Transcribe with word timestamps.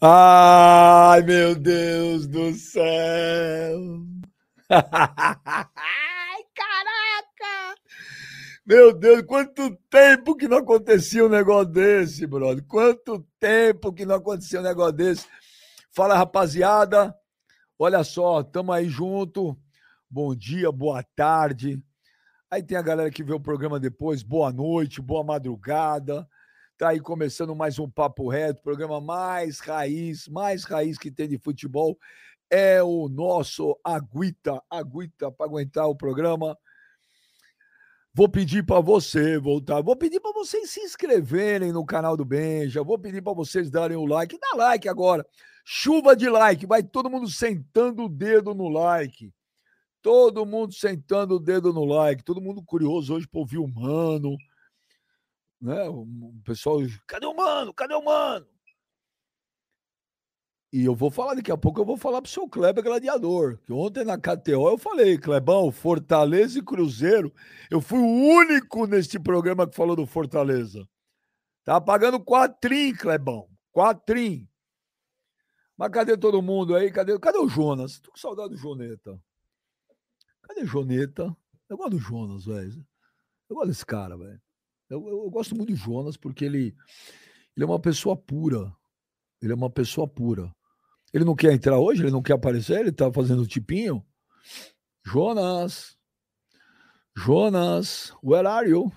Ai, 0.00 1.22
meu 1.22 1.56
Deus 1.56 2.28
do 2.28 2.54
céu! 2.54 3.80
Ai, 4.70 4.80
caraca! 6.54 7.74
Meu 8.64 8.96
Deus, 8.96 9.22
quanto 9.22 9.76
tempo 9.90 10.36
que 10.36 10.46
não 10.46 10.58
acontecia 10.58 11.24
um 11.24 11.28
negócio 11.28 11.72
desse, 11.72 12.28
brother? 12.28 12.64
Quanto 12.68 13.26
tempo 13.40 13.92
que 13.92 14.06
não 14.06 14.14
acontecia 14.14 14.60
um 14.60 14.62
negócio 14.62 14.92
desse? 14.92 15.26
Fala, 15.90 16.16
rapaziada. 16.16 17.12
Olha 17.76 18.04
só, 18.04 18.44
tamo 18.44 18.70
aí 18.70 18.88
junto. 18.88 19.58
Bom 20.08 20.32
dia, 20.32 20.70
boa 20.70 21.02
tarde. 21.16 21.82
Aí 22.48 22.62
tem 22.62 22.78
a 22.78 22.82
galera 22.82 23.10
que 23.10 23.24
vê 23.24 23.32
o 23.32 23.40
programa 23.40 23.80
depois. 23.80 24.22
Boa 24.22 24.52
noite, 24.52 25.02
boa 25.02 25.24
madrugada. 25.24 26.28
Tá 26.78 26.90
aí 26.90 27.00
começando 27.00 27.56
mais 27.56 27.76
um 27.80 27.90
Papo 27.90 28.28
Reto, 28.28 28.62
programa 28.62 29.00
mais 29.00 29.58
raiz, 29.58 30.28
mais 30.28 30.62
raiz 30.62 30.96
que 30.96 31.10
tem 31.10 31.28
de 31.28 31.36
futebol. 31.36 31.98
É 32.48 32.80
o 32.80 33.08
nosso 33.08 33.76
Aguita, 33.82 34.62
Aguita 34.70 35.28
para 35.28 35.46
aguentar 35.46 35.88
o 35.88 35.96
programa. 35.96 36.56
Vou 38.14 38.28
pedir 38.28 38.64
para 38.64 38.78
você 38.78 39.40
voltar, 39.40 39.82
vou 39.82 39.96
pedir 39.96 40.20
para 40.20 40.30
vocês 40.30 40.70
se 40.70 40.78
inscreverem 40.78 41.72
no 41.72 41.84
canal 41.84 42.16
do 42.16 42.24
Benja, 42.24 42.84
vou 42.84 42.96
pedir 42.96 43.22
para 43.22 43.32
vocês 43.32 43.68
darem 43.68 43.96
o 43.96 44.06
like, 44.06 44.38
dá 44.38 44.56
like 44.56 44.88
agora. 44.88 45.26
Chuva 45.64 46.14
de 46.14 46.30
like, 46.30 46.64
vai 46.64 46.84
todo 46.84 47.10
mundo 47.10 47.28
sentando 47.28 48.04
o 48.04 48.08
dedo 48.08 48.54
no 48.54 48.68
like. 48.68 49.34
Todo 50.00 50.46
mundo 50.46 50.72
sentando 50.72 51.34
o 51.34 51.40
dedo 51.40 51.72
no 51.72 51.84
like, 51.84 52.22
todo 52.22 52.40
mundo 52.40 52.62
curioso 52.62 53.14
hoje 53.14 53.26
para 53.26 53.40
ouvir 53.40 53.58
o 53.58 53.66
mano, 53.66 54.36
né? 55.60 55.88
O 55.88 56.06
pessoal, 56.44 56.78
cadê 57.06 57.26
o 57.26 57.34
mano? 57.34 57.72
Cadê 57.74 57.94
o 57.94 58.04
mano? 58.04 58.46
E 60.70 60.84
eu 60.84 60.94
vou 60.94 61.10
falar 61.10 61.34
daqui 61.34 61.50
a 61.50 61.56
pouco, 61.56 61.80
eu 61.80 61.84
vou 61.84 61.96
falar 61.96 62.20
pro 62.20 62.30
seu 62.30 62.46
Kleber 62.46 62.84
Gladiador. 62.84 63.58
Que 63.64 63.72
ontem 63.72 64.04
na 64.04 64.18
KTO 64.18 64.68
eu 64.68 64.76
falei, 64.76 65.16
Clebão, 65.16 65.72
Fortaleza 65.72 66.58
e 66.58 66.62
Cruzeiro. 66.62 67.32
Eu 67.70 67.80
fui 67.80 67.98
o 67.98 68.06
único 68.06 68.86
neste 68.86 69.18
programa 69.18 69.66
que 69.66 69.74
falou 69.74 69.96
do 69.96 70.06
Fortaleza. 70.06 70.86
Tá 71.64 71.80
pagando 71.80 72.20
quatrim, 72.20 72.94
Clebão. 72.94 73.48
Quatrim. 73.72 74.46
Mas 75.74 75.90
cadê 75.90 76.18
todo 76.18 76.42
mundo 76.42 76.76
aí? 76.76 76.90
Cadê, 76.92 77.18
cadê 77.18 77.38
o 77.38 77.48
Jonas? 77.48 77.98
Tô 78.00 78.10
com 78.10 78.18
saudade 78.18 78.50
do 78.50 78.56
Joneta. 78.56 79.18
Cadê 80.42 80.62
o 80.62 80.66
Joneta? 80.66 81.34
Eu 81.68 81.78
gosto 81.78 81.90
do 81.90 81.98
Jonas, 81.98 82.44
velho. 82.44 82.86
Eu 83.48 83.56
gosto 83.56 83.68
desse 83.68 83.86
cara, 83.86 84.18
velho. 84.18 84.40
Eu, 84.88 85.06
eu, 85.06 85.24
eu, 85.24 85.30
gosto 85.30 85.54
muito 85.54 85.72
do 85.72 85.76
Jonas 85.76 86.16
porque 86.16 86.44
ele, 86.44 86.74
ele 87.56 87.64
é 87.64 87.66
uma 87.66 87.80
pessoa 87.80 88.16
pura. 88.16 88.72
Ele 89.42 89.52
é 89.52 89.54
uma 89.54 89.70
pessoa 89.70 90.08
pura. 90.08 90.50
Ele 91.12 91.24
não 91.24 91.36
quer 91.36 91.52
entrar 91.52 91.78
hoje? 91.78 92.02
Ele 92.02 92.10
não 92.10 92.22
quer 92.22 92.34
aparecer? 92.34 92.80
Ele 92.80 92.92
tá 92.92 93.12
fazendo 93.12 93.46
tipinho? 93.46 94.04
Jonas. 95.04 95.96
Jonas, 97.16 98.12
where 98.22 98.46
are 98.46 98.68
you? 98.68 98.92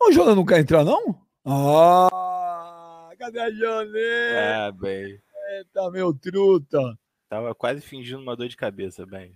O 0.00 0.12
Jonas 0.12 0.34
não 0.34 0.46
quer 0.46 0.60
entrar, 0.60 0.84
não? 0.84 1.20
Ah, 1.44 3.10
cadê 3.18 3.40
a 3.40 3.50
Jonê? 3.50 4.38
Ah, 4.38 4.72
bem. 4.72 5.20
Eita, 5.50 5.90
meu 5.90 6.14
truta. 6.14 6.98
Tava 7.28 7.54
quase 7.54 7.80
fingindo 7.82 8.22
uma 8.22 8.36
dor 8.36 8.48
de 8.48 8.56
cabeça, 8.56 9.04
bem. 9.04 9.34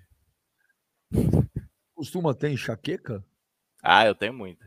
Costuma 1.95 2.35
ter 2.35 2.51
enxaqueca? 2.51 3.23
Ah, 3.83 4.07
eu 4.07 4.15
tenho 4.15 4.33
muita. 4.33 4.65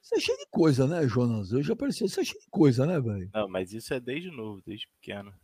Você 0.00 0.16
é 0.16 0.20
cheio 0.20 0.38
de 0.38 0.46
coisa, 0.46 0.86
né, 0.86 1.06
Jonas? 1.08 1.52
Eu 1.52 1.62
já 1.62 1.74
percebi. 1.74 2.08
Você 2.08 2.20
é 2.20 2.24
cheio 2.24 2.40
de 2.40 2.48
coisa, 2.48 2.86
né, 2.86 3.00
velho? 3.00 3.30
Não, 3.34 3.48
mas 3.48 3.72
isso 3.72 3.92
é 3.92 4.00
desde 4.00 4.30
novo, 4.30 4.62
desde 4.64 4.88
pequeno. 4.88 5.34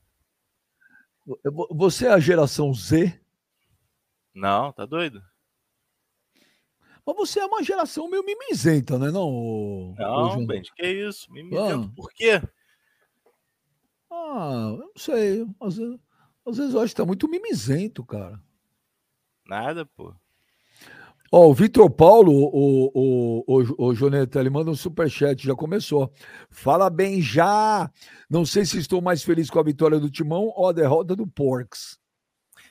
Você 1.71 2.07
é 2.07 2.11
a 2.11 2.19
geração 2.19 2.73
Z? 2.73 3.21
Não, 4.35 4.73
tá 4.73 4.87
doido? 4.87 5.23
Mas 7.05 7.17
você 7.17 7.41
é 7.41 7.47
uma 7.47 7.63
geração 7.63 8.09
meio 8.09 8.25
mimizenta, 8.25 8.99
né, 8.99 9.11
não? 9.11 9.95
Não, 9.99 10.47
Ben, 10.47 10.63
que 10.63 10.87
isso? 10.87 11.31
Mimizento 11.33 11.91
ah. 11.91 11.93
por 11.97 12.13
quê? 12.13 12.43
Ah, 14.11 14.71
eu 14.73 14.79
não 14.79 14.93
sei. 14.97 15.47
Às 15.61 15.77
vezes, 15.77 16.01
às 16.47 16.57
vezes 16.57 16.75
eu 16.75 16.81
acho 16.81 16.95
que 16.95 17.01
tá 17.01 17.07
muito 17.07 17.29
mimizento, 17.29 18.05
cara. 18.05 18.41
Nada, 19.47 19.85
pô. 19.87 20.15
Ó, 21.31 21.47
oh, 21.47 21.51
o 21.51 21.55
Vitor 21.55 21.91
Paulo, 21.91 22.33
o, 22.33 22.91
o, 22.95 23.45
o, 23.47 23.89
o 23.89 23.95
Joneta, 23.95 24.41
ele 24.41 24.49
manda 24.49 24.71
um 24.71 24.75
superchat, 24.75 25.45
já 25.45 25.55
começou. 25.55 26.11
Fala 26.49 26.89
bem 26.89 27.21
já! 27.21 27.91
Não 28.31 28.47
sei 28.47 28.65
se 28.65 28.79
estou 28.79 29.03
mais 29.03 29.23
feliz 29.23 29.51
com 29.51 29.59
a 29.59 29.63
vitória 29.63 30.01
do 30.01 30.11
Timão 30.11 30.51
ou 30.57 30.69
a 30.69 30.73
derrota 30.73 31.15
do 31.15 31.27
Porks. 31.27 31.99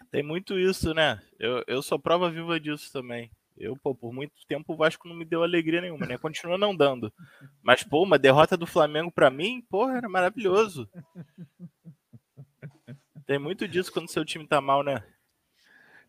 Tem 0.09 0.23
muito 0.23 0.57
isso, 0.57 0.93
né? 0.93 1.21
Eu, 1.39 1.63
eu 1.67 1.81
sou 1.83 1.99
prova 1.99 2.31
viva 2.31 2.59
disso 2.59 2.91
também. 2.91 3.29
Eu, 3.55 3.75
pô, 3.75 3.93
por 3.93 4.13
muito 4.13 4.33
tempo 4.47 4.73
o 4.73 4.77
Vasco 4.77 5.07
não 5.07 5.15
me 5.15 5.25
deu 5.25 5.43
alegria 5.43 5.81
nenhuma, 5.81 6.05
né? 6.05 6.17
Continua 6.17 6.57
não 6.57 6.75
dando. 6.75 7.11
Mas, 7.61 7.83
pô, 7.83 8.03
uma 8.03 8.17
derrota 8.17 8.55
do 8.55 8.67
Flamengo 8.67 9.11
para 9.11 9.29
mim, 9.29 9.61
porra, 9.69 9.97
era 9.97 10.09
maravilhoso. 10.09 10.87
Tem 13.25 13.37
muito 13.37 13.67
disso 13.67 13.91
quando 13.91 14.09
seu 14.09 14.23
time 14.23 14.47
tá 14.47 14.61
mal, 14.61 14.83
né? 14.83 15.03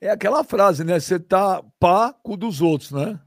É 0.01 0.11
aquela 0.11 0.45
frase, 0.45 0.85
né? 0.85 0.99
Você 0.99 1.19
tá 1.19 1.63
pá 1.79 2.13
com 2.13 2.35
o 2.35 2.37
dos 2.37 2.61
outros, 2.61 2.93
né? 2.93 3.21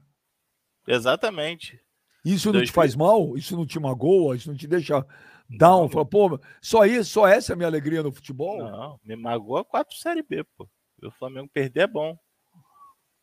Exatamente. 0.86 1.80
Isso 2.24 2.48
não 2.48 2.60
Dois 2.60 2.68
te 2.68 2.72
faz 2.72 2.94
mal? 2.94 3.36
Isso 3.36 3.56
não 3.56 3.66
te 3.66 3.78
magoa? 3.78 4.36
Isso 4.36 4.48
não 4.48 4.56
te 4.56 4.66
deixa 4.66 5.04
down? 5.50 5.88
Fala, 5.88 6.06
pô, 6.06 6.40
só 6.60 6.84
isso, 6.86 7.10
só 7.10 7.26
essa 7.26 7.52
é 7.52 7.54
a 7.54 7.56
minha 7.56 7.68
alegria 7.68 8.02
no 8.02 8.12
futebol? 8.12 8.58
Não, 8.58 9.00
me 9.04 9.16
magoa 9.16 9.64
quatro 9.64 9.96
Série 9.96 10.22
B, 10.22 10.44
pô. 10.56 10.68
O 11.02 11.10
Flamengo 11.10 11.50
perder 11.52 11.80
é 11.80 11.86
bom. 11.86 12.16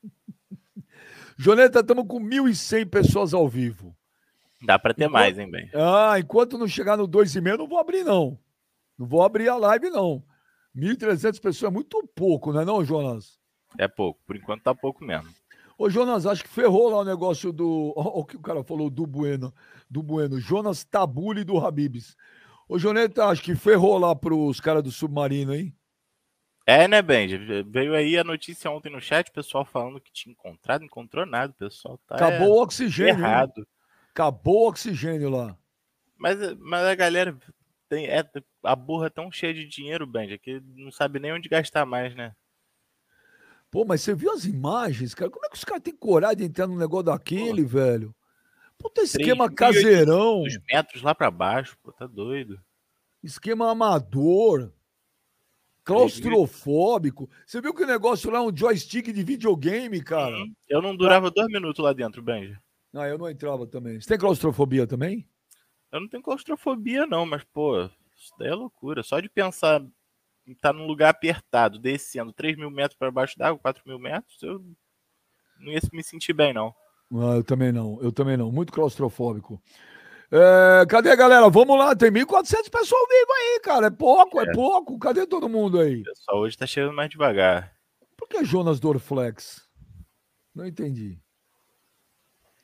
Joneta, 1.38 1.80
estamos 1.80 2.06
com 2.08 2.20
1.100 2.20 2.90
pessoas 2.90 3.34
ao 3.34 3.48
vivo. 3.48 3.96
Dá 4.62 4.78
para 4.78 4.94
ter 4.94 5.06
enquanto... 5.06 5.14
mais, 5.14 5.40
hein, 5.40 5.50
bem? 5.50 5.70
Ah, 5.74 6.20
enquanto 6.20 6.58
não 6.58 6.68
chegar 6.68 6.98
no 6.98 7.08
2,5, 7.08 7.58
não 7.58 7.68
vou 7.68 7.80
abrir, 7.80 8.04
não. 8.04 8.38
Não 8.98 9.08
vou 9.08 9.24
abrir 9.24 9.48
a 9.48 9.56
live, 9.56 9.90
não. 9.90 10.22
1.300 10.76 11.40
pessoas 11.40 11.72
é 11.72 11.74
muito 11.74 12.06
pouco, 12.14 12.52
não 12.52 12.62
é 12.62 12.66
não, 12.66 12.84
Jonas? 12.84 13.39
É 13.78 13.88
pouco, 13.88 14.20
por 14.26 14.36
enquanto 14.36 14.64
tá 14.64 14.74
pouco 14.74 15.04
mesmo. 15.04 15.30
Ô, 15.78 15.90
Jonas, 15.90 16.26
acho 16.26 16.44
que 16.44 16.50
ferrou 16.50 16.90
lá 16.90 16.98
o 16.98 17.06
negócio 17.06 17.54
do. 17.54 17.94
O 17.96 18.26
que 18.26 18.36
o 18.36 18.42
cara 18.42 18.64
falou 18.64 18.90
do 18.90 19.08
Bueno. 19.08 19.54
Do 19.90 20.04
Bueno. 20.04 20.40
Jonas 20.40 20.84
Tabule 20.84 21.46
do 21.46 21.58
Habibs. 21.58 22.18
Ô, 22.68 22.78
Joneta, 22.78 23.26
acho 23.26 23.42
que 23.42 23.56
ferrou 23.56 23.98
lá 23.98 24.14
pros 24.16 24.60
caras 24.60 24.84
do 24.84 24.92
submarino, 24.92 25.56
hein? 25.56 25.74
É, 26.66 26.88
né, 26.88 27.02
Benji? 27.02 27.38
Veio 27.64 27.96
aí 27.96 28.18
a 28.18 28.24
notícia 28.24 28.70
ontem 28.70 28.92
no 28.92 29.02
chat, 29.02 29.30
o 29.30 29.34
pessoal 29.34 29.66
falando 29.66 30.00
que 30.00 30.12
tinha 30.12 30.34
encontrado, 30.34 30.84
encontrou 30.84 31.26
nada, 31.26 31.52
o 31.52 31.56
pessoal 31.56 31.98
tá. 32.06 32.16
Acabou 32.16 32.48
é, 32.48 32.50
o 32.50 32.62
oxigênio. 32.62 33.26
Errado. 33.26 33.68
Acabou 34.12 34.66
o 34.66 34.68
oxigênio 34.68 35.30
lá. 35.30 35.58
Mas, 36.16 36.38
mas 36.60 36.84
a 36.86 36.94
galera 36.94 37.36
tem. 37.88 38.06
É, 38.06 38.24
a 38.64 38.76
burra 38.76 39.08
é 39.08 39.10
tão 39.10 39.32
cheia 39.32 39.54
de 39.54 39.66
dinheiro, 39.66 40.06
Benji, 40.06 40.38
que 40.38 40.62
não 40.76 40.92
sabe 40.92 41.20
nem 41.20 41.34
onde 41.34 41.50
gastar 41.50 41.86
mais, 41.86 42.14
né? 42.14 42.36
Pô, 43.72 43.86
mas 43.86 44.02
você 44.02 44.16
viu 44.16 44.32
as 44.32 44.46
imagens, 44.46 45.14
cara? 45.14 45.30
Como 45.30 45.46
é 45.46 45.50
que 45.50 45.56
os 45.56 45.64
caras 45.64 45.84
têm 45.84 45.96
coragem 45.96 46.38
de 46.38 46.44
entrar 46.46 46.68
num 46.68 46.78
negócio 46.78 47.06
daquele, 47.06 47.62
pô. 47.64 47.70
velho? 47.70 48.16
Puta 48.78 49.02
esquema 49.02 49.52
caseirão. 49.52 50.44
metros 50.72 51.04
lá 51.04 51.14
para 51.14 51.30
baixo, 51.30 51.78
pô, 51.84 51.92
tá 51.92 52.08
doido. 52.08 52.60
Esquema 53.22 53.70
amador. 53.70 54.72
Claustrofóbico. 55.84 57.30
Você 57.46 57.60
viu 57.60 57.74
que 57.74 57.84
o 57.84 57.88
negócio 57.88 58.30
lá 58.32 58.40
é 58.40 58.42
um 58.42 58.56
joystick 58.56 59.12
de 59.12 59.24
videogame, 59.24 60.02
cara? 60.02 60.36
Eu 60.68 60.82
não 60.82 60.96
durava 60.96 61.30
dois 61.30 61.48
minutos 61.48 61.84
lá 61.84 61.94
dentro, 61.94 62.22
Benji. 62.22 62.58
Não, 62.94 63.06
eu 63.06 63.18
não 63.18 63.30
entrava 63.30 63.68
também. 63.68 64.00
Você 64.00 64.08
tem 64.08 64.18
claustrofobia 64.18 64.88
também? 64.88 65.28
Eu 65.92 66.02
não 66.02 66.08
tenho 66.08 66.24
claustrofobia, 66.24 67.06
não, 67.06 67.26
mas, 67.26 67.44
pô, 67.44 67.84
isso 68.16 68.34
daí 68.38 68.50
é 68.50 68.56
loucura. 68.56 69.04
Só 69.04 69.20
de 69.20 69.30
pensar 69.30 69.84
tá 70.56 70.72
num 70.74 70.86
lugar 70.86 71.10
apertado, 71.10 71.80
descendo 71.80 72.34
3 72.34 72.58
mil 72.58 72.70
metros 72.72 72.98
para 72.98 73.12
baixo 73.12 73.38
d'água, 73.38 73.60
4 73.60 73.84
mil 73.86 74.00
metros, 74.00 74.42
eu 74.42 74.64
não 75.60 75.72
ia 75.72 75.80
me 75.92 76.04
sentir 76.04 76.34
bem, 76.34 76.54
não. 76.54 76.74
Ah, 77.14 77.36
eu 77.38 77.44
também 77.44 77.72
não, 77.72 78.00
eu 78.02 78.12
também 78.12 78.38
não. 78.38 78.52
Muito 78.52 78.72
claustrofóbico. 78.72 79.62
É, 80.32 80.86
cadê 80.88 81.10
a 81.10 81.16
galera? 81.16 81.50
Vamos 81.50 81.78
lá, 81.78 81.96
tem 81.96 82.12
1.400 82.12 82.70
pessoas 82.70 83.08
vivo 83.10 83.32
aí, 83.34 83.60
cara. 83.64 83.88
É 83.88 83.90
pouco, 83.90 84.40
é. 84.40 84.44
é. 84.44 84.52
pouco. 84.54 85.00
Cadê 85.00 85.26
todo 85.26 85.50
mundo 85.50 85.80
aí? 85.80 86.04
Pessoal 86.04 86.40
hoje 86.40 86.58
tá 86.58 86.68
chegando 86.68 86.94
mais 86.94 87.10
devagar. 87.10 87.74
Por 88.16 88.28
que 88.28 88.44
Jonas 88.46 88.80
Dorflex? 88.80 89.68
Não 90.54 90.68
entendi. 90.68 91.20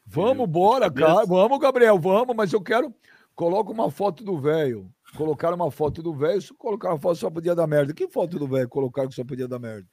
Vamos, 0.05 0.47
bora, 0.47 0.91
cara. 0.91 1.25
Vamos, 1.25 1.57
Gabriel, 1.57 1.97
vamos, 1.97 2.35
mas 2.35 2.53
eu 2.53 2.61
quero. 2.61 2.93
Coloca 3.33 3.71
uma 3.71 3.89
foto 3.89 4.23
do 4.23 4.39
velho. 4.39 4.93
Colocaram 5.15 5.55
uma 5.55 5.71
foto 5.71 6.03
do 6.03 6.13
velho, 6.13 6.41
colocaram 6.57 6.95
uma 6.95 7.01
foto 7.01 7.15
só 7.15 7.29
podia 7.29 7.55
dar 7.55 7.67
merda. 7.67 7.93
Que 7.93 8.07
foto 8.07 8.37
do 8.37 8.47
velho 8.47 8.67
colocaram 8.67 9.09
que 9.09 9.15
só 9.15 9.23
podia 9.23 9.47
dar 9.47 9.59
merda? 9.59 9.87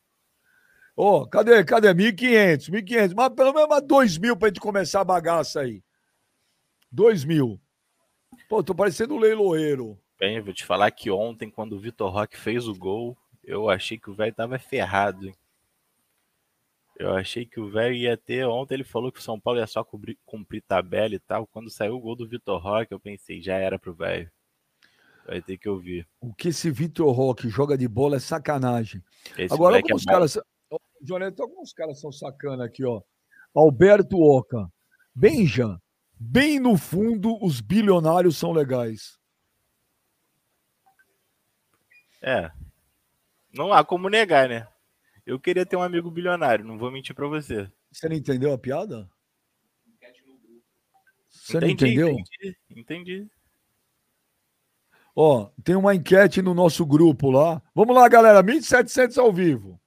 Ô, 0.97 1.21
oh, 1.21 1.27
cadê? 1.27 1.65
Cadê? 1.65 1.89
1.500, 1.95 2.71
1.500. 2.71 3.15
Mas 3.15 3.29
pelo 3.31 3.53
menos 3.53 3.83
2 3.87 4.19
mil 4.19 4.37
pra 4.37 4.49
gente 4.49 4.61
começar 4.61 5.01
a 5.01 5.05
bagaça 5.05 5.61
aí. 5.61 5.83
2 6.91 7.25
mil. 7.25 7.61
Pô, 8.49 8.63
tô 8.63 8.75
parecendo 8.75 9.17
leiloeiro. 9.17 9.99
Bem, 10.19 10.41
vou 10.41 10.53
te 10.53 10.65
falar 10.65 10.91
que 10.91 11.11
ontem, 11.11 11.51
quando 11.51 11.75
o 11.75 11.81
Vitor 11.81 12.13
Roque 12.13 12.37
fez 12.37 12.69
o 12.69 12.75
gol, 12.75 13.17
eu 13.43 13.71
achei 13.71 13.99
que 13.99 14.11
o 14.11 14.15
velho 14.15 14.35
tava 14.35 14.59
ferrado. 14.59 15.27
Hein? 15.27 15.35
Eu 16.99 17.15
achei 17.15 17.47
que 17.47 17.59
o 17.59 17.71
velho 17.71 17.95
ia 17.95 18.17
ter. 18.17 18.47
Ontem 18.47 18.75
ele 18.75 18.85
falou 18.85 19.11
que 19.11 19.19
o 19.19 19.23
São 19.23 19.41
Paulo 19.41 19.59
ia 19.59 19.67
só 19.67 19.83
cumprir, 19.83 20.19
cumprir 20.27 20.63
tabela 20.63 21.15
e 21.15 21.19
tal. 21.19 21.47
Quando 21.47 21.71
saiu 21.71 21.97
o 21.97 22.01
gol 22.01 22.15
do 22.15 22.29
Vitor 22.29 22.61
Roque, 22.61 22.93
eu 22.93 23.01
pensei, 23.01 23.41
já 23.41 23.57
era 23.57 23.79
pro 23.79 23.95
velho. 23.95 24.31
Vai 25.27 25.41
ter 25.41 25.57
que 25.57 25.69
ouvir. 25.69 26.07
O 26.21 26.35
que 26.35 26.49
esse 26.49 26.71
Vitor 26.71 27.11
Roque 27.13 27.49
joga 27.49 27.79
de 27.79 27.87
bola 27.87 28.17
é 28.17 28.21
sacanagem. 28.21 29.03
Esse 29.39 29.55
Agora, 29.55 29.77
alguns 29.77 30.03
é 30.03 30.11
caras. 30.11 30.39
Jonathan, 31.01 31.43
alguns 31.43 31.73
caras 31.73 32.01
são 32.01 32.13
sacana 32.13 32.65
aqui, 32.65 32.85
ó. 32.85 33.03
Alberto 33.55 34.19
Oca. 34.21 34.71
Benja, 35.15 35.81
bem 36.19 36.59
no 36.59 36.77
fundo, 36.77 37.37
os 37.45 37.61
bilionários 37.61 38.37
são 38.37 38.53
legais. 38.53 39.19
É. 42.21 42.51
Não 43.53 43.73
há 43.73 43.85
como 43.85 44.09
negar, 44.09 44.49
né? 44.49 44.67
Eu 45.27 45.39
queria 45.39 45.67
ter 45.67 45.77
um 45.77 45.83
amigo 45.83 46.11
bilionário, 46.11 46.65
não 46.65 46.79
vou 46.79 46.91
mentir 46.91 47.15
para 47.15 47.27
você. 47.27 47.71
Você 47.91 48.09
não 48.09 48.17
entendeu 48.17 48.53
a 48.53 48.59
piada? 48.59 49.09
Você 51.29 51.59
entendi, 51.59 51.67
não 51.67 51.69
entendeu? 51.71 52.09
Entendi, 52.09 52.57
entendi. 52.71 53.31
Ó, 55.15 55.51
tem 55.63 55.75
uma 55.75 55.95
enquete 55.95 56.41
no 56.41 56.55
nosso 56.55 56.87
grupo 56.87 57.31
lá. 57.31 57.63
Vamos 57.75 57.95
lá, 57.95 58.09
galera, 58.09 58.43
1.700 58.43 59.19
ao 59.19 59.33
vivo. 59.33 59.81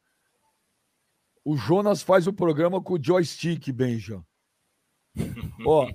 O 1.43 1.55
Jonas 1.55 2.01
faz 2.01 2.27
o 2.27 2.33
programa 2.33 2.81
com 2.81 2.93
o 2.93 3.03
joystick, 3.03 3.71
Benja. 3.71 4.23
Ó, 5.65 5.87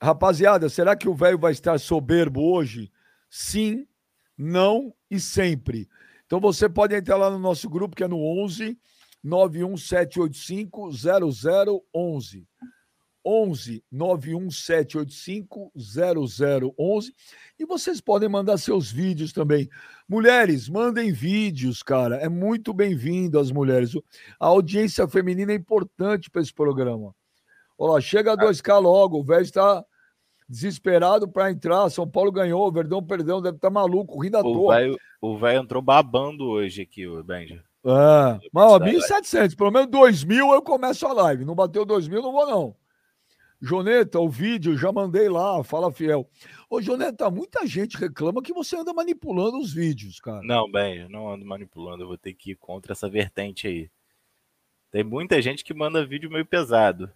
rapaziada, 0.00 0.68
será 0.68 0.96
que 0.96 1.08
o 1.08 1.14
velho 1.14 1.38
vai 1.38 1.52
estar 1.52 1.78
soberbo 1.78 2.42
hoje? 2.42 2.90
Sim, 3.30 3.86
não 4.36 4.94
e 5.10 5.18
sempre. 5.18 5.88
Então 6.26 6.40
você 6.40 6.68
pode 6.68 6.94
entrar 6.94 7.16
lá 7.16 7.30
no 7.30 7.38
nosso 7.38 7.68
grupo, 7.68 7.96
que 7.96 8.04
é 8.04 8.08
no 8.08 8.18
11 8.18 8.78
91785 9.22 10.90
0011. 10.92 12.46
11 13.24 13.84
91785 13.90 15.72
0011 15.76 17.14
e 17.58 17.64
vocês 17.64 18.00
podem 18.00 18.28
mandar 18.28 18.58
seus 18.58 18.90
vídeos 18.90 19.32
também. 19.32 19.68
Mulheres, 20.08 20.68
mandem 20.68 21.12
vídeos, 21.12 21.82
cara. 21.82 22.16
É 22.16 22.28
muito 22.28 22.72
bem-vindo 22.72 23.38
as 23.38 23.50
mulheres. 23.50 23.92
A 24.40 24.46
audiência 24.46 25.06
feminina 25.08 25.52
é 25.52 25.56
importante 25.56 26.30
para 26.30 26.40
esse 26.40 26.54
programa. 26.54 27.14
Olha 27.76 27.94
lá, 27.94 28.00
chega 28.00 28.32
a 28.32 28.36
2K 28.36 28.80
logo. 28.80 29.18
O 29.18 29.24
velho 29.24 29.42
está 29.42 29.84
desesperado 30.48 31.28
para 31.28 31.50
entrar. 31.50 31.90
São 31.90 32.08
Paulo 32.08 32.32
ganhou, 32.32 32.66
o 32.66 32.72
Verdão 32.72 33.04
perdeu, 33.04 33.40
deve 33.40 33.56
estar 33.56 33.68
tá 33.68 33.74
maluco, 33.74 34.20
rindo 34.20 34.38
à 34.38 34.42
toa. 34.42 34.76
o 35.20 35.36
velho 35.36 35.60
entrou 35.60 35.82
babando 35.82 36.44
hoje 36.44 36.82
aqui, 36.82 37.06
o 37.06 37.22
Benja. 37.22 37.62
É, 37.84 38.48
mas 38.52 38.64
ó, 38.64 38.78
1.700, 38.78 39.56
pelo 39.56 39.70
menos 39.70 39.88
2.000 39.88 40.52
eu 40.52 40.62
começo 40.62 41.06
a 41.06 41.12
live. 41.12 41.44
Não 41.44 41.54
bateu 41.54 41.86
2.000, 41.86 42.22
não 42.22 42.32
vou 42.32 42.46
não. 42.46 42.76
Joneta, 43.60 44.20
o 44.20 44.28
vídeo, 44.28 44.76
já 44.76 44.92
mandei 44.92 45.28
lá, 45.28 45.62
fala 45.64 45.92
fiel. 45.92 46.28
Ô, 46.70 46.80
Joneta, 46.80 47.28
muita 47.28 47.66
gente 47.66 47.96
reclama 47.96 48.42
que 48.42 48.52
você 48.52 48.76
anda 48.76 48.92
manipulando 48.92 49.58
os 49.58 49.72
vídeos, 49.72 50.20
cara. 50.20 50.42
Não, 50.42 50.70
bem, 50.70 50.98
eu 50.98 51.08
não 51.08 51.28
ando 51.28 51.44
manipulando, 51.44 52.04
eu 52.04 52.08
vou 52.08 52.18
ter 52.18 52.34
que 52.34 52.52
ir 52.52 52.56
contra 52.56 52.92
essa 52.92 53.08
vertente 53.08 53.66
aí. 53.66 53.90
Tem 54.90 55.02
muita 55.02 55.42
gente 55.42 55.64
que 55.64 55.74
manda 55.74 56.06
vídeo 56.06 56.30
meio 56.30 56.46
pesado. 56.46 57.10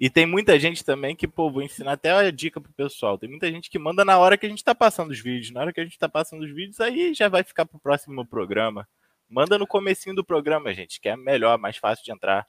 E 0.00 0.10
tem 0.10 0.26
muita 0.26 0.58
gente 0.58 0.84
também 0.84 1.14
que, 1.14 1.28
pô, 1.28 1.50
vou 1.50 1.62
ensinar 1.62 1.92
até 1.92 2.10
a 2.10 2.30
dica 2.30 2.60
pro 2.60 2.72
pessoal. 2.72 3.16
Tem 3.16 3.28
muita 3.28 3.48
gente 3.50 3.70
que 3.70 3.78
manda 3.78 4.04
na 4.04 4.18
hora 4.18 4.36
que 4.36 4.46
a 4.46 4.48
gente 4.48 4.64
tá 4.64 4.74
passando 4.74 5.10
os 5.10 5.20
vídeos. 5.20 5.52
Na 5.52 5.60
hora 5.60 5.72
que 5.72 5.80
a 5.80 5.84
gente 5.84 5.98
tá 5.98 6.08
passando 6.08 6.42
os 6.42 6.50
vídeos, 6.50 6.80
aí 6.80 7.14
já 7.14 7.28
vai 7.28 7.44
ficar 7.44 7.66
pro 7.66 7.78
próximo 7.78 8.26
programa. 8.26 8.88
Manda 9.28 9.56
no 9.56 9.66
comecinho 9.66 10.16
do 10.16 10.24
programa, 10.24 10.74
gente, 10.74 11.00
que 11.00 11.08
é 11.08 11.16
melhor, 11.16 11.56
mais 11.56 11.76
fácil 11.76 12.04
de 12.04 12.10
entrar. 12.10 12.48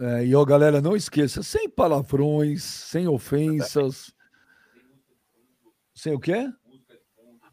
É, 0.00 0.24
e 0.24 0.34
ó, 0.34 0.44
galera, 0.44 0.80
não 0.80 0.96
esqueça, 0.96 1.42
sem 1.42 1.68
palavrões, 1.68 2.62
sem 2.64 3.06
ofensas. 3.06 4.12
Sem 5.94 6.12
o 6.12 6.18
quê? 6.18 6.48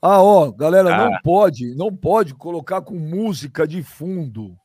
Ah, 0.02 0.22
ó, 0.22 0.52
galera, 0.52 0.96
ah. 0.96 1.06
não 1.06 1.22
pode, 1.22 1.76
não 1.76 1.96
pode 1.96 2.34
colocar 2.34 2.82
com 2.82 2.96
música 2.96 3.68
de 3.68 3.84
fundo, 3.84 4.58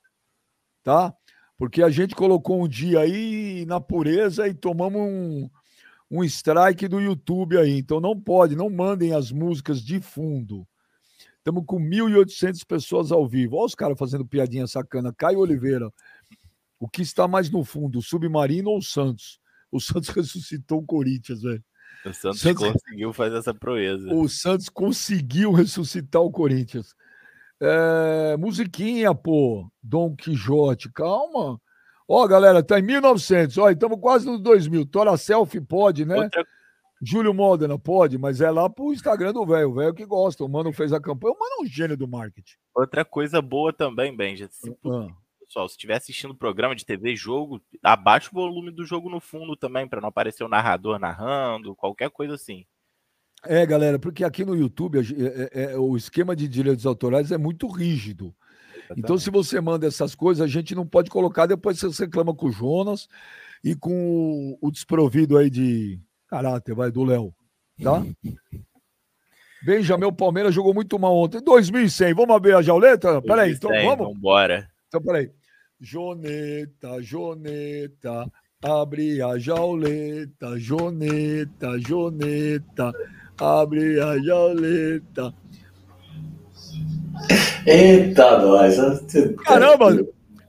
tá? 0.82 1.14
Porque 1.58 1.82
a 1.82 1.90
gente 1.90 2.14
colocou 2.14 2.62
um 2.62 2.68
dia 2.68 3.00
aí 3.00 3.66
na 3.66 3.78
pureza 3.78 4.48
e 4.48 4.54
tomamos 4.54 5.00
um, 5.00 5.50
um 6.10 6.24
strike 6.24 6.88
do 6.88 7.00
YouTube 7.00 7.58
aí. 7.58 7.78
Então 7.78 8.00
não 8.00 8.18
pode, 8.18 8.56
não 8.56 8.70
mandem 8.70 9.12
as 9.12 9.30
músicas 9.30 9.82
de 9.82 10.00
fundo. 10.00 10.66
Estamos 11.38 11.64
com 11.66 11.78
1.800 11.78 12.66
pessoas 12.66 13.12
ao 13.12 13.26
vivo. 13.26 13.56
Olha 13.56 13.66
os 13.66 13.74
caras 13.74 13.98
fazendo 13.98 14.26
piadinha 14.26 14.66
sacana. 14.66 15.14
Caio 15.16 15.38
Oliveira. 15.38 15.92
O 16.78 16.88
que 16.88 17.02
está 17.02 17.26
mais 17.26 17.50
no 17.50 17.64
fundo, 17.64 17.98
o 17.98 18.02
Submarino 18.02 18.70
ou 18.70 18.78
o 18.78 18.82
Santos? 18.82 19.40
O 19.70 19.80
Santos 19.80 20.10
ressuscitou 20.10 20.80
o 20.80 20.86
Corinthians, 20.86 21.42
velho. 21.42 21.64
O 22.04 22.12
Santos, 22.12 22.40
Santos, 22.40 22.72
conseguiu 22.72 23.12
fazer 23.12 23.38
essa 23.38 23.54
proeza. 23.54 24.14
O 24.14 24.28
Santos 24.28 24.68
conseguiu 24.68 25.52
ressuscitar 25.52 26.22
o 26.22 26.30
Corinthians. 26.30 26.94
É, 27.60 28.36
musiquinha, 28.36 29.14
pô. 29.14 29.68
Dom 29.82 30.14
Quixote, 30.14 30.92
calma. 30.92 31.60
Ó, 32.06 32.26
galera, 32.28 32.62
tá 32.62 32.78
em 32.78 32.82
1900. 32.82 33.58
Ó, 33.58 33.70
estamos 33.70 33.98
quase 34.00 34.26
no 34.26 34.38
2000. 34.38 34.86
Tora 34.86 35.16
Selfie 35.16 35.60
pode, 35.60 36.04
né? 36.04 36.16
Outra... 36.16 36.44
Júlio 37.02 37.34
Modena 37.34 37.78
pode, 37.78 38.16
mas 38.16 38.40
é 38.40 38.50
lá 38.50 38.70
pro 38.70 38.92
Instagram 38.92 39.32
do 39.32 39.44
velho. 39.44 39.70
O 39.70 39.74
velho 39.74 39.94
que 39.94 40.06
gosta. 40.06 40.44
O 40.44 40.48
mano 40.48 40.72
fez 40.72 40.92
a 40.92 41.00
campanha. 41.00 41.34
O 41.34 41.38
mano 41.38 41.56
é 41.58 41.62
um 41.64 41.66
gênio 41.66 41.96
do 41.96 42.06
marketing. 42.06 42.54
Outra 42.74 43.04
coisa 43.04 43.42
boa 43.42 43.72
também, 43.72 44.16
Benja. 44.16 44.48
Se, 44.50 44.70
ah 44.86 45.08
pessoal, 45.46 45.68
se 45.68 45.74
estiver 45.74 45.96
assistindo 45.96 46.34
programa 46.34 46.74
de 46.74 46.84
TV, 46.84 47.16
jogo, 47.16 47.62
abaixa 47.82 48.28
o 48.30 48.34
volume 48.34 48.70
do 48.70 48.84
jogo 48.84 49.08
no 49.08 49.20
fundo 49.20 49.56
também, 49.56 49.88
para 49.88 50.00
não 50.00 50.08
aparecer 50.08 50.44
o 50.44 50.48
narrador 50.48 50.98
narrando, 50.98 51.74
qualquer 51.74 52.10
coisa 52.10 52.34
assim. 52.34 52.64
É, 53.44 53.64
galera, 53.64 53.98
porque 53.98 54.24
aqui 54.24 54.44
no 54.44 54.56
YouTube 54.56 54.98
é, 54.98 55.02
é, 55.02 55.72
é, 55.72 55.78
o 55.78 55.96
esquema 55.96 56.34
de 56.34 56.48
direitos 56.48 56.86
autorais 56.86 57.30
é 57.30 57.38
muito 57.38 57.68
rígido. 57.68 58.34
Exatamente. 58.74 59.00
Então, 59.00 59.18
se 59.18 59.30
você 59.30 59.60
manda 59.60 59.86
essas 59.86 60.14
coisas, 60.14 60.42
a 60.42 60.48
gente 60.48 60.74
não 60.74 60.86
pode 60.86 61.10
colocar, 61.10 61.46
depois 61.46 61.80
você 61.80 62.04
reclama 62.04 62.34
com 62.34 62.46
o 62.46 62.52
Jonas 62.52 63.08
e 63.62 63.74
com 63.74 64.58
o 64.60 64.70
desprovido 64.70 65.36
aí 65.36 65.50
de 65.50 66.00
caráter, 66.28 66.74
vai, 66.74 66.90
do 66.90 67.04
Léo, 67.04 67.34
tá? 67.82 68.04
Benjamin 69.64 70.12
Palmeiras 70.12 70.54
jogou 70.54 70.74
muito 70.74 70.98
mal 70.98 71.16
ontem. 71.16 71.40
2100, 71.40 72.14
vamos 72.14 72.36
abrir 72.36 72.54
a 72.54 72.62
jauleta? 72.62 73.20
Peraí, 73.22 73.52
então 73.52 73.70
vamos? 73.70 74.14
Vambora. 74.14 74.70
Então, 74.96 75.02
peraí. 75.02 75.30
Joneta, 75.78 77.02
Joneta, 77.02 78.26
abre 78.62 79.20
a 79.20 79.38
jauleta, 79.38 80.58
Joneta, 80.58 81.78
Joneta, 81.78 82.92
abre 83.38 84.00
a 84.00 84.18
jauleta. 84.18 85.34
Eita, 87.66 88.38
nós. 88.38 88.76
Caramba, 89.44 90.02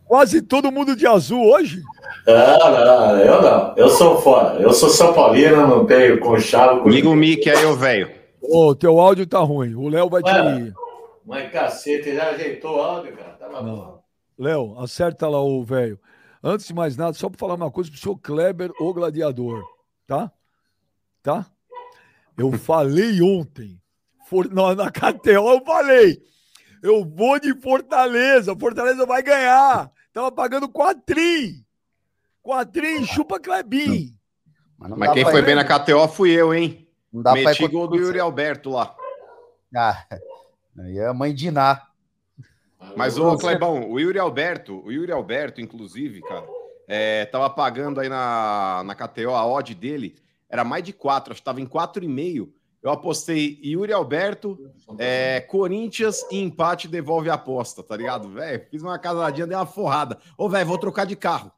quase 0.06 0.42
todo 0.42 0.72
mundo 0.72 0.96
de 0.96 1.06
azul 1.06 1.44
hoje? 1.44 1.82
Não, 2.26 2.86
não, 2.86 3.20
eu 3.20 3.42
não. 3.42 3.74
Eu 3.76 3.90
sou 3.90 4.22
fora. 4.22 4.62
Eu 4.62 4.72
sou 4.72 4.90
São 4.90 5.14
Paulino, 5.14 5.68
não 5.68 5.86
tenho 5.86 6.22
conchavo. 6.22 6.88
Liga 6.88 7.10
o 7.10 7.16
mic 7.16 7.50
aí, 7.50 7.66
ô 7.66 7.76
velho. 7.76 8.10
Ô, 8.42 8.74
teu 8.74 8.98
áudio 8.98 9.28
tá 9.28 9.40
ruim. 9.40 9.76
O 9.76 9.90
Léo 9.90 10.10
vai 10.10 10.24
te 10.24 10.30
ir. 10.30 10.74
Mas 11.26 11.52
cacete, 11.52 12.16
já 12.16 12.30
ajeitou 12.30 12.78
o 12.78 12.82
áudio, 12.82 13.12
cara. 13.12 13.32
Tava 13.34 13.62
não. 13.62 13.76
bom. 13.76 13.97
Léo, 14.38 14.80
acerta 14.80 15.28
lá 15.28 15.42
o 15.42 15.64
velho. 15.64 16.00
Antes 16.44 16.68
de 16.68 16.74
mais 16.74 16.96
nada, 16.96 17.14
só 17.14 17.30
para 17.30 17.40
falar 17.40 17.56
uma 17.56 17.72
coisa 17.72 17.90
pro 17.90 18.00
senhor 18.00 18.18
Kleber, 18.18 18.72
o 18.80 18.94
gladiador, 18.94 19.64
tá? 20.06 20.32
Tá? 21.24 21.46
Eu 22.38 22.52
falei 22.54 23.22
ontem, 23.22 23.82
for, 24.28 24.48
na, 24.50 24.76
na 24.76 24.92
KTO 24.92 25.30
eu 25.30 25.66
falei, 25.66 26.22
eu 26.84 27.04
vou 27.04 27.40
de 27.40 27.60
Fortaleza, 27.60 28.56
Fortaleza 28.56 29.06
vai 29.06 29.24
ganhar. 29.24 29.92
Tava 30.14 30.32
pagando 30.32 30.70
quatrim. 30.70 31.66
Quatrim, 32.42 33.06
chupa 33.06 33.40
Klebin. 33.40 34.16
Mas, 34.78 34.92
Mas 34.92 35.14
quem 35.14 35.26
foi 35.26 35.42
bem 35.42 35.56
na 35.56 35.66
KTO 35.66 36.08
fui 36.08 36.32
eu, 36.32 36.54
hein? 36.54 36.88
Não 37.12 37.22
dá 37.22 37.34
Meti 37.34 37.58
pra 37.58 37.68
gol 37.68 37.88
do 37.88 37.98
Yuri 37.98 38.20
Alberto 38.20 38.70
lá. 38.70 38.96
Ah, 39.76 40.06
aí 40.80 40.98
é 40.98 41.08
a 41.08 41.14
mãe 41.14 41.34
de 41.34 41.48
Iná. 41.48 41.87
Mas 42.96 43.18
o 43.18 43.38
Clebão, 43.38 43.90
o 43.90 44.00
Yuri 44.00 44.20
Alberto, 44.20 44.84
o 44.86 44.92
Yuri 44.92 45.12
Alberto, 45.12 45.60
inclusive, 45.62 46.22
cara, 46.22 46.46
é, 46.88 47.26
tava 47.26 47.50
pagando 47.50 48.00
aí 48.00 48.08
na, 48.10 48.84
na 48.86 48.96
KTO, 48.96 49.32
a 49.32 49.46
odd 49.46 49.74
dele 49.74 50.16
era 50.50 50.64
mais 50.64 50.84
de 50.84 50.94
4, 50.94 51.34
acho 51.34 51.42
que 51.42 51.46
tava 51.46 51.60
em 51.62 51.66
4,5. 51.66 52.50
Eu 52.82 52.92
apostei 52.92 53.60
Yuri 53.64 53.92
Alberto, 53.92 54.58
é, 54.98 55.42
Corinthians 55.42 56.24
e 56.32 56.40
empate 56.40 56.88
devolve 56.88 57.30
a 57.30 57.34
aposta, 57.34 57.84
tá 57.84 57.98
ligado? 57.98 58.30
Velho, 58.30 58.66
fiz 58.70 58.82
uma 58.82 58.98
casadinha, 59.00 59.48
dei 59.48 59.58
uma 59.58 59.66
forrada. 59.66 60.18
Ô, 60.38 60.48
velho, 60.48 60.66
vou 60.68 60.78
trocar 60.78 61.06
de 61.06 61.16
carro. 61.16 61.52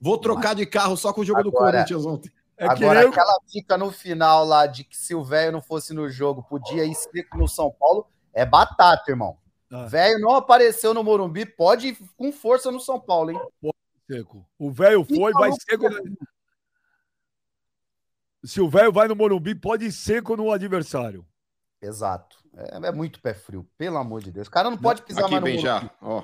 Vou 0.00 0.18
trocar 0.18 0.54
de 0.54 0.66
carro 0.66 0.96
só 0.96 1.12
com 1.12 1.22
o 1.22 1.24
jogo 1.24 1.40
Agora, 1.40 1.54
do 1.54 1.72
Corinthians 1.72 2.04
ontem. 2.04 2.30
É 2.58 2.66
que 2.68 2.84
Agora, 2.84 3.06
o- 3.06 3.08
aquela 3.10 3.38
fica 3.50 3.78
no 3.78 3.90
final 3.90 4.44
lá 4.44 4.66
de 4.66 4.84
que 4.84 4.96
se 4.96 5.14
o 5.14 5.24
velho 5.24 5.52
não 5.52 5.62
fosse 5.62 5.94
no 5.94 6.10
jogo, 6.10 6.42
podia 6.42 6.84
ir 6.84 6.94
seco 6.94 7.38
no 7.38 7.48
São 7.48 7.70
Paulo, 7.70 8.06
é 8.34 8.44
batata, 8.44 9.10
irmão. 9.10 9.38
Ah. 9.74 9.86
Velho 9.86 10.20
não 10.20 10.36
apareceu 10.36 10.94
no 10.94 11.02
Morumbi, 11.02 11.44
pode 11.44 11.88
ir 11.88 11.98
com 12.16 12.30
força 12.30 12.70
no 12.70 12.78
São 12.78 13.00
Paulo, 13.00 13.32
hein? 13.32 13.40
seco. 14.08 14.46
O 14.56 14.70
velho 14.70 15.04
foi, 15.04 15.32
vai 15.32 15.50
seco. 15.50 15.86
Se 18.44 18.60
o 18.60 18.68
velho 18.68 18.92
vai 18.92 19.08
no 19.08 19.16
Morumbi, 19.16 19.52
pode 19.52 19.86
ir 19.86 19.90
seco 19.90 20.36
no 20.36 20.52
adversário. 20.52 21.26
Exato. 21.82 22.36
É, 22.56 22.86
é 22.86 22.92
muito 22.92 23.20
pé 23.20 23.34
frio, 23.34 23.68
pelo 23.76 23.96
amor 23.96 24.22
de 24.22 24.30
Deus. 24.30 24.46
O 24.46 24.50
cara 24.50 24.70
não 24.70 24.78
pode 24.78 25.02
pisar 25.02 25.24
Aqui, 25.24 25.32
mais 25.32 25.40
no 25.40 25.44
bem 25.44 25.56
Morumbi. 25.56 25.68
já. 25.68 25.90
Ó. 26.00 26.22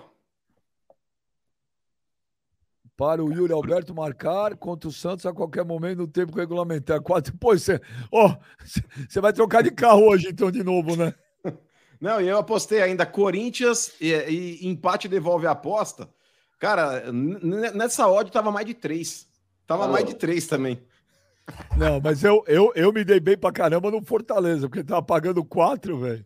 Para 2.97 3.25
o 3.25 3.33
Yuri 3.33 3.52
Alberto 3.52 3.92
marcar 3.92 4.57
contra 4.57 4.88
o 4.88 4.92
Santos 4.92 5.26
a 5.26 5.33
qualquer 5.33 5.64
momento 5.64 5.99
no 5.99 6.07
tempo 6.07 6.37
regulamentar. 6.37 7.00
Quatro. 7.02 7.37
Pô, 7.37 7.59
você 7.59 7.80
ó, 8.12 8.37
você 9.09 9.21
vai 9.21 9.33
trocar 9.33 9.64
de 9.64 9.73
carro 9.73 10.09
hoje, 10.09 10.28
então, 10.28 10.52
de 10.52 10.62
novo, 10.62 10.95
né? 10.95 11.12
Não, 12.00 12.21
e 12.21 12.28
eu 12.28 12.38
apostei 12.38 12.80
ainda 12.80 13.04
Corinthians 13.04 13.92
e, 14.00 14.12
e 14.12 14.66
empate 14.66 15.07
devolve 15.07 15.47
a 15.47 15.50
aposta. 15.50 16.09
Cara, 16.59 17.11
nessa 17.12 18.09
odd 18.09 18.30
tava 18.30 18.50
mais 18.50 18.66
de 18.66 18.75
três. 18.75 19.28
Tava 19.66 19.85
Alô? 19.85 19.92
mais 19.92 20.04
de 20.04 20.14
três 20.14 20.47
também. 20.47 20.83
Não, 21.76 22.00
mas 22.00 22.23
eu, 22.25 22.45
eu, 22.47 22.73
eu 22.75 22.92
me 22.92 23.04
dei 23.04 23.21
bem 23.21 23.37
pra 23.37 23.52
caramba 23.52 23.90
no 23.90 24.02
Fortaleza, 24.04 24.69
porque 24.69 24.85
tava 24.85 25.02
pagando 25.02 25.45
quatro, 25.45 25.99
velho. 25.99 26.25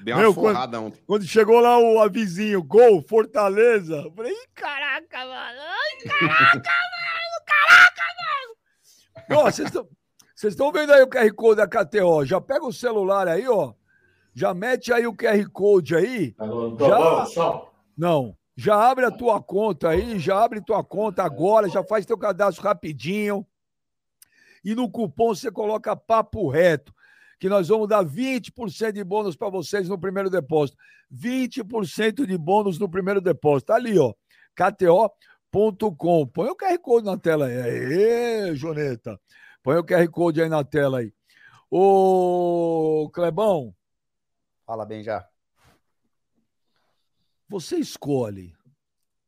Deu 0.00 0.14
uma 0.14 0.22
Meu, 0.22 0.34
forrada 0.34 0.80
ontem. 0.80 1.00
Quando 1.06 1.24
chegou 1.24 1.58
lá 1.60 1.78
o 1.78 2.00
avizinho, 2.00 2.62
gol, 2.62 3.02
Fortaleza. 3.06 3.96
eu 4.04 4.12
Falei, 4.12 4.32
Ih, 4.32 4.48
caraca, 4.54 5.18
mano. 5.18 5.60
Ai, 5.60 6.08
caraca, 6.08 6.54
mano. 6.54 7.36
Caraca, 7.46 8.02
mano. 9.28 9.40
Ó, 9.40 9.50
vocês 9.50 9.68
estão. 9.68 9.88
Vocês 10.34 10.52
estão 10.52 10.70
vendo 10.70 10.92
aí 10.92 11.02
o 11.02 11.08
QR 11.08 11.32
Code 11.32 11.56
da 11.56 11.66
KTO? 11.66 12.26
Já 12.26 12.38
pega 12.42 12.66
o 12.66 12.72
celular 12.72 13.26
aí, 13.26 13.48
ó. 13.48 13.72
Já 14.36 14.52
mete 14.52 14.92
aí 14.92 15.06
o 15.06 15.14
QR 15.14 15.48
Code 15.50 15.96
aí. 15.96 16.34
No 16.38 16.78
Já. 16.78 16.98
bom, 16.98 17.24
som? 17.24 17.70
Não. 17.96 18.36
Já 18.54 18.90
abre 18.90 19.06
a 19.06 19.10
tua 19.10 19.42
conta 19.42 19.88
aí, 19.88 20.18
já 20.18 20.44
abre 20.44 20.60
tua 20.60 20.84
conta 20.84 21.22
agora, 21.22 21.70
já 21.70 21.82
faz 21.82 22.04
teu 22.04 22.18
cadastro 22.18 22.62
rapidinho. 22.62 23.46
E 24.62 24.74
no 24.74 24.90
cupom 24.90 25.34
você 25.34 25.50
coloca 25.50 25.96
papo 25.96 26.50
reto, 26.50 26.92
que 27.40 27.48
nós 27.48 27.68
vamos 27.68 27.88
dar 27.88 28.04
20% 28.04 28.92
de 28.92 29.02
bônus 29.02 29.36
para 29.36 29.48
vocês 29.48 29.88
no 29.88 29.98
primeiro 29.98 30.28
depósito. 30.28 30.76
20% 31.10 32.26
de 32.26 32.36
bônus 32.36 32.78
no 32.78 32.90
primeiro 32.90 33.22
depósito. 33.22 33.68
Tá 33.68 33.76
ali, 33.76 33.98
ó. 33.98 34.12
KTO.com. 34.54 36.26
Põe 36.26 36.48
o 36.50 36.56
QR 36.56 36.78
Code 36.78 37.06
na 37.06 37.16
tela 37.16 37.46
aí. 37.46 37.56
Aê, 37.58 38.54
Joneta. 38.54 39.18
Põe 39.62 39.78
o 39.78 39.84
QR 39.84 40.06
Code 40.10 40.42
aí 40.42 40.48
na 40.50 40.62
tela 40.62 40.98
aí. 40.98 41.10
Ô, 41.70 43.10
Clebão, 43.12 43.74
Fala 44.66 44.84
bem 44.84 45.02
já. 45.02 45.26
Você 47.48 47.76
escolhe. 47.76 48.52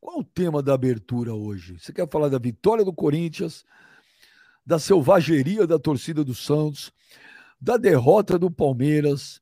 Qual 0.00 0.18
o 0.18 0.24
tema 0.24 0.62
da 0.62 0.74
abertura 0.74 1.32
hoje? 1.32 1.78
Você 1.78 1.92
quer 1.92 2.08
falar 2.10 2.28
da 2.28 2.38
vitória 2.38 2.84
do 2.84 2.92
Corinthians, 2.92 3.64
da 4.66 4.78
selvageria 4.78 5.66
da 5.66 5.78
torcida 5.78 6.24
do 6.24 6.34
Santos, 6.34 6.92
da 7.60 7.76
derrota 7.76 8.38
do 8.38 8.50
Palmeiras, 8.50 9.40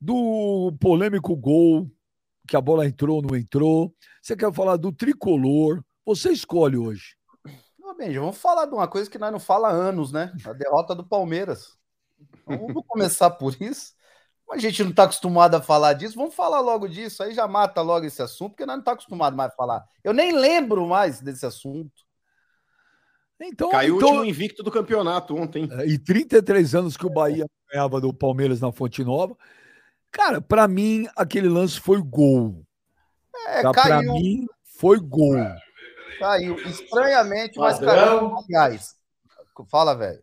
do 0.00 0.74
polêmico 0.80 1.36
gol, 1.36 1.90
que 2.48 2.56
a 2.56 2.60
bola 2.60 2.86
entrou 2.86 3.16
ou 3.16 3.22
não 3.22 3.36
entrou? 3.36 3.94
Você 4.22 4.34
quer 4.34 4.52
falar 4.52 4.76
do 4.76 4.90
tricolor? 4.90 5.84
Você 6.04 6.30
escolhe 6.30 6.76
hoje. 6.76 7.16
Benja, 7.96 8.20
vamos 8.20 8.36
falar 8.36 8.66
de 8.66 8.74
uma 8.74 8.86
coisa 8.86 9.10
que 9.10 9.18
nós 9.18 9.32
não 9.32 9.40
fala 9.40 9.68
há 9.68 9.72
anos, 9.72 10.12
né? 10.12 10.30
A 10.44 10.52
derrota 10.52 10.94
do 10.94 11.04
Palmeiras. 11.04 11.78
Então, 12.42 12.66
Vamos 12.66 12.84
começar 12.86 13.30
por 13.30 13.56
isso. 13.60 13.94
Como 14.46 14.56
a 14.56 14.62
gente 14.62 14.82
não 14.84 14.90
está 14.90 15.02
acostumado 15.02 15.56
a 15.56 15.60
falar 15.60 15.94
disso, 15.94 16.14
vamos 16.14 16.32
falar 16.34 16.60
logo 16.60 16.86
disso. 16.88 17.20
Aí 17.22 17.34
já 17.34 17.48
mata 17.48 17.82
logo 17.82 18.06
esse 18.06 18.22
assunto, 18.22 18.50
porque 18.50 18.64
nós 18.64 18.76
não 18.76 18.80
estamos 18.80 18.98
acostumados 18.98 19.36
mais 19.36 19.50
a 19.52 19.56
falar. 19.56 19.84
Eu 20.04 20.12
nem 20.14 20.30
lembro 20.32 20.86
mais 20.86 21.20
desse 21.20 21.44
assunto. 21.44 21.90
Então, 23.40 23.68
Caiu 23.70 23.94
o 23.94 23.96
então 23.96 24.08
último 24.10 24.24
invicto 24.24 24.62
do 24.62 24.70
campeonato 24.70 25.34
ontem. 25.36 25.68
É, 25.72 25.86
E 25.86 25.98
33 25.98 26.74
anos 26.76 26.96
que 26.96 27.04
o 27.04 27.10
Bahia 27.10 27.44
ganhava 27.70 28.00
do 28.00 28.14
Palmeiras 28.14 28.60
na 28.60 28.70
Fonte 28.70 29.02
Nova. 29.02 29.36
Cara, 30.12 30.40
pra 30.40 30.68
mim, 30.68 31.08
aquele 31.16 31.48
lance 31.48 31.80
foi 31.80 32.00
gol. 32.00 32.64
É, 33.48 33.62
Tá? 33.62 33.72
Pra 33.72 33.82
caiu, 33.82 34.12
mim, 34.14 34.46
foi 34.78 35.00
gol. 35.00 35.34
caiu. 36.20 36.54
Estranhamente, 36.66 37.58
mas 37.58 37.80
caiu. 37.80 38.32
Aliás, 38.38 38.94
fala, 39.68 39.94
velho. 39.94 40.22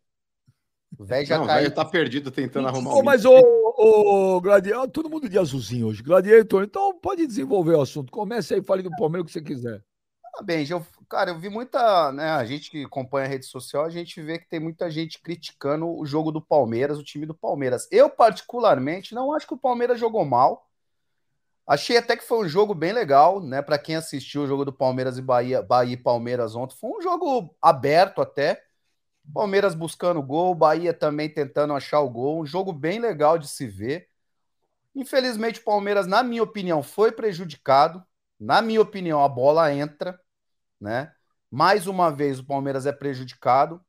O 0.97 1.03
velho 1.05 1.25
já 1.25 1.37
Não, 1.37 1.43
o 1.43 1.47
caiu. 1.47 1.63
velho 1.63 1.75
tá 1.75 1.83
perdido 1.85 2.31
tentando 2.31 2.67
arrumar 2.67 2.93
Ô, 2.93 2.99
o 3.01 3.03
mas, 3.03 3.25
ô, 3.25 3.62
ô 3.77 4.41
Gladiator, 4.41 4.89
todo 4.89 5.09
mundo 5.09 5.29
de 5.29 5.37
azulzinho 5.37 5.87
hoje. 5.87 6.03
Gladiator, 6.03 6.63
então 6.63 6.97
pode 6.99 7.25
desenvolver 7.25 7.75
o 7.75 7.81
assunto. 7.81 8.11
Comece 8.11 8.53
aí, 8.53 8.63
fale 8.63 8.83
do 8.83 8.91
Palmeiras 8.91 9.23
o 9.23 9.25
que 9.25 9.33
você 9.33 9.41
quiser. 9.41 9.83
Ah, 10.35 10.41
bem, 10.41 10.65
eu, 10.67 10.83
cara, 11.07 11.29
eu 11.29 11.39
vi 11.39 11.47
muita, 11.47 12.11
né, 12.11 12.31
a 12.31 12.43
gente 12.43 12.71
que 12.71 12.83
acompanha 12.83 13.27
a 13.27 13.29
rede 13.29 13.45
social, 13.45 13.85
a 13.85 13.89
gente 13.89 14.19
vê 14.19 14.39
que 14.39 14.49
tem 14.49 14.59
muita 14.59 14.89
gente 14.89 15.21
criticando 15.21 15.87
o 15.87 16.05
jogo 16.07 16.31
do 16.31 16.41
Palmeiras, 16.41 16.97
o 16.97 17.03
time 17.03 17.25
do 17.25 17.35
Palmeiras. 17.35 17.87
Eu, 17.91 18.09
particularmente, 18.09 19.13
não 19.13 19.31
acho 19.33 19.45
que 19.45 19.53
o 19.53 19.59
Palmeiras 19.59 19.99
jogou 19.99 20.25
mal. 20.25 20.67
Achei 21.67 21.97
até 21.97 22.17
que 22.17 22.23
foi 22.23 22.45
um 22.45 22.49
jogo 22.49 22.73
bem 22.73 22.91
legal, 22.91 23.39
né, 23.39 23.61
para 23.61 23.77
quem 23.77 23.95
assistiu 23.95 24.43
o 24.43 24.47
jogo 24.47 24.65
do 24.65 24.73
Palmeiras 24.73 25.17
e 25.17 25.21
Bahia, 25.21 25.61
Bahia 25.61 25.93
e 25.93 25.97
Palmeiras 25.97 26.55
ontem. 26.55 26.75
Foi 26.75 26.89
um 26.89 27.01
jogo 27.01 27.55
aberto 27.61 28.21
até. 28.21 28.61
Palmeiras 29.31 29.73
buscando 29.75 30.21
gol, 30.21 30.53
Bahia 30.55 30.93
também 30.93 31.29
tentando 31.29 31.73
achar 31.73 31.99
o 32.01 32.09
gol. 32.09 32.41
Um 32.41 32.45
jogo 32.45 32.73
bem 32.73 32.99
legal 32.99 33.37
de 33.37 33.47
se 33.47 33.67
ver. 33.67 34.09
Infelizmente, 34.95 35.59
o 35.59 35.63
Palmeiras, 35.63 36.07
na 36.07 36.23
minha 36.23 36.43
opinião, 36.43 36.83
foi 36.83 37.11
prejudicado. 37.11 38.03
Na 38.39 38.61
minha 38.61 38.81
opinião, 38.81 39.23
a 39.23 39.29
bola 39.29 39.73
entra, 39.73 40.19
né? 40.81 41.13
Mais 41.51 41.87
uma 41.87 42.11
vez, 42.11 42.39
o 42.39 42.45
Palmeiras 42.45 42.85
é 42.85 42.91
prejudicado. 42.91 43.83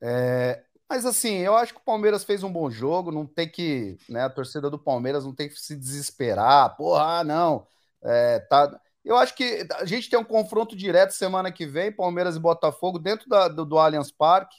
É, 0.00 0.64
mas 0.88 1.04
assim, 1.06 1.36
eu 1.38 1.56
acho 1.56 1.74
que 1.74 1.80
o 1.80 1.84
Palmeiras 1.84 2.24
fez 2.24 2.42
um 2.42 2.52
bom 2.52 2.70
jogo. 2.70 3.12
Não 3.12 3.26
tem 3.26 3.48
que, 3.48 3.96
né? 4.08 4.24
A 4.24 4.30
torcida 4.30 4.70
do 4.70 4.78
Palmeiras 4.78 5.24
não 5.24 5.34
tem 5.34 5.48
que 5.48 5.58
se 5.60 5.76
desesperar. 5.76 6.76
Porra, 6.76 7.20
ah, 7.20 7.24
não. 7.24 7.66
É, 8.02 8.40
tá. 8.40 8.80
Eu 9.04 9.16
acho 9.16 9.34
que 9.34 9.66
a 9.76 9.84
gente 9.84 10.10
tem 10.10 10.18
um 10.18 10.24
confronto 10.24 10.76
direto 10.76 11.12
semana 11.12 11.50
que 11.50 11.66
vem, 11.66 11.90
Palmeiras 11.90 12.36
e 12.36 12.40
Botafogo, 12.40 12.98
dentro 12.98 13.28
da- 13.28 13.48
do, 13.48 13.64
do 13.64 13.78
Allianz 13.78 14.10
Parque. 14.10 14.56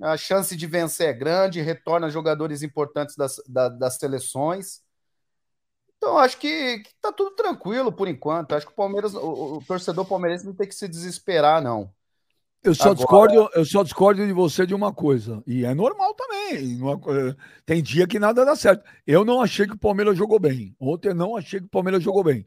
A 0.00 0.16
chance 0.16 0.56
de 0.56 0.66
vencer 0.66 1.08
é 1.08 1.12
grande, 1.12 1.60
retorna 1.60 2.10
jogadores 2.10 2.62
importantes 2.62 3.16
das, 3.16 3.40
da- 3.46 3.68
das 3.68 3.94
seleções. 3.96 4.82
Então, 5.96 6.18
acho 6.18 6.36
que, 6.38 6.80
que 6.80 6.90
tá 7.00 7.12
tudo 7.12 7.30
tranquilo 7.36 7.92
por 7.92 8.08
enquanto. 8.08 8.54
Acho 8.54 8.66
que 8.66 8.72
o 8.72 8.76
Palmeiras, 8.76 9.14
o, 9.14 9.56
o 9.58 9.64
torcedor 9.66 10.04
palmeirense 10.04 10.44
não 10.44 10.54
tem 10.54 10.66
que 10.68 10.74
se 10.74 10.88
desesperar, 10.88 11.62
não. 11.62 11.90
Eu 12.62 12.74
só, 12.74 12.84
Agora- 12.90 12.96
discordo, 12.96 13.50
eu 13.54 13.64
só 13.64 13.82
discordo 13.82 14.26
de 14.26 14.32
você 14.32 14.66
de 14.66 14.74
uma 14.74 14.92
coisa. 14.92 15.42
E 15.46 15.64
é 15.64 15.74
normal 15.74 16.14
também. 16.14 16.78
é- 16.80 17.36
Tem 17.64 17.82
dia 17.82 18.06
que 18.06 18.18
nada 18.18 18.44
dá 18.44 18.56
certo. 18.56 18.84
Eu 19.06 19.24
não 19.24 19.40
achei 19.40 19.66
que 19.66 19.74
o 19.74 19.78
Palmeiras 19.78 20.16
jogou 20.16 20.38
bem. 20.40 20.74
Ontem 20.80 21.08
eu 21.10 21.14
não 21.14 21.36
achei 21.36 21.60
que 21.60 21.66
o 21.66 21.70
Palmeiras 21.70 22.02
jogou 22.02 22.24
bem. 22.24 22.44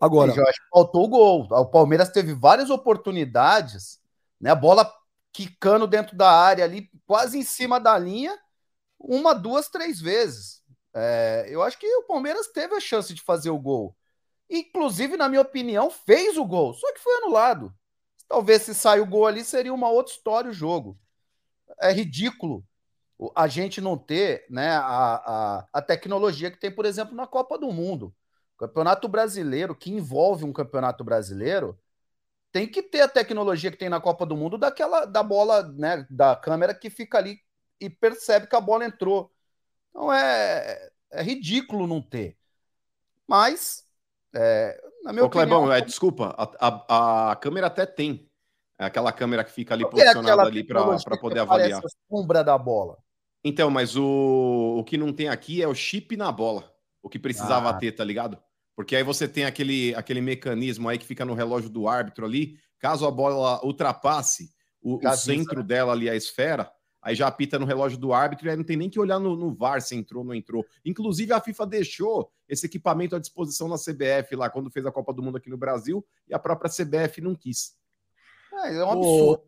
Agora, 0.00 0.32
que 0.32 0.68
faltou 0.70 1.04
o 1.04 1.08
gol. 1.08 1.46
O 1.50 1.66
Palmeiras 1.66 2.10
teve 2.10 2.34
várias 2.34 2.70
oportunidades, 2.70 4.00
né? 4.40 4.50
A 4.50 4.54
bola 4.54 4.90
quicando 5.32 5.86
dentro 5.86 6.16
da 6.16 6.30
área 6.30 6.64
ali, 6.64 6.90
quase 7.06 7.38
em 7.38 7.42
cima 7.42 7.78
da 7.78 7.98
linha, 7.98 8.36
uma, 8.98 9.34
duas, 9.34 9.68
três 9.68 10.00
vezes. 10.00 10.62
É, 10.94 11.46
eu 11.48 11.62
acho 11.62 11.78
que 11.78 11.86
o 11.86 12.04
Palmeiras 12.04 12.46
teve 12.48 12.74
a 12.74 12.80
chance 12.80 13.12
de 13.12 13.20
fazer 13.20 13.50
o 13.50 13.58
gol. 13.58 13.94
Inclusive, 14.48 15.16
na 15.16 15.28
minha 15.28 15.42
opinião, 15.42 15.90
fez 15.90 16.38
o 16.38 16.44
gol, 16.44 16.72
só 16.72 16.92
que 16.92 17.00
foi 17.00 17.14
anulado. 17.16 17.74
Talvez 18.28 18.62
se 18.62 18.74
sair 18.74 19.00
o 19.00 19.06
gol 19.06 19.26
ali, 19.26 19.44
seria 19.44 19.74
uma 19.74 19.90
outra 19.90 20.12
história 20.12 20.50
o 20.50 20.54
jogo. 20.54 20.98
É 21.80 21.92
ridículo 21.92 22.64
a 23.34 23.46
gente 23.46 23.80
não 23.80 23.96
ter 23.96 24.46
né, 24.50 24.70
a, 24.70 24.82
a, 24.82 25.68
a 25.72 25.82
tecnologia 25.82 26.50
que 26.50 26.58
tem, 26.58 26.70
por 26.70 26.84
exemplo, 26.84 27.14
na 27.14 27.26
Copa 27.26 27.58
do 27.58 27.70
Mundo. 27.72 28.14
Campeonato 28.58 29.08
brasileiro, 29.08 29.74
que 29.76 29.90
envolve 29.90 30.44
um 30.44 30.52
campeonato 30.52 31.04
brasileiro, 31.04 31.78
tem 32.52 32.66
que 32.66 32.82
ter 32.82 33.02
a 33.02 33.08
tecnologia 33.08 33.70
que 33.70 33.76
tem 33.76 33.88
na 33.88 34.00
Copa 34.00 34.24
do 34.26 34.36
Mundo 34.36 34.56
daquela 34.58 35.04
da 35.04 35.22
bola, 35.22 35.62
né, 35.74 36.06
da 36.10 36.34
câmera 36.36 36.74
que 36.74 36.88
fica 36.90 37.18
ali 37.18 37.38
e 37.80 37.90
percebe 37.90 38.46
que 38.46 38.56
a 38.56 38.60
bola 38.60 38.84
entrou. 38.86 39.30
Então 39.90 40.12
é, 40.12 40.90
é 41.10 41.22
ridículo 41.22 41.86
não 41.86 42.00
ter. 42.02 42.36
Mas, 43.26 43.84
é, 44.34 44.80
na 45.02 45.12
minha 45.12 45.24
Ô, 45.24 45.30
Clebão, 45.30 45.64
opinião, 45.64 45.76
é, 45.76 45.80
desculpa, 45.80 46.34
a, 46.38 46.66
a- 46.68 47.32
a 47.32 47.36
câmera 47.36 47.66
até 47.66 47.84
tem. 47.84 48.30
É 48.78 48.84
aquela 48.84 49.10
câmera 49.12 49.42
que 49.42 49.50
fica 49.50 49.74
ali 49.74 49.84
é 49.84 49.88
posicionada 49.88 50.28
aquela 50.28 50.42
ali 50.44 50.64
para 50.64 51.16
poder 51.16 51.40
avaliar. 51.40 51.80
a 51.84 51.88
sombra 52.14 52.44
da 52.44 52.56
bola. 52.58 52.98
Então, 53.42 53.70
mas 53.70 53.96
o, 53.96 54.76
o 54.78 54.84
que 54.84 54.96
não 54.98 55.12
tem 55.12 55.28
aqui 55.28 55.62
é 55.62 55.68
o 55.68 55.74
chip 55.74 56.16
na 56.16 56.30
bola. 56.30 56.72
O 57.02 57.08
que 57.08 57.18
precisava 57.18 57.70
Ah. 57.70 57.74
ter, 57.74 57.92
tá 57.92 58.04
ligado? 58.04 58.38
Porque 58.76 58.94
aí 58.94 59.02
você 59.02 59.26
tem 59.26 59.46
aquele, 59.46 59.94
aquele 59.94 60.20
mecanismo 60.20 60.86
aí 60.86 60.98
que 60.98 61.06
fica 61.06 61.24
no 61.24 61.32
relógio 61.32 61.70
do 61.70 61.88
árbitro 61.88 62.26
ali. 62.26 62.58
Caso 62.78 63.06
a 63.06 63.10
bola 63.10 63.64
ultrapasse 63.64 64.50
o, 64.82 65.00
o 65.04 65.16
centro 65.16 65.64
dela 65.64 65.92
ali, 65.92 66.10
a 66.10 66.14
esfera, 66.14 66.70
aí 67.02 67.14
já 67.14 67.26
apita 67.26 67.58
no 67.58 67.64
relógio 67.64 67.98
do 67.98 68.12
árbitro 68.12 68.46
e 68.46 68.50
aí 68.50 68.56
não 68.56 68.62
tem 68.62 68.76
nem 68.76 68.90
que 68.90 69.00
olhar 69.00 69.18
no, 69.18 69.34
no 69.34 69.54
VAR 69.54 69.80
se 69.80 69.96
entrou 69.96 70.22
ou 70.22 70.26
não 70.28 70.34
entrou. 70.34 70.64
Inclusive, 70.84 71.32
a 71.32 71.40
FIFA 71.40 71.66
deixou 71.66 72.30
esse 72.46 72.66
equipamento 72.66 73.16
à 73.16 73.18
disposição 73.18 73.66
na 73.66 73.76
CBF 73.76 74.36
lá, 74.36 74.50
quando 74.50 74.70
fez 74.70 74.84
a 74.84 74.92
Copa 74.92 75.12
do 75.12 75.22
Mundo 75.22 75.38
aqui 75.38 75.48
no 75.48 75.56
Brasil, 75.56 76.06
e 76.28 76.34
a 76.34 76.38
própria 76.38 76.70
CBF 76.70 77.20
não 77.22 77.34
quis. 77.34 77.74
É, 78.52 78.76
é 78.76 78.84
um 78.84 78.90
absurdo. 78.90 79.42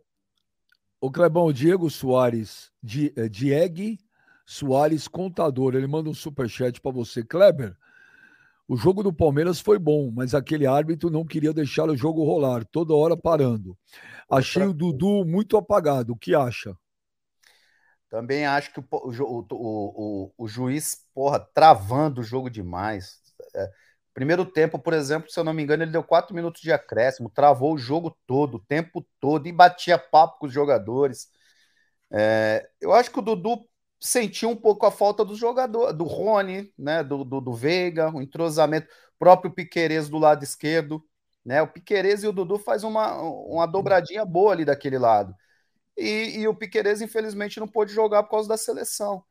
O, 1.00 1.06
o 1.06 1.10
Clebão, 1.12 1.44
o 1.44 1.52
Diego 1.52 1.90
Soares, 1.90 2.72
Di, 2.82 3.12
Diego 3.30 3.98
Soares 4.46 5.06
Contador, 5.06 5.74
ele 5.74 5.86
manda 5.86 6.08
um 6.08 6.14
superchat 6.14 6.80
para 6.80 6.90
você. 6.90 7.22
Kleber, 7.22 7.76
o 8.68 8.76
jogo 8.76 9.02
do 9.02 9.12
Palmeiras 9.12 9.60
foi 9.60 9.78
bom, 9.78 10.12
mas 10.14 10.34
aquele 10.34 10.66
árbitro 10.66 11.08
não 11.08 11.24
queria 11.24 11.54
deixar 11.54 11.88
o 11.88 11.96
jogo 11.96 12.22
rolar, 12.22 12.66
toda 12.66 12.94
hora 12.94 13.16
parando. 13.16 13.76
Achei 14.30 14.62
o 14.62 14.74
Dudu 14.74 15.24
muito 15.24 15.56
apagado. 15.56 16.12
O 16.12 16.16
que 16.16 16.34
acha? 16.34 16.76
Também 18.10 18.44
acho 18.44 18.72
que 18.72 18.80
o, 18.80 18.84
o, 18.90 19.46
o, 19.50 20.32
o 20.36 20.48
juiz, 20.48 21.06
porra, 21.14 21.40
travando 21.40 22.20
o 22.20 22.24
jogo 22.24 22.50
demais. 22.50 23.20
É, 23.54 23.70
primeiro 24.12 24.44
tempo, 24.44 24.78
por 24.78 24.92
exemplo, 24.92 25.30
se 25.30 25.40
eu 25.40 25.44
não 25.44 25.54
me 25.54 25.62
engano, 25.62 25.82
ele 25.82 25.92
deu 25.92 26.04
quatro 26.04 26.34
minutos 26.34 26.60
de 26.60 26.70
acréscimo, 26.70 27.30
travou 27.30 27.74
o 27.74 27.78
jogo 27.78 28.14
todo, 28.26 28.56
o 28.56 28.64
tempo 28.64 29.06
todo, 29.18 29.46
e 29.46 29.52
batia 29.52 29.98
papo 29.98 30.40
com 30.40 30.46
os 30.46 30.52
jogadores. 30.52 31.28
É, 32.10 32.68
eu 32.80 32.92
acho 32.92 33.10
que 33.10 33.18
o 33.18 33.22
Dudu 33.22 33.66
sentiu 34.00 34.50
um 34.50 34.56
pouco 34.56 34.86
a 34.86 34.90
falta 34.90 35.24
do 35.24 35.34
jogador, 35.34 35.92
do 35.92 36.04
Rony, 36.04 36.72
né, 36.78 37.02
do, 37.02 37.24
do, 37.24 37.40
do 37.40 37.52
Veiga, 37.52 38.14
o 38.14 38.22
entrosamento, 38.22 38.88
próprio 39.18 39.50
Piquerez 39.50 40.08
do 40.08 40.18
lado 40.18 40.44
esquerdo, 40.44 41.04
né, 41.44 41.60
o 41.62 41.68
Piquerez 41.68 42.22
e 42.22 42.28
o 42.28 42.32
Dudu 42.32 42.58
faz 42.58 42.84
uma, 42.84 43.20
uma 43.20 43.66
dobradinha 43.66 44.24
boa 44.24 44.52
ali 44.52 44.64
daquele 44.64 44.98
lado. 44.98 45.34
E, 45.96 46.38
e 46.38 46.48
o 46.48 46.54
Piquerez, 46.54 47.00
infelizmente, 47.00 47.58
não 47.58 47.66
pôde 47.66 47.92
jogar 47.92 48.22
por 48.22 48.30
causa 48.30 48.48
da 48.48 48.56
seleção. 48.56 49.24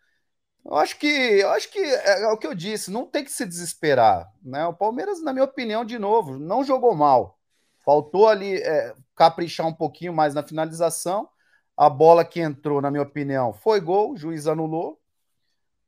Eu 0.66 0.76
acho 0.76 1.00
que, 1.00 1.08
eu 1.08 1.50
acho 1.52 1.72
que 1.72 1.80
é, 1.80 2.24
é 2.24 2.28
o 2.28 2.38
que 2.38 2.46
eu 2.46 2.54
disse, 2.54 2.92
não 2.92 3.06
tem 3.06 3.24
que 3.24 3.32
se 3.32 3.46
desesperar, 3.46 4.30
né? 4.44 4.66
O 4.68 4.74
Palmeiras, 4.74 5.24
na 5.24 5.32
minha 5.32 5.46
opinião, 5.46 5.86
de 5.86 5.98
novo, 5.98 6.38
não 6.38 6.62
jogou 6.62 6.94
mal. 6.94 7.40
Faltou 7.86 8.28
ali 8.28 8.58
é, 8.58 8.94
caprichar 9.16 9.66
um 9.66 9.74
pouquinho 9.74 10.14
mais 10.14 10.34
na 10.34 10.44
finalização. 10.44 11.30
A 11.78 11.90
bola 11.90 12.26
que 12.26 12.40
entrou, 12.40 12.82
na 12.82 12.90
minha 12.90 13.04
opinião, 13.04 13.54
foi 13.54 13.80
gol, 13.80 14.14
o 14.14 14.18
juiz 14.18 14.48
anulou. 14.48 15.00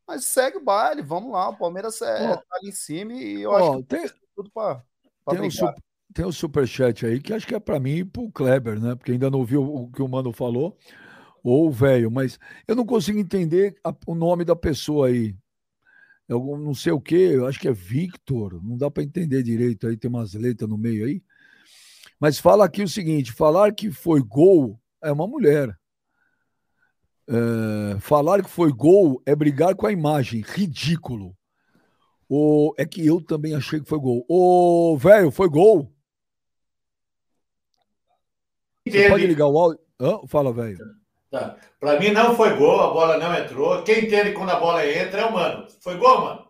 Mas 0.07 0.25
segue 0.25 0.57
o 0.57 0.63
baile, 0.63 1.01
vamos 1.01 1.31
lá. 1.31 1.49
O 1.49 1.57
Palmeiras 1.57 2.01
é, 2.01 2.27
tá 2.35 2.43
ali 2.53 2.69
em 2.69 2.71
cima 2.71 3.13
e 3.13 3.41
eu 3.41 3.55
acho 3.55 3.77
que 3.77 3.83
tem- 3.83 4.07
tem 4.07 4.11
tudo 4.35 4.51
para 4.51 4.83
Tem 5.29 5.39
um, 5.41 5.51
su- 5.51 5.73
tem 6.13 6.25
um 6.25 6.31
superchat 6.31 7.05
aí 7.05 7.19
que 7.19 7.33
acho 7.33 7.45
que 7.47 7.53
é 7.55 7.59
para 7.59 7.79
mim 7.79 7.97
e 7.97 8.05
pro 8.05 8.31
Kleber, 8.31 8.79
né? 8.79 8.95
Porque 8.95 9.11
ainda 9.11 9.29
não 9.29 9.39
ouviu 9.39 9.63
o 9.63 9.91
que 9.91 10.01
o 10.01 10.07
Mano 10.07 10.31
falou, 10.33 10.77
ou 11.43 11.67
o 11.67 11.71
velho, 11.71 12.09
mas 12.11 12.39
eu 12.67 12.75
não 12.75 12.85
consigo 12.85 13.19
entender 13.19 13.75
a- 13.83 13.93
o 14.07 14.15
nome 14.15 14.43
da 14.45 14.55
pessoa 14.55 15.07
aí. 15.07 15.35
Eu 16.27 16.39
não 16.57 16.75
sei 16.75 16.91
o 16.91 17.01
que, 17.01 17.15
eu 17.15 17.47
acho 17.47 17.59
que 17.59 17.67
é 17.67 17.73
Victor, 17.73 18.63
não 18.63 18.77
dá 18.77 18.89
para 18.91 19.01
entender 19.03 19.41
direito 19.41 19.87
aí, 19.87 19.97
tem 19.97 20.09
umas 20.09 20.33
letras 20.33 20.69
no 20.69 20.77
meio 20.77 21.05
aí. 21.05 21.23
Mas 22.19 22.37
fala 22.39 22.65
aqui 22.65 22.83
o 22.83 22.87
seguinte: 22.87 23.31
falar 23.31 23.73
que 23.73 23.91
foi 23.91 24.21
gol 24.21 24.79
é 25.01 25.11
uma 25.11 25.27
mulher. 25.27 25.78
É, 27.31 27.99
falar 27.99 28.41
que 28.41 28.49
foi 28.49 28.71
gol 28.71 29.21
é 29.25 29.35
brigar 29.35 29.75
com 29.75 29.85
a 29.85 29.91
imagem, 29.91 30.41
ridículo. 30.41 31.35
O, 32.27 32.73
é 32.77 32.85
que 32.85 33.05
eu 33.05 33.21
também 33.21 33.55
achei 33.55 33.79
que 33.79 33.87
foi 33.87 33.99
gol. 33.99 34.25
Ô, 34.27 34.97
velho, 34.97 35.29
foi 35.31 35.47
gol? 35.47 35.91
Você 38.87 39.09
pode 39.09 39.27
ligar 39.27 39.47
o 39.47 39.59
áudio? 39.59 39.79
Hã? 39.99 40.19
Fala, 40.27 40.51
velho. 40.51 40.77
Tá. 41.29 41.55
Pra 41.79 41.99
mim 41.99 42.09
não 42.11 42.35
foi 42.35 42.55
gol, 42.57 42.79
a 42.81 42.91
bola 42.91 43.17
não 43.17 43.33
entrou. 43.35 43.83
Quem 43.83 44.05
entende 44.05 44.31
quando 44.31 44.49
a 44.49 44.59
bola 44.59 44.85
entra 44.85 45.21
é 45.21 45.25
o 45.25 45.33
mano. 45.33 45.67
Foi 45.81 45.97
gol, 45.97 46.21
mano? 46.21 46.47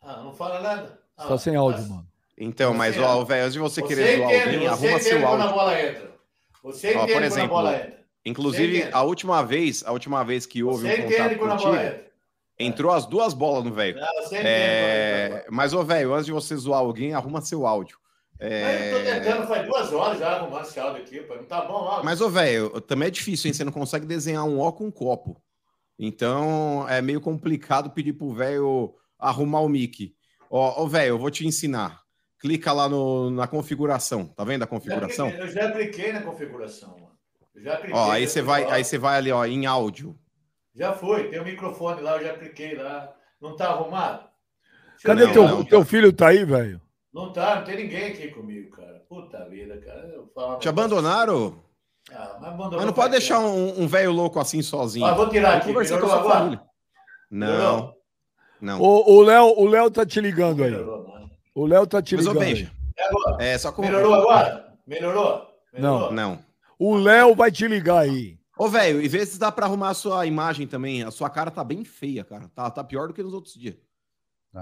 Ah, 0.00 0.16
não 0.22 0.32
fala 0.34 0.60
nada. 0.60 0.86
Você 0.88 0.98
Ah, 1.16 1.28
tá 1.28 1.38
sem 1.38 1.54
áudio, 1.54 1.80
mas- 1.80 1.88
mano. 1.88 2.06
Então, 2.36 2.74
mas, 2.74 2.96
Você- 2.96 3.00
ó, 3.02 3.24
velho, 3.24 3.42
antes 3.42 3.52
de 3.52 3.58
você, 3.60 3.80
Você 3.80 3.86
querer 3.86 4.16
zoar 4.16 4.28
alguém, 4.28 4.58
você 4.60 4.66
arruma 4.66 4.86
entende 4.88 5.02
seu 5.04 5.20
quando 5.20 5.40
a 5.40 5.44
áudio. 5.44 5.54
bola 5.56 5.80
entra. 5.80 6.11
Você 6.62 6.88
Ó, 6.88 6.90
entende 6.90 7.06
por 7.06 7.12
quando 7.12 7.22
a 7.22 7.26
exemplo, 7.26 7.48
bola 7.48 7.76
entra. 7.76 8.02
Inclusive, 8.24 8.88
a 8.92 9.02
última 9.02 9.42
vez, 9.44 9.82
a 9.84 9.90
última 9.92 10.22
vez 10.24 10.46
que 10.46 10.62
houve 10.62 10.86
Você 10.88 11.02
um 11.02 11.06
entende 11.06 11.34
contato 11.36 11.56
contigo, 11.64 11.74
entra. 11.74 12.06
entrou 12.58 12.92
as 12.92 13.04
duas 13.06 13.34
bolas 13.34 13.64
no 13.64 13.72
velho. 13.72 13.98
É. 14.32 15.44
Mas, 15.50 15.72
ô, 15.74 15.82
velho, 15.82 16.12
antes 16.14 16.26
de 16.26 16.32
você 16.32 16.56
zoar 16.56 16.80
alguém, 16.80 17.14
arruma 17.14 17.40
seu 17.40 17.66
áudio. 17.66 17.98
Mas 18.40 18.50
eu 18.50 18.90
tô 18.90 18.96
É... 19.10 19.20
tentando 19.20 19.46
faz 19.46 19.66
duas 19.66 19.92
horas 19.92 20.18
já 20.18 20.36
arrumando 20.36 20.64
esse 20.64 20.78
áudio 20.80 21.02
aqui, 21.02 21.20
pô. 21.22 21.34
Não 21.36 21.44
tá 21.44 21.60
bom, 21.62 21.74
ó. 21.74 22.02
Mas, 22.02 22.20
ô, 22.20 22.28
velho, 22.28 22.80
também 22.80 23.08
é 23.08 23.10
difícil, 23.10 23.48
hein? 23.48 23.54
Você 23.54 23.64
não 23.64 23.72
consegue 23.72 24.06
desenhar 24.06 24.44
um 24.44 24.60
ó 24.60 24.72
com 24.72 24.86
um 24.86 24.90
copo. 24.90 25.40
Então, 25.98 26.86
é 26.88 27.00
meio 27.00 27.20
complicado 27.20 27.90
pedir 27.90 28.12
pro 28.14 28.32
velho 28.32 28.94
arrumar 29.18 29.60
o 29.60 29.68
mic. 29.68 30.14
Ó, 30.50 30.82
ô, 30.82 30.88
velho, 30.88 31.10
eu 31.10 31.18
vou 31.18 31.30
te 31.30 31.46
ensinar. 31.46 32.01
Clica 32.42 32.72
lá 32.72 32.88
no, 32.88 33.30
na 33.30 33.46
configuração. 33.46 34.26
Tá 34.26 34.42
vendo 34.42 34.64
a 34.64 34.66
configuração? 34.66 35.30
Eu 35.30 35.46
já 35.46 35.70
cliquei 35.70 36.12
na 36.12 36.22
configuração, 36.22 36.88
mano. 36.88 37.12
Eu 37.54 37.62
já 37.62 37.76
cliquei. 37.76 37.94
Ó, 37.94 38.10
aí 38.10 38.26
você 38.26 38.42
vai, 38.42 38.64
lá. 38.64 38.74
aí 38.74 38.84
você 38.84 38.98
vai 38.98 39.16
ali, 39.16 39.30
ó, 39.30 39.46
em 39.46 39.64
áudio. 39.64 40.18
Já 40.74 40.92
foi, 40.92 41.28
tem 41.28 41.38
o 41.38 41.44
microfone 41.44 42.00
lá, 42.00 42.16
eu 42.16 42.24
já 42.24 42.36
cliquei 42.36 42.74
lá. 42.74 43.14
Não 43.40 43.54
tá 43.54 43.68
arrumado? 43.68 44.24
Deixa 44.90 45.06
Cadê 45.06 45.32
teu, 45.32 45.44
lá. 45.44 45.50
não, 45.52 45.64
teu 45.64 45.84
filho? 45.84 46.12
Tá 46.12 46.30
aí, 46.30 46.44
velho? 46.44 46.80
Não 47.14 47.32
tá, 47.32 47.54
não 47.54 47.64
tem 47.64 47.76
ninguém 47.76 48.06
aqui 48.06 48.26
comigo, 48.32 48.74
cara. 48.74 49.04
Puta 49.08 49.48
vida, 49.48 49.76
cara. 49.76 50.08
Eu 50.12 50.26
falo 50.34 50.56
um 50.56 50.58
Te 50.58 50.68
abandonaram? 50.68 51.62
Ah, 52.12 52.38
mas 52.40 52.72
Mas 52.72 52.86
não 52.86 52.92
pode 52.92 53.12
deixar 53.12 53.38
um 53.38 53.82
um 53.82 53.86
velho 53.86 54.10
louco 54.10 54.40
assim 54.40 54.62
sozinho. 54.62 55.06
Ah, 55.06 55.14
vou 55.14 55.28
tirar 55.28 55.58
aqui. 55.58 55.68
conversar 55.68 56.00
com 56.00 56.06
a 56.06 56.08
sua 56.08 56.24
família. 56.24 56.60
Não, 57.30 57.94
não. 58.60 58.80
O 58.80 59.18
o 59.18 59.22
Léo 59.22 59.54
o 59.56 59.68
Léo 59.68 59.92
tá 59.92 60.04
te 60.04 60.20
ligando 60.20 60.64
aí. 60.64 60.72
O 61.54 61.66
Léo 61.66 61.86
tá 61.86 62.00
te 62.00 62.16
Mas, 62.16 62.26
ô, 62.26 62.32
ligando. 62.32 62.70
E 62.96 63.02
agora? 63.02 63.44
é 63.44 63.58
só 63.58 63.72
com... 63.72 63.82
Melhorou 63.82 64.14
agora? 64.14 64.74
Melhorou? 64.86 65.46
Melhorou? 65.72 66.12
Não. 66.12 66.38
O 66.78 66.96
Léo 66.96 67.34
vai 67.34 67.50
te 67.50 67.66
ligar 67.68 68.00
aí. 68.00 68.38
Ô, 68.58 68.68
velho, 68.68 69.00
e 69.00 69.08
vê 69.08 69.24
se 69.24 69.38
dá 69.38 69.50
pra 69.50 69.66
arrumar 69.66 69.90
a 69.90 69.94
sua 69.94 70.26
imagem 70.26 70.66
também. 70.66 71.02
A 71.02 71.10
sua 71.10 71.30
cara 71.30 71.50
tá 71.50 71.64
bem 71.64 71.84
feia, 71.84 72.24
cara. 72.24 72.48
Tá, 72.54 72.70
tá 72.70 72.84
pior 72.84 73.08
do 73.08 73.14
que 73.14 73.22
nos 73.22 73.34
outros 73.34 73.54
dias. 73.54 73.76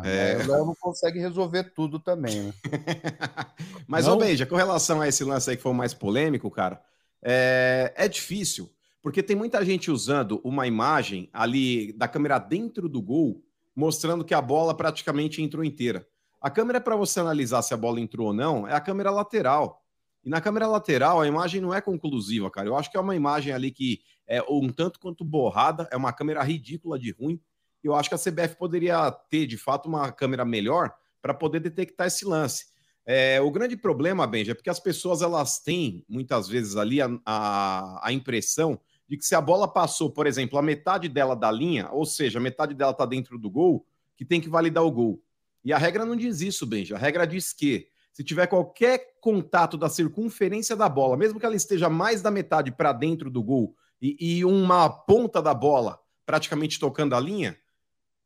É... 0.05 0.37
O 0.37 0.51
Léo 0.51 0.67
não 0.67 0.75
consegue 0.75 1.19
resolver 1.19 1.65
tudo 1.75 1.99
também, 1.99 2.45
né? 2.45 2.55
Mas, 3.89 4.07
Não? 4.07 4.15
ô, 4.15 4.19
Beija, 4.19 4.47
com 4.47 4.55
relação 4.55 5.01
a 5.01 5.09
esse 5.09 5.25
lance 5.25 5.51
aí 5.51 5.57
que 5.57 5.63
foi 5.63 5.73
o 5.73 5.75
mais 5.75 5.93
polêmico, 5.93 6.49
cara, 6.51 6.81
é, 7.21 7.93
é 7.97 8.07
difícil, 8.07 8.71
porque 9.03 9.23
tem 9.23 9.35
muita 9.35 9.65
gente 9.65 9.91
usando 9.91 10.41
uma 10.45 10.67
imagem 10.67 11.29
ali 11.33 11.93
da 11.95 12.07
câmera 12.07 12.39
dentro 12.39 12.89
do 12.89 13.03
gol, 13.03 13.43
mostrando 13.75 14.25
que 14.25 14.35
a 14.35 14.41
bola 14.41 14.77
praticamente 14.77 15.43
entrou 15.43 15.65
inteira. 15.65 16.07
A 16.41 16.49
câmera 16.49 16.81
para 16.81 16.97
você 16.97 17.21
analisar 17.21 17.61
se 17.63 17.75
a 17.75 17.77
bola 17.77 18.01
entrou 18.01 18.29
ou 18.29 18.33
não 18.33 18.67
é 18.67 18.73
a 18.73 18.81
câmera 18.81 19.11
lateral. 19.11 19.85
E 20.25 20.31
na 20.31 20.41
câmera 20.41 20.67
lateral 20.67 21.21
a 21.21 21.27
imagem 21.27 21.61
não 21.61 21.75
é 21.75 21.81
conclusiva, 21.81 22.51
cara. 22.51 22.69
Eu 22.69 22.77
acho 22.77 22.91
que 22.91 22.97
é 22.97 23.01
uma 23.01 23.15
imagem 23.15 23.53
ali 23.53 23.71
que 23.71 24.01
é 24.27 24.43
um 24.43 24.71
tanto 24.71 24.99
quanto 24.99 25.25
borrada, 25.25 25.89
é 25.91 25.97
uma 25.97 26.13
câmera 26.13 26.43
ridícula 26.43 26.99
de 26.99 27.11
ruim. 27.13 27.41
Eu 27.83 27.95
acho 27.95 28.09
que 28.09 28.15
a 28.15 28.19
CBF 28.19 28.57
poderia 28.57 29.11
ter, 29.11 29.47
de 29.47 29.57
fato, 29.57 29.89
uma 29.89 30.13
câmera 30.13 30.45
melhor 30.45 30.95
para 31.21 31.35
poder 31.35 31.61
detectar 31.61 32.07
esse 32.07 32.25
lance. 32.25 32.67
É, 33.05 33.41
o 33.41 33.51
grande 33.51 33.77
problema, 33.77 34.27
Benja, 34.27 34.53
é 34.53 34.55
porque 34.55 34.71
as 34.71 34.81
pessoas 34.81 35.23
elas 35.23 35.59
têm 35.59 36.05
muitas 36.09 36.49
vezes 36.49 36.77
ali 36.77 37.01
a, 37.03 37.09
a, 37.25 38.09
a 38.09 38.13
impressão 38.13 38.79
de 39.09 39.17
que 39.17 39.25
se 39.25 39.35
a 39.35 39.41
bola 39.41 39.67
passou, 39.67 40.11
por 40.11 40.27
exemplo, 40.27 40.59
a 40.59 40.63
metade 40.63 41.09
dela 41.09 41.35
da 41.35 41.51
linha, 41.51 41.91
ou 41.91 42.07
seja, 42.07 42.39
a 42.39 42.43
metade 42.43 42.75
dela 42.75 42.93
está 42.93 43.05
dentro 43.05 43.39
do 43.39 43.51
gol, 43.51 43.85
que 44.17 44.25
tem 44.25 44.41
que 44.41 44.49
validar 44.49 44.85
o 44.85 44.91
gol. 44.91 45.21
E 45.65 45.73
a 45.73 45.79
regra 45.79 46.05
não 46.05 46.17
diz 46.17 46.41
isso, 46.41 46.67
Benja. 46.67 46.97
A 46.97 46.99
regra 46.99 47.27
diz 47.27 47.53
que 47.53 47.89
se 48.13 48.25
tiver 48.25 48.47
qualquer 48.47 49.19
contato 49.21 49.77
da 49.77 49.89
circunferência 49.89 50.75
da 50.75 50.89
bola, 50.89 51.17
mesmo 51.17 51.39
que 51.39 51.47
ela 51.47 51.57
esteja 51.57 51.89
mais 51.89 52.23
da 52.23 52.31
metade 52.31 52.73
para 52.73 52.93
dentro 52.93 53.31
do 53.31 53.43
gol 53.43 53.75
e, 54.01 54.17
e 54.39 54.45
uma 54.45 54.89
ponta 54.89 55.41
da 55.43 55.55
bola 55.55 56.01
praticamente 56.25 56.79
tocando 56.79 57.15
a 57.15 57.21
linha, 57.21 57.57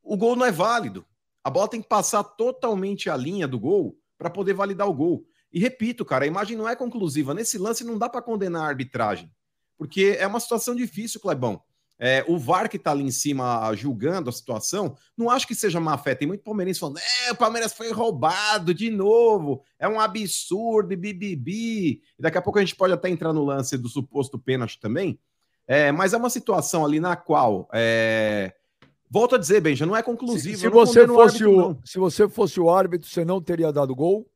o 0.02 0.16
gol 0.16 0.36
não 0.36 0.44
é 0.44 0.52
válido. 0.52 1.06
A 1.42 1.50
bola 1.50 1.68
tem 1.68 1.80
que 1.82 1.88
passar 1.88 2.22
totalmente 2.22 3.08
a 3.10 3.16
linha 3.16 3.48
do 3.48 3.58
gol 3.58 3.98
para 4.16 4.30
poder 4.30 4.54
validar 4.54 4.88
o 4.88 4.94
gol. 4.94 5.26
E 5.52 5.58
repito, 5.58 6.04
cara, 6.04 6.24
a 6.24 6.28
imagem 6.28 6.56
não 6.56 6.68
é 6.68 6.74
conclusiva. 6.74 7.34
Nesse 7.34 7.58
lance 7.58 7.84
não 7.84 7.98
dá 7.98 8.08
para 8.08 8.22
condenar 8.22 8.62
a 8.62 8.68
arbitragem, 8.68 9.30
porque 9.76 10.16
é 10.18 10.26
uma 10.26 10.40
situação 10.40 10.74
difícil, 10.74 11.20
Clebão. 11.20 11.62
É, 11.98 12.24
o 12.26 12.36
VAR 12.36 12.68
que 12.68 12.76
está 12.76 12.90
ali 12.90 13.04
em 13.04 13.10
cima 13.10 13.72
julgando 13.74 14.28
a 14.28 14.32
situação, 14.32 14.96
não 15.16 15.30
acho 15.30 15.46
que 15.46 15.54
seja 15.54 15.78
má 15.78 15.96
fé. 15.96 16.14
Tem 16.14 16.26
muito 16.26 16.42
palmeirense 16.42 16.80
falando: 16.80 16.98
é, 16.98 17.32
o 17.32 17.36
Palmeiras 17.36 17.72
foi 17.72 17.92
roubado 17.92 18.74
de 18.74 18.90
novo, 18.90 19.62
é 19.78 19.88
um 19.88 20.00
absurdo, 20.00 20.92
e 20.92 20.96
bibibi. 20.96 22.02
E 22.18 22.22
daqui 22.22 22.36
a 22.36 22.42
pouco 22.42 22.58
a 22.58 22.62
gente 22.62 22.74
pode 22.74 22.92
até 22.92 23.08
entrar 23.08 23.32
no 23.32 23.44
lance 23.44 23.78
do 23.78 23.88
suposto 23.88 24.38
pênalti 24.38 24.80
também. 24.80 25.18
É, 25.66 25.92
mas 25.92 26.12
é 26.12 26.16
uma 26.16 26.30
situação 26.30 26.84
ali 26.84 27.00
na 27.00 27.16
qual. 27.16 27.68
É... 27.72 28.52
Volto 29.08 29.36
a 29.36 29.38
dizer, 29.38 29.60
Benja, 29.60 29.86
não 29.86 29.96
é 29.96 30.02
conclusivo. 30.02 30.56
Se, 30.56 30.62
se 30.62 30.68
você 30.68 31.06
fosse 31.06 31.44
árbitro, 31.44 31.70
o, 31.70 31.86
se 31.86 31.98
você 31.98 32.28
fosse 32.28 32.60
o 32.60 32.68
árbitro, 32.68 33.08
você 33.08 33.24
não 33.24 33.40
teria 33.40 33.72
dado 33.72 33.94
gol? 33.94 34.28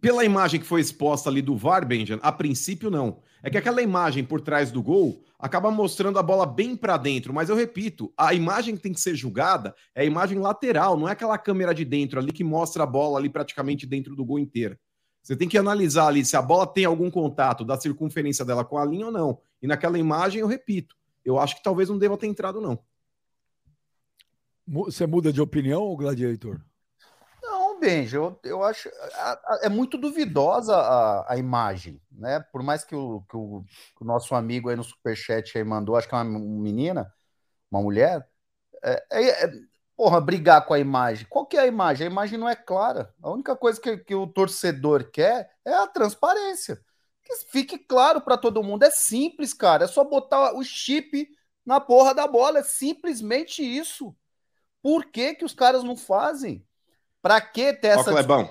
Pela 0.00 0.24
imagem 0.24 0.60
que 0.60 0.66
foi 0.66 0.80
exposta 0.80 1.28
ali 1.28 1.42
do 1.42 1.56
VAR, 1.56 1.86
Benjamin, 1.86 2.20
a 2.22 2.30
princípio 2.30 2.90
não. 2.90 3.20
É 3.42 3.50
que 3.50 3.58
aquela 3.58 3.80
imagem 3.80 4.24
por 4.24 4.40
trás 4.40 4.70
do 4.70 4.82
gol 4.82 5.22
acaba 5.38 5.70
mostrando 5.70 6.18
a 6.18 6.22
bola 6.22 6.44
bem 6.44 6.76
para 6.76 6.96
dentro, 6.96 7.32
mas 7.32 7.48
eu 7.48 7.54
repito, 7.54 8.12
a 8.16 8.34
imagem 8.34 8.76
que 8.76 8.82
tem 8.82 8.92
que 8.92 9.00
ser 9.00 9.14
julgada 9.14 9.74
é 9.94 10.02
a 10.02 10.04
imagem 10.04 10.38
lateral, 10.38 10.96
não 10.96 11.08
é 11.08 11.12
aquela 11.12 11.38
câmera 11.38 11.72
de 11.72 11.84
dentro 11.84 12.18
ali 12.18 12.32
que 12.32 12.42
mostra 12.42 12.82
a 12.82 12.86
bola 12.86 13.18
ali 13.18 13.28
praticamente 13.28 13.86
dentro 13.86 14.16
do 14.16 14.24
gol 14.24 14.38
inteira. 14.38 14.78
Você 15.22 15.36
tem 15.36 15.48
que 15.48 15.58
analisar 15.58 16.08
ali 16.08 16.24
se 16.24 16.36
a 16.36 16.42
bola 16.42 16.66
tem 16.66 16.84
algum 16.84 17.10
contato 17.10 17.64
da 17.64 17.78
circunferência 17.78 18.44
dela 18.44 18.64
com 18.64 18.78
a 18.78 18.84
linha 18.84 19.06
ou 19.06 19.12
não. 19.12 19.38
E 19.60 19.66
naquela 19.66 19.98
imagem, 19.98 20.40
eu 20.40 20.46
repito, 20.46 20.96
eu 21.24 21.38
acho 21.38 21.56
que 21.56 21.62
talvez 21.62 21.88
não 21.88 21.98
deva 21.98 22.16
ter 22.16 22.26
entrado, 22.26 22.60
não. 22.60 22.78
Você 24.66 25.06
muda 25.06 25.32
de 25.32 25.40
opinião, 25.40 25.94
Gladiator? 25.94 26.60
Benji, 27.78 28.16
eu, 28.16 28.38
eu 28.44 28.62
acho. 28.62 28.88
A, 29.14 29.32
a, 29.32 29.60
é 29.64 29.68
muito 29.68 29.98
duvidosa 29.98 30.76
a, 30.76 31.32
a 31.34 31.36
imagem, 31.36 32.00
né? 32.10 32.40
Por 32.52 32.62
mais 32.62 32.84
que 32.84 32.94
o, 32.94 33.22
que 33.22 33.36
o, 33.36 33.64
que 33.96 34.02
o 34.02 34.06
nosso 34.06 34.34
amigo 34.34 34.68
aí 34.68 34.76
no 34.76 34.84
Superchat 34.84 35.56
aí 35.56 35.64
mandou, 35.64 35.96
acho 35.96 36.08
que 36.08 36.14
é 36.14 36.18
uma 36.18 36.38
menina, 36.38 37.12
uma 37.70 37.82
mulher. 37.82 38.28
É, 38.84 39.04
é, 39.12 39.46
é, 39.46 39.52
porra, 39.96 40.20
brigar 40.20 40.66
com 40.66 40.74
a 40.74 40.78
imagem. 40.78 41.26
Qual 41.28 41.46
que 41.46 41.56
é 41.56 41.60
a 41.62 41.66
imagem? 41.66 42.06
A 42.06 42.10
imagem 42.10 42.38
não 42.38 42.48
é 42.48 42.56
clara. 42.56 43.14
A 43.22 43.30
única 43.30 43.56
coisa 43.56 43.80
que, 43.80 43.98
que 43.98 44.14
o 44.14 44.26
torcedor 44.26 45.10
quer 45.10 45.50
é 45.64 45.74
a 45.74 45.86
transparência. 45.86 46.80
Que 47.24 47.34
fique 47.52 47.78
claro 47.78 48.20
para 48.20 48.38
todo 48.38 48.62
mundo. 48.62 48.84
É 48.84 48.90
simples, 48.90 49.54
cara. 49.54 49.84
É 49.84 49.88
só 49.88 50.04
botar 50.04 50.54
o 50.54 50.62
chip 50.64 51.28
na 51.66 51.80
porra 51.80 52.14
da 52.14 52.26
bola. 52.26 52.60
É 52.60 52.62
simplesmente 52.62 53.62
isso. 53.62 54.16
Por 54.82 55.06
que, 55.06 55.34
que 55.34 55.44
os 55.44 55.54
caras 55.54 55.84
não 55.84 55.96
fazem? 55.96 56.67
Para 57.22 57.40
que 57.40 57.72
ter 57.74 57.88
essa. 57.88 58.10
Ó, 58.10 58.12
Clebão. 58.12 58.48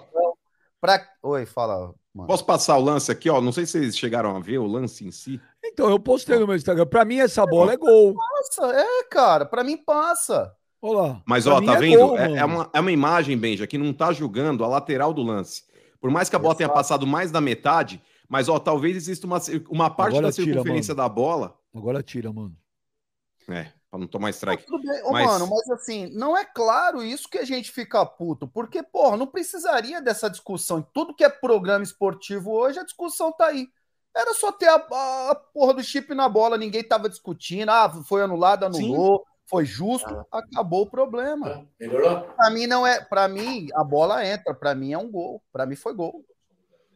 Pra... 0.80 1.06
Oi, 1.24 1.46
fala. 1.46 1.94
Mano. 2.14 2.28
Posso 2.28 2.46
passar 2.46 2.78
o 2.78 2.82
lance 2.82 3.12
aqui, 3.12 3.30
ó? 3.30 3.40
Não 3.40 3.52
sei 3.52 3.66
se 3.66 3.74
vocês 3.74 3.98
chegaram 3.98 4.36
a 4.36 4.40
ver 4.40 4.58
o 4.58 4.66
lance 4.66 5.06
em 5.06 5.12
si. 5.12 5.40
Então, 5.64 5.90
eu 5.90 6.00
postei 6.00 6.38
no 6.40 6.48
meu 6.48 6.56
Instagram. 6.56 6.88
Para 6.88 7.06
mim, 7.06 7.20
essa 7.20 7.46
bola 7.46 7.74
é 7.74 7.78
gol. 7.78 8.16
Passa, 8.16 8.74
é, 8.76 9.04
cara. 9.04 9.46
Para 9.46 9.64
mim, 9.64 9.78
passa. 9.78 10.52
Olá. 10.82 11.22
Mas, 11.26 11.46
ó, 11.46 11.62
tá 11.62 11.76
é 11.76 11.80
vendo? 11.80 12.00
Gol, 12.00 12.18
é, 12.18 12.38
é, 12.38 12.46
uma, 12.46 12.70
é 12.74 12.80
uma 12.80 12.92
imagem, 12.92 13.38
Benja, 13.38 13.68
que 13.68 13.78
não 13.78 13.94
tá 13.94 14.12
julgando 14.12 14.64
a 14.64 14.68
lateral 14.68 15.14
do 15.14 15.22
lance. 15.22 15.64
Por 16.00 16.10
mais 16.10 16.30
que 16.30 16.36
a 16.36 16.40
bola 16.40 16.56
tenha 16.56 16.70
passado 16.70 17.06
mais 17.06 17.32
da 17.32 17.42
metade, 17.42 18.02
mas, 18.28 18.50
ó, 18.50 18.58
talvez 18.60 18.96
exista 18.96 19.28
uma, 19.28 19.40
uma 19.70 19.90
parte 19.90 20.14
Agora 20.14 20.28
da 20.28 20.32
circunferência 20.32 20.94
tira, 20.94 21.04
da 21.04 21.10
bola. 21.10 21.56
Agora 21.76 22.02
tira, 22.02 22.34
mano. 22.34 22.56
É 23.50 23.77
para 23.90 24.00
não 24.00 24.08
tomar 24.08 24.30
strike. 24.32 24.66
Tudo 24.66 24.84
bem. 24.84 25.04
Ô, 25.04 25.12
mas... 25.12 25.26
Mano, 25.26 25.48
mas 25.48 25.70
assim, 25.70 26.08
não 26.14 26.38
é 26.38 26.46
claro 26.46 27.04
isso 27.04 27.30
que 27.30 27.38
a 27.38 27.46
gente 27.46 27.72
fica 27.72 28.06
puto, 28.06 28.48
porque, 28.48 28.84
porra, 28.84 29.18
não 29.18 29.28
precisaria 29.28 30.02
dessa 30.02 30.30
discussão. 30.30 30.82
Tudo 30.94 31.16
que 31.16 31.24
é 31.24 31.30
programa 31.30 31.84
esportivo 31.84 32.52
hoje, 32.52 32.80
a 32.80 32.84
discussão 32.84 33.32
tá 33.32 33.48
aí. 33.48 33.68
Era 34.16 34.34
só 34.34 34.52
ter 34.52 34.68
a, 34.68 34.76
a, 34.76 35.32
a 35.32 35.36
porra 35.36 35.76
do 35.76 35.84
chip 35.84 36.14
na 36.14 36.28
bola, 36.28 36.58
ninguém 36.58 36.84
tava 36.84 37.08
discutindo, 37.08 37.70
ah, 37.70 37.90
foi 38.08 38.24
anulado, 38.24 38.66
anulou, 38.66 39.20
Sim. 39.20 39.24
foi 39.46 39.66
justo, 39.66 40.10
ah. 40.32 40.40
acabou 40.40 40.84
o 40.84 40.90
problema. 40.90 41.48
Ah, 41.48 41.66
melhorou? 41.80 42.22
Para 42.22 42.50
mim 42.50 42.68
não 42.68 42.86
é, 42.86 43.00
para 43.00 43.28
mim 43.28 43.68
a 43.76 43.84
bola 43.84 44.26
entra, 44.26 44.54
para 44.54 44.74
mim 44.74 44.92
é 44.92 44.98
um 44.98 45.10
gol, 45.10 45.42
para 45.54 45.66
mim 45.66 45.76
foi 45.76 45.94
gol. 45.94 46.26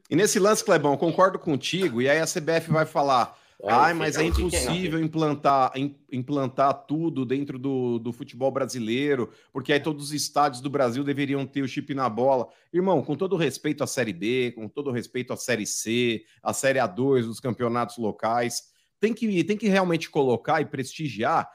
E 0.10 0.16
nesse 0.16 0.40
lance, 0.40 0.66
Clebão, 0.66 0.98
concordo 0.98 1.40
contigo, 1.40 2.02
e 2.02 2.10
aí 2.10 2.20
a 2.20 2.26
CBF 2.26 2.70
vai 2.70 2.86
falar: 2.86 3.38
Ai, 3.67 3.93
mas 3.93 4.17
é 4.17 4.24
impossível 4.24 5.00
implantar, 5.00 5.71
implantar 6.12 6.74
tudo 6.86 7.26
dentro 7.26 7.60
do, 7.60 8.00
do 8.00 8.12
futebol 8.12 8.52
brasileiro, 8.52 9.32
porque 9.54 9.71
aí 9.71 9.80
todos 9.80 10.06
os 10.06 10.13
estádios 10.13 10.62
do 10.62 10.69
Brasil 10.69 11.04
deveriam 11.04 11.45
ter 11.45 11.62
o 11.62 11.67
chip 11.67 11.93
na 11.93 12.10
bola. 12.10 12.47
Irmão, 12.74 13.04
com 13.04 13.15
todo 13.15 13.36
respeito 13.36 13.84
à 13.84 13.88
Série 13.88 14.13
B, 14.13 14.52
com 14.56 14.67
todo 14.67 14.91
respeito 14.91 15.32
à 15.32 15.38
Série 15.38 15.65
C, 15.65 16.24
à 16.41 16.54
Série 16.54 16.80
A2 16.80 17.26
dos 17.26 17.39
campeonatos 17.39 17.97
locais, 17.97 18.71
tem 19.00 19.13
que, 19.13 19.43
tem 19.43 19.58
que 19.58 19.67
realmente 19.67 20.10
colocar 20.10 20.62
e 20.62 20.65
prestigiar 20.65 21.50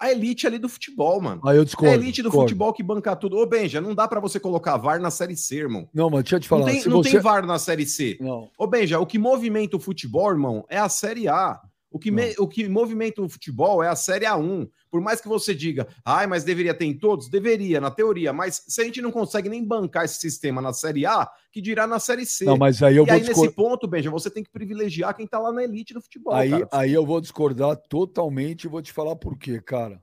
a 0.00 0.10
elite 0.10 0.46
ali 0.46 0.58
do 0.58 0.68
futebol, 0.68 1.20
mano. 1.20 1.42
Aí 1.44 1.58
eu 1.58 1.64
discordo. 1.64 1.92
É 1.92 1.94
a 1.94 2.00
elite 2.00 2.22
do 2.22 2.30
discordo. 2.30 2.48
futebol 2.48 2.72
que 2.72 2.82
banca 2.82 3.14
tudo. 3.14 3.36
Ô, 3.36 3.44
Benja, 3.44 3.82
não 3.82 3.94
dá 3.94 4.08
para 4.08 4.18
você 4.18 4.40
colocar 4.40 4.78
VAR 4.78 4.98
na 4.98 5.10
Série 5.10 5.36
C, 5.36 5.56
irmão. 5.56 5.86
Não, 5.92 6.08
mas 6.08 6.22
deixa 6.22 6.36
eu 6.36 6.40
te 6.40 6.48
falar. 6.48 6.64
Não 6.64 6.72
tem, 6.72 6.84
não 6.86 7.02
você... 7.02 7.10
tem 7.10 7.20
VAR 7.20 7.46
na 7.46 7.58
Série 7.58 7.84
C. 7.84 8.16
Não. 8.18 8.48
Ô, 8.56 8.66
Benja, 8.66 8.98
o 8.98 9.06
que 9.06 9.18
movimenta 9.18 9.76
o 9.76 9.80
futebol, 9.80 10.30
irmão, 10.30 10.64
é 10.70 10.78
a 10.78 10.88
Série 10.88 11.28
A. 11.28 11.60
O 11.90 11.98
que, 11.98 12.10
me, 12.12 12.34
o 12.38 12.46
que 12.46 12.68
movimenta 12.68 13.20
o 13.20 13.28
futebol 13.28 13.82
é 13.82 13.88
a 13.88 13.96
Série 13.96 14.24
A1. 14.24 14.70
Por 14.88 15.00
mais 15.00 15.20
que 15.20 15.26
você 15.26 15.52
diga, 15.52 15.88
ai, 16.04 16.24
mas 16.24 16.44
deveria 16.44 16.72
ter 16.72 16.84
em 16.84 16.96
todos, 16.96 17.28
deveria, 17.28 17.80
na 17.80 17.90
teoria. 17.90 18.32
Mas 18.32 18.62
se 18.68 18.80
a 18.80 18.84
gente 18.84 19.02
não 19.02 19.10
consegue 19.10 19.48
nem 19.48 19.64
bancar 19.64 20.04
esse 20.04 20.20
sistema 20.20 20.62
na 20.62 20.72
Série 20.72 21.04
A, 21.04 21.28
que 21.50 21.60
dirá 21.60 21.88
na 21.88 21.98
Série 21.98 22.24
C. 22.24 22.44
Não, 22.44 22.56
mas 22.56 22.80
aí 22.80 22.96
eu 22.96 23.02
e 23.02 23.06
vou 23.06 23.14
aí, 23.14 23.20
discor... 23.20 23.42
nesse 23.42 23.56
ponto, 23.56 23.88
Benja, 23.88 24.08
você 24.08 24.30
tem 24.30 24.44
que 24.44 24.50
privilegiar 24.50 25.16
quem 25.16 25.26
tá 25.26 25.40
lá 25.40 25.50
na 25.50 25.64
elite 25.64 25.92
do 25.92 26.00
futebol. 26.00 26.32
Aí, 26.32 26.50
cara. 26.50 26.68
aí 26.70 26.92
eu 26.92 27.04
vou 27.04 27.20
discordar 27.20 27.76
totalmente 27.76 28.64
e 28.64 28.68
vou 28.68 28.80
te 28.80 28.92
falar 28.92 29.16
por 29.16 29.36
quê, 29.36 29.60
cara. 29.60 30.00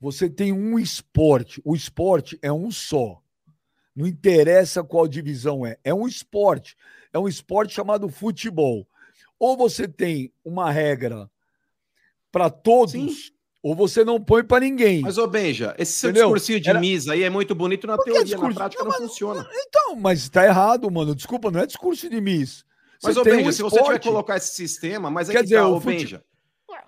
Você 0.00 0.30
tem 0.30 0.50
um 0.50 0.78
esporte. 0.78 1.60
O 1.62 1.74
esporte 1.74 2.38
é 2.40 2.50
um 2.50 2.70
só. 2.70 3.20
Não 3.94 4.06
interessa 4.06 4.82
qual 4.82 5.06
divisão 5.06 5.66
é. 5.66 5.76
É 5.84 5.92
um 5.92 6.06
esporte. 6.06 6.74
É 7.12 7.18
um 7.18 7.28
esporte 7.28 7.74
chamado 7.74 8.08
futebol. 8.08 8.88
Ou 9.38 9.56
você 9.56 9.86
tem 9.86 10.32
uma 10.44 10.70
regra 10.70 11.30
para 12.30 12.50
todos, 12.50 12.92
Sim. 12.92 13.32
ou 13.62 13.74
você 13.74 14.04
não 14.04 14.20
põe 14.20 14.44
para 14.44 14.60
ninguém. 14.60 15.00
Mas, 15.00 15.18
ô 15.18 15.26
Benja, 15.26 15.74
esse 15.78 15.92
seu 15.92 16.10
Entendeu? 16.10 16.26
discursinho 16.28 16.60
de 16.60 16.68
Era... 16.68 16.80
misa 16.80 17.12
aí 17.12 17.22
é 17.22 17.30
muito 17.30 17.54
bonito 17.54 17.86
na 17.86 17.96
teoria, 17.96 18.24
discurso... 18.24 18.48
na 18.48 18.54
prática 18.54 18.82
não, 18.82 18.90
mas, 18.90 19.00
funciona. 19.00 19.48
Então, 19.52 19.96
mas 19.96 20.20
está 20.20 20.44
errado, 20.44 20.90
mano. 20.90 21.14
Desculpa, 21.14 21.50
não 21.50 21.60
é 21.60 21.66
discurso 21.66 22.08
de 22.08 22.20
miss. 22.20 22.64
Mas, 23.02 23.16
ô 23.16 23.22
Benja, 23.22 23.48
um 23.48 23.52
se 23.52 23.62
você 23.62 23.82
tiver 23.82 23.98
que 23.98 24.08
colocar 24.08 24.36
esse 24.36 24.54
sistema, 24.54 25.10
mas 25.10 25.28
é 25.28 25.32
Quer 25.32 25.38
que 25.38 25.44
dizer, 25.44 25.56
tá, 25.56 25.68
ô 25.68 25.80
fute... 25.80 25.96
Benja, 25.96 26.24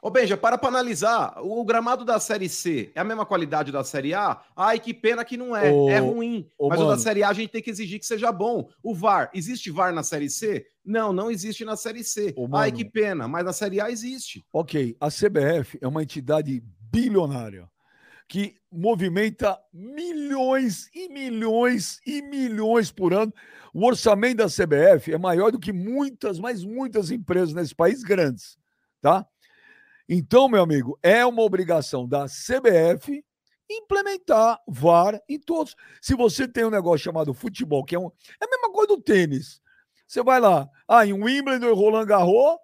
Ô, 0.02 0.10
Benja, 0.10 0.36
para 0.36 0.56
para 0.56 0.68
analisar. 0.68 1.34
O 1.42 1.64
gramado 1.64 2.04
da 2.04 2.18
Série 2.18 2.48
C 2.48 2.90
é 2.94 3.00
a 3.00 3.04
mesma 3.04 3.26
qualidade 3.26 3.70
da 3.70 3.84
Série 3.84 4.14
A? 4.14 4.40
Ai, 4.56 4.78
que 4.78 4.92
pena 4.92 5.24
que 5.24 5.36
não 5.36 5.54
é. 5.54 5.70
Ô, 5.70 5.90
é 5.90 5.98
ruim. 5.98 6.48
Ô, 6.58 6.68
mas 6.68 6.78
mano. 6.78 6.90
o 6.90 6.94
da 6.94 6.98
Série 6.98 7.22
A 7.22 7.28
a 7.28 7.32
gente 7.32 7.50
tem 7.50 7.62
que 7.62 7.70
exigir 7.70 7.98
que 7.98 8.06
seja 8.06 8.32
bom. 8.32 8.68
O 8.82 8.94
VAR, 8.94 9.30
existe 9.34 9.70
VAR 9.70 9.92
na 9.92 10.02
Série 10.02 10.30
C? 10.30 10.66
Não, 10.84 11.12
não 11.12 11.30
existe 11.30 11.64
na 11.64 11.76
Série 11.76 12.04
C. 12.04 12.34
Ô, 12.36 12.48
Ai, 12.56 12.72
que 12.72 12.84
pena. 12.84 13.28
Mas 13.28 13.44
na 13.44 13.52
Série 13.52 13.80
A 13.80 13.90
existe. 13.90 14.44
Ok, 14.52 14.96
a 15.00 15.08
CBF 15.08 15.78
é 15.80 15.88
uma 15.88 16.02
entidade 16.02 16.62
bilionária 16.90 17.68
que 18.30 18.54
movimenta 18.70 19.58
milhões 19.72 20.88
e 20.94 21.08
milhões 21.08 22.00
e 22.06 22.22
milhões 22.22 22.92
por 22.92 23.12
ano. 23.12 23.34
O 23.74 23.84
orçamento 23.84 24.36
da 24.36 24.46
CBF 24.46 25.12
é 25.12 25.18
maior 25.18 25.50
do 25.50 25.58
que 25.58 25.72
muitas, 25.72 26.38
mas 26.38 26.62
muitas 26.62 27.10
empresas 27.10 27.52
nesse 27.52 27.74
país 27.74 28.04
grandes, 28.04 28.56
tá? 29.00 29.26
Então, 30.12 30.48
meu 30.48 30.60
amigo, 30.60 30.98
é 31.04 31.24
uma 31.24 31.42
obrigação 31.42 32.04
da 32.04 32.26
CBF 32.26 33.24
implementar 33.70 34.60
VAR 34.66 35.22
em 35.28 35.38
todos. 35.38 35.76
Se 36.02 36.16
você 36.16 36.48
tem 36.48 36.64
um 36.64 36.70
negócio 36.70 37.04
chamado 37.04 37.32
futebol, 37.32 37.84
que 37.84 37.94
é, 37.94 37.98
um, 37.98 38.08
é 38.08 38.44
a 38.44 38.50
mesma 38.50 38.72
coisa 38.72 38.88
do 38.88 39.00
tênis. 39.00 39.62
Você 40.08 40.20
vai 40.20 40.40
lá, 40.40 40.68
ah, 40.88 41.06
em 41.06 41.12
Wimbledon 41.12 41.68
e 41.68 41.72
Roland 41.72 42.06
Garros 42.06 42.58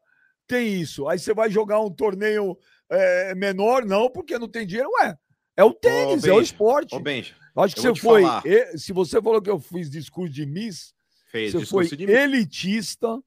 tem 0.44 0.80
isso. 0.80 1.06
Aí 1.06 1.20
você 1.20 1.32
vai 1.32 1.48
jogar 1.48 1.78
um 1.78 1.88
torneio 1.88 2.58
é, 2.90 3.32
menor, 3.36 3.84
não, 3.84 4.10
porque 4.10 4.36
não 4.40 4.48
tem 4.48 4.66
dinheiro. 4.66 4.90
Ué, 5.00 5.16
é 5.56 5.62
o 5.62 5.72
tênis, 5.72 6.24
ô, 6.24 6.28
é 6.28 6.32
o 6.32 6.40
esporte. 6.40 6.96
Ô, 6.96 6.98
Benja, 6.98 7.36
Acho 7.54 7.76
que 7.76 7.80
você 7.80 7.94
foi. 7.94 8.22
Falar. 8.22 8.42
Se 8.74 8.92
você 8.92 9.22
falou 9.22 9.40
que 9.40 9.50
eu 9.50 9.60
fiz 9.60 9.88
discurso 9.88 10.34
de 10.34 10.44
Miss, 10.44 10.92
Fez, 11.30 11.52
você 11.52 11.64
foi 11.64 11.88
elitista. 12.08 13.22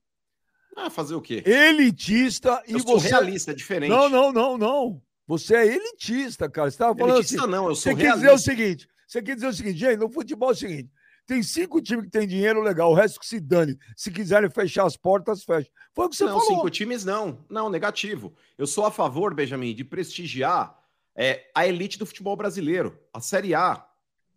Ah, 0.85 0.89
fazer 0.89 1.15
o 1.15 1.21
quê? 1.21 1.43
Elitista 1.45 2.63
e 2.67 2.73
eu 2.73 2.79
sou 2.79 2.99
você. 2.99 3.09
realista, 3.09 3.51
é 3.51 3.53
diferente. 3.53 3.89
Não, 3.89 4.09
não, 4.09 4.31
não, 4.31 4.57
não. 4.57 5.01
Você 5.27 5.55
é 5.55 5.75
elitista, 5.75 6.49
cara. 6.49 6.71
Você 6.71 6.75
estava 6.75 6.95
falando 6.97 7.17
elitista 7.17 7.41
assim. 7.41 7.51
não, 7.51 7.67
eu 7.67 7.75
sou 7.75 7.93
você 7.93 7.93
realista. 7.93 8.11
Quer 8.11 8.15
dizer 8.15 8.33
o 8.33 8.37
seguinte: 8.37 8.89
você 9.05 9.21
quer 9.21 9.35
dizer 9.35 9.47
o 9.47 9.53
seguinte, 9.53 9.77
gente, 9.77 9.97
no 9.97 10.09
futebol 10.09 10.49
é 10.49 10.53
o 10.53 10.55
seguinte: 10.55 10.89
tem 11.27 11.43
cinco 11.43 11.81
times 11.81 12.05
que 12.05 12.11
tem 12.11 12.27
dinheiro 12.27 12.61
legal, 12.61 12.91
o 12.91 12.95
resto 12.95 13.19
que 13.19 13.27
se 13.27 13.39
dane. 13.39 13.77
Se 13.95 14.09
quiserem 14.09 14.49
fechar 14.49 14.85
as 14.85 14.97
portas, 14.97 15.43
fecha. 15.43 15.69
Foi 15.93 16.05
o 16.05 16.09
que 16.09 16.15
você 16.15 16.23
não, 16.23 16.31
falou. 16.31 16.49
Não, 16.49 16.55
cinco 16.55 16.69
times 16.71 17.05
não. 17.05 17.45
Não, 17.49 17.69
negativo. 17.69 18.33
Eu 18.57 18.65
sou 18.65 18.85
a 18.85 18.91
favor, 18.91 19.33
Benjamin, 19.35 19.75
de 19.75 19.83
prestigiar 19.83 20.75
é, 21.15 21.45
a 21.53 21.67
elite 21.67 21.99
do 21.99 22.05
futebol 22.05 22.35
brasileiro, 22.35 22.97
a 23.13 23.21
Série 23.21 23.53
A. 23.53 23.85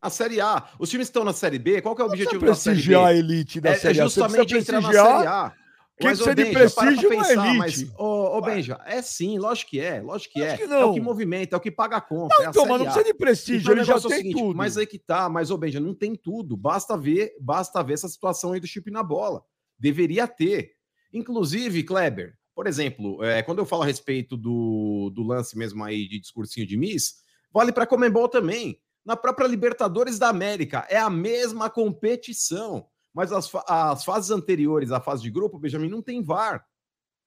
A 0.03 0.11
Série 0.11 0.41
A. 0.41 0.69
Os 0.79 0.91
times 0.91 1.07
estão 1.07 1.25
na 1.25 1.33
Série 1.33 1.59
B, 1.59 1.81
qual 1.81 1.95
que 1.95 2.03
é 2.03 2.05
o 2.05 2.09
objetivo 2.09 2.45
da 2.45 2.55
Série 2.55 2.77
B? 2.77 2.83
prestigiar 2.83 3.07
a 3.07 3.15
elite 3.15 3.61
da 3.61 3.71
é, 3.71 3.75
Série 3.77 4.01
A. 4.01 4.03
É 4.03 4.05
justamente 4.05 4.55
entrar 4.55 4.81
na 4.83 4.93
Série 4.93 5.27
A. 5.29 5.55
Quem 6.03 6.11
mas, 6.11 6.19
precisa 6.19 6.35
de 6.35 6.53
prestígio 6.53 7.11
não 7.11 7.25
é 7.25 7.33
elite. 7.33 7.59
Mas, 7.59 7.95
ô, 7.97 8.37
ô 8.37 8.41
Benja, 8.41 8.81
é 8.85 9.01
sim, 9.01 9.39
lógico 9.39 9.71
que 9.71 9.81
é, 9.81 10.01
lógico 10.01 10.35
que 10.35 10.43
é. 10.43 10.57
Que 10.57 10.65
é 10.65 10.85
o 10.85 10.93
que 10.93 11.01
movimenta, 11.01 11.55
é 11.55 11.59
o 11.59 11.61
que 11.61 11.71
paga 11.71 11.99
a 11.99 12.01
conta. 12.01 12.35
Não, 12.37 12.47
é 12.47 12.49
então, 12.49 12.67
mas 12.67 12.79
não 12.79 12.87
precisa 12.87 13.05
de 13.05 13.15
prestígio, 13.15 13.61
então, 13.61 13.73
ele 13.75 13.85
já 13.85 13.95
é 13.95 14.01
tem 14.01 14.11
seguinte, 14.11 14.37
tudo. 14.37 14.57
Mas 14.57 14.77
aí 14.77 14.87
que 14.87 14.99
tá, 14.99 15.29
mas, 15.29 15.51
ô 15.53 15.57
Benja, 15.57 15.79
não 15.79 15.95
tem 15.95 16.17
tudo. 16.17 16.57
Basta 16.57 16.97
ver, 16.97 17.37
basta 17.41 17.83
ver 17.85 17.95
essa 17.95 18.09
situação 18.09 18.53
aí 18.53 18.59
do 18.59 18.67
chip 18.67 18.91
na 18.91 19.03
bola. 19.03 19.45
Deveria 19.79 20.27
ter. 20.27 20.73
Inclusive, 21.13 21.85
Kleber, 21.85 22.37
por 22.55 22.67
exemplo, 22.67 23.23
é, 23.23 23.43
quando 23.43 23.61
eu 23.61 23.67
falo 23.67 23.83
a 23.83 23.87
respeito 23.87 24.37
do, 24.37 25.11
do 25.15 25.23
lance 25.23 25.57
mesmo 25.57 25.85
aí 25.85 26.09
de 26.09 26.19
discursinho 26.19 26.67
de 26.67 26.77
Miss, 26.77 27.17
vale 27.53 27.73
para 27.73 27.87
Comembol 27.87 28.29
também. 28.29 28.81
Na 29.05 29.17
própria 29.17 29.47
Libertadores 29.47 30.19
da 30.19 30.29
América, 30.29 30.87
é 30.89 30.97
a 30.97 31.11
mesma 31.11 31.71
competição. 31.71 32.87
Mas 33.15 33.33
as, 33.33 33.49
fa- 33.49 33.65
as 33.69 34.05
fases 34.05 34.31
anteriores 34.31 34.91
à 34.91 35.01
fase 35.01 35.23
de 35.23 35.31
grupo, 35.31 35.59
Benjamin, 35.59 35.89
não 35.89 36.01
tem 36.03 36.23
VAR. 36.23 36.65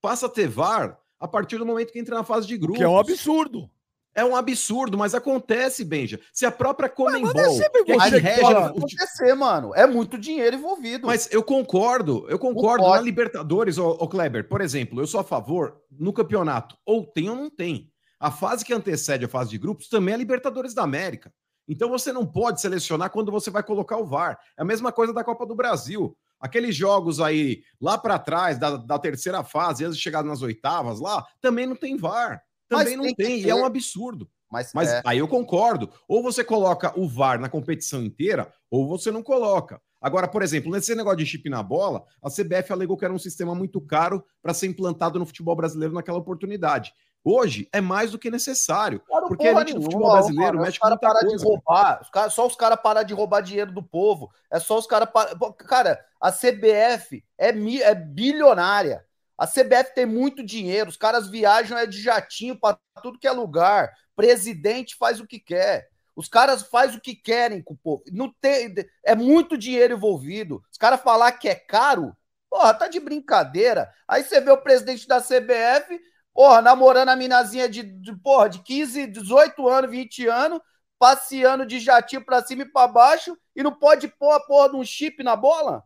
Passa 0.02 0.26
a 0.26 0.30
ter 0.30 0.48
VAR 0.48 1.00
a 1.20 1.28
partir 1.28 1.58
do 1.58 1.66
momento 1.66 1.92
que 1.92 2.00
entra 2.00 2.16
na 2.16 2.24
fase 2.24 2.48
de 2.48 2.58
grupos. 2.58 2.78
Que 2.78 2.84
é 2.84 2.88
um 2.90 2.98
absurdo. 2.98 3.70
É 4.18 4.24
um 4.24 4.34
absurdo, 4.36 4.98
mas 4.98 5.14
acontece, 5.14 5.84
Benja. 5.84 6.20
Se 6.32 6.46
a 6.46 6.52
própria 6.52 6.88
Comembol, 6.88 7.34
mas 7.36 7.48
é 7.48 7.64
sempre 7.64 7.84
que 7.84 7.94
você 7.94 8.18
rege 8.18 8.40
fala. 8.42 8.68
Acontecer, 8.68 9.34
mano. 9.36 9.76
É 9.76 9.86
muito 9.86 10.18
dinheiro 10.18 10.56
envolvido. 10.56 11.06
Mas 11.06 11.28
eu 11.34 11.44
concordo, 11.44 12.26
eu 12.30 12.40
concordo. 12.40 12.86
Não 12.86 12.92
Na. 12.94 13.02
Libertadores, 13.02 13.78
ô, 13.78 13.90
ô 13.90 14.08
Kleber, 14.08 14.48
por 14.48 14.62
exemplo, 14.62 15.02
eu 15.02 15.08
sou 15.08 15.20
a 15.20 15.24
favor 15.24 15.82
no 15.92 16.14
campeonato, 16.14 16.78
ou 16.86 17.06
tem 17.06 17.30
ou 17.30 17.36
não 17.36 17.50
tem. 17.50 17.92
A 18.18 18.32
fase 18.32 18.64
que 18.64 18.74
antecede 18.74 19.26
a 19.26 19.30
fase 19.30 19.50
de 19.50 19.58
grupos 19.58 19.90
também 19.90 20.14
é 20.14 20.16
a 20.16 20.18
Libertadores 20.18 20.74
da 20.74 20.84
América. 20.84 21.34
Então 21.68 21.90
você 21.90 22.14
não 22.14 22.26
pode 22.26 22.62
selecionar 22.62 23.10
quando 23.10 23.32
você 23.32 23.50
vai 23.50 23.64
colocar 23.64 23.98
o 23.98 24.06
VAR. 24.06 24.40
É 24.58 24.62
a 24.62 24.66
mesma 24.66 24.92
coisa 24.92 25.14
da 25.14 25.24
Copa 25.24 25.46
do 25.46 25.56
Brasil. 25.56 26.16
Aqueles 26.40 26.76
jogos 26.76 27.20
aí 27.20 27.64
lá 27.82 27.98
para 27.98 28.20
trás, 28.20 28.60
da, 28.60 28.78
da 28.78 29.00
terceira 29.00 29.44
fase, 29.44 29.86
antes 29.86 29.98
de 29.98 30.04
chegar 30.04 30.24
nas 30.24 30.42
oitavas 30.42 31.00
lá, 31.00 31.26
também 31.42 31.66
não 31.66 31.76
tem 31.76 31.98
VAR. 31.98 32.44
Também 32.68 32.98
Mas 32.98 32.98
não 32.98 33.04
tem 33.04 33.16
tem, 33.16 33.42
e 33.42 33.50
é 33.50 33.56
um 33.56 33.66
absurdo. 33.66 34.30
Mas, 34.52 34.72
Mas 34.74 34.90
é, 34.90 35.02
aí 35.06 35.18
eu 35.18 35.28
concordo. 35.28 35.90
Ou 36.08 36.22
você 36.22 36.44
coloca 36.44 36.98
o 37.00 37.08
VAR 37.08 37.40
na 37.40 37.50
competição 37.50 38.04
inteira, 38.04 38.52
ou 38.70 38.88
você 38.88 39.12
não 39.12 39.24
coloca. 39.24 39.82
Agora, 40.02 40.28
por 40.28 40.44
exemplo, 40.44 40.72
nesse 40.72 40.94
negócio 40.94 41.18
de 41.18 41.26
chip 41.26 41.50
na 41.50 41.64
bola, 41.64 42.04
a 42.22 42.30
CBF 42.30 42.72
alegou 42.72 42.96
que 42.96 43.06
era 43.06 43.14
um 43.14 43.20
sistema 43.20 43.56
muito 43.56 43.82
caro 43.82 44.24
para 44.42 44.54
ser 44.54 44.68
implantado 44.68 45.18
no 45.18 45.26
futebol 45.26 45.56
brasileiro 45.56 45.96
naquela 45.96 46.20
oportunidade. 46.20 46.94
Hoje 47.28 47.68
é 47.74 47.82
mais 47.82 48.12
do 48.12 48.20
que 48.20 48.30
necessário. 48.30 49.00
Claro, 49.00 49.28
Porque 49.28 49.48
a 49.48 49.52
porra 49.52 49.62
gente 49.66 49.74
do 49.74 49.80
nenhuma, 49.80 49.92
futebol 49.92 50.12
brasileiro 50.12 50.58
é 50.58 50.62
mexe 50.62 50.72
os 50.84 50.90
com 50.90 50.98
parar 50.98 51.20
de 51.22 51.26
coisa. 51.28 51.44
roubar. 51.44 52.02
Os 52.04 52.10
cara, 52.12 52.30
só 52.30 52.46
os 52.46 52.56
caras 52.56 52.80
parar 52.82 53.02
de 53.02 53.14
roubar 53.16 53.42
dinheiro 53.42 53.72
do 53.72 53.82
povo. 53.82 54.32
É 54.52 54.60
só 54.60 54.78
os 54.78 54.86
caras. 54.86 55.10
Par... 55.12 55.36
Pô, 55.38 55.52
Cara, 55.52 56.00
a 56.22 56.32
CBF 56.32 57.24
é, 57.36 57.52
mi- 57.52 57.82
é 57.82 57.96
bilionária. 57.96 59.04
A 59.38 59.48
CBF 59.48 59.96
tem 59.96 60.06
muito 60.06 60.46
dinheiro. 60.46 60.90
Os 60.90 60.98
caras 60.98 61.28
viajam 61.28 61.78
é 61.78 61.88
de 61.88 62.00
jatinho 62.02 62.58
para 62.60 62.78
tudo 63.02 63.18
que 63.20 63.28
é 63.28 63.32
lugar. 63.32 63.92
Presidente 64.16 64.96
faz 64.96 65.20
o 65.20 65.26
que 65.28 65.40
quer. 65.40 65.90
Os 66.16 66.30
caras 66.30 66.62
fazem 66.62 66.98
o 66.98 67.02
que 67.02 67.14
querem 67.16 67.62
com 67.62 67.74
o 67.74 67.78
povo. 67.78 68.04
Não 68.12 68.32
tem, 68.40 68.74
é 69.04 69.16
muito 69.16 69.58
dinheiro 69.58 69.96
envolvido. 69.96 70.64
Os 70.72 70.78
caras 70.78 71.02
falar 71.02 71.34
que 71.34 71.50
é 71.50 71.56
caro, 71.56 72.16
porra, 72.50 72.74
tá 72.74 72.88
de 72.88 73.02
brincadeira. 73.02 73.92
Aí 74.08 74.24
você 74.24 74.40
vê 74.40 74.50
o 74.52 74.62
presidente 74.62 75.06
da 75.08 75.20
CBF, 75.20 76.00
porra, 76.36 76.62
namorando 76.62 77.10
a 77.10 77.16
minazinha 77.16 77.70
de, 77.70 77.82
de, 77.82 78.14
porra, 78.18 78.50
de 78.50 78.60
15, 78.60 79.08
18 79.08 79.70
anos, 79.70 79.90
20 79.90 80.28
anos, 80.28 80.60
passeando 81.00 81.66
de 81.66 81.80
jatinho 81.80 82.24
pra 82.24 82.44
cima 82.44 82.64
e 82.64 82.72
pra 82.72 82.88
baixo 82.88 83.38
e 83.56 83.64
não 83.64 83.74
pode 83.74 84.10
pôr 84.10 84.34
a 84.34 84.40
porra 84.42 84.70
de 84.70 84.76
um 84.76 84.84
chip 84.84 85.24
na 85.24 85.36
bola? 85.38 85.82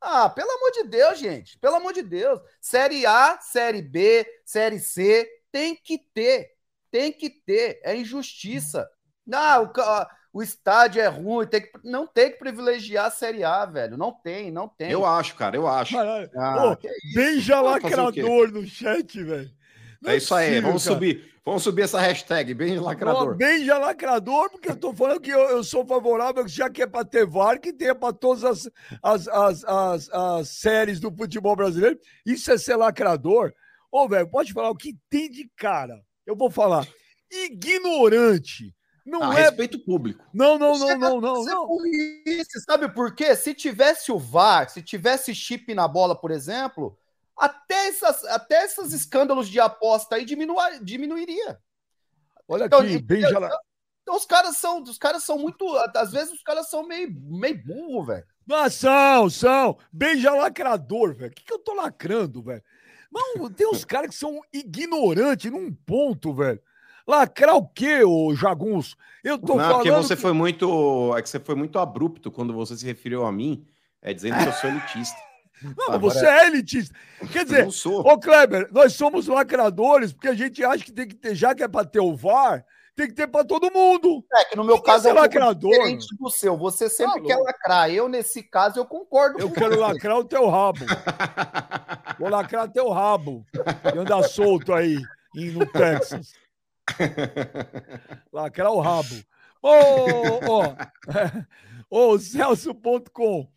Ah, 0.00 0.30
pelo 0.30 0.48
amor 0.48 0.70
de 0.70 0.84
Deus, 0.84 1.18
gente. 1.18 1.58
Pelo 1.58 1.74
amor 1.74 1.92
de 1.92 2.02
Deus. 2.02 2.40
Série 2.60 3.04
A, 3.04 3.40
Série 3.40 3.82
B, 3.82 4.24
Série 4.44 4.78
C, 4.78 5.28
tem 5.50 5.74
que 5.74 5.98
ter. 6.14 6.52
Tem 6.92 7.10
que 7.12 7.28
ter. 7.28 7.80
É 7.82 7.96
injustiça. 7.96 8.88
Não, 9.26 9.64
o, 9.64 9.72
o 10.32 10.42
estádio 10.44 11.02
é 11.02 11.08
ruim. 11.08 11.44
Tem 11.48 11.62
que, 11.62 11.72
não 11.82 12.06
tem 12.06 12.30
que 12.30 12.38
privilegiar 12.38 13.06
a 13.06 13.10
Série 13.10 13.42
A, 13.42 13.66
velho. 13.66 13.96
Não 13.96 14.12
tem, 14.12 14.52
não 14.52 14.68
tem. 14.68 14.92
Eu 14.92 15.04
acho, 15.04 15.34
cara, 15.34 15.56
eu 15.56 15.66
acho. 15.66 15.96
Caralho. 15.96 16.30
Ah, 16.36 16.66
Ô, 16.66 16.76
que 16.76 16.86
isso. 16.86 17.14
Beija 17.16 17.60
lacrador 17.60 18.52
no 18.52 18.64
chat, 18.64 19.20
velho. 19.24 19.57
Não 20.00 20.10
É 20.12 20.16
isso 20.16 20.34
aí, 20.34 20.46
possível, 20.48 20.68
vamos 20.68 20.84
cara. 20.84 20.94
subir. 20.94 21.38
Vamos 21.44 21.62
subir 21.62 21.82
essa 21.82 21.98
hashtag, 21.98 22.52
bem 22.52 22.78
lacrador. 22.78 23.30
Não, 23.30 23.36
Beija 23.36 23.78
lacrador, 23.78 24.50
porque 24.50 24.68
eu 24.70 24.76
tô 24.76 24.92
falando 24.92 25.18
que 25.18 25.30
eu, 25.30 25.40
eu 25.48 25.64
sou 25.64 25.86
favorável, 25.86 26.46
já 26.46 26.68
que 26.68 26.82
é 26.82 26.86
para 26.86 27.06
ter 27.06 27.24
VAR, 27.26 27.58
que 27.58 27.72
tenha 27.72 27.94
para 27.94 28.12
todas 28.12 28.44
as, 28.44 28.70
as, 29.02 29.26
as, 29.28 29.64
as, 29.64 30.10
as 30.10 30.48
séries 30.50 31.00
do 31.00 31.10
futebol 31.10 31.56
brasileiro. 31.56 31.98
Isso 32.26 32.52
é 32.52 32.58
ser 32.58 32.76
lacrador. 32.76 33.54
Ô, 33.90 34.06
velho, 34.06 34.28
pode 34.28 34.52
falar 34.52 34.68
o 34.68 34.76
que 34.76 34.94
tem 35.08 35.30
de 35.30 35.50
cara. 35.56 35.98
Eu 36.26 36.36
vou 36.36 36.50
falar. 36.50 36.86
Ignorante. 37.32 38.74
Não 39.06 39.22
Ah, 39.22 39.38
é. 39.38 39.42
respeito 39.44 39.78
público. 39.78 40.22
Não, 40.34 40.58
não, 40.58 40.78
não, 40.78 40.86
Chega 40.86 40.98
não, 40.98 41.18
a 41.18 41.20
não, 41.20 41.42
ser 41.42 41.50
não. 41.50 41.66
burrice, 41.66 42.60
sabe 42.66 42.88
por 42.92 43.14
quê? 43.14 43.34
Se 43.34 43.54
tivesse 43.54 44.12
o 44.12 44.18
VAR, 44.18 44.68
se 44.68 44.82
tivesse 44.82 45.34
chip 45.34 45.72
na 45.74 45.88
bola, 45.88 46.14
por 46.14 46.30
exemplo, 46.30 46.94
até, 47.38 47.88
essas, 47.88 48.24
até 48.24 48.64
esses 48.64 48.92
escândalos 48.92 49.48
de 49.48 49.58
aposta 49.60 50.16
aí 50.16 50.24
diminua- 50.24 50.78
diminuiria. 50.82 51.58
Olha 52.48 52.64
Então, 52.66 52.80
aqui, 52.80 52.92
e- 52.94 53.02
beija 53.02 53.38
la... 53.38 53.50
Então 54.02 54.16
os 54.16 54.24
caras 54.24 54.56
são, 54.56 54.82
os 54.82 54.96
caras 54.96 55.22
são 55.22 55.38
muito, 55.38 55.66
às 55.94 56.10
vezes 56.12 56.32
os 56.32 56.42
caras 56.42 56.70
são 56.70 56.82
meio, 56.86 57.10
meio 57.12 57.62
burro, 57.62 58.04
velho. 58.06 58.24
Ah, 58.50 58.70
são, 58.70 59.28
são. 59.28 59.76
Beija 59.92 60.32
lacrador, 60.32 61.14
velho. 61.14 61.30
O 61.30 61.34
que, 61.34 61.44
que 61.44 61.52
eu 61.52 61.58
tô 61.58 61.74
lacrando, 61.74 62.42
velho? 62.42 62.62
Não, 63.12 63.50
tem 63.50 63.68
uns 63.68 63.84
caras 63.84 64.08
que 64.08 64.14
são 64.16 64.40
ignorantes 64.50 65.50
num 65.50 65.70
ponto, 65.72 66.32
velho. 66.32 66.58
Lacrar 67.06 67.54
o 67.56 67.68
quê, 67.68 68.02
ô 68.02 68.34
Jagunço? 68.34 68.96
Eu 69.22 69.38
tô 69.38 69.56
Não, 69.56 69.60
falando. 69.60 69.76
porque 69.76 69.90
você 69.90 70.16
que- 70.16 70.22
foi 70.22 70.32
muito. 70.32 71.14
É 71.16 71.20
que 71.22 71.28
você 71.28 71.38
foi 71.40 71.54
muito 71.54 71.78
abrupto 71.78 72.30
quando 72.30 72.54
você 72.54 72.76
se 72.76 72.86
referiu 72.86 73.26
a 73.26 73.32
mim, 73.32 73.66
é, 74.00 74.14
dizendo 74.14 74.38
que 74.38 74.48
eu 74.48 74.52
sou 74.54 74.70
elitista. 74.70 75.16
Não, 75.62 75.72
Agora- 75.86 75.98
você 75.98 76.26
é 76.26 76.46
elitista. 76.46 76.94
Quer 77.32 77.44
dizer, 77.44 77.66
ô 77.88 78.18
Kleber, 78.18 78.68
nós 78.72 78.92
somos 78.94 79.26
lacradores 79.26 80.12
porque 80.12 80.28
a 80.28 80.34
gente 80.34 80.64
acha 80.64 80.84
que 80.84 80.92
tem 80.92 81.08
que 81.08 81.14
ter, 81.16 81.34
já 81.34 81.54
que 81.54 81.62
é 81.62 81.68
pra 81.68 81.84
ter 81.84 82.00
o 82.00 82.14
VAR, 82.14 82.64
tem 82.94 83.06
que 83.08 83.14
ter 83.14 83.26
pra 83.28 83.44
todo 83.44 83.72
mundo. 83.72 84.24
É 84.34 84.44
que 84.46 84.56
no 84.56 84.64
meu 84.64 84.80
caso 84.82 85.08
é 85.08 85.12
lacrador, 85.12 85.70
diferente 85.70 86.06
do 86.18 86.28
seu. 86.30 86.56
Você 86.56 86.88
sempre 86.88 87.20
Tá 87.22 87.26
quer 87.28 87.36
lacrar. 87.36 87.90
Eu, 87.90 88.08
nesse 88.08 88.42
caso, 88.42 88.78
eu 88.78 88.84
concordo 88.86 89.38
Eu 89.40 89.48
com 89.48 89.54
quero 89.54 89.74
você. 89.74 89.80
lacrar 89.80 90.18
o 90.18 90.24
teu 90.24 90.48
rabo. 90.48 90.84
Vou 92.18 92.28
lacrar 92.28 92.68
teu 92.70 92.88
rabo. 92.90 93.46
E 93.94 93.98
andar 93.98 94.22
solto 94.24 94.72
aí 94.74 94.96
no 95.34 95.64
Texas. 95.66 96.32
Lacrar 98.32 98.70
o 98.72 98.80
rabo. 98.80 99.14
Ô, 99.62 99.70
ó. 100.48 100.74
Ô, 101.90 102.18
Celso.com. 102.18 103.48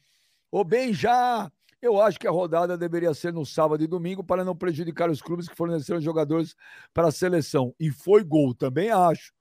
Ô, 0.51 0.63
bem, 0.63 0.93
já. 0.93 1.51
Eu 1.81 1.99
acho 1.99 2.19
que 2.19 2.27
a 2.27 2.31
rodada 2.31 2.77
deveria 2.77 3.13
ser 3.13 3.33
no 3.33 3.45
sábado 3.45 3.83
e 3.83 3.87
domingo 3.87 4.23
para 4.23 4.45
não 4.45 4.55
prejudicar 4.55 5.09
os 5.09 5.21
clubes 5.21 5.47
que 5.49 5.55
forneceram 5.55 5.99
jogadores 5.99 6.55
para 6.93 7.07
a 7.07 7.11
seleção. 7.11 7.73
E 7.79 7.89
foi 7.91 8.23
gol, 8.23 8.53
também 8.53 8.91
acho. 8.91 9.33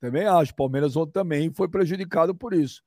Também 0.00 0.26
acho. 0.26 0.54
Palmeiras 0.54 0.96
ontem 0.96 1.12
também 1.12 1.52
foi 1.52 1.68
prejudicado 1.68 2.34
por 2.34 2.54
isso. 2.54 2.82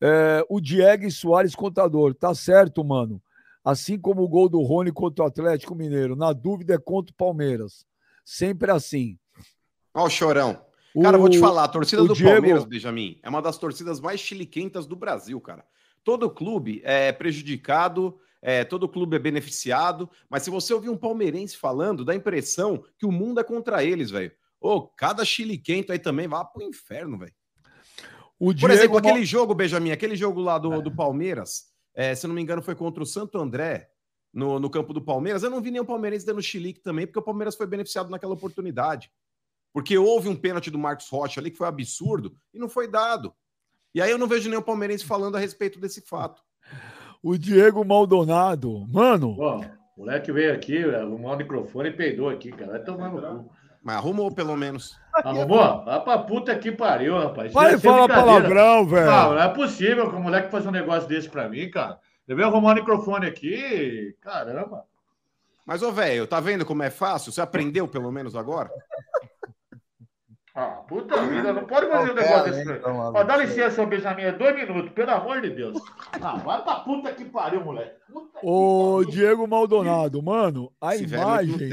É, 0.00 0.44
o 0.48 0.60
Diego 0.60 1.10
Soares 1.10 1.54
Contador. 1.54 2.14
Tá 2.14 2.34
certo, 2.34 2.84
mano. 2.84 3.20
Assim 3.64 3.98
como 3.98 4.22
o 4.22 4.28
gol 4.28 4.48
do 4.48 4.62
Rony 4.62 4.92
contra 4.92 5.24
o 5.24 5.28
Atlético 5.28 5.74
Mineiro. 5.74 6.14
Na 6.14 6.32
dúvida 6.32 6.74
é 6.74 6.78
contra 6.78 7.12
o 7.12 7.16
Palmeiras. 7.16 7.84
Sempre 8.24 8.70
assim. 8.70 9.18
Olha 9.92 10.06
o 10.06 10.10
chorão. 10.10 10.64
Cara, 11.02 11.16
eu 11.16 11.20
vou 11.20 11.28
te 11.28 11.36
O- 11.38 11.40
falar, 11.40 11.64
a 11.64 11.68
torcida 11.68 12.02
o 12.02 12.06
do 12.08 12.14
Diego- 12.14 12.32
Palmeiras, 12.32 12.64
Benjamin, 12.64 13.18
é 13.22 13.28
uma 13.28 13.42
das 13.42 13.58
torcidas 13.58 14.00
mais 14.00 14.18
chiliquentas 14.20 14.86
do 14.86 14.96
Brasil, 14.96 15.40
cara. 15.40 15.64
Todo 16.02 16.30
clube 16.30 16.80
é 16.84 17.12
prejudicado, 17.12 18.18
é, 18.42 18.64
todo 18.64 18.88
clube 18.88 19.16
é 19.16 19.18
beneficiado, 19.18 20.10
mas 20.28 20.42
se 20.42 20.50
você 20.50 20.72
ouvir 20.72 20.88
um 20.88 20.96
palmeirense 20.96 21.56
falando, 21.56 22.04
dá 22.04 22.12
a 22.12 22.16
impressão 22.16 22.84
que 22.98 23.06
o 23.06 23.12
mundo 23.12 23.40
é 23.40 23.44
contra 23.44 23.84
eles, 23.84 24.10
velho. 24.10 24.32
Ô, 24.60 24.86
cada 24.88 25.24
chiliquento 25.24 25.92
aí 25.92 25.98
também 25.98 26.26
vai 26.28 26.44
pro 26.52 26.62
inferno, 26.62 27.18
velho. 27.18 27.34
Por 28.38 28.54
Diego 28.54 28.72
exemplo, 28.72 28.92
Mo- 28.92 28.98
aquele 28.98 29.24
jogo, 29.24 29.54
Benjamin, 29.54 29.90
aquele 29.90 30.16
jogo 30.16 30.40
lá 30.40 30.58
do, 30.58 30.80
do 30.80 30.94
Palmeiras, 30.94 31.66
é, 31.94 32.14
se 32.14 32.26
não 32.26 32.34
me 32.34 32.40
engano, 32.40 32.62
foi 32.62 32.74
contra 32.74 33.02
o 33.02 33.06
Santo 33.06 33.38
André, 33.38 33.90
no, 34.32 34.58
no 34.58 34.70
campo 34.70 34.92
do 34.94 35.02
Palmeiras. 35.02 35.42
Eu 35.42 35.50
não 35.50 35.60
vi 35.60 35.70
nenhum 35.70 35.84
palmeirense 35.84 36.24
dando 36.24 36.40
chilique 36.40 36.80
também, 36.80 37.06
porque 37.06 37.18
o 37.18 37.22
Palmeiras 37.22 37.56
foi 37.56 37.66
beneficiado 37.66 38.10
naquela 38.10 38.32
oportunidade. 38.32 39.10
Porque 39.72 39.96
houve 39.98 40.28
um 40.28 40.36
pênalti 40.36 40.70
do 40.70 40.78
Marcos 40.78 41.08
Rocha 41.08 41.40
ali 41.40 41.50
que 41.50 41.58
foi 41.58 41.66
absurdo 41.68 42.36
e 42.52 42.58
não 42.58 42.68
foi 42.68 42.88
dado. 42.88 43.34
E 43.94 44.00
aí 44.00 44.10
eu 44.10 44.18
não 44.18 44.26
vejo 44.26 44.48
nenhum 44.48 44.62
palmeirense 44.62 45.04
falando 45.04 45.36
a 45.36 45.40
respeito 45.40 45.80
desse 45.80 46.00
fato. 46.00 46.42
O 47.22 47.36
Diego 47.36 47.84
Maldonado. 47.84 48.86
Mano, 48.88 49.34
Bom, 49.34 49.64
o 49.96 50.00
moleque 50.00 50.32
veio 50.32 50.54
aqui, 50.54 50.82
arrumou 50.84 51.32
o 51.32 51.36
microfone 51.36 51.90
e 51.90 51.92
peidou 51.92 52.28
aqui, 52.28 52.50
cara. 52.50 52.72
Vai 52.72 52.82
tomar 52.82 53.10
no 53.10 53.44
cu. 53.44 53.50
Mas 53.82 53.96
arrumou 53.96 54.30
pelo 54.30 54.56
menos. 54.56 54.98
Arrumou? 55.14 55.84
Vai 55.84 56.04
pra 56.04 56.18
puta 56.18 56.56
que 56.56 56.70
pariu, 56.70 57.18
rapaz. 57.18 57.52
vai 57.52 57.78
falar 57.78 58.08
palavrão, 58.08 58.86
velho. 58.86 59.06
Não, 59.06 59.34
não 59.34 59.42
é 59.42 59.48
possível 59.48 60.08
que 60.08 60.16
o 60.16 60.20
moleque 60.20 60.50
faça 60.50 60.68
um 60.68 60.72
negócio 60.72 61.08
desse 61.08 61.28
pra 61.28 61.48
mim, 61.48 61.70
cara. 61.70 61.98
Eu 62.28 62.36
veio 62.36 62.48
arrumar 62.48 62.72
o 62.72 62.74
microfone 62.74 63.26
aqui, 63.26 64.14
caramba. 64.20 64.84
Mas, 65.66 65.82
ô, 65.82 65.90
velho, 65.92 66.26
tá 66.26 66.40
vendo 66.40 66.64
como 66.64 66.82
é 66.82 66.90
fácil? 66.90 67.32
Você 67.32 67.40
aprendeu 67.40 67.88
pelo 67.88 68.12
menos 68.12 68.36
agora? 68.36 68.70
Ah, 70.54 70.82
puta 70.88 71.22
vida, 71.26 71.52
não 71.52 71.64
pode 71.64 71.86
fazer 71.88 72.10
um 72.10 72.14
negócio 72.14 72.52
desse. 72.52 72.80
Ó, 72.84 73.22
dá 73.22 73.36
licença, 73.36 73.86
Benjamin, 73.86 74.22
é 74.22 74.32
dois 74.32 74.56
minutos, 74.56 74.90
pelo 74.92 75.10
amor 75.12 75.40
de 75.40 75.50
Deus. 75.50 75.80
Ah, 76.20 76.36
vai 76.38 76.62
pra 76.62 76.80
puta 76.80 77.12
que 77.12 77.24
pariu, 77.24 77.64
moleque. 77.64 77.94
Puta 78.12 78.40
Ô. 78.42 79.04
Diego 79.04 79.46
Maldonado, 79.46 80.20
mano, 80.22 80.72
a 80.80 80.94
Esse 80.96 81.04
é 81.04 81.18
imagem, 81.18 81.70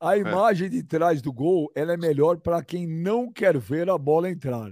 a 0.00 0.16
imagem 0.16 0.68
de 0.68 0.82
trás 0.82 1.22
do 1.22 1.32
gol, 1.32 1.70
ela 1.74 1.92
é 1.92 1.96
melhor 1.96 2.38
para 2.38 2.62
quem 2.62 2.86
não 2.86 3.32
quer 3.32 3.56
ver 3.56 3.88
a 3.88 3.96
bola 3.96 4.28
entrar. 4.28 4.70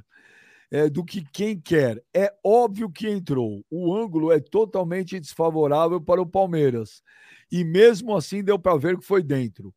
é, 0.71 0.89
do 0.89 1.05
que 1.05 1.23
quem 1.33 1.59
quer. 1.61 2.03
É 2.15 2.33
óbvio 2.45 2.91
que 2.91 3.09
entrou. 3.09 3.65
O 3.71 3.95
ângulo 3.95 4.33
é 4.33 4.41
totalmente 4.41 5.19
desfavorável 5.21 6.01
para 6.01 6.21
o 6.21 6.27
Palmeiras. 6.27 7.03
E 7.51 7.65
mesmo 7.65 8.17
assim 8.17 8.43
deu 8.43 8.59
para 8.59 8.77
ver 8.77 8.99
que 8.99 9.05
foi 9.05 9.23
dentro. 9.23 9.73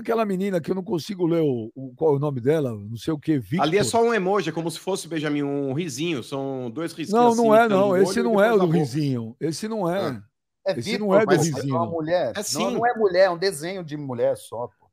Aquela 0.00 0.24
menina 0.24 0.60
que 0.60 0.70
eu 0.70 0.74
não 0.74 0.82
consigo 0.82 1.26
ler 1.26 1.42
o, 1.42 1.70
o 1.74 1.94
qual 1.94 2.14
é 2.14 2.16
o 2.16 2.18
nome 2.18 2.40
dela, 2.40 2.70
não 2.70 2.96
sei 2.96 3.12
o 3.12 3.18
que, 3.18 3.38
Victor. 3.38 3.62
Ali 3.62 3.78
é 3.78 3.84
só 3.84 4.02
um 4.02 4.12
emoji, 4.12 4.48
é 4.48 4.52
como 4.52 4.70
se 4.70 4.78
fosse, 4.78 5.06
Benjamin, 5.06 5.42
um 5.42 5.72
risinho. 5.72 6.22
São 6.22 6.70
dois 6.70 6.92
risinhos. 6.92 7.12
Não, 7.12 7.34
não 7.34 7.52
assim, 7.52 7.64
é, 7.64 7.68
não. 7.68 7.96
Esse 7.96 8.22
não 8.22 8.42
é 8.42 8.52
o 8.52 8.58
do 8.58 8.66
risinho. 8.66 9.36
Esse 9.40 9.68
não 9.68 9.88
é. 9.88 10.00
Ah. 10.00 10.22
É 10.66 10.72
Esse 10.72 10.90
Victor, 10.90 11.08
não 11.08 11.14
é 11.14 11.24
do 11.24 11.36
risinho. 11.36 11.74
É 11.74 11.78
uma 11.78 11.86
mulher. 11.86 12.32
É 12.36 12.42
sim. 12.42 12.58
Não, 12.58 12.70
não, 12.72 12.86
é 12.86 12.94
mulher, 12.94 13.24
é 13.26 13.30
um 13.30 13.38
desenho 13.38 13.82
de 13.82 13.96
mulher 13.96 14.36
só. 14.36 14.68
Pô. 14.78 14.90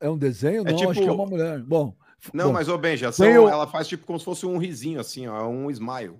É 0.00 0.08
um 0.08 0.16
desenho? 0.16 0.62
É 0.62 0.70
não, 0.70 0.76
tipo... 0.76 0.90
acho 0.90 1.00
que 1.00 1.08
é 1.08 1.12
uma 1.12 1.26
mulher. 1.26 1.60
Bom. 1.60 1.94
Não, 2.32 2.46
bom, 2.46 2.52
mas, 2.52 2.68
ô 2.68 2.76
Benja, 2.76 3.12
são, 3.12 3.26
eu... 3.26 3.48
ela 3.48 3.66
faz 3.66 3.86
tipo 3.86 4.06
como 4.06 4.18
se 4.18 4.24
fosse 4.24 4.44
um 4.44 4.58
risinho, 4.58 4.98
assim, 4.98 5.28
ó, 5.28 5.46
um 5.46 5.70
smile. 5.70 6.18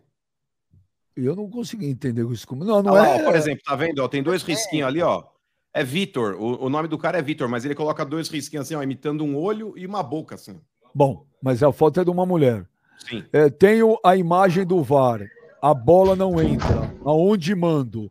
Eu 1.17 1.35
não 1.35 1.51
consegui 1.51 1.87
entender 1.87 2.25
isso 2.31 2.47
como. 2.47 2.65
Não, 2.65 2.83
não 2.83 2.95
ah, 2.95 3.07
é. 3.07 3.23
Ó, 3.23 3.25
por 3.25 3.35
exemplo, 3.35 3.63
tá 3.65 3.75
vendo? 3.75 3.99
Ó, 3.99 4.09
tem 4.09 4.23
dois 4.23 4.43
risquinhos 4.43 4.87
ali, 4.87 5.03
ó. 5.03 5.25
É 5.73 5.85
Vitor. 5.85 6.35
O, 6.35 6.65
o, 6.65 6.71
nome 6.71 6.89
do 6.89 6.99
cara 6.99 7.19
é 7.19 7.23
Vitor, 7.23 7.49
mas 7.49 7.65
ele 7.65 7.75
coloca 7.75 8.05
dois 8.05 8.29
risquinhos 8.29 8.67
assim, 8.67 8.75
ó, 8.75 8.83
imitando 8.83 9.25
um 9.25 9.37
olho 9.37 9.73
e 9.77 9.87
uma 9.87 10.03
boca, 10.03 10.35
assim. 10.35 10.61
Bom, 10.95 11.25
mas 11.43 11.63
a 11.63 11.73
foto 11.73 12.01
é 12.01 12.05
de 12.05 12.11
uma 12.11 12.27
mulher. 12.27 12.67
Sim. 12.99 13.25
É, 13.33 13.49
tenho 13.49 13.97
a 14.05 14.17
imagem 14.17 14.67
do 14.67 14.83
VAR. 14.83 15.21
A 15.63 15.73
bola 15.75 16.17
não 16.17 16.41
entra. 16.41 16.93
Aonde 17.05 17.55
mando? 17.55 18.11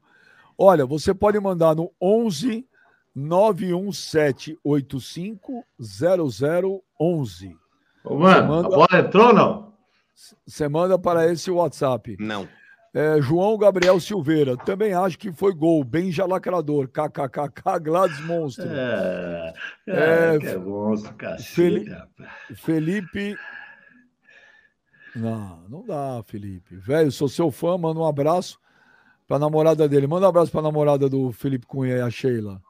Olha, 0.57 0.85
você 0.85 1.13
pode 1.13 1.37
mandar 1.39 1.75
no 1.75 1.91
11 2.01 2.65
91785 3.15 5.63
0011. 5.79 7.55
Ô, 8.03 8.15
mano, 8.15 8.47
manda... 8.47 8.67
a 8.67 8.69
bola 8.69 8.87
entrou 8.93 9.27
ou 9.27 9.33
não? 9.33 9.67
Você 10.45 10.67
manda 10.67 10.99
para 10.99 11.31
esse 11.31 11.49
WhatsApp. 11.51 12.17
Não. 12.19 12.49
É, 12.93 13.21
João 13.21 13.57
Gabriel 13.57 13.99
Silveira, 13.99 14.57
também 14.57 14.93
acho 14.93 15.19
que 15.19 15.31
foi 15.31 15.53
gol, 15.53 15.83
bem 15.83 16.11
jalacrador. 16.11 16.87
KKKK, 16.87 17.79
Gladys 17.81 18.19
Monstro. 18.21 18.67
É, 18.67 19.53
é, 19.85 19.93
é, 19.93 20.51
é 20.53 20.57
monstro, 20.57 21.13
cacete, 21.15 21.49
Felipe, 21.53 21.95
Felipe. 22.55 23.37
Não, 25.15 25.61
não 25.69 25.85
dá, 25.85 26.23
Felipe. 26.25 26.75
Velho, 26.75 27.11
sou 27.11 27.27
seu 27.27 27.51
fã, 27.51 27.77
manda 27.77 27.99
um 27.99 28.05
abraço 28.05 28.59
pra 29.27 29.37
namorada 29.37 29.87
dele. 29.87 30.07
Manda 30.07 30.25
um 30.25 30.29
abraço 30.29 30.51
pra 30.51 30.61
namorada 30.61 31.09
do 31.09 31.31
Felipe 31.31 31.65
Cunha 31.65 31.97
e 31.97 32.01
a 32.01 32.09
Sheila. 32.09 32.61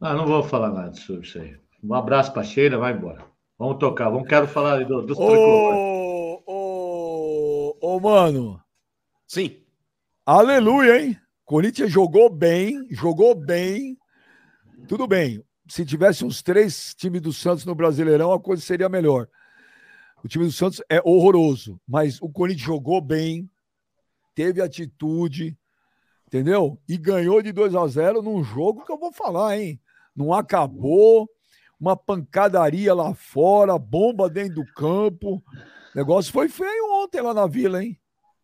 Ah, 0.00 0.14
não 0.14 0.26
vou 0.26 0.42
falar 0.42 0.70
nada 0.70 0.92
sobre 0.94 1.26
isso 1.26 1.38
aí. 1.38 1.56
Um 1.82 1.94
abraço 1.94 2.32
pra 2.32 2.44
Sheila, 2.44 2.78
vai 2.78 2.92
embora. 2.92 3.24
Vamos 3.58 3.78
tocar, 3.78 4.10
vamos 4.10 4.28
quero 4.28 4.46
falar 4.46 4.84
do, 4.84 5.02
dos 5.02 5.18
ô, 5.18 5.22
ô, 5.22 6.05
ô, 7.96 8.00
mano. 8.00 8.60
Sim. 9.26 9.56
Aleluia, 10.24 11.00
hein? 11.00 11.18
Corinthians 11.44 11.90
jogou 11.90 12.28
bem, 12.28 12.86
jogou 12.90 13.34
bem. 13.34 13.96
Tudo 14.88 15.06
bem. 15.06 15.42
Se 15.68 15.84
tivesse 15.84 16.24
uns 16.24 16.42
três 16.42 16.94
times 16.94 17.22
do 17.22 17.32
Santos 17.32 17.64
no 17.64 17.74
Brasileirão, 17.74 18.32
a 18.32 18.40
coisa 18.40 18.62
seria 18.62 18.88
melhor. 18.88 19.28
O 20.22 20.28
time 20.28 20.44
do 20.44 20.52
Santos 20.52 20.80
é 20.88 21.00
horroroso, 21.04 21.80
mas 21.86 22.20
o 22.20 22.28
Corinthians 22.28 22.66
jogou 22.66 23.00
bem, 23.00 23.48
teve 24.34 24.60
atitude, 24.60 25.56
entendeu? 26.26 26.80
E 26.88 26.96
ganhou 26.96 27.40
de 27.42 27.52
2 27.52 27.74
a 27.74 27.86
0 27.86 28.22
num 28.22 28.42
jogo 28.42 28.84
que 28.84 28.92
eu 28.92 28.98
vou 28.98 29.12
falar, 29.12 29.58
hein? 29.58 29.80
Não 30.14 30.32
acabou, 30.32 31.28
uma 31.78 31.96
pancadaria 31.96 32.94
lá 32.94 33.14
fora, 33.14 33.78
bomba 33.78 34.28
dentro 34.28 34.56
do 34.56 34.72
campo. 34.72 35.42
O 35.96 35.98
negócio 35.98 36.30
foi 36.30 36.46
feio 36.46 37.02
ontem 37.02 37.22
lá 37.22 37.32
na 37.32 37.46
Vila, 37.46 37.82
hein? 37.82 37.98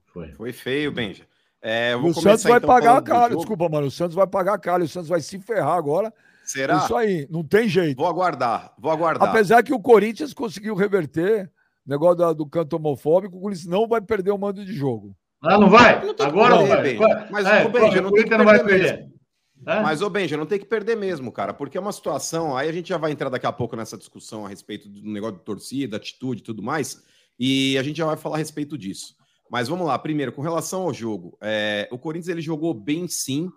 Foi. 0.06 0.32
Foi 0.32 0.54
feio, 0.54 0.90
Benja. 0.90 1.26
É, 1.60 1.94
o 1.94 2.14
Santos 2.14 2.44
vai 2.44 2.56
então, 2.56 2.66
pagar 2.66 2.96
a 2.96 3.02
cara. 3.02 3.36
Desculpa, 3.36 3.68
mano. 3.68 3.88
O 3.88 3.90
Santos 3.90 4.14
vai 4.14 4.26
pagar 4.26 4.54
a 4.54 4.58
cara. 4.58 4.82
O 4.82 4.88
Santos 4.88 5.10
vai 5.10 5.20
se 5.20 5.38
ferrar 5.38 5.76
agora. 5.76 6.10
Será? 6.46 6.78
Isso 6.78 6.96
aí, 6.96 7.28
não 7.30 7.44
tem 7.44 7.68
jeito. 7.68 7.98
Vou 7.98 8.06
aguardar, 8.06 8.72
vou 8.78 8.90
aguardar. 8.90 9.28
Apesar 9.28 9.62
que 9.62 9.74
o 9.74 9.78
Corinthians 9.78 10.32
conseguiu 10.32 10.74
reverter 10.74 11.52
o 11.86 11.90
negócio 11.90 12.16
do, 12.16 12.34
do 12.36 12.46
canto 12.46 12.74
homofóbico, 12.76 13.36
o 13.36 13.40
Corinthians 13.42 13.68
não 13.68 13.86
vai 13.86 14.00
perder 14.00 14.30
o 14.30 14.38
mando 14.38 14.64
de 14.64 14.72
jogo. 14.72 15.14
Ah, 15.42 15.58
não 15.58 15.68
vai? 15.68 16.02
Não 16.02 16.14
Agora 16.26 16.56
não 16.56 16.66
vai. 16.66 16.96
Mas, 17.30 17.46
é, 17.46 17.66
ô, 17.66 17.68
Benja, 17.68 18.00
não 18.00 18.12
tem 18.12 18.24
que 18.24 18.34
não 18.34 18.46
vai 18.46 18.64
perder. 18.64 19.12
É? 19.66 19.80
Mas, 19.82 20.00
ô 20.00 20.08
Benja, 20.08 20.38
não 20.38 20.46
tem 20.46 20.58
que 20.58 20.64
perder 20.64 20.96
mesmo, 20.96 21.30
cara, 21.30 21.52
porque 21.52 21.76
é 21.76 21.80
uma 21.80 21.92
situação. 21.92 22.56
Aí 22.56 22.66
a 22.66 22.72
gente 22.72 22.88
já 22.88 22.96
vai 22.96 23.12
entrar 23.12 23.28
daqui 23.28 23.46
a 23.46 23.52
pouco 23.52 23.76
nessa 23.76 23.98
discussão 23.98 24.46
a 24.46 24.48
respeito 24.48 24.88
do 24.88 25.12
negócio 25.12 25.36
de 25.36 25.44
torcida, 25.44 25.98
atitude 25.98 26.40
e 26.40 26.44
tudo 26.44 26.62
mais, 26.62 27.04
e 27.42 27.78
a 27.78 27.82
gente 27.82 27.96
já 27.96 28.06
vai 28.06 28.16
falar 28.16 28.36
a 28.36 28.38
respeito 28.38 28.76
disso. 28.76 29.14
Mas 29.50 29.68
vamos 29.68 29.86
lá, 29.86 29.98
primeiro, 29.98 30.32
com 30.32 30.42
relação 30.42 30.82
ao 30.82 30.94
jogo, 30.94 31.36
é, 31.42 31.88
o 31.90 31.98
Corinthians 31.98 32.28
ele 32.28 32.40
jogou 32.40 32.72
bem 32.72 33.08
sim. 33.08 33.50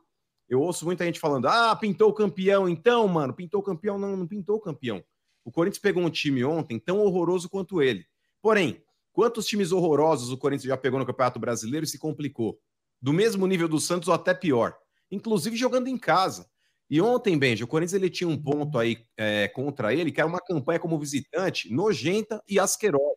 Eu 0.50 0.62
ouço 0.62 0.86
muita 0.86 1.06
gente 1.06 1.20
falando: 1.20 1.48
ah, 1.48 1.76
pintou 1.76 2.10
o 2.10 2.14
campeão, 2.14 2.68
então, 2.68 3.08
mano, 3.08 3.34
pintou 3.34 3.62
o 3.62 3.64
campeão. 3.64 3.98
Não, 3.98 4.18
não 4.18 4.28
pintou 4.28 4.58
o 4.58 4.62
campeão. 4.62 5.04
O 5.44 5.52
Corinthians 5.52 5.82
pegou 5.82 6.04
um 6.04 6.10
time 6.10 6.44
ontem 6.44 6.80
tão 6.80 7.00
horroroso 7.00 7.50
quanto 7.50 7.82
ele. 7.82 8.06
Porém, 8.42 8.84
Quantos 9.16 9.46
times 9.46 9.72
horrorosos 9.72 10.30
o 10.30 10.38
Corinthians 10.38 10.68
já 10.68 10.76
pegou 10.76 11.00
no 11.00 11.06
Campeonato 11.06 11.40
Brasileiro 11.40 11.86
e 11.86 11.88
se 11.88 11.98
complicou? 11.98 12.60
Do 13.02 13.14
mesmo 13.14 13.48
nível 13.48 13.70
do 13.70 13.80
Santos 13.80 14.10
ou 14.10 14.14
até 14.14 14.34
pior. 14.34 14.76
Inclusive 15.10 15.56
jogando 15.56 15.88
em 15.88 15.98
casa. 15.98 16.46
E 16.90 17.00
ontem, 17.00 17.38
Benji, 17.40 17.64
o 17.64 17.68
Corinthians 17.68 17.94
ele 17.94 18.10
tinha 18.10 18.28
um 18.28 18.38
ponto 18.38 18.78
aí 18.78 18.98
é, 19.16 19.48
contra 19.48 19.94
ele, 19.94 20.12
que 20.12 20.20
era 20.20 20.28
uma 20.28 20.42
campanha 20.42 20.82
como 20.82 21.00
visitante 21.00 21.74
nojenta 21.74 22.44
e 22.46 22.60
asquerosa. 22.60 23.16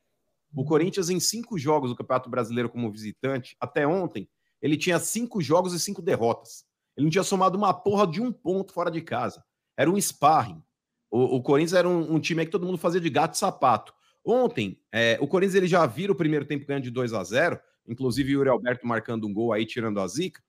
O 0.59 0.65
Corinthians, 0.65 1.09
em 1.09 1.21
cinco 1.21 1.57
jogos 1.57 1.91
do 1.91 1.97
Campeonato 1.97 2.29
Brasileiro 2.29 2.69
como 2.69 2.91
visitante, 2.91 3.57
até 3.61 3.87
ontem, 3.87 4.29
ele 4.61 4.77
tinha 4.77 4.99
cinco 4.99 5.41
jogos 5.41 5.73
e 5.73 5.79
cinco 5.79 6.03
derrotas. 6.03 6.65
Ele 6.97 7.05
não 7.05 7.11
tinha 7.13 7.23
somado 7.23 7.57
uma 7.57 7.73
porra 7.73 8.05
de 8.05 8.21
um 8.21 8.33
ponto 8.33 8.73
fora 8.73 8.91
de 8.91 9.01
casa. 9.01 9.41
Era 9.77 9.89
um 9.89 9.97
sparring. 10.01 10.61
O, 11.09 11.37
o 11.37 11.43
Corinthians 11.45 11.75
era 11.75 11.89
um, 11.89 12.15
um 12.15 12.19
time 12.19 12.45
que 12.45 12.51
todo 12.51 12.67
mundo 12.67 12.77
fazia 12.77 13.01
de 13.01 13.09
gato 13.09 13.35
e 13.35 13.39
sapato. 13.39 13.95
Ontem, 14.25 14.83
é, 14.91 15.17
o 15.21 15.29
Corinthians 15.29 15.55
ele 15.55 15.69
já 15.69 15.87
vira 15.87 16.11
o 16.11 16.17
primeiro 16.17 16.45
tempo 16.45 16.67
ganhando 16.67 16.83
de 16.83 16.91
2 16.91 17.15
a 17.15 17.23
0 17.23 17.61
inclusive 17.87 18.33
o 18.33 18.39
Yuri 18.39 18.51
Alberto 18.51 18.85
marcando 18.85 19.29
um 19.29 19.33
gol 19.33 19.53
aí, 19.53 19.65
tirando 19.65 20.01
a 20.01 20.09
zica, 20.09 20.43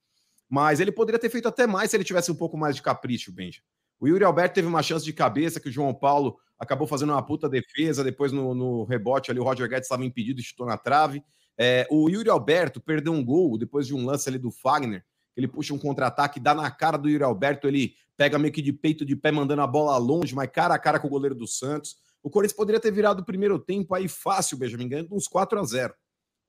mas 0.49 0.79
ele 0.79 0.91
poderia 0.91 1.19
ter 1.19 1.29
feito 1.29 1.47
até 1.47 1.67
mais 1.67 1.91
se 1.91 1.95
ele 1.95 2.03
tivesse 2.03 2.31
um 2.31 2.35
pouco 2.35 2.57
mais 2.57 2.75
de 2.75 2.81
capricho, 2.81 3.31
Benja. 3.31 3.61
O 3.99 4.07
Yuri 4.07 4.23
Alberto 4.23 4.55
teve 4.55 4.67
uma 4.67 4.81
chance 4.81 5.05
de 5.05 5.13
cabeça 5.13 5.59
que 5.59 5.69
o 5.69 5.71
João 5.71 5.93
Paulo 5.93 6.39
acabou 6.59 6.85
fazendo 6.85 7.13
uma 7.13 7.25
puta 7.25 7.47
defesa, 7.47 8.03
depois 8.03 8.31
no, 8.31 8.53
no 8.53 8.83
rebote 8.83 9.31
ali 9.31 9.39
o 9.39 9.43
Roger 9.43 9.67
Guedes 9.69 9.85
estava 9.85 10.03
impedido 10.03 10.41
e 10.41 10.43
chutou 10.43 10.67
na 10.67 10.77
trave. 10.77 11.23
É, 11.57 11.87
o 11.89 12.09
Yuri 12.09 12.29
Alberto 12.29 12.81
perdeu 12.81 13.13
um 13.13 13.23
gol 13.23 13.57
depois 13.57 13.87
de 13.87 13.95
um 13.95 14.05
lance 14.05 14.27
ali 14.27 14.37
do 14.37 14.51
Fagner, 14.51 15.03
ele 15.35 15.47
puxa 15.47 15.73
um 15.73 15.79
contra-ataque, 15.79 16.39
dá 16.39 16.53
na 16.53 16.69
cara 16.69 16.97
do 16.97 17.09
Yuri 17.09 17.23
Alberto, 17.23 17.67
ele 17.67 17.95
pega 18.17 18.37
meio 18.37 18.53
que 18.53 18.61
de 18.61 18.73
peito 18.73 19.05
de 19.05 19.15
pé, 19.15 19.31
mandando 19.31 19.61
a 19.61 19.67
bola 19.67 19.97
longe, 19.97 20.35
mas 20.35 20.49
cara 20.51 20.73
a 20.73 20.79
cara 20.79 20.99
com 20.99 21.07
o 21.07 21.09
goleiro 21.09 21.33
do 21.33 21.47
Santos. 21.47 21.95
O 22.21 22.29
Corinthians 22.29 22.57
poderia 22.57 22.79
ter 22.79 22.91
virado 22.91 23.21
o 23.21 23.25
primeiro 23.25 23.57
tempo 23.57 23.95
aí 23.95 24.09
fácil, 24.09 24.57
Benjamin, 24.57 24.89
ganhando 24.89 25.15
uns 25.15 25.27
4 25.27 25.57
a 25.57 25.63
0 25.63 25.93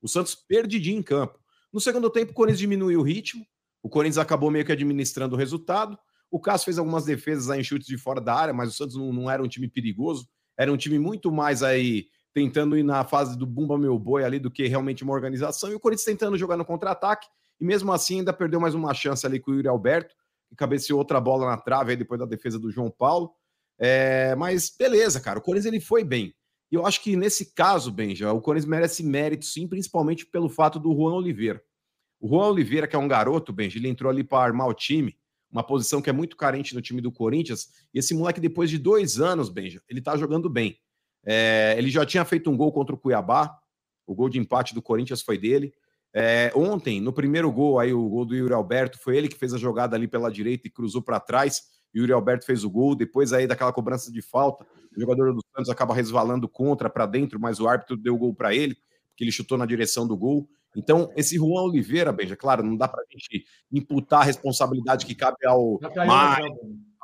O 0.01 0.07
Santos 0.07 0.35
perdidinho 0.35 0.99
em 0.99 1.03
campo. 1.03 1.39
No 1.71 1.79
segundo 1.79 2.09
tempo, 2.09 2.31
o 2.31 2.35
Corinthians 2.35 2.59
diminuiu 2.59 2.99
o 2.99 3.03
ritmo. 3.03 3.45
O 3.81 3.87
Corinthians 3.87 4.17
acabou 4.17 4.51
meio 4.51 4.65
que 4.65 4.71
administrando 4.73 5.35
o 5.35 5.37
resultado. 5.37 5.97
O 6.31 6.39
Cássio 6.39 6.65
fez 6.65 6.77
algumas 6.77 7.03
defesas 7.03 7.49
aí 7.49 7.59
em 7.59 7.63
chutes 7.63 7.85
de 7.85 7.97
fora 7.97 8.21
da 8.21 8.33
área, 8.33 8.53
mas 8.53 8.69
o 8.69 8.71
Santos 8.73 8.95
não, 8.95 9.11
não 9.11 9.29
era 9.29 9.43
um 9.43 9.47
time 9.47 9.67
perigoso. 9.67 10.27
Era 10.57 10.71
um 10.71 10.77
time 10.77 10.97
muito 10.97 11.31
mais 11.31 11.61
aí 11.61 12.07
tentando 12.33 12.77
ir 12.77 12.83
na 12.83 13.03
fase 13.03 13.37
do 13.37 13.45
bumba 13.45 13.77
meu 13.77 13.99
boi 13.99 14.23
ali 14.23 14.39
do 14.39 14.49
que 14.49 14.65
realmente 14.67 15.03
uma 15.03 15.13
organização. 15.13 15.69
E 15.69 15.75
o 15.75 15.79
Corinthians 15.79 16.05
tentando 16.05 16.37
jogar 16.37 16.55
no 16.55 16.65
contra-ataque. 16.65 17.27
E 17.59 17.65
mesmo 17.65 17.91
assim 17.91 18.19
ainda 18.19 18.31
perdeu 18.31 18.59
mais 18.59 18.73
uma 18.73 18.93
chance 18.93 19.25
ali 19.25 19.39
com 19.39 19.51
o 19.51 19.55
Yuri 19.55 19.67
Alberto, 19.67 20.15
que 20.49 20.55
cabeceou 20.55 20.97
outra 20.97 21.19
bola 21.19 21.45
na 21.45 21.57
trave 21.57 21.91
aí 21.91 21.97
depois 21.97 22.19
da 22.19 22.25
defesa 22.25 22.57
do 22.57 22.71
João 22.71 22.89
Paulo. 22.89 23.33
É, 23.77 24.35
mas 24.35 24.73
beleza, 24.77 25.19
cara. 25.19 25.39
O 25.39 25.41
Corinthians 25.41 25.73
ele 25.73 25.81
foi 25.81 26.03
bem. 26.03 26.33
E 26.71 26.75
eu 26.75 26.85
acho 26.85 27.01
que 27.01 27.17
nesse 27.17 27.53
caso, 27.53 27.91
Benja, 27.91 28.31
o 28.31 28.39
Corinthians 28.39 28.69
merece 28.69 29.03
mérito, 29.03 29.45
sim, 29.45 29.67
principalmente 29.67 30.25
pelo 30.25 30.47
fato 30.47 30.79
do 30.79 30.95
Juan 30.95 31.15
Oliveira. 31.15 31.61
O 32.19 32.29
Juan 32.29 32.47
Oliveira, 32.47 32.87
que 32.87 32.95
é 32.95 32.99
um 32.99 33.07
garoto, 33.07 33.51
Benja, 33.51 33.77
ele 33.77 33.89
entrou 33.89 34.09
ali 34.09 34.23
para 34.23 34.43
armar 34.43 34.67
o 34.67 34.73
time, 34.73 35.17
uma 35.51 35.63
posição 35.63 36.01
que 36.01 36.09
é 36.09 36.13
muito 36.13 36.35
carente 36.37 36.73
no 36.73 36.81
time 36.81 37.01
do 37.01 37.11
Corinthians. 37.11 37.67
E 37.93 37.99
esse 37.99 38.13
moleque, 38.13 38.39
depois 38.39 38.69
de 38.69 38.77
dois 38.77 39.19
anos, 39.19 39.49
Benja, 39.49 39.81
ele 39.89 40.01
tá 40.01 40.15
jogando 40.15 40.49
bem. 40.49 40.77
É, 41.23 41.75
ele 41.77 41.89
já 41.89 42.05
tinha 42.05 42.23
feito 42.25 42.49
um 42.49 42.57
gol 42.57 42.71
contra 42.71 42.95
o 42.95 42.97
Cuiabá, 42.97 43.59
o 44.07 44.15
gol 44.15 44.29
de 44.29 44.39
empate 44.39 44.73
do 44.73 44.81
Corinthians 44.81 45.21
foi 45.21 45.37
dele. 45.37 45.73
É, 46.13 46.51
ontem, 46.55 46.99
no 46.99 47.13
primeiro 47.13 47.51
gol, 47.51 47.79
aí 47.79 47.93
o 47.93 48.09
gol 48.09 48.25
do 48.25 48.35
Yuri 48.35 48.53
Alberto, 48.53 48.99
foi 48.99 49.17
ele 49.17 49.27
que 49.27 49.37
fez 49.37 49.53
a 49.53 49.57
jogada 49.57 49.95
ali 49.95 50.07
pela 50.07 50.31
direita 50.31 50.67
e 50.67 50.71
cruzou 50.71 51.01
para 51.01 51.19
trás. 51.19 51.63
Yuri 51.95 52.11
Alberto 52.11 52.45
fez 52.45 52.63
o 52.63 52.69
gol, 52.69 52.95
depois 52.95 53.33
aí 53.33 53.47
daquela 53.47 53.71
cobrança 53.73 54.11
de 54.11 54.21
falta, 54.21 54.65
o 54.95 54.99
jogador 54.99 55.33
do 55.33 55.41
Santos 55.55 55.69
acaba 55.69 55.93
resvalando 55.93 56.47
contra 56.47 56.89
para 56.89 57.05
dentro, 57.05 57.39
mas 57.39 57.59
o 57.59 57.67
árbitro 57.67 57.97
deu 57.97 58.15
o 58.15 58.17
gol 58.17 58.33
para 58.33 58.53
ele, 58.53 58.75
porque 59.09 59.23
ele 59.23 59.31
chutou 59.31 59.57
na 59.57 59.65
direção 59.65 60.07
do 60.07 60.17
gol. 60.17 60.49
Então, 60.75 61.11
esse 61.15 61.35
Juan 61.35 61.63
Oliveira, 61.63 62.11
Benja, 62.11 62.35
claro, 62.35 62.63
não 62.63 62.77
dá 62.77 62.87
para 62.87 63.01
a 63.01 63.05
gente 63.11 63.45
imputar 63.71 64.21
a 64.21 64.25
responsabilidade 64.25 65.05
que 65.05 65.13
cabe 65.13 65.45
ao 65.45 65.79
Mário, 66.07 66.55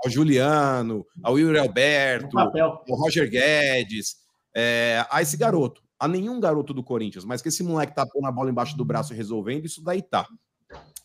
ao 0.04 0.10
Juliano, 0.10 1.06
ao 1.22 1.38
Yuri 1.38 1.60
Alberto, 1.60 2.38
ao 2.40 2.84
Roger 2.88 3.30
Guedes, 3.30 4.16
é, 4.56 5.06
a 5.10 5.22
esse 5.22 5.36
garoto. 5.36 5.82
a 6.00 6.08
nenhum 6.08 6.40
garoto 6.40 6.74
do 6.74 6.84
Corinthians, 6.84 7.26
mas 7.26 7.42
que 7.42 7.50
esse 7.50 7.64
moleque 7.64 7.96
tá 7.96 8.06
pondo 8.06 8.28
a 8.28 8.32
bola 8.32 8.50
embaixo 8.50 8.78
do 8.78 8.86
braço 8.86 9.14
e 9.14 9.18
resolvendo, 9.18 9.66
isso 9.66 9.84
daí 9.84 10.02
tá. 10.02 10.28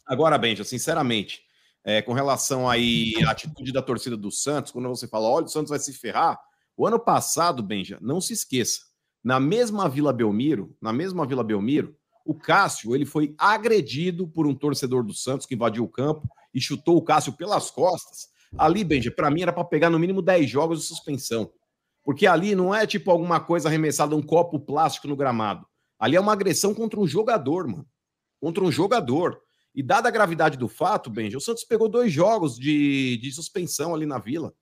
Agora, 0.06 0.36
Benja, 0.36 0.64
sinceramente, 0.64 1.40
é, 1.82 2.02
com 2.02 2.12
relação 2.12 2.68
aí 2.68 3.14
à 3.26 3.30
atitude 3.30 3.72
da 3.72 3.82
torcida 3.82 4.16
do 4.16 4.30
Santos, 4.30 4.70
quando 4.70 4.88
você 4.88 5.08
fala, 5.08 5.28
olha, 5.28 5.46
o 5.46 5.48
Santos 5.48 5.70
vai 5.70 5.78
se 5.78 5.92
ferrar, 5.92 6.38
o 6.76 6.86
ano 6.86 6.98
passado, 6.98 7.62
Benja, 7.62 7.98
não 8.00 8.20
se 8.20 8.32
esqueça, 8.34 8.80
na 9.24 9.40
mesma 9.40 9.88
Vila 9.88 10.12
Belmiro, 10.12 10.76
na 10.80 10.92
mesma 10.92 11.26
Vila 11.26 11.42
Belmiro, 11.42 11.96
o 12.24 12.34
Cássio, 12.34 12.94
ele 12.94 13.04
foi 13.04 13.34
agredido 13.38 14.26
por 14.26 14.46
um 14.46 14.54
torcedor 14.54 15.02
do 15.02 15.14
Santos 15.14 15.46
que 15.46 15.54
invadiu 15.54 15.84
o 15.84 15.88
campo 15.88 16.28
e 16.54 16.60
chutou 16.60 16.96
o 16.96 17.02
Cássio 17.02 17.32
pelas 17.32 17.70
costas. 17.70 18.28
Ali, 18.56 18.84
Benja, 18.84 19.10
para 19.10 19.30
mim 19.30 19.42
era 19.42 19.52
para 19.52 19.64
pegar 19.64 19.90
no 19.90 19.98
mínimo 19.98 20.20
10 20.20 20.48
jogos 20.48 20.80
de 20.80 20.86
suspensão. 20.86 21.50
Porque 22.04 22.26
ali 22.26 22.54
não 22.54 22.74
é 22.74 22.86
tipo 22.86 23.10
alguma 23.10 23.40
coisa 23.40 23.68
arremessada, 23.68 24.16
um 24.16 24.22
copo 24.22 24.58
plástico 24.58 25.08
no 25.08 25.16
gramado. 25.16 25.66
Ali 25.98 26.16
é 26.16 26.20
uma 26.20 26.32
agressão 26.32 26.74
contra 26.74 26.98
um 26.98 27.06
jogador, 27.06 27.66
mano. 27.66 27.86
Contra 28.40 28.62
um 28.64 28.72
jogador. 28.72 29.40
E 29.74 29.82
dada 29.82 30.08
a 30.08 30.12
gravidade 30.12 30.58
do 30.58 30.68
fato, 30.68 31.08
Benja, 31.08 31.38
o 31.38 31.40
Santos 31.40 31.64
pegou 31.64 31.88
dois 31.88 32.12
jogos 32.12 32.56
de, 32.56 33.16
de 33.18 33.32
suspensão 33.32 33.94
ali 33.94 34.04
na 34.04 34.18
Vila. 34.18 34.52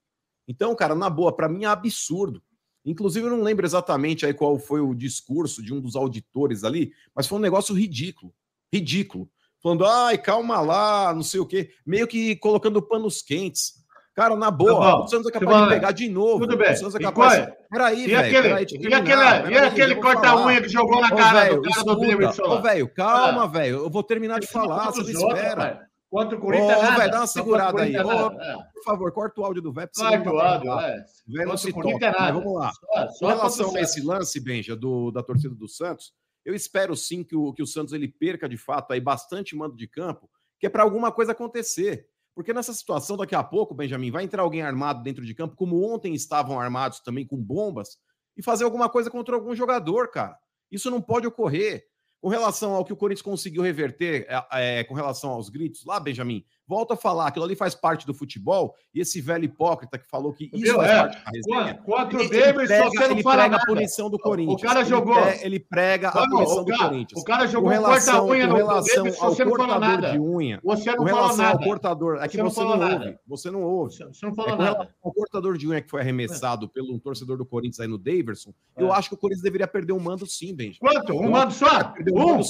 Então, 0.47 0.75
cara, 0.75 0.95
na 0.95 1.09
boa, 1.09 1.35
para 1.35 1.49
mim 1.49 1.65
é 1.65 1.67
absurdo. 1.67 2.43
Inclusive, 2.85 3.27
eu 3.27 3.31
não 3.31 3.43
lembro 3.43 3.67
exatamente 3.67 4.25
aí 4.25 4.33
qual 4.33 4.59
foi 4.59 4.81
o 4.81 4.95
discurso 4.95 5.63
de 5.63 5.73
um 5.73 5.81
dos 5.81 5.97
auditores 5.97 6.65
ali, 6.65 6.93
mas 7.15 7.27
foi 7.27 7.39
um 7.39 7.43
negócio 7.43 7.75
ridículo. 7.75 8.33
Ridículo. 8.73 9.29
Falando, 9.63 9.85
ai, 9.85 10.17
calma 10.17 10.61
lá, 10.61 11.13
não 11.13 11.23
sei 11.23 11.41
o 11.41 11.47
quê. 11.47 11.71
Meio 11.85 12.07
que 12.07 12.37
colocando 12.37 12.81
panos 12.81 13.21
quentes. 13.21 13.81
Cara, 14.15 14.35
na 14.35 14.51
boa, 14.51 14.81
tá 14.81 15.05
o 15.05 15.09
Santos 15.09 15.29
é 15.29 15.31
capaz 15.31 15.63
de 15.63 15.69
pegar 15.69 15.93
de 15.93 16.09
novo. 16.09 16.41
Tudo 16.41 16.57
bem. 16.57 16.73
O 16.73 16.77
Santos 16.77 16.95
é 16.95 16.99
capaz. 16.99 17.39
É? 17.39 17.57
Peraí, 17.71 18.07
velho. 18.07 18.19
Aquele, 18.19 18.49
peraí, 18.49 18.67
e 18.69 18.95
aquele, 18.95 19.55
e 19.55 19.59
aquele 19.59 19.95
corta-unha 19.97 20.61
que 20.63 20.69
jogou 20.69 21.01
na 21.01 21.11
cara 21.11 21.41
véio, 21.41 21.63
do 21.63 21.71
cara 21.71 21.85
do 21.85 22.01
Davidson? 22.01 22.43
Ô, 22.43 22.63
velho, 22.63 22.89
calma, 22.95 23.47
velho. 23.47 23.79
Eu 23.79 23.91
vou 23.91 24.03
terminar 24.03 24.41
de 24.41 24.47
falar, 24.47 24.91
você 24.91 25.13
espera. 25.13 25.90
Contra 26.11 26.37
o 26.37 26.41
Corinthians. 26.41 26.77
Ô, 26.77 26.97
velho, 26.97 27.11
dá 27.11 27.21
uma 27.21 27.27
segurada 27.27 27.83
aí. 27.83 27.97
Ô, 27.97 28.31
por 28.31 28.83
favor, 28.85 29.13
corta 29.13 29.41
o 29.41 29.45
áudio 29.45 29.63
do 29.63 29.73
velho. 29.73 29.89
Corta 29.97 30.31
o 30.33 30.41
áudio, 30.41 30.73
é. 30.81 31.05
Não 31.47 31.57
se 31.57 31.73
toca. 31.73 32.33
Vamos 32.33 32.55
lá. 32.55 32.73
Com 33.19 33.27
relação 33.27 33.77
a 33.77 33.81
esse 33.81 34.01
lance, 34.01 34.41
Benja, 34.41 34.75
do, 34.75 35.13
da 35.13 35.23
torcida 35.23 35.55
do 35.55 35.69
Santos, 35.69 36.13
eu 36.45 36.53
espero 36.53 36.97
sim 36.97 37.23
que 37.23 37.37
o, 37.37 37.53
que 37.53 37.63
o 37.63 37.67
Santos 37.67 37.93
ele 37.93 38.09
perca 38.09 38.49
de 38.49 38.57
fato 38.57 38.93
aí 38.93 39.01
bastante 39.01 39.55
mando 39.55 39.77
de 39.77 39.87
campo, 39.87 40.29
que 40.59 40.67
é 40.67 40.71
para 40.71 40.83
alguma 40.83 41.13
coisa 41.13 41.31
acontecer. 41.31 42.09
Porque 42.35 42.53
nessa 42.53 42.73
situação, 42.73 43.17
daqui 43.17 43.35
a 43.35 43.45
pouco, 43.45 43.75
Benjamin, 43.75 44.11
vai 44.11 44.25
entrar 44.25 44.43
alguém 44.43 44.63
armado 44.63 45.03
dentro 45.03 45.25
de 45.25 45.35
campo, 45.35 45.55
como 45.55 45.85
ontem 45.93 46.15
estavam 46.15 46.59
armados 46.59 47.01
também 47.01 47.27
com 47.27 47.37
bombas, 47.37 47.99
e 48.37 48.43
fazer 48.43 48.65
alguma 48.65 48.89
coisa 48.89 49.11
contra 49.11 49.35
algum 49.35 49.55
jogador, 49.55 50.11
cara. 50.11 50.37
Isso 50.71 50.91
não 50.91 51.01
pode 51.01 51.27
ocorrer. 51.27 51.85
Com 52.21 52.29
relação 52.29 52.75
ao 52.75 52.85
que 52.85 52.93
o 52.93 52.97
Corinthians 52.97 53.23
conseguiu 53.23 53.63
reverter 53.63 54.27
é, 54.29 54.81
é, 54.81 54.85
com 54.85 54.95
relação 54.95 55.31
aos 55.31 55.49
gritos 55.49 55.85
lá, 55.85 55.99
Benjamin, 55.99 56.45
volta 56.71 56.95
a 56.95 56.97
falar, 56.97 57.27
aquilo 57.27 57.45
ali 57.45 57.57
faz 57.57 57.75
parte 57.75 58.07
do 58.07 58.15
futebol, 58.15 58.77
e 58.95 59.01
esse 59.01 59.21
velho 59.21 59.45
hipócrita 59.45 59.99
que 59.99 60.07
falou 60.09 60.33
que 60.33 60.49
isso 60.55 60.73
faz 60.77 60.89
é. 60.89 60.97
parte 61.01 61.25
da 61.25 61.31
resenha. 61.33 61.75
Quatro 61.83 62.29
prega, 62.29 62.89
você 62.89 63.09
não 63.09 63.11
ele 63.11 63.23
fala 63.25 63.37
prega 63.37 63.51
nada. 63.51 63.63
a 63.65 63.67
punição 63.67 64.09
do 64.09 64.19
Corinthians. 64.21 64.63
O 64.63 64.65
cara 64.65 64.85
jogou. 64.85 65.19
Ele, 65.43 65.59
prega, 65.59 66.13
prega 66.13 66.25
a 66.27 66.29
punição 66.31 66.65
cara, 66.65 66.79
do 66.79 66.89
Corinthians. 66.89 67.21
O 67.21 67.25
cara 67.25 67.47
jogou 67.49 67.71
com 67.71 67.75
relação, 67.75 68.19
corta-unha 68.21 68.47
no 68.47 68.55
relação 68.55 69.05
Davis, 69.05 69.21
ao 69.21 69.37
cortador 69.37 70.13
de 70.13 70.19
unha. 70.21 70.61
Você 70.63 70.95
não 70.95 71.05
relação 71.05 71.37
nada. 71.37 71.59
ao 71.59 71.65
cortador. 71.65 72.19
É 72.23 72.29
que 72.29 72.37
você, 72.37 72.43
você 72.43 72.61
não, 72.61 72.77
não 72.77 72.93
ouve. 72.93 73.19
Você 73.27 73.51
não 73.51 73.63
ouve. 73.63 73.97
Você 73.97 74.27
não 74.27 74.35
falou 74.35 74.55
é, 74.55 74.57
nada. 74.57 74.95
O 75.03 75.13
cortador 75.13 75.59
de 75.59 75.67
unha 75.67 75.81
que 75.81 75.91
foi 75.91 76.01
arremessado 76.01 76.69
pelo 76.69 76.95
um 76.95 77.01
torcedor 77.01 77.37
do 77.37 77.45
Corinthians 77.45 77.81
aí 77.81 77.89
no 77.89 77.99
Daverson, 77.99 78.55
eu 78.77 78.89
é. 78.89 78.97
acho 78.97 79.09
que 79.09 79.17
o 79.17 79.19
Corinthians 79.19 79.43
deveria 79.43 79.67
perder 79.67 79.93
um 79.93 80.01
mando 80.01 80.25
sim, 80.25 80.55
Benjamin. 80.55 80.79
Quanto? 80.79 81.15
Um 81.15 81.31
mando 81.31 81.53
só? 81.53 81.93
Um. 82.13 82.41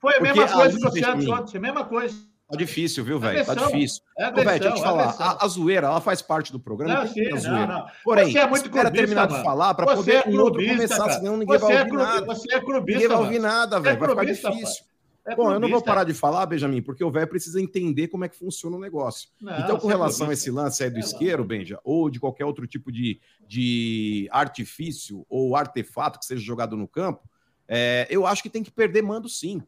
Foi 0.00 0.14
a 0.16 0.20
mesma 0.20 0.48
coisa 0.48 0.78
que 0.78 0.86
o 0.86 0.92
Santos 0.92 1.28
ontem, 1.28 1.58
a 1.58 1.60
mesma 1.60 1.84
coisa. 1.84 2.35
Tá 2.48 2.56
difícil, 2.56 3.04
viu, 3.04 3.18
velho? 3.18 3.44
Tá 3.44 3.54
difícil. 3.54 4.02
É 4.16 4.30
velho, 4.30 4.46
deixa 4.46 4.68
eu 4.68 4.74
te 4.74 4.80
falar, 4.80 5.16
a, 5.18 5.44
a, 5.44 5.48
zoeira, 5.48 5.88
ela 5.88 6.00
faz 6.00 6.22
parte 6.22 6.52
do 6.52 6.60
programa. 6.60 7.04
Não, 7.04 7.08
sim, 7.08 7.28
não, 7.28 7.66
não. 7.66 7.86
Porém, 8.04 8.30
você 8.30 8.38
é 8.38 8.46
muito 8.46 8.66
espera 8.66 8.90
terminar 8.90 9.26
de 9.26 9.42
falar 9.42 9.74
para 9.74 9.96
poder 9.96 10.24
é 10.24 10.30
o 10.30 10.40
outro 10.40 10.64
começar, 10.64 10.96
cara. 10.96 11.12
senão 11.14 11.36
ninguém 11.36 11.58
você 11.58 11.64
vai 11.64 11.76
é 11.76 11.80
ouvir 11.80 11.92
nada. 11.92 12.26
Você 12.26 12.54
é 12.54 12.60
clubista, 12.60 12.92
Ninguém 12.92 13.08
vai 13.08 13.16
ouvir 13.16 13.38
nada, 13.40 13.80
velho. 13.80 13.96
É 13.96 14.14
vai 14.14 14.26
ficar 14.26 14.50
difícil. 14.52 14.84
É 15.26 15.34
Bom, 15.34 15.52
eu 15.52 15.58
não 15.58 15.68
vou 15.68 15.82
parar 15.82 16.04
de 16.04 16.14
falar, 16.14 16.46
Benjamin, 16.46 16.80
porque 16.80 17.02
o 17.02 17.10
velho 17.10 17.26
precisa 17.26 17.60
entender 17.60 18.06
como 18.06 18.24
é 18.24 18.28
que 18.28 18.36
funciona 18.36 18.76
o 18.76 18.80
negócio. 18.80 19.28
Não, 19.40 19.58
então, 19.58 19.76
com 19.76 19.90
é 19.90 19.92
relação 19.92 20.30
a 20.30 20.32
esse 20.32 20.52
lance 20.52 20.84
aí 20.84 20.90
do 20.90 20.98
é 20.98 21.00
isqueiro, 21.00 21.44
Benja, 21.44 21.80
ou 21.82 22.08
de 22.08 22.20
qualquer 22.20 22.44
outro 22.44 22.64
tipo 22.64 22.92
de, 22.92 23.20
de 23.44 24.28
artifício 24.30 25.26
ou 25.28 25.56
artefato 25.56 26.20
que 26.20 26.24
seja 26.24 26.40
jogado 26.40 26.76
no 26.76 26.86
campo, 26.86 27.28
é, 27.66 28.06
eu 28.08 28.24
acho 28.24 28.40
que 28.40 28.48
tem 28.48 28.62
que 28.62 28.70
perder 28.70 29.02
mando 29.02 29.28
sim. 29.28 29.60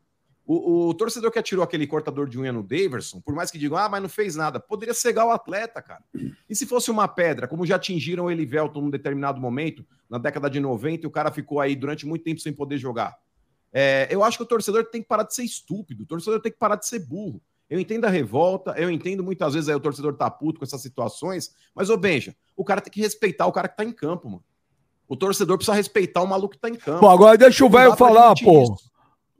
O, 0.50 0.88
o, 0.88 0.94
torcedor 0.94 1.30
que 1.30 1.38
atirou 1.38 1.62
aquele 1.62 1.86
cortador 1.86 2.26
de 2.26 2.38
unha 2.38 2.50
no 2.50 2.62
Daverson, 2.62 3.20
por 3.20 3.34
mais 3.34 3.50
que 3.50 3.58
digam, 3.58 3.76
ah, 3.76 3.86
mas 3.86 4.00
não 4.00 4.08
fez 4.08 4.34
nada, 4.34 4.58
poderia 4.58 4.94
cegar 4.94 5.26
o 5.26 5.30
atleta, 5.30 5.82
cara. 5.82 6.02
E 6.48 6.56
se 6.56 6.64
fosse 6.64 6.90
uma 6.90 7.06
pedra, 7.06 7.46
como 7.46 7.66
já 7.66 7.76
atingiram 7.76 8.24
o 8.24 8.30
Elivelton 8.30 8.80
num 8.80 8.88
determinado 8.88 9.38
momento, 9.38 9.84
na 10.08 10.16
década 10.16 10.48
de 10.48 10.58
90, 10.58 11.04
e 11.04 11.06
o 11.06 11.10
cara 11.10 11.30
ficou 11.30 11.60
aí 11.60 11.76
durante 11.76 12.06
muito 12.06 12.24
tempo 12.24 12.40
sem 12.40 12.50
poder 12.50 12.78
jogar? 12.78 13.18
É, 13.70 14.08
eu 14.10 14.24
acho 14.24 14.38
que 14.38 14.42
o 14.42 14.46
torcedor 14.46 14.86
tem 14.86 15.02
que 15.02 15.08
parar 15.08 15.24
de 15.24 15.34
ser 15.34 15.42
estúpido, 15.42 16.04
o 16.04 16.06
torcedor 16.06 16.40
tem 16.40 16.50
que 16.50 16.58
parar 16.58 16.76
de 16.76 16.88
ser 16.88 17.00
burro. 17.00 17.42
Eu 17.68 17.78
entendo 17.78 18.06
a 18.06 18.08
revolta, 18.08 18.70
eu 18.78 18.90
entendo 18.90 19.22
muitas 19.22 19.52
vezes 19.52 19.68
aí 19.68 19.74
o 19.74 19.80
torcedor 19.80 20.14
tá 20.14 20.30
puto 20.30 20.60
com 20.60 20.64
essas 20.64 20.80
situações, 20.80 21.54
mas, 21.74 21.90
ô 21.90 21.96
Benja, 21.98 22.34
o 22.56 22.64
cara 22.64 22.80
tem 22.80 22.90
que 22.90 23.02
respeitar 23.02 23.44
o 23.44 23.52
cara 23.52 23.68
que 23.68 23.76
tá 23.76 23.84
em 23.84 23.92
campo, 23.92 24.30
mano. 24.30 24.44
O 25.06 25.14
torcedor 25.14 25.58
precisa 25.58 25.76
respeitar 25.76 26.22
o 26.22 26.26
maluco 26.26 26.54
que 26.54 26.60
tá 26.60 26.70
em 26.70 26.74
campo. 26.74 27.00
Pô, 27.00 27.08
agora 27.10 27.36
deixa 27.36 27.66
o 27.66 27.68
velho 27.68 27.94
falar, 27.96 28.34
pô. 28.42 28.62
Isso. 28.62 28.88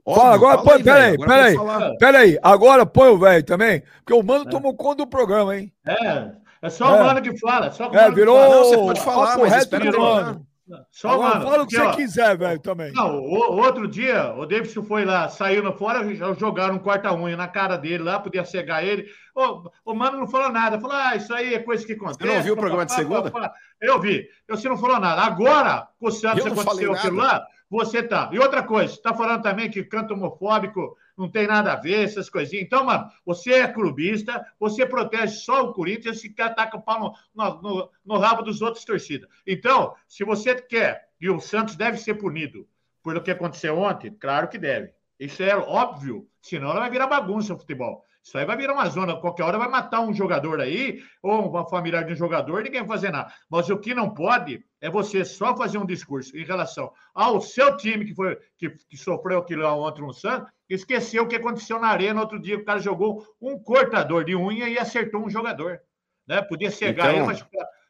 Óbvio, 0.09 0.23
fala, 0.23 0.35
agora 0.35 0.57
põe, 0.63 0.83
peraí, 0.83 1.17
peraí, 1.17 1.57
peraí, 1.99 2.39
agora 2.41 2.85
põe 2.85 3.09
o 3.09 3.17
velho 3.17 3.43
também, 3.43 3.83
porque 3.97 4.13
o 4.13 4.23
mano 4.23 4.45
é. 4.47 4.49
tomou 4.49 4.75
conta 4.75 5.03
do 5.03 5.07
programa, 5.07 5.55
hein? 5.55 5.71
É, 5.85 6.31
é 6.63 6.69
só 6.69 6.95
é. 6.95 7.01
o 7.01 7.05
mano 7.05 7.21
que 7.21 7.37
fala, 7.37 7.71
só 7.71 7.89
o 7.89 7.95
é, 7.95 8.11
virou... 8.11 8.37
Fala. 8.37 8.55
Não, 8.55 8.63
você 8.63 8.77
pode 8.77 9.01
falar, 9.01 9.37
mas 9.37 9.55
espera 9.57 9.97
mano. 9.97 10.45
Só 10.91 11.09
agora, 11.09 11.35
mano. 11.35 11.49
Fala 11.49 11.63
o 11.63 11.67
que 11.67 11.75
você 11.75 11.81
ó, 11.81 11.95
quiser, 11.95 12.37
velho, 12.37 12.59
também. 12.59 12.91
Não, 12.93 13.17
o, 13.17 13.57
outro 13.57 13.87
dia, 13.87 14.33
o 14.35 14.45
Davidson 14.45 14.83
foi 14.83 15.03
lá, 15.03 15.27
saiu 15.27 15.63
no 15.63 15.73
fora, 15.73 16.03
jogaram 16.35 16.75
um 16.75 16.79
corta-unha 16.79 17.35
na 17.35 17.47
cara 17.47 17.75
dele 17.75 18.03
lá, 18.03 18.19
podia 18.19 18.45
cegar 18.45 18.83
ele. 18.83 19.07
O, 19.35 19.69
o 19.85 19.95
mano 19.95 20.19
não 20.19 20.27
falou 20.27 20.51
nada, 20.51 20.79
falou, 20.79 20.95
ah, 20.95 21.15
isso 21.15 21.33
aí 21.33 21.55
é 21.55 21.59
coisa 21.59 21.85
que 21.85 21.93
acontece. 21.93 22.19
Você 22.19 22.35
não 22.35 22.43
viu 22.43 22.53
o 22.53 22.57
programa 22.57 22.85
de 22.85 22.93
segunda? 22.93 23.31
Eu 23.81 23.99
vi, 23.99 24.27
você 24.47 24.69
não 24.69 24.77
falou 24.77 24.99
nada. 24.99 25.21
Agora, 25.21 25.87
com 25.99 26.07
o 26.07 26.11
Santos 26.11 26.45
aconteceu 26.45 26.93
aquilo 26.93 27.17
lá, 27.17 27.45
você 27.69 28.01
tá. 28.01 28.29
E 28.33 28.39
outra 28.39 28.63
coisa, 28.63 28.93
está 28.93 29.13
falando 29.13 29.43
também 29.43 29.69
que 29.69 29.83
canto 29.83 30.13
homofóbico 30.13 30.97
não 31.15 31.29
tem 31.29 31.45
nada 31.45 31.73
a 31.73 31.75
ver, 31.75 32.05
essas 32.05 32.29
coisinhas. 32.29 32.65
Então, 32.65 32.83
mano, 32.83 33.09
você 33.25 33.53
é 33.53 33.67
clubista, 33.67 34.43
você 34.59 34.85
protege 34.85 35.35
só 35.35 35.63
o 35.63 35.73
Corinthians 35.73 36.23
e 36.23 36.33
ataca 36.39 36.77
o 36.77 36.81
pau 36.81 37.13
no, 37.35 37.61
no, 37.61 37.89
no, 38.05 38.17
rabo 38.17 38.41
dos 38.41 38.61
outros 38.61 38.85
torcidas. 38.85 39.29
Então, 39.45 39.93
se 40.07 40.23
você 40.23 40.55
quer, 40.55 41.09
e 41.19 41.29
o 41.29 41.39
Santos 41.39 41.75
deve 41.75 41.97
ser 41.97 42.15
punido 42.15 42.65
pelo 43.03 43.21
que 43.21 43.31
aconteceu 43.31 43.77
ontem, 43.77 44.15
claro 44.17 44.47
que 44.47 44.57
deve. 44.57 44.91
Isso 45.19 45.43
é 45.43 45.55
óbvio, 45.55 46.27
senão 46.41 46.71
ela 46.71 46.79
vai 46.79 46.89
virar 46.89 47.07
bagunça 47.07 47.53
o 47.53 47.59
futebol. 47.59 48.05
Isso 48.23 48.37
aí 48.37 48.45
vai 48.45 48.55
virar 48.55 48.73
uma 48.73 48.87
zona. 48.89 49.15
Qualquer 49.17 49.43
hora 49.43 49.57
vai 49.57 49.67
matar 49.67 50.01
um 50.01 50.13
jogador 50.13 50.61
aí, 50.61 51.01
ou 51.21 51.49
uma 51.49 51.67
família 51.67 52.03
de 52.03 52.13
um 52.13 52.15
jogador, 52.15 52.63
ninguém 52.63 52.81
vai 52.81 52.89
fazer 52.89 53.11
nada. 53.11 53.33
Mas 53.49 53.69
o 53.69 53.77
que 53.77 53.93
não 53.93 54.13
pode 54.13 54.63
é 54.81 54.89
você 54.89 55.25
só 55.25 55.55
fazer 55.55 55.77
um 55.77 55.85
discurso 55.85 56.35
em 56.37 56.43
relação 56.43 56.91
ao 57.13 57.41
seu 57.41 57.75
time 57.75 58.05
que 58.05 58.15
foi 58.15 58.37
que, 58.57 58.69
que 58.69 58.97
sofreu 58.97 59.39
aquilo 59.39 59.65
ontem 59.67 60.01
no 60.01 60.13
Santos, 60.13 60.51
esqueceu 60.69 61.23
o 61.23 61.27
que 61.27 61.35
aconteceu 61.35 61.79
na 61.79 61.87
arena 61.87 62.21
outro 62.21 62.39
dia. 62.39 62.57
O 62.57 62.63
cara 62.63 62.79
jogou 62.79 63.25
um 63.41 63.59
cortador 63.59 64.23
de 64.23 64.35
unha 64.35 64.69
e 64.69 64.77
acertou 64.77 65.25
um 65.25 65.29
jogador. 65.29 65.79
Né? 66.27 66.41
Podia 66.41 66.71
cegar 66.71 67.13
então... 67.13 67.17
ele, 67.17 67.25
mas 67.25 67.45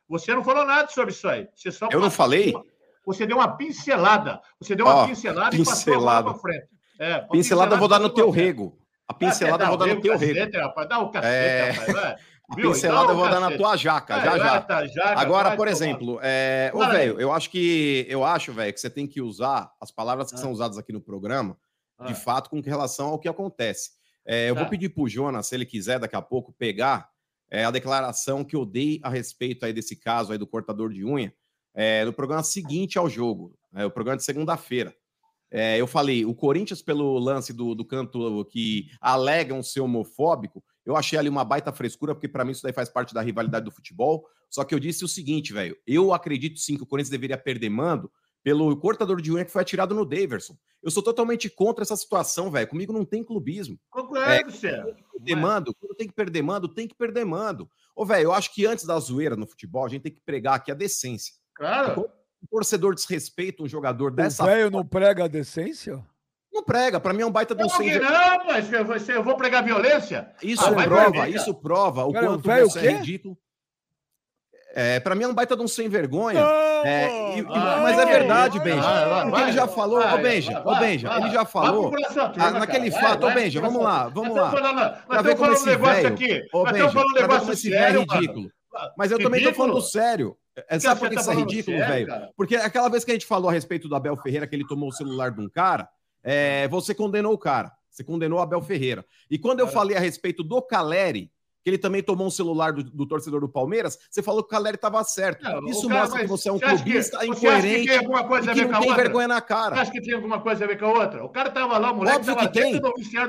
você 0.08 0.34
não 0.34 0.44
falou 0.44 0.66
nada 0.66 0.90
sobre 0.90 1.12
isso 1.12 1.28
aí. 1.28 1.48
Você 1.56 1.72
só 1.72 1.88
eu 1.92 2.00
não 2.00 2.10
falei? 2.10 2.54
Você 3.06 3.26
deu 3.26 3.38
uma 3.38 3.56
pincelada. 3.56 4.42
Você 4.60 4.76
deu 4.76 4.86
uma 4.86 5.04
oh, 5.04 5.08
pincelada, 5.08 5.56
pincelada 5.56 6.30
e 6.30 6.32
passou 6.32 6.42
frente. 6.42 6.68
É, 7.00 7.06
pincelada, 7.06 7.28
pincelada 7.32 7.76
eu 7.76 7.80
vou 7.80 7.88
dar 7.88 8.00
no 8.00 8.10
teu 8.10 8.30
rego. 8.30 8.78
A 9.08 9.14
pincelada 9.14 9.64
eu 9.64 9.68
vou 9.70 9.78
dar 9.78 9.88
no 9.88 10.02
teu 10.02 10.18
rego. 10.18 10.52
Dá 10.88 11.00
o 11.00 11.12
cacete, 11.12 11.34
é... 11.34 11.70
rapaz. 11.72 12.22
A 12.50 12.56
pincelada 12.56 13.12
eu 13.12 13.16
vou 13.16 13.30
dar 13.30 13.40
na 13.40 13.56
tua 13.56 13.76
jaca, 13.78 14.18
é, 14.18 14.26
já, 14.26 14.38
já. 14.38 14.62
Tá, 14.62 14.86
jaca, 14.88 15.20
Agora, 15.20 15.56
por 15.56 15.68
exemplo, 15.68 16.20
é... 16.22 16.72
ô, 16.74 16.80
velho, 16.80 17.20
eu 17.20 17.32
acho 17.32 17.50
que 17.50 18.06
eu 18.10 18.24
acho, 18.24 18.52
velho, 18.52 18.74
que 18.74 18.80
você 18.80 18.90
tem 18.90 19.06
que 19.06 19.22
usar 19.22 19.72
as 19.80 19.92
palavras 19.92 20.30
que 20.30 20.36
ah. 20.36 20.40
são 20.40 20.52
usadas 20.52 20.78
aqui 20.78 20.92
no 20.92 21.02
programa, 21.02 21.56
ah. 21.98 22.06
de 22.06 22.16
fato, 22.16 22.50
com 22.50 22.60
relação 22.60 23.10
ao 23.10 23.20
que 23.20 23.28
acontece. 23.28 23.92
É, 24.26 24.50
eu 24.50 24.56
tá. 24.56 24.62
vou 24.62 24.70
pedir 24.70 24.90
pro 24.90 25.08
Jonas, 25.08 25.48
se 25.48 25.56
ele 25.56 25.66
quiser, 25.66 26.00
daqui 26.00 26.16
a 26.16 26.22
pouco, 26.22 26.54
pegar 26.54 27.10
é, 27.52 27.66
a 27.66 27.72
declaração 27.72 28.44
que 28.44 28.56
eu 28.56 28.66
dei 28.66 29.00
a 29.04 29.10
respeito 29.10 29.66
aí 29.66 29.74
desse 29.74 29.96
caso 29.96 30.32
aí 30.32 30.38
do 30.38 30.48
cortador 30.48 30.92
de 30.92 31.04
unha, 31.06 31.34
é, 31.74 32.06
no 32.06 32.14
programa 32.14 32.44
seguinte 32.44 32.98
ao 32.98 33.10
jogo, 33.10 33.56
é, 33.76 33.86
o 33.86 33.92
programa 33.92 34.18
de 34.18 34.24
segunda-feira. 34.24 34.94
É, 35.52 35.80
eu 35.80 35.88
falei, 35.88 36.26
o 36.26 36.36
Corinthians, 36.36 36.82
pelo 36.82 37.18
lance 37.18 37.52
do, 37.52 37.74
do 37.74 37.84
canto 37.84 38.46
que 38.46 38.88
alegam 39.02 39.64
ser 39.64 39.82
homofóbico, 39.82 40.64
eu 40.90 40.96
achei 40.96 41.20
ali 41.20 41.30
uma 41.30 41.46
baita 41.46 41.72
frescura, 41.72 42.16
porque 42.16 42.28
para 42.28 42.44
mim 42.44 42.52
isso 42.52 42.64
daí 42.64 42.74
faz 42.74 42.90
parte 42.90 43.14
da 43.14 43.22
rivalidade 43.22 43.66
do 43.66 43.72
futebol. 43.72 44.26
Só 44.50 44.64
que 44.64 44.74
eu 44.74 44.80
disse 44.80 45.06
o 45.06 45.08
seguinte, 45.08 45.54
velho, 45.54 45.78
eu 45.86 46.12
acredito 46.12 46.58
sim 46.60 46.76
que 46.76 46.82
o 46.82 46.86
Corinthians 46.86 47.12
deveria 47.12 47.38
perder 47.38 47.70
mando 47.70 48.12
pelo 48.42 48.76
cortador 48.76 49.22
de 49.22 49.32
unha 49.32 49.46
que 49.46 49.52
foi 49.52 49.62
atirado 49.62 49.94
no 49.94 50.04
Daverson. 50.04 50.58
Eu 50.82 50.90
sou 50.90 51.04
totalmente 51.04 51.48
contra 51.48 51.84
essa 51.84 51.96
situação, 51.96 52.50
velho. 52.50 52.68
Comigo 52.68 52.92
não 52.92 53.06
tem 53.06 53.24
clubismo. 53.24 53.78
Concordo, 53.88 54.26
é, 54.26 54.42
Demando, 55.20 55.76
quando 55.76 55.96
tem 55.96 56.08
que 56.08 56.14
perder 56.14 56.42
mando, 56.42 56.68
tem 56.68 56.88
que 56.88 56.96
perder 56.96 57.24
mando. 57.24 57.70
Ô, 57.96 58.04
velho, 58.04 58.24
eu 58.24 58.34
acho 58.34 58.52
que 58.52 58.66
antes 58.66 58.84
da 58.84 58.98
zoeira 58.98 59.36
no 59.36 59.46
futebol, 59.46 59.86
a 59.86 59.90
gente 59.90 60.02
tem 60.02 60.12
que 60.12 60.22
pregar 60.22 60.56
aqui 60.56 60.72
a 60.72 60.76
decência. 60.76 61.36
Claro. 61.54 62.10
Um 62.42 62.48
torcedor 62.50 62.96
desrespeita 62.96 63.62
um 63.62 63.68
jogador 63.68 64.10
dessa. 64.12 64.42
O 64.42 64.46
velho 64.48 64.72
não 64.72 64.84
prega 64.84 65.26
a 65.26 65.28
decência? 65.28 66.04
Não 66.52 66.64
prega, 66.64 67.00
para 67.00 67.14
mim 67.14 67.22
é 67.22 67.26
um 67.26 67.32
baita 67.32 67.54
de 67.54 67.64
um 67.64 67.70
sem 67.70 68.00
Não, 68.00 68.46
mas 68.46 69.10
eu 69.10 69.24
vou 69.24 69.36
pregar 69.36 69.64
violência. 69.64 70.32
Isso 70.42 70.66
ah, 70.66 70.84
prova, 70.84 71.30
isso 71.30 71.54
prova 71.54 72.06
o 72.06 72.12
quanto 72.12 72.42
você 72.42 72.88
é 72.88 72.92
ridículo. 72.92 73.38
É, 74.76 75.00
para 75.00 75.16
mim 75.16 75.24
é 75.24 75.28
um 75.28 75.34
baita 75.34 75.56
de 75.56 75.64
um 75.64 75.68
sem 75.68 75.90
vergonha. 75.90 76.40
É, 76.86 77.40
e, 77.40 77.46
ah, 77.50 77.80
mas 77.82 77.98
é 77.98 78.06
verdade, 78.06 78.60
Benja. 78.60 79.24
Porque 79.24 79.42
ele 79.42 79.52
já 79.52 79.68
falou, 79.68 80.00
ô 80.00 80.18
Benja, 80.18 80.62
ô 80.64 80.76
Benja, 80.76 81.18
ele 81.18 81.30
já 81.32 81.44
falou. 81.46 81.92
Ah, 82.38 82.52
naquele 82.52 82.92
fato, 82.92 83.26
ô 83.26 83.32
Benja, 83.32 83.60
vamos 83.62 83.82
lá, 83.82 84.08
vamos 84.08 84.36
lá. 84.36 85.02
Pra 85.08 85.22
ver 85.22 85.36
como 85.36 85.52
esse 85.54 85.76
velho. 85.76 86.16
Ô 86.54 86.64
Benja, 86.64 86.92
pra 86.92 87.28
ver 87.28 87.40
como 87.40 87.52
esse 87.52 87.70
velho 87.70 88.02
é 88.02 88.16
ridículo. 88.16 88.52
Mas 88.98 89.12
eu 89.12 89.20
também 89.20 89.44
tô 89.44 89.54
falando 89.54 89.82
sério. 89.82 90.38
É, 90.70 90.78
sabe 90.78 91.00
por 91.00 91.10
que 91.10 91.16
isso 91.16 91.32
é 91.32 91.36
ridículo, 91.36 91.78
velho? 91.78 92.14
Porque 92.36 92.56
aquela 92.56 92.90
vez 92.90 93.04
que 93.04 93.12
a 93.12 93.14
gente 93.14 93.26
falou 93.26 93.50
a 93.50 93.54
respeito 93.54 93.88
do 93.88 93.96
Abel 93.96 94.16
Ferreira, 94.18 94.46
que 94.46 94.56
ele 94.56 94.68
tomou 94.68 94.90
o 94.90 94.94
celular 94.94 95.32
de 95.32 95.42
um 95.42 95.50
cara, 95.50 95.90
é, 96.24 96.68
você 96.68 96.94
condenou 96.94 97.34
o 97.34 97.38
cara. 97.38 97.72
Você 97.90 98.04
condenou 98.04 98.40
o 98.40 98.42
Abel 98.42 98.62
Ferreira. 98.62 99.06
E 99.30 99.38
quando 99.38 99.60
eu 99.60 99.68
falei 99.68 99.98
a 99.98 100.00
respeito 100.00 100.44
do 100.44 100.62
Caleri, 100.62 101.32
que 101.64 101.70
ele 101.70 101.78
também 101.78 102.02
tomou 102.02 102.28
um 102.28 102.32
celular 102.32 102.72
do, 102.72 102.84
do 102.84 103.06
torcedor 103.06 103.42
do 103.42 103.50
Palmeiras, 103.50 103.98
você 104.10 104.24
falou 104.24 104.42
que 104.42 104.48
o 104.48 104.50
Caleri 104.50 104.76
estava 104.76 105.04
certo. 105.04 105.44
Não, 105.44 105.68
Isso 105.68 105.88
cara, 105.88 106.02
mostra 106.02 106.20
que 106.22 106.28
você 106.28 106.50
é 106.50 106.52
um 106.52 106.60
clubista 106.60 107.26
incoerente 107.26 107.88
que, 107.88 108.00
que, 108.00 108.54
que 108.54 108.66
não 108.66 108.80
tem 108.80 108.96
vergonha 108.96 109.28
na 109.28 109.42
cara. 109.42 109.76
Você 109.76 109.82
acha 109.82 109.92
que 109.92 110.02
tem 110.02 110.14
alguma 110.14 110.42
coisa 110.42 110.64
a 110.64 110.68
ver 110.68 110.80
com 110.80 110.86
a 110.86 110.94
outra? 110.94 111.26
O 111.26 111.30
cara 111.30 111.50
estava 111.50 111.78
lá, 111.78 111.92
o 111.92 111.98
moleque 111.98 112.18
Óbvio 112.18 112.38
que 112.38 112.50
tem. 112.50 112.82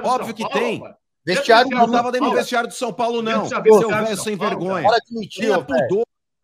Óbvio 0.05 0.35
que 0.35 0.49
tem. 0.51 0.83
Vestiário 1.25 1.71
não 1.71 1.85
estava 1.85 2.13
dentro 2.13 2.31
do 2.31 2.37
vestiário 2.37 2.69
do 2.69 2.75
São 2.75 2.93
Paulo, 2.93 3.23
não. 3.23 3.47
Seu 3.47 3.89
velho 3.89 4.17
sem 4.17 4.37
vergonha. 4.37 4.89
Para 4.89 4.99
de 4.99 5.15
mentir, 5.15 5.51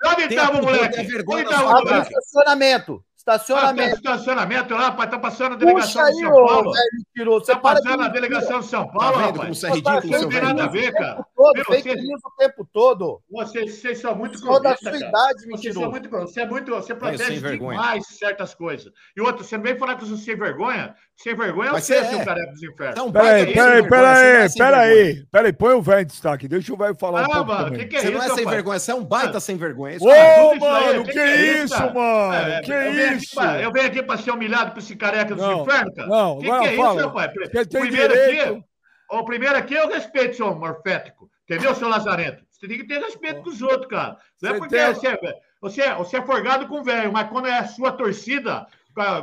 Onde 0.05 0.23
estava 0.23 0.59
o 0.59 0.63
moleque? 0.63 1.01
Onde 1.27 1.43
estava 1.43 1.69
o 1.69 1.85
moleque? 1.85 2.13
Estacionamento. 2.13 3.05
Estacionamento. 3.27 3.91
Ah, 3.91 3.97
estacionamento 3.97 4.75
lá, 4.75 4.81
rapaz. 4.83 5.11
Tá 5.11 5.19
passando 5.19 5.55
a 5.55 5.57
delegação 5.57 6.01
Puxa 6.01 6.13
de 6.15 6.21
São 6.21 6.29
aí, 6.29 6.47
Paulo. 6.47 6.73
Velho, 7.17 7.41
Tá 7.41 7.57
passando 7.59 8.03
a 8.05 8.09
delegação 8.09 8.61
de 8.61 8.67
São 8.67 8.87
Paulo, 8.87 9.15
tá 9.15 9.21
rapaz. 9.21 9.37
Como 9.41 9.55
você 9.55 9.67
é 9.67 9.71
ridículo, 9.71 10.23
Não 10.23 10.29
tem 10.29 10.43
nada 10.43 10.65
a 10.65 10.69
ver, 10.69 10.93
cara. 10.93 11.27
Todo, 11.37 11.65
fake 11.67 11.95
news 11.95 12.21
o 12.25 12.31
tempo 12.39 12.67
todo. 12.73 13.21
Vocês, 13.31 13.75
vocês 13.75 13.99
são 13.99 14.17
muito 14.17 14.39
Só 14.39 14.59
da 14.59 14.75
sua 14.75 14.97
idade, 14.97 15.47
mentiroso. 15.47 15.59
Vocês 15.59 15.75
são 15.75 15.91
muito, 15.91 16.09
você 16.09 16.41
é 16.41 16.47
muito, 16.47 16.71
você 16.71 16.95
protege 16.95 17.59
demais 17.59 18.07
certas 18.07 18.55
coisas. 18.55 18.91
E 19.15 19.21
outro, 19.21 19.45
você 19.45 19.59
não 19.59 19.65
vem 19.65 19.79
falar 19.79 19.97
que 19.97 20.07
você 20.07 20.17
sem 20.17 20.35
vergonha? 20.35 20.95
Sem 21.15 21.35
vergonha 21.35 21.73
Mas 21.73 21.85
você, 21.85 21.97
é 21.97 22.05
seu 22.05 22.25
careca 22.25 22.53
dos 22.53 22.63
infernos. 22.63 22.93
Então, 22.93 23.13
peraí, 23.13 23.53
peraí, 23.53 23.89
peraí, 23.89 24.55
peraí, 24.57 25.27
peraí, 25.31 25.53
põe 25.53 25.75
o 25.75 25.83
velho 25.83 26.01
em 26.01 26.07
destaque, 26.07 26.49
deixa 26.49 26.73
o 26.73 26.77
velho 26.77 26.95
falar 26.95 27.23
um 27.23 27.27
pouco 27.27 27.47
mano, 27.47 27.77
que 27.77 27.85
que 27.85 27.97
é 27.97 28.01
Você 28.01 28.11
não 28.11 28.23
é 28.23 28.29
sem 28.31 28.47
vergonha, 28.47 28.79
você 28.79 28.91
é 28.91 28.95
um 28.95 29.05
baita 29.05 29.39
sem 29.39 29.57
vergonha. 29.57 29.99
Ô, 30.01 30.55
mano, 30.55 31.05
que 31.05 31.23
isso, 31.23 31.95
mano? 31.95 32.63
Que 32.63 33.15
isso? 33.15 33.41
Eu 33.41 33.71
venho 33.73 33.87
aqui 33.87 34.03
para 34.03 34.19
ser 34.19 34.31
humilhado 34.31 34.73
por 34.73 34.79
esse 34.79 34.97
careca 34.97 35.35
dos 35.35 35.45
infernos, 35.45 35.95
cara? 35.95 36.09
Não, 36.09 36.39
que, 36.39 36.45
que 36.47 36.51
é 36.51 36.75
isso, 36.75 36.97
rapaz? 36.97 37.33
Primeiro 37.69 38.15
aqui, 38.15 38.65
o 39.11 39.25
primeiro 39.25 39.57
aqui 39.57 39.75
eu 39.75 39.89
respeito, 39.89 40.37
seu 40.37 40.55
morfético. 40.55 41.31
Entendeu, 41.45 41.75
seu 41.75 41.89
Lazarento? 41.89 42.45
Você 42.51 42.67
tem 42.67 42.79
que 42.79 42.87
ter 42.87 43.01
respeito 43.01 43.43
com 43.43 43.51
os 43.51 43.63
outros, 43.63 43.87
cara. 43.87 44.17
Não 44.43 44.51
é 44.51 44.59
porque 44.59 44.95
você, 44.95 45.09
é, 45.09 45.19
você, 45.61 45.83
é, 45.83 45.95
você 45.95 46.17
é 46.17 46.23
forgado 46.23 46.67
com 46.67 46.83
velho, 46.83 47.13
mas 47.13 47.29
quando 47.29 47.47
é 47.47 47.59
a 47.59 47.69
sua 47.69 47.93
torcida 47.93 48.67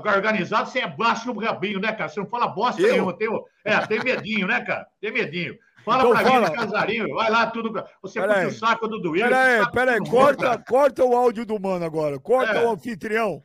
organizado, 0.05 0.69
você 0.69 0.79
é 0.79 0.87
baixo 0.87 1.33
no 1.33 1.39
rabinho, 1.39 1.79
né, 1.79 1.91
cara? 1.91 2.07
Você 2.07 2.19
não 2.19 2.27
fala 2.27 2.47
bosta 2.47 2.81
eu? 2.81 2.91
nenhuma. 2.91 3.17
Tem, 3.17 3.27
é, 3.65 3.79
tem 3.87 4.03
medinho, 4.03 4.47
né, 4.47 4.61
cara? 4.61 4.87
Tem 5.01 5.11
medinho. 5.11 5.57
Fala 5.83 6.03
então, 6.03 6.11
pra 6.11 6.23
fala. 6.23 6.49
mim, 6.49 6.55
Casarinho, 6.55 7.15
vai 7.15 7.29
lá, 7.29 7.47
tudo. 7.47 7.83
Você 8.01 8.21
puxa 8.21 8.47
o 8.47 8.51
saco 8.53 8.87
do 8.87 8.99
Duílio. 8.99 9.27
Peraí, 9.27 9.71
peraí, 9.71 9.99
corta, 10.09 10.57
corta 10.57 11.03
o 11.03 11.15
áudio 11.15 11.45
do 11.45 11.59
mano 11.59 11.83
agora. 11.83 12.19
Corta 12.19 12.53
é. 12.53 12.65
o 12.65 12.71
anfitrião. 12.71 13.41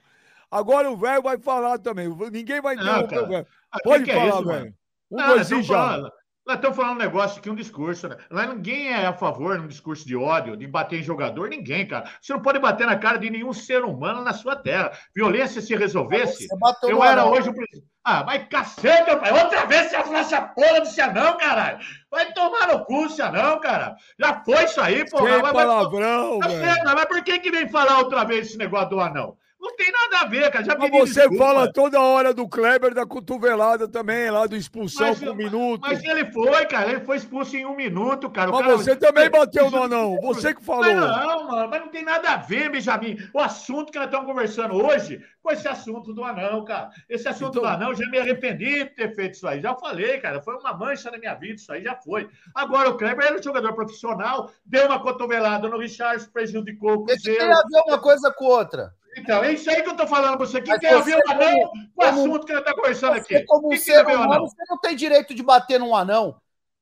Agora 0.51 0.91
o 0.91 0.97
velho 0.97 1.22
vai 1.22 1.39
falar 1.39 1.78
também. 1.78 2.09
Ninguém 2.30 2.61
vai 2.61 2.74
interromper 2.74 3.18
o 3.18 3.26
velho. 3.26 3.47
Ah, 3.72 3.78
Pode 3.82 4.05
que 4.05 4.12
falar, 4.12 4.41
é 4.41 4.45
velho. 4.45 4.74
Um, 5.11 5.16
não, 5.16 5.26
dois 5.26 5.49
já. 5.49 6.11
Nós 6.49 6.57
estamos 6.57 6.78
falando 6.78 6.94
um 6.94 6.99
negócio 6.99 7.38
aqui, 7.38 7.51
um 7.51 7.55
discurso, 7.55 8.09
né? 8.09 8.16
Lá 8.30 8.46
ninguém 8.46 8.88
é 8.88 9.05
a 9.05 9.12
favor 9.12 9.59
de 9.59 9.64
um 9.64 9.68
discurso 9.68 10.07
de 10.07 10.16
ódio, 10.16 10.57
de 10.57 10.66
bater 10.66 10.99
em 10.99 11.03
jogador, 11.03 11.51
ninguém, 11.51 11.86
cara. 11.86 12.11
Você 12.22 12.32
não 12.32 12.40
pode 12.40 12.59
bater 12.59 12.86
na 12.86 12.96
cara 12.96 13.18
de 13.18 13.28
nenhum 13.28 13.53
ser 13.53 13.84
humano 13.84 14.24
na 14.24 14.32
sua 14.32 14.57
terra. 14.57 14.92
Violência 15.14 15.61
se 15.61 15.76
resolvesse, 15.76 16.49
eu 16.84 17.05
era 17.05 17.26
hoje 17.26 17.51
o 17.51 17.55
presidente. 17.55 17.86
Ah, 18.03 18.24
mas 18.24 18.49
cacete, 18.49 19.14
pai. 19.16 19.30
Outra 19.30 19.66
vez 19.66 19.90
você 19.90 20.03
falou 20.03 20.16
essa 20.16 20.40
porra 20.40 20.80
do 20.80 20.86
Cianão, 20.86 21.36
caralho. 21.36 21.80
Vai 22.11 22.32
tomar 22.32 22.68
no 22.68 22.82
cu, 22.86 23.11
Cianão, 23.11 23.61
cara. 23.61 23.94
Já 24.18 24.42
foi 24.42 24.64
isso 24.64 24.80
aí, 24.80 25.07
porra. 25.11 25.42
Que 25.42 25.53
palavrão, 25.53 26.38
mas, 26.38 26.53
velho. 26.55 26.82
Mas 26.82 27.05
por 27.05 27.22
que 27.22 27.40
que 27.40 27.51
vem 27.51 27.68
falar 27.68 27.99
outra 27.99 28.24
vez 28.24 28.46
esse 28.46 28.57
negócio 28.57 28.88
do 28.88 29.01
anão? 29.01 29.36
Não 29.61 29.74
tem 29.74 29.90
nada 29.90 30.20
a 30.20 30.24
ver, 30.28 30.50
cara. 30.52 30.64
Já 30.64 30.76
mas 30.78 30.90
você 30.90 31.20
desculpa. 31.20 31.44
fala 31.44 31.72
toda 31.72 32.00
hora 32.00 32.32
do 32.32 32.48
Kleber 32.48 32.94
da 32.94 33.04
cotovelada 33.04 33.88
também, 33.88 34.30
lá 34.30 34.46
do 34.46 34.54
expulsão 34.54 35.09
mas, 35.09 35.18
por 35.18 35.30
um 35.30 35.34
minuto. 35.34 35.80
Mas 35.80 36.04
ele 36.04 36.30
foi, 36.30 36.64
cara. 36.66 36.92
Ele 36.92 37.00
foi 37.00 37.16
expulso 37.16 37.56
em 37.56 37.66
um 37.66 37.74
minuto, 37.74 38.30
cara. 38.30 38.52
mas 38.52 38.61
cara, 38.61 38.76
você 38.76 38.94
também 38.94 39.28
bateu 39.28 39.68
no 39.68 39.82
anão. 39.82 40.16
Você 40.22 40.54
que 40.54 40.62
falou. 40.62 40.84
Mas 40.84 40.96
não, 40.96 41.48
mano. 41.48 41.68
Mas 41.68 41.80
não 41.80 41.88
tem 41.88 42.04
nada 42.04 42.34
a 42.34 42.36
ver, 42.36 42.70
Benjamin. 42.70 43.18
O 43.34 43.40
assunto 43.40 43.90
que 43.90 43.98
nós 43.98 44.06
estamos 44.06 44.26
conversando 44.26 44.74
hoje 44.76 45.24
foi 45.42 45.54
esse 45.54 45.66
assunto 45.66 46.14
do 46.14 46.22
anão, 46.22 46.64
cara. 46.64 46.90
Esse 47.09 47.26
assunto 47.26 47.59
então... 47.59 47.62
do 47.62 47.68
anão, 47.68 47.94
já 47.94 48.09
me 48.09 48.18
arrependi 48.18 48.84
de 48.84 48.90
ter 48.90 49.12
feito 49.16 49.34
isso 49.34 49.48
aí. 49.48 49.61
Já 49.61 49.74
falei, 49.74 50.18
cara. 50.18 50.40
Foi 50.40 50.54
uma 50.54 50.72
mancha 50.72 51.11
na 51.11 51.18
minha 51.18 51.34
vida. 51.34 51.54
Isso 51.54 51.72
aí 51.72 51.82
já 51.82 51.96
foi. 51.96 52.28
Agora, 52.54 52.90
o 52.90 52.96
Kleber 52.96 53.26
era 53.26 53.36
um 53.36 53.42
jogador 53.42 53.72
profissional, 53.74 54.52
deu 54.64 54.86
uma 54.86 55.00
cotovelada 55.00 55.68
no 55.68 55.78
Richard, 55.78 56.24
prejudicou 56.28 56.92
o 56.92 57.04
Cruzeiro. 57.04 57.40
Tem 57.40 57.52
a 57.52 57.56
ver 57.56 57.82
uma 57.88 57.98
coisa 57.98 58.30
com 58.30 58.44
outra. 58.44 58.96
Então, 59.18 59.42
é 59.44 59.52
isso 59.52 59.68
aí 59.70 59.82
que 59.82 59.88
eu 59.88 59.92
estou 59.92 60.06
falando 60.06 60.36
para 60.36 60.46
você. 60.46 60.58
O 60.58 60.62
que 60.62 60.78
tem 60.78 60.90
a 60.90 61.00
ver 61.00 61.16
o 61.16 61.30
anão 61.30 61.70
com 61.94 62.04
o 62.04 62.06
assunto 62.06 62.46
que 62.46 62.52
a 62.52 62.56
gente 62.56 62.64
está 62.64 62.74
conversando 62.74 63.14
aqui? 63.14 63.44
Como 63.44 63.72
um 63.72 63.76
ser 63.76 64.06
humano, 64.06 64.48
você 64.48 64.62
não 64.68 64.78
tem 64.78 64.96
direito 64.96 65.34
de 65.34 65.42
bater 65.42 65.78
num 65.78 65.94
anão. 65.94 66.36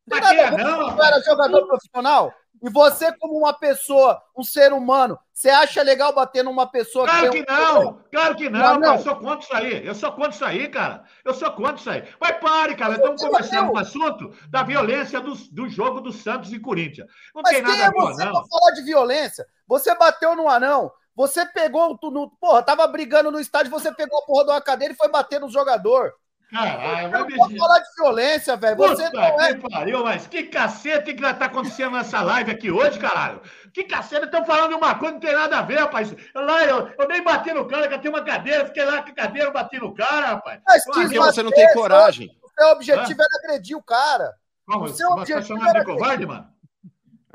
Bater 0.06 0.44
anão? 0.44 0.90
Você 0.90 1.06
era 1.06 1.20
jogador 1.22 1.66
profissional? 1.66 2.32
E 2.62 2.70
você, 2.70 3.12
como 3.18 3.36
uma 3.36 3.52
pessoa, 3.52 4.20
um 4.36 4.42
ser 4.42 4.72
humano, 4.72 5.18
você 5.32 5.50
acha 5.50 5.82
legal 5.82 6.14
bater 6.14 6.42
numa 6.42 6.66
pessoa 6.66 7.04
claro 7.04 7.30
que, 7.30 7.44
que 7.44 7.52
não! 7.52 7.88
Um... 7.88 7.98
Claro 8.10 8.34
que 8.34 8.48
não, 8.48 8.80
não, 8.80 8.94
Eu 8.94 9.00
sou 9.00 9.16
contra 9.16 9.40
isso 9.40 9.54
aí. 9.54 9.86
Eu 9.86 9.94
sou 9.94 10.12
contra 10.12 10.30
isso 10.30 10.44
aí, 10.44 10.68
cara. 10.68 11.04
Eu 11.24 11.34
sou 11.34 11.50
contra 11.52 11.74
isso 11.74 11.90
aí. 11.90 12.04
Mas 12.18 12.38
pare, 12.38 12.74
cara. 12.74 12.94
Estamos 12.94 13.22
conversando 13.22 13.72
um 13.72 13.76
assunto 13.76 14.34
da 14.48 14.62
violência 14.62 15.20
do, 15.20 15.34
do 15.34 15.68
jogo 15.68 16.00
do 16.00 16.12
Santos 16.12 16.52
e 16.52 16.58
Corinthians. 16.58 17.06
Não 17.34 17.42
Mas 17.42 17.52
tem 17.52 17.62
nada 17.62 17.76
é 17.76 17.86
a 17.86 17.90
ver, 17.90 18.00
você 18.00 18.24
não. 18.24 18.48
falar 18.48 18.70
de 18.74 18.82
violência? 18.82 19.46
Você 19.66 19.94
bateu 19.94 20.34
no 20.34 20.48
anão. 20.48 20.90
Você 21.16 21.46
pegou, 21.46 21.96
tu, 21.96 22.10
no, 22.10 22.30
porra, 22.30 22.62
tava 22.62 22.86
brigando 22.86 23.30
no 23.30 23.40
estádio, 23.40 23.70
você 23.70 23.90
pegou 23.90 24.18
a 24.18 24.26
porra 24.26 24.44
de 24.44 24.50
uma 24.50 24.60
cadeira 24.60 24.92
e 24.92 24.96
foi 24.96 25.08
bater 25.08 25.40
no 25.40 25.48
jogador. 25.48 26.12
Caralho, 26.50 27.10
vai 27.10 27.24
não 27.24 27.58
falar 27.58 27.80
de 27.80 27.94
violência, 27.96 28.56
velho. 28.56 28.76
Você 28.76 29.10
não 29.10 29.22
é... 29.22 29.54
que 29.54 29.68
pariu, 29.68 30.04
mas 30.04 30.26
que 30.28 30.44
cacete 30.44 31.14
que 31.14 31.20
tá 31.20 31.46
acontecendo 31.46 31.92
nessa 31.92 32.22
live 32.22 32.52
aqui 32.52 32.70
hoje, 32.70 32.98
caralho? 32.98 33.40
Que 33.72 33.82
cacete, 33.82 34.26
estão 34.26 34.44
falando 34.44 34.68
de 34.68 34.74
uma 34.76 34.94
coisa 34.94 35.18
que 35.18 35.26
não 35.26 35.32
tem 35.32 35.40
nada 35.40 35.58
a 35.58 35.62
ver, 35.62 35.80
rapaz. 35.80 36.14
Lá, 36.34 36.64
eu, 36.64 36.88
eu 36.98 37.08
nem 37.08 37.24
bati 37.24 37.52
no 37.52 37.66
cara, 37.66 37.88
que 37.88 37.94
eu 37.94 38.00
tenho 38.00 38.14
uma 38.14 38.22
cadeira, 38.22 38.66
fiquei 38.66 38.84
lá 38.84 39.02
com 39.02 39.10
a 39.10 39.14
cadeira, 39.14 39.50
bati 39.50 39.78
no 39.78 39.92
cara, 39.92 40.26
rapaz. 40.26 40.60
Mas 40.66 40.84
que 40.84 41.18
você 41.18 41.42
não 41.42 41.50
tem 41.50 41.72
coragem. 41.72 42.30
O 42.42 42.48
seu 42.48 42.72
objetivo 42.72 43.22
era 43.22 43.44
agredir 43.44 43.76
o 43.76 43.82
cara. 43.82 44.32
Como? 44.66 44.84
O 44.84 44.88
seu 44.88 45.10
objetivo 45.10 45.40
tá 45.40 45.46
chamando 45.46 45.78
de 45.78 45.84
covarde, 45.84 46.26
mano? 46.26 46.55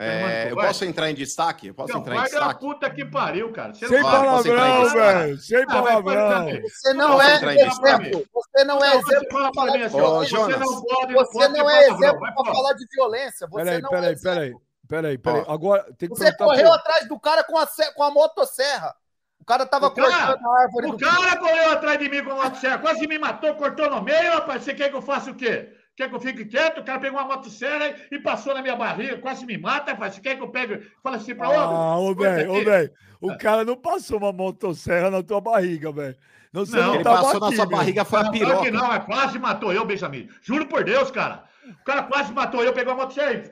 É, 0.04 0.52
eu 0.52 0.56
posso 0.56 0.84
entrar 0.84 1.12
em 1.12 1.14
destaque? 1.14 1.68
Eu 1.68 1.74
posso 1.76 1.96
entrar 1.96 2.16
em 2.16 2.24
destaque? 2.24 2.60
puta 2.60 2.90
que 2.90 3.06
pariu, 3.06 3.52
cara. 3.52 3.74
Você 3.74 3.88
Sem 3.88 4.02
palavrão, 4.02 4.90
velho. 4.90 5.38
Sem 5.38 5.66
palavrão. 5.68 6.48
Você 6.64 6.94
não 6.94 7.22
é 7.22 7.36
exemplo. 7.36 8.28
Você 8.34 8.64
não 8.66 8.84
é 8.84 8.96
exemplo 8.96 9.28
para 9.30 9.52
falar 9.54 9.78
de 9.78 9.90
violência. 9.90 10.38
Você 10.38 10.58
não 10.58 10.82
pode. 10.82 11.14
Você 11.14 11.48
não 11.50 11.70
é 11.70 11.88
exemplo 11.88 12.20
para 12.20 12.46
falar 12.46 12.74
de 12.74 12.86
violência. 12.92 13.48
Peraí, 13.48 13.82
peraí, 13.82 14.20
peraí. 14.20 14.54
Peraí, 14.88 15.18
peraí. 15.18 15.46
Agora 15.48 15.86
tem 15.98 16.10
que 16.10 16.16
Você 16.16 16.36
correu 16.36 16.74
atrás 16.74 17.08
do 17.08 17.20
cara 17.20 17.44
com 17.44 17.58
a, 17.58 17.68
com 17.96 18.04
a 18.04 18.12
motosserra. 18.12 18.94
O 19.40 19.46
cara 19.46 19.66
tava 19.66 19.88
o 19.88 19.92
cortando 19.92 20.12
cara, 20.12 20.40
a 20.44 20.62
árvore. 20.62 20.88
O 20.88 20.98
cara 20.98 21.38
correu 21.38 21.72
atrás 21.72 22.00
de 22.00 22.10
mim 22.10 22.24
com 22.24 22.32
a 22.32 22.36
motosserra. 22.44 22.80
Quase 22.80 23.08
me 23.08 23.18
matou, 23.18 23.56
cortou 23.56 23.90
no 23.90 24.02
meio, 24.02 24.34
rapaz. 24.34 24.64
Você 24.64 24.74
quer 24.74 24.90
que 24.90 24.96
eu 24.96 25.02
faça 25.02 25.32
o 25.32 25.36
quê? 25.36 25.70
Quer 25.96 26.10
que 26.10 26.16
eu 26.16 26.20
fique 26.20 26.46
quieto? 26.46 26.80
O 26.80 26.84
cara 26.84 27.00
pegou 27.00 27.20
uma 27.20 27.28
motosserra 27.28 27.96
e 28.10 28.20
passou 28.20 28.54
na 28.54 28.62
minha 28.62 28.76
barriga, 28.76 29.18
quase 29.18 29.46
me 29.46 29.58
mata. 29.58 29.94
Você 29.94 30.22
quer 30.22 30.36
que 30.36 30.42
eu 30.42 30.50
pegue? 30.50 30.82
Fala 31.04 31.18
assim 31.18 31.36
pra 31.36 31.50
outro. 31.50 31.76
Ah, 31.76 32.00
ô, 32.00 32.16
velho, 32.16 32.52
ô, 32.52 32.64
velho. 32.64 32.92
O 33.20 33.38
cara 33.38 33.64
não 33.64 33.76
passou 33.76 34.18
uma 34.18 34.32
motosserra 34.32 35.12
na 35.12 35.22
tua 35.22 35.42
barriga, 35.42 35.92
velho. 35.92 36.16
Não, 36.52 36.66
você 36.66 36.78
não, 36.78 36.88
não 36.88 36.96
ele 36.96 37.04
passou 37.04 37.30
aqui, 37.30 37.40
na 37.40 37.56
sua 37.56 37.66
barriga, 37.66 38.06
foi 38.06 38.20
a 38.20 38.30
piroca. 38.30 38.56
Não, 38.56 38.64
que 38.64 38.72
não, 38.72 38.94
é 38.94 39.00
quase 39.00 39.40
matou 39.40 39.72
eu, 39.72 39.86
Benjamin. 39.86 40.28
Juro 40.42 40.66
por 40.66 40.84
Deus, 40.84 41.12
cara. 41.12 41.44
O 41.68 41.84
cara 41.84 42.04
quase 42.04 42.34
matou 42.34 42.64
eu, 42.64 42.74
pegou 42.74 42.94
a 42.94 42.98
motosserra 42.98 43.34
e 43.34 43.44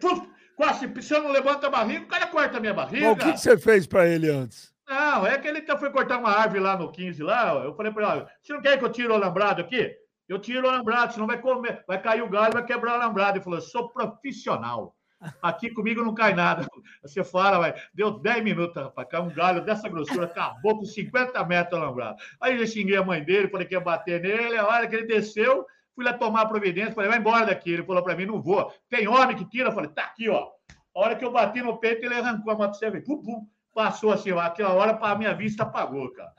quase, 0.56 0.92
se 1.02 1.14
eu 1.14 1.24
não 1.24 1.32
levanta 1.32 1.68
a 1.68 1.70
barriga, 1.70 2.04
o 2.04 2.08
cara 2.08 2.28
corta 2.28 2.58
a 2.58 2.60
minha 2.60 2.74
barriga. 2.74 3.08
Mas 3.08 3.14
o 3.14 3.18
que, 3.18 3.34
que 3.34 3.40
você 3.40 3.58
fez 3.58 3.88
pra 3.88 4.08
ele 4.08 4.30
antes? 4.30 4.74
Não, 4.90 5.26
é 5.26 5.38
que 5.38 5.48
ele 5.48 5.64
foi 5.78 5.92
cortar 5.92 6.18
uma 6.18 6.32
árvore 6.32 6.60
lá 6.60 6.76
no 6.76 6.92
15 6.92 7.22
lá. 7.22 7.54
Eu 7.64 7.76
falei 7.76 7.92
para 7.92 8.18
ele: 8.18 8.26
você 8.42 8.54
não 8.54 8.62
quer 8.62 8.78
que 8.78 8.84
eu 8.84 8.90
tire 8.90 9.08
o 9.08 9.14
alambrado 9.14 9.62
aqui? 9.62 9.96
Eu 10.30 10.38
tiro 10.38 10.68
o 10.68 10.70
alambrado, 10.70 11.12
senão 11.12 11.26
vai 11.26 11.42
comer, 11.42 11.84
vai 11.88 12.00
cair 12.00 12.22
o 12.22 12.30
galho, 12.30 12.54
vai 12.54 12.64
quebrar 12.64 12.92
o 12.92 13.02
alambrado. 13.02 13.38
Ele 13.38 13.44
falou: 13.44 13.60
sou 13.60 13.90
profissional. 13.90 14.96
Aqui 15.42 15.70
comigo 15.72 16.04
não 16.04 16.14
cai 16.14 16.34
nada. 16.34 16.66
Você 17.02 17.24
fala, 17.24 17.58
vai. 17.58 17.74
Deu 17.94 18.12
10 18.12 18.44
minutos, 18.44 18.82
rapaz. 18.82 19.08
Caiu 19.10 19.24
um 19.24 19.34
galho 19.34 19.66
dessa 19.66 19.90
grossura, 19.90 20.26
acabou 20.26 20.78
com 20.78 20.86
50 20.86 21.44
metros 21.46 21.82
alambrado. 21.82 22.18
Aí 22.40 22.58
eu 22.58 22.68
xinguei 22.68 22.96
a 22.96 23.04
mãe 23.04 23.24
dele, 23.24 23.50
falei 23.50 23.68
que 23.68 23.74
ia 23.74 23.82
bater 23.82 24.22
nele. 24.22 24.58
A 24.58 24.68
hora 24.68 24.88
que 24.88 24.96
ele 24.96 25.08
desceu, 25.08 25.66
fui 25.96 26.06
lá 26.06 26.14
tomar 26.14 26.46
providência. 26.46 26.94
Falei, 26.94 27.10
vai 27.10 27.20
embora 27.20 27.48
daqui. 27.48 27.72
Ele 27.72 27.84
falou 27.84 28.04
para 28.04 28.16
mim, 28.16 28.28
não 28.28 28.42
vou. 28.42 28.72
Tem 28.88 29.08
homem 29.08 29.36
que 29.36 29.46
tira? 29.46 29.70
Eu 29.70 29.74
falei, 29.74 29.90
tá 29.90 30.04
aqui, 30.04 30.30
ó. 30.30 30.48
A 30.96 31.00
hora 31.00 31.16
que 31.16 31.26
eu 31.26 31.32
bati 31.32 31.62
no 31.62 31.78
peito, 31.78 32.06
ele 32.06 32.16
arrancou 32.16 32.54
a 32.54 32.56
motosserra. 32.56 33.02
Pum, 33.02 33.22
pum. 33.22 33.48
Passou 33.74 34.12
assim, 34.12 34.32
ó. 34.32 34.40
aquela 34.40 34.74
hora, 34.74 34.98
a 35.02 35.16
minha 35.16 35.34
vista 35.34 35.64
apagou, 35.64 36.12
cara. 36.12 36.32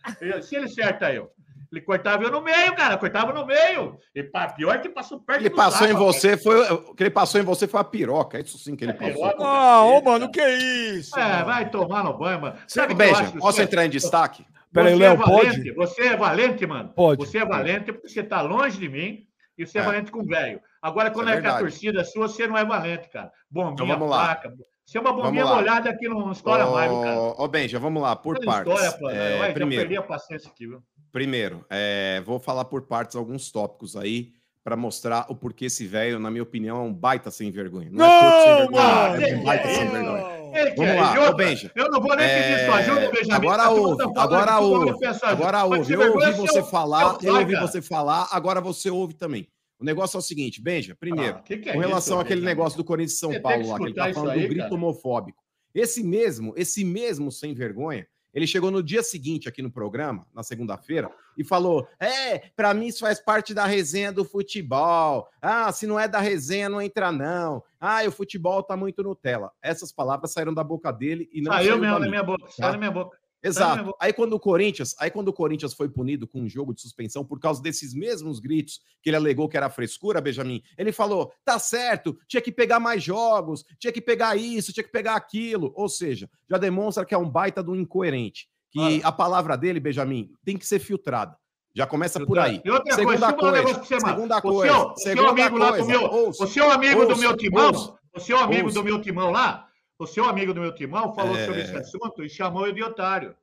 Se 0.42 0.56
ele 0.56 0.68
certa 0.68 1.12
eu. 1.12 1.30
Ele 1.72 1.80
cortava 1.82 2.24
eu 2.24 2.32
no 2.32 2.42
meio, 2.42 2.74
cara, 2.74 2.98
cortava 2.98 3.32
no 3.32 3.46
meio. 3.46 3.96
E 4.12 4.24
pior 4.56 4.80
que 4.80 4.88
passou 4.88 5.20
perto 5.20 5.40
Ele 5.40 5.50
passou 5.50 5.86
saco, 5.86 5.92
em 5.92 5.94
você, 5.94 6.36
foi. 6.36 6.68
O 6.72 6.94
que 6.94 7.04
ele 7.04 7.10
passou 7.10 7.40
em 7.40 7.44
você 7.44 7.68
foi 7.68 7.80
a 7.80 7.84
piroca. 7.84 8.38
É 8.38 8.40
isso 8.40 8.58
sim 8.58 8.74
que 8.74 8.84
ele 8.84 8.90
é 8.90 8.94
passou. 8.94 9.14
Piroca, 9.14 9.44
ah, 9.44 9.84
ô, 9.84 10.02
mano, 10.02 10.30
que 10.32 10.42
isso? 10.42 11.16
É, 11.16 11.22
mano. 11.22 11.44
vai 11.46 11.70
tomar 11.70 12.02
no 12.02 12.18
banho, 12.18 12.40
mano. 12.40 12.56
Sabe 12.66 12.94
Beija, 12.94 13.32
posso 13.38 13.62
entrar 13.62 13.86
em 13.86 13.90
destaque? 13.90 14.44
Peraí, 14.72 14.96
Léo, 14.96 15.14
é 15.14 15.16
pode? 15.16 15.72
Você 15.72 16.02
é 16.02 16.16
valente, 16.16 16.66
mano. 16.66 16.88
Pode. 16.90 17.24
Você 17.24 17.38
é 17.38 17.44
valente 17.44 17.92
porque 17.92 18.08
você 18.08 18.22
tá 18.22 18.40
longe 18.40 18.78
de 18.78 18.88
mim 18.88 19.26
e 19.56 19.64
você 19.64 19.78
é, 19.78 19.80
é 19.80 19.84
valente 19.84 20.10
com 20.10 20.20
o 20.20 20.26
velho. 20.26 20.60
Agora, 20.82 21.10
quando 21.10 21.28
é, 21.28 21.36
é 21.36 21.40
que 21.40 21.46
a 21.46 21.58
torcida 21.58 22.04
sua, 22.04 22.28
você 22.28 22.46
não 22.48 22.56
é 22.56 22.64
valente, 22.64 23.08
cara. 23.10 23.30
Bombinha, 23.48 23.94
então, 23.94 24.08
placa. 24.08 24.52
Você 24.84 24.98
é 24.98 25.00
uma 25.00 25.12
bombinha 25.12 25.44
molhada 25.44 25.88
aqui 25.88 26.08
não 26.08 26.32
estoura 26.32 26.66
mais, 26.66 26.90
cara. 26.90 27.16
Ô, 27.16 27.46
Benja, 27.46 27.78
vamos 27.78 28.02
lá, 28.02 28.16
por 28.16 28.44
partes. 28.44 28.72
História, 28.72 28.98
pô, 28.98 29.08
é, 29.08 29.52
primeiro, 29.52 29.82
perdi 29.82 29.96
a 29.96 30.02
paciência 30.02 30.50
aqui, 30.50 30.66
viu? 30.66 30.82
Primeiro, 31.12 31.64
é, 31.68 32.22
vou 32.24 32.38
falar 32.38 32.64
por 32.64 32.82
partes 32.82 33.16
alguns 33.16 33.50
tópicos 33.50 33.96
aí 33.96 34.32
para 34.62 34.76
mostrar 34.76 35.26
o 35.28 35.34
porquê 35.34 35.66
esse 35.66 35.86
velho, 35.86 36.18
na 36.18 36.30
minha 36.30 36.42
opinião, 36.42 36.76
é 36.76 36.80
um 36.80 36.92
baita 36.92 37.30
sem 37.30 37.50
vergonha. 37.50 37.88
Não, 37.90 38.04
é 38.04 38.68
não 38.70 38.80
é 38.80 39.10
sem 39.10 39.18
vergonha, 39.18 39.26
é 39.26 39.36
um 39.36 39.44
baita 39.44 39.68
é, 39.68 39.74
sem 39.74 39.88
vergonha. 39.88 40.40
Vamos 40.76 40.96
lá, 40.96 41.30
ô 41.30 41.34
Benja. 41.34 41.72
Eu 41.74 41.90
não 41.90 42.00
vou 42.00 42.16
nem 42.16 42.28
pedir 42.28 42.52
é... 42.52 42.66
sua 42.66 42.76
ajuda, 42.76 43.10
Benjamin. 43.10 43.34
Agora 43.34 43.70
ouve, 43.70 44.02
agora 44.02 44.58
ouve, 44.58 45.06
agora 45.22 45.64
ouve. 45.64 45.92
Eu 45.92 46.12
ouvi 46.12 46.32
você 46.32 46.62
falar, 46.62 47.18
eu 47.22 47.36
ouvi 47.36 47.56
você 47.56 47.80
falar, 47.80 48.28
agora 48.30 48.60
você 48.60 48.90
ouve 48.90 49.14
também. 49.14 49.48
O 49.78 49.84
negócio 49.84 50.18
é 50.18 50.20
o 50.20 50.22
seguinte, 50.22 50.60
Benja, 50.60 50.94
primeiro, 50.94 51.38
ah, 51.38 51.42
que 51.42 51.56
que 51.56 51.70
é 51.70 51.72
com 51.72 51.78
relação 51.78 52.18
isso, 52.18 52.22
àquele 52.26 52.42
negócio 52.42 52.76
do 52.76 52.84
Corinthians 52.84 53.14
de 53.14 53.18
São 53.18 53.40
Paulo 53.40 53.66
lá, 53.66 53.78
que 53.78 53.84
ele 53.84 53.94
tá 53.94 54.12
falando 54.12 54.32
aí, 54.32 54.42
do 54.42 54.48
grito 54.48 54.64
cara. 54.64 54.74
homofóbico. 54.74 55.42
Esse 55.74 56.02
mesmo, 56.02 56.52
esse 56.54 56.84
mesmo 56.84 57.32
sem 57.32 57.54
vergonha, 57.54 58.06
ele 58.32 58.46
chegou 58.46 58.70
no 58.70 58.82
dia 58.82 59.02
seguinte 59.02 59.48
aqui 59.48 59.60
no 59.62 59.70
programa, 59.70 60.26
na 60.34 60.42
segunda-feira, 60.42 61.10
e 61.36 61.44
falou: 61.44 61.88
É, 61.98 62.38
para 62.54 62.72
mim 62.72 62.86
isso 62.86 63.00
faz 63.00 63.18
parte 63.18 63.52
da 63.52 63.64
resenha 63.66 64.12
do 64.12 64.24
futebol. 64.24 65.28
Ah, 65.40 65.70
se 65.72 65.86
não 65.86 65.98
é 65.98 66.06
da 66.06 66.20
resenha, 66.20 66.68
não 66.68 66.80
entra, 66.80 67.10
não. 67.10 67.62
Ah, 67.80 68.02
o 68.06 68.12
futebol 68.12 68.62
tá 68.62 68.76
muito 68.76 69.02
Nutella. 69.02 69.50
Essas 69.62 69.90
palavras 69.90 70.32
saíram 70.32 70.54
da 70.54 70.62
boca 70.62 70.92
dele 70.92 71.28
e 71.32 71.40
não 71.40 71.52
saiu 71.52 71.78
mesmo 71.78 71.98
na 71.98 72.08
minha 72.08 72.22
boca. 72.22 72.44
Tá? 72.44 72.52
Saiu 72.52 72.72
na 72.72 72.78
minha 72.78 72.90
boca. 72.90 73.18
Exato. 73.42 73.94
Aí 73.98 74.12
quando 74.12 74.34
o 74.34 74.40
Corinthians, 74.40 74.94
aí 74.98 75.10
quando 75.10 75.28
o 75.28 75.32
Corinthians 75.32 75.72
foi 75.72 75.88
punido 75.88 76.28
com 76.28 76.42
um 76.42 76.48
jogo 76.48 76.74
de 76.74 76.82
suspensão 76.82 77.24
por 77.24 77.40
causa 77.40 77.62
desses 77.62 77.94
mesmos 77.94 78.38
gritos 78.38 78.80
que 79.02 79.08
ele 79.08 79.16
alegou 79.16 79.48
que 79.48 79.56
era 79.56 79.70
frescura, 79.70 80.20
Benjamin, 80.20 80.62
ele 80.76 80.92
falou: 80.92 81.32
"Tá 81.44 81.58
certo, 81.58 82.18
tinha 82.28 82.40
que 82.40 82.52
pegar 82.52 82.78
mais 82.78 83.02
jogos, 83.02 83.64
tinha 83.78 83.92
que 83.92 84.00
pegar 84.00 84.36
isso, 84.36 84.72
tinha 84.72 84.84
que 84.84 84.92
pegar 84.92 85.16
aquilo". 85.16 85.72
Ou 85.74 85.88
seja, 85.88 86.28
já 86.48 86.58
demonstra 86.58 87.04
que 87.04 87.14
é 87.14 87.18
um 87.18 87.28
baita 87.28 87.62
do 87.62 87.74
incoerente, 87.74 88.48
que 88.70 89.00
a 89.02 89.10
palavra 89.10 89.56
dele, 89.56 89.80
Benjamin, 89.80 90.30
tem 90.44 90.56
que 90.56 90.66
ser 90.66 90.78
filtrada. 90.78 91.36
Já 91.74 91.86
começa 91.86 92.24
por 92.24 92.38
aí. 92.38 92.60
E 92.64 92.70
outra 92.70 92.94
segunda 92.94 93.32
coisa, 93.32 93.62
coisa 93.62 93.84
segunda 93.84 94.40
coisa, 94.40 94.76
o 94.76 94.96
seu, 94.96 94.96
segunda 94.96 95.32
o 95.32 95.36
seu 95.36 95.44
amigo 95.44 95.50
coisa, 95.50 95.70
lá 95.70 95.78
do 95.78 95.86
meu, 95.86 96.02
ouça, 96.02 96.44
o 96.44 96.46
seu 96.46 96.70
amigo 96.70 97.00
ouça, 97.00 97.14
do 97.14 97.20
meu 97.20 97.36
timão, 97.36 97.66
ouça, 97.68 97.94
o 98.12 98.20
seu 98.20 98.38
amigo 98.38 98.72
do 98.72 98.82
meu 98.82 99.00
timão 99.00 99.30
lá, 99.30 99.68
o 100.00 100.06
seu 100.06 100.24
amigo 100.24 100.54
do 100.54 100.62
meu 100.62 100.74
timão 100.74 101.14
falou 101.14 101.36
é... 101.36 101.44
sobre 101.44 101.60
esse 101.60 101.76
assunto 101.76 102.24
e 102.24 102.28
chamou 102.30 102.66
eu 102.66 102.72
de 102.72 102.82
otário. 102.82 103.36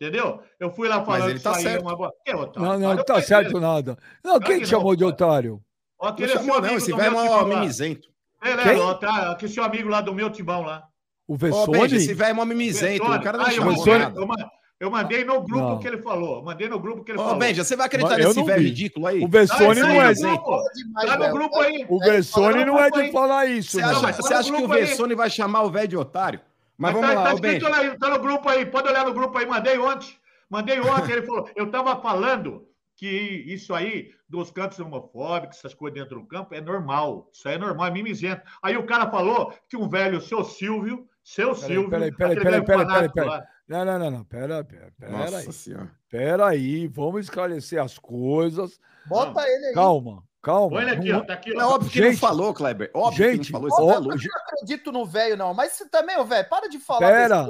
Entendeu? 0.00 0.40
Eu 0.58 0.70
fui 0.70 0.88
lá 0.88 1.04
falando 1.04 1.22
Mas 1.22 1.30
ele 1.30 1.40
tá 1.40 1.54
certo. 1.54 1.82
Uma... 1.82 2.12
Que 2.24 2.34
otário? 2.34 2.68
Não, 2.68 2.78
não, 2.78 2.94
não 2.94 3.04
tá 3.04 3.20
certo 3.20 3.60
nada. 3.60 3.98
Não, 4.24 4.40
quem 4.40 4.60
te 4.60 4.66
chamou 4.66 4.96
de 4.96 5.04
otário? 5.04 5.62
Ó, 5.98 6.10
não 6.10 6.28
chamou, 6.28 6.60
não. 6.62 6.76
Esse 6.76 6.92
velho 6.92 7.18
é 7.18 7.42
um 7.42 7.46
mimizento. 7.46 8.08
Ele 8.42 8.78
é, 8.78 8.82
otário. 8.82 9.32
Aquele 9.32 9.52
seu 9.52 9.64
amigo 9.64 9.88
lá 9.88 10.00
do 10.00 10.14
meu 10.14 10.30
timão 10.30 10.62
lá. 10.62 10.88
O 11.26 11.36
Vessone? 11.36 11.96
esse 11.96 12.14
velho 12.14 12.38
é 12.38 12.42
um 12.42 12.46
mimizento. 12.46 13.04
O 13.04 13.22
cara 13.22 13.36
não 13.36 13.46
ah, 13.46 13.50
chamou 13.50 13.86
nada. 13.86 14.50
Eu 14.80 14.92
mandei 14.92 15.24
no 15.24 15.40
grupo 15.40 15.70
não. 15.70 15.78
que 15.80 15.88
ele 15.88 15.98
falou. 15.98 16.42
Mandei 16.42 16.68
no 16.68 16.78
grupo 16.78 17.02
que 17.02 17.10
ele 17.10 17.18
Ô, 17.18 17.24
falou. 17.24 17.38
Benja, 17.38 17.64
você 17.64 17.74
vai 17.74 17.86
acreditar 17.86 18.16
nesse 18.16 18.42
velho 18.42 18.62
ridículo 18.62 19.06
aí? 19.08 19.24
O 19.24 19.28
Vessone 19.28 19.80
não, 19.80 20.00
é. 20.00 20.14
Tá 20.14 21.16
no 21.18 21.32
grupo 21.32 21.58
aí. 21.58 21.84
O 21.88 21.98
Vessone 21.98 22.64
não 22.64 22.78
é 22.78 22.90
de 22.90 23.10
falar 23.10 23.46
isso. 23.46 23.72
Você 23.72 23.82
acha, 23.82 24.12
você 24.12 24.34
acha 24.34 24.52
que 24.52 24.62
o 24.62 24.68
Vessone 24.68 25.14
vai 25.16 25.28
chamar 25.28 25.62
o 25.62 25.70
velho 25.70 25.88
de 25.88 25.96
otário? 25.96 26.40
Mas, 26.76 26.92
vamos 26.92 27.08
tá, 27.08 27.14
lá, 27.14 27.24
tá 27.24 27.34
escrito 27.34 27.68
lá, 27.68 27.96
tá 27.96 28.08
no 28.10 28.20
grupo 28.20 28.48
aí, 28.48 28.64
pode 28.64 28.86
olhar 28.88 29.04
no 29.04 29.12
grupo 29.12 29.36
aí, 29.36 29.44
mandei 29.44 29.76
ontem. 29.78 30.14
Mandei 30.48 30.78
ontem, 30.80 31.12
ele 31.12 31.26
falou, 31.26 31.50
eu 31.56 31.66
estava 31.66 32.00
falando 32.00 32.64
que 32.94 33.08
isso 33.46 33.74
aí, 33.74 34.12
dos 34.28 34.52
cantos 34.52 34.78
homofóbicos, 34.78 35.58
essas 35.58 35.74
coisas 35.74 35.98
dentro 35.98 36.20
do 36.20 36.26
campo, 36.26 36.54
é 36.54 36.60
normal. 36.60 37.28
Isso 37.32 37.48
aí 37.48 37.56
é 37.56 37.58
normal, 37.58 37.88
é 37.88 37.90
mimizento. 37.90 38.42
Aí 38.62 38.76
o 38.76 38.86
cara 38.86 39.10
falou 39.10 39.52
que 39.68 39.76
um 39.76 39.88
velho, 39.88 40.20
seu 40.20 40.44
Silvio, 40.44 41.07
seu 41.28 41.54
pera 41.54 41.66
Silvio. 41.66 41.90
Peraí, 41.90 42.12
peraí, 42.12 42.36
peraí, 42.36 42.64
peraí, 42.64 42.86
peraí, 42.86 43.12
peraí. 43.12 43.42
Não, 43.68 43.84
não, 43.84 43.98
não, 43.98 44.10
não. 44.10 44.24
Pera, 44.24 44.64
pera, 44.64 44.90
pera 44.98 45.12
Nossa 45.12 45.36
aí. 45.36 45.52
Senhora. 45.52 45.90
Pera 46.08 46.48
aí, 46.48 46.86
vamos 46.88 47.20
esclarecer 47.20 47.82
as 47.82 47.98
coisas. 47.98 48.80
Bota 49.06 49.46
ele 49.46 49.66
aí. 49.66 49.74
Calma. 49.74 50.24
Calma. 50.40 50.78
Olha 50.78 50.94
aqui, 50.94 51.12
ó. 51.12 51.20
Tá 51.22 51.34
aqui, 51.34 51.54
ó. 51.54 51.60
É 51.60 51.64
óbvio 51.66 51.90
que 51.90 51.98
gente, 51.98 52.12
não 52.12 52.18
falou, 52.18 52.54
Kleber. 52.54 52.90
Óbvio 52.94 53.30
gente, 53.30 53.46
que 53.48 53.52
não 53.52 53.60
falou. 53.60 53.68
Isso 53.68 53.82
ó, 53.82 53.92
é 53.92 53.96
eu 53.96 54.00
não 54.00 54.42
acredito 54.46 54.92
no 54.92 55.04
velho, 55.04 55.36
não. 55.36 55.52
Mas 55.52 55.72
você 55.72 55.86
também, 55.90 56.24
velho, 56.24 56.48
para 56.48 56.66
de 56.66 56.78
falar. 56.78 57.00
Pera, 57.00 57.48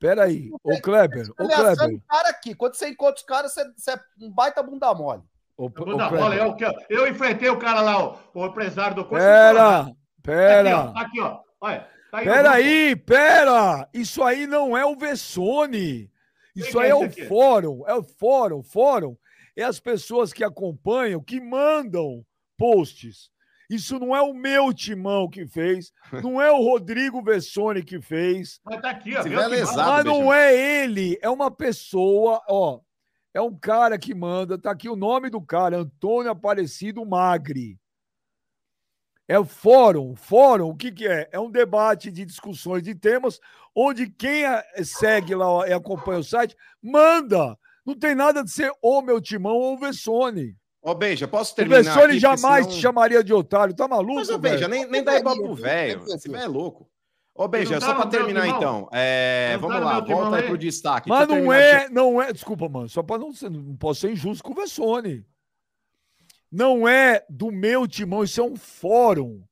pera 0.00 0.24
aí. 0.24 0.48
Ô, 0.62 0.80
Kleber, 0.80 1.28
ô, 1.30 1.34
Kleber. 1.34 2.00
cara 2.08 2.30
aqui. 2.30 2.54
Quando 2.54 2.76
você 2.76 2.88
encontra 2.88 3.16
os 3.16 3.22
caras, 3.22 3.52
você, 3.52 3.70
você 3.76 3.90
é 3.90 4.00
um 4.22 4.32
baita 4.32 4.62
bunda 4.62 4.94
mole. 4.94 5.22
Ô, 5.54 5.68
bunda 5.68 6.10
mole, 6.10 6.38
eu, 6.38 6.56
eu 6.88 7.06
enfrentei 7.06 7.50
o 7.50 7.58
cara 7.58 7.82
lá, 7.82 8.06
o, 8.06 8.18
o 8.32 8.46
empresário 8.46 8.96
do 8.96 9.04
Pera, 9.04 9.92
pera. 10.22 10.84
Aqui, 10.84 10.96
ó. 10.96 10.98
Aqui, 10.98 11.20
ó. 11.20 11.40
Olha. 11.60 11.97
Tá 12.10 12.18
pera 12.18 12.52
aí, 12.52 12.96
pera. 12.96 13.88
Isso 13.92 14.22
aí 14.22 14.46
não 14.46 14.76
é 14.76 14.84
o 14.84 14.96
Vessone. 14.96 16.10
Isso 16.56 16.78
aí 16.78 16.88
é, 16.88 16.92
é 16.92 16.94
o 16.94 17.10
fórum. 17.28 17.84
É 17.86 17.94
o 17.94 18.02
fórum. 18.02 18.62
Fórum 18.62 19.16
é 19.56 19.62
as 19.62 19.78
pessoas 19.78 20.32
que 20.32 20.42
acompanham, 20.42 21.22
que 21.22 21.40
mandam 21.40 22.24
posts. 22.56 23.30
Isso 23.70 23.98
não 23.98 24.16
é 24.16 24.22
o 24.22 24.32
meu 24.32 24.72
timão 24.72 25.28
que 25.28 25.46
fez, 25.46 25.92
não 26.24 26.40
é 26.40 26.50
o 26.50 26.62
Rodrigo 26.62 27.22
Vessone 27.22 27.82
que 27.82 28.00
fez. 28.00 28.60
Mas 28.64 28.80
tá 28.80 28.90
aqui, 28.90 29.14
ó. 29.14 29.22
Mas 29.28 30.04
não 30.04 30.32
é 30.32 30.82
ele, 30.82 31.18
é 31.20 31.28
uma 31.28 31.50
pessoa, 31.50 32.42
ó. 32.48 32.80
É 33.34 33.42
um 33.42 33.54
cara 33.54 33.98
que 33.98 34.14
manda, 34.14 34.58
tá 34.58 34.70
aqui 34.70 34.88
o 34.88 34.96
nome 34.96 35.28
do 35.28 35.40
cara, 35.40 35.76
Antônio 35.76 36.30
Aparecido 36.30 37.04
Magri. 37.04 37.78
É 39.28 39.38
o 39.38 39.44
fórum. 39.44 40.16
Fórum, 40.16 40.70
o 40.70 40.76
que, 40.76 40.90
que 40.90 41.06
é? 41.06 41.28
É 41.30 41.38
um 41.38 41.50
debate 41.50 42.10
de 42.10 42.24
discussões 42.24 42.82
de 42.82 42.94
temas, 42.94 43.38
onde 43.74 44.08
quem 44.08 44.44
segue 44.82 45.34
lá 45.34 45.68
e 45.68 45.72
acompanha 45.72 46.20
o 46.20 46.24
site 46.24 46.56
manda. 46.82 47.56
Não 47.84 47.94
tem 47.94 48.14
nada 48.14 48.42
de 48.42 48.50
ser 48.50 48.72
o 48.82 49.02
meu 49.02 49.20
timão 49.20 49.54
ou 49.54 49.74
o 49.74 49.78
Vessone. 49.78 50.56
Ô, 50.80 50.94
Beija, 50.94 51.28
posso 51.28 51.54
terminar? 51.54 51.80
O 51.80 51.84
Vessone 51.84 52.18
jamais 52.18 52.64
senão... 52.64 52.76
te 52.76 52.80
chamaria 52.80 53.22
de 53.22 53.34
otário, 53.34 53.74
tá 53.74 53.86
maluco? 53.86 54.14
Mas, 54.14 54.30
ô, 54.30 54.38
Beija, 54.38 54.66
nem, 54.66 54.88
nem 54.88 55.04
dá 55.04 55.18
ibope 55.18 55.42
pro 55.42 55.54
velho. 55.54 56.04
Esse 56.08 56.28
velho 56.30 56.44
é 56.44 56.46
louco. 56.46 56.88
Ô, 57.34 57.46
Beija, 57.46 57.80
só 57.80 57.94
para 57.94 58.06
terminar 58.06 58.48
então. 58.48 58.88
É, 58.92 59.56
vamos 59.60 59.80
lá, 59.80 60.00
volta 60.00 60.36
aí 60.36 60.42
pro 60.44 60.58
destaque. 60.58 61.08
Mas 61.08 61.28
não 61.28 61.52
é, 61.52 61.88
não 61.90 62.20
é. 62.20 62.32
Desculpa, 62.32 62.68
mano, 62.68 62.88
só 62.88 63.02
para 63.02 63.18
não 63.18 63.32
ser. 63.32 63.50
Não 63.50 63.76
posso 63.76 64.00
ser 64.00 64.10
injusto 64.10 64.42
com 64.42 64.52
o 64.52 64.56
Vessone. 64.56 65.24
Não 66.50 66.88
é 66.88 67.24
do 67.28 67.50
meu 67.50 67.86
timão, 67.86 68.24
isso 68.24 68.40
é 68.40 68.44
um 68.44 68.56
fórum. 68.56 69.42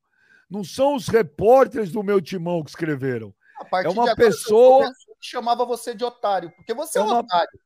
Não 0.49 0.63
são 0.63 0.95
os 0.95 1.07
repórteres 1.07 1.91
do 1.91 2.01
meu 2.01 2.21
timão 2.21 2.63
que 2.63 2.69
escreveram. 2.69 3.33
é 3.83 3.89
uma 3.89 4.15
pessoa. 4.15 4.89
chamava 5.19 5.65
você 5.65 5.93
de 5.93 6.03
otário, 6.03 6.51
porque 6.55 6.73
você 6.73 6.97
é, 6.97 7.01
é 7.01 7.05
uma... 7.05 7.19
otário. 7.19 7.59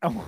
É 0.00 0.06
uma... 0.06 0.24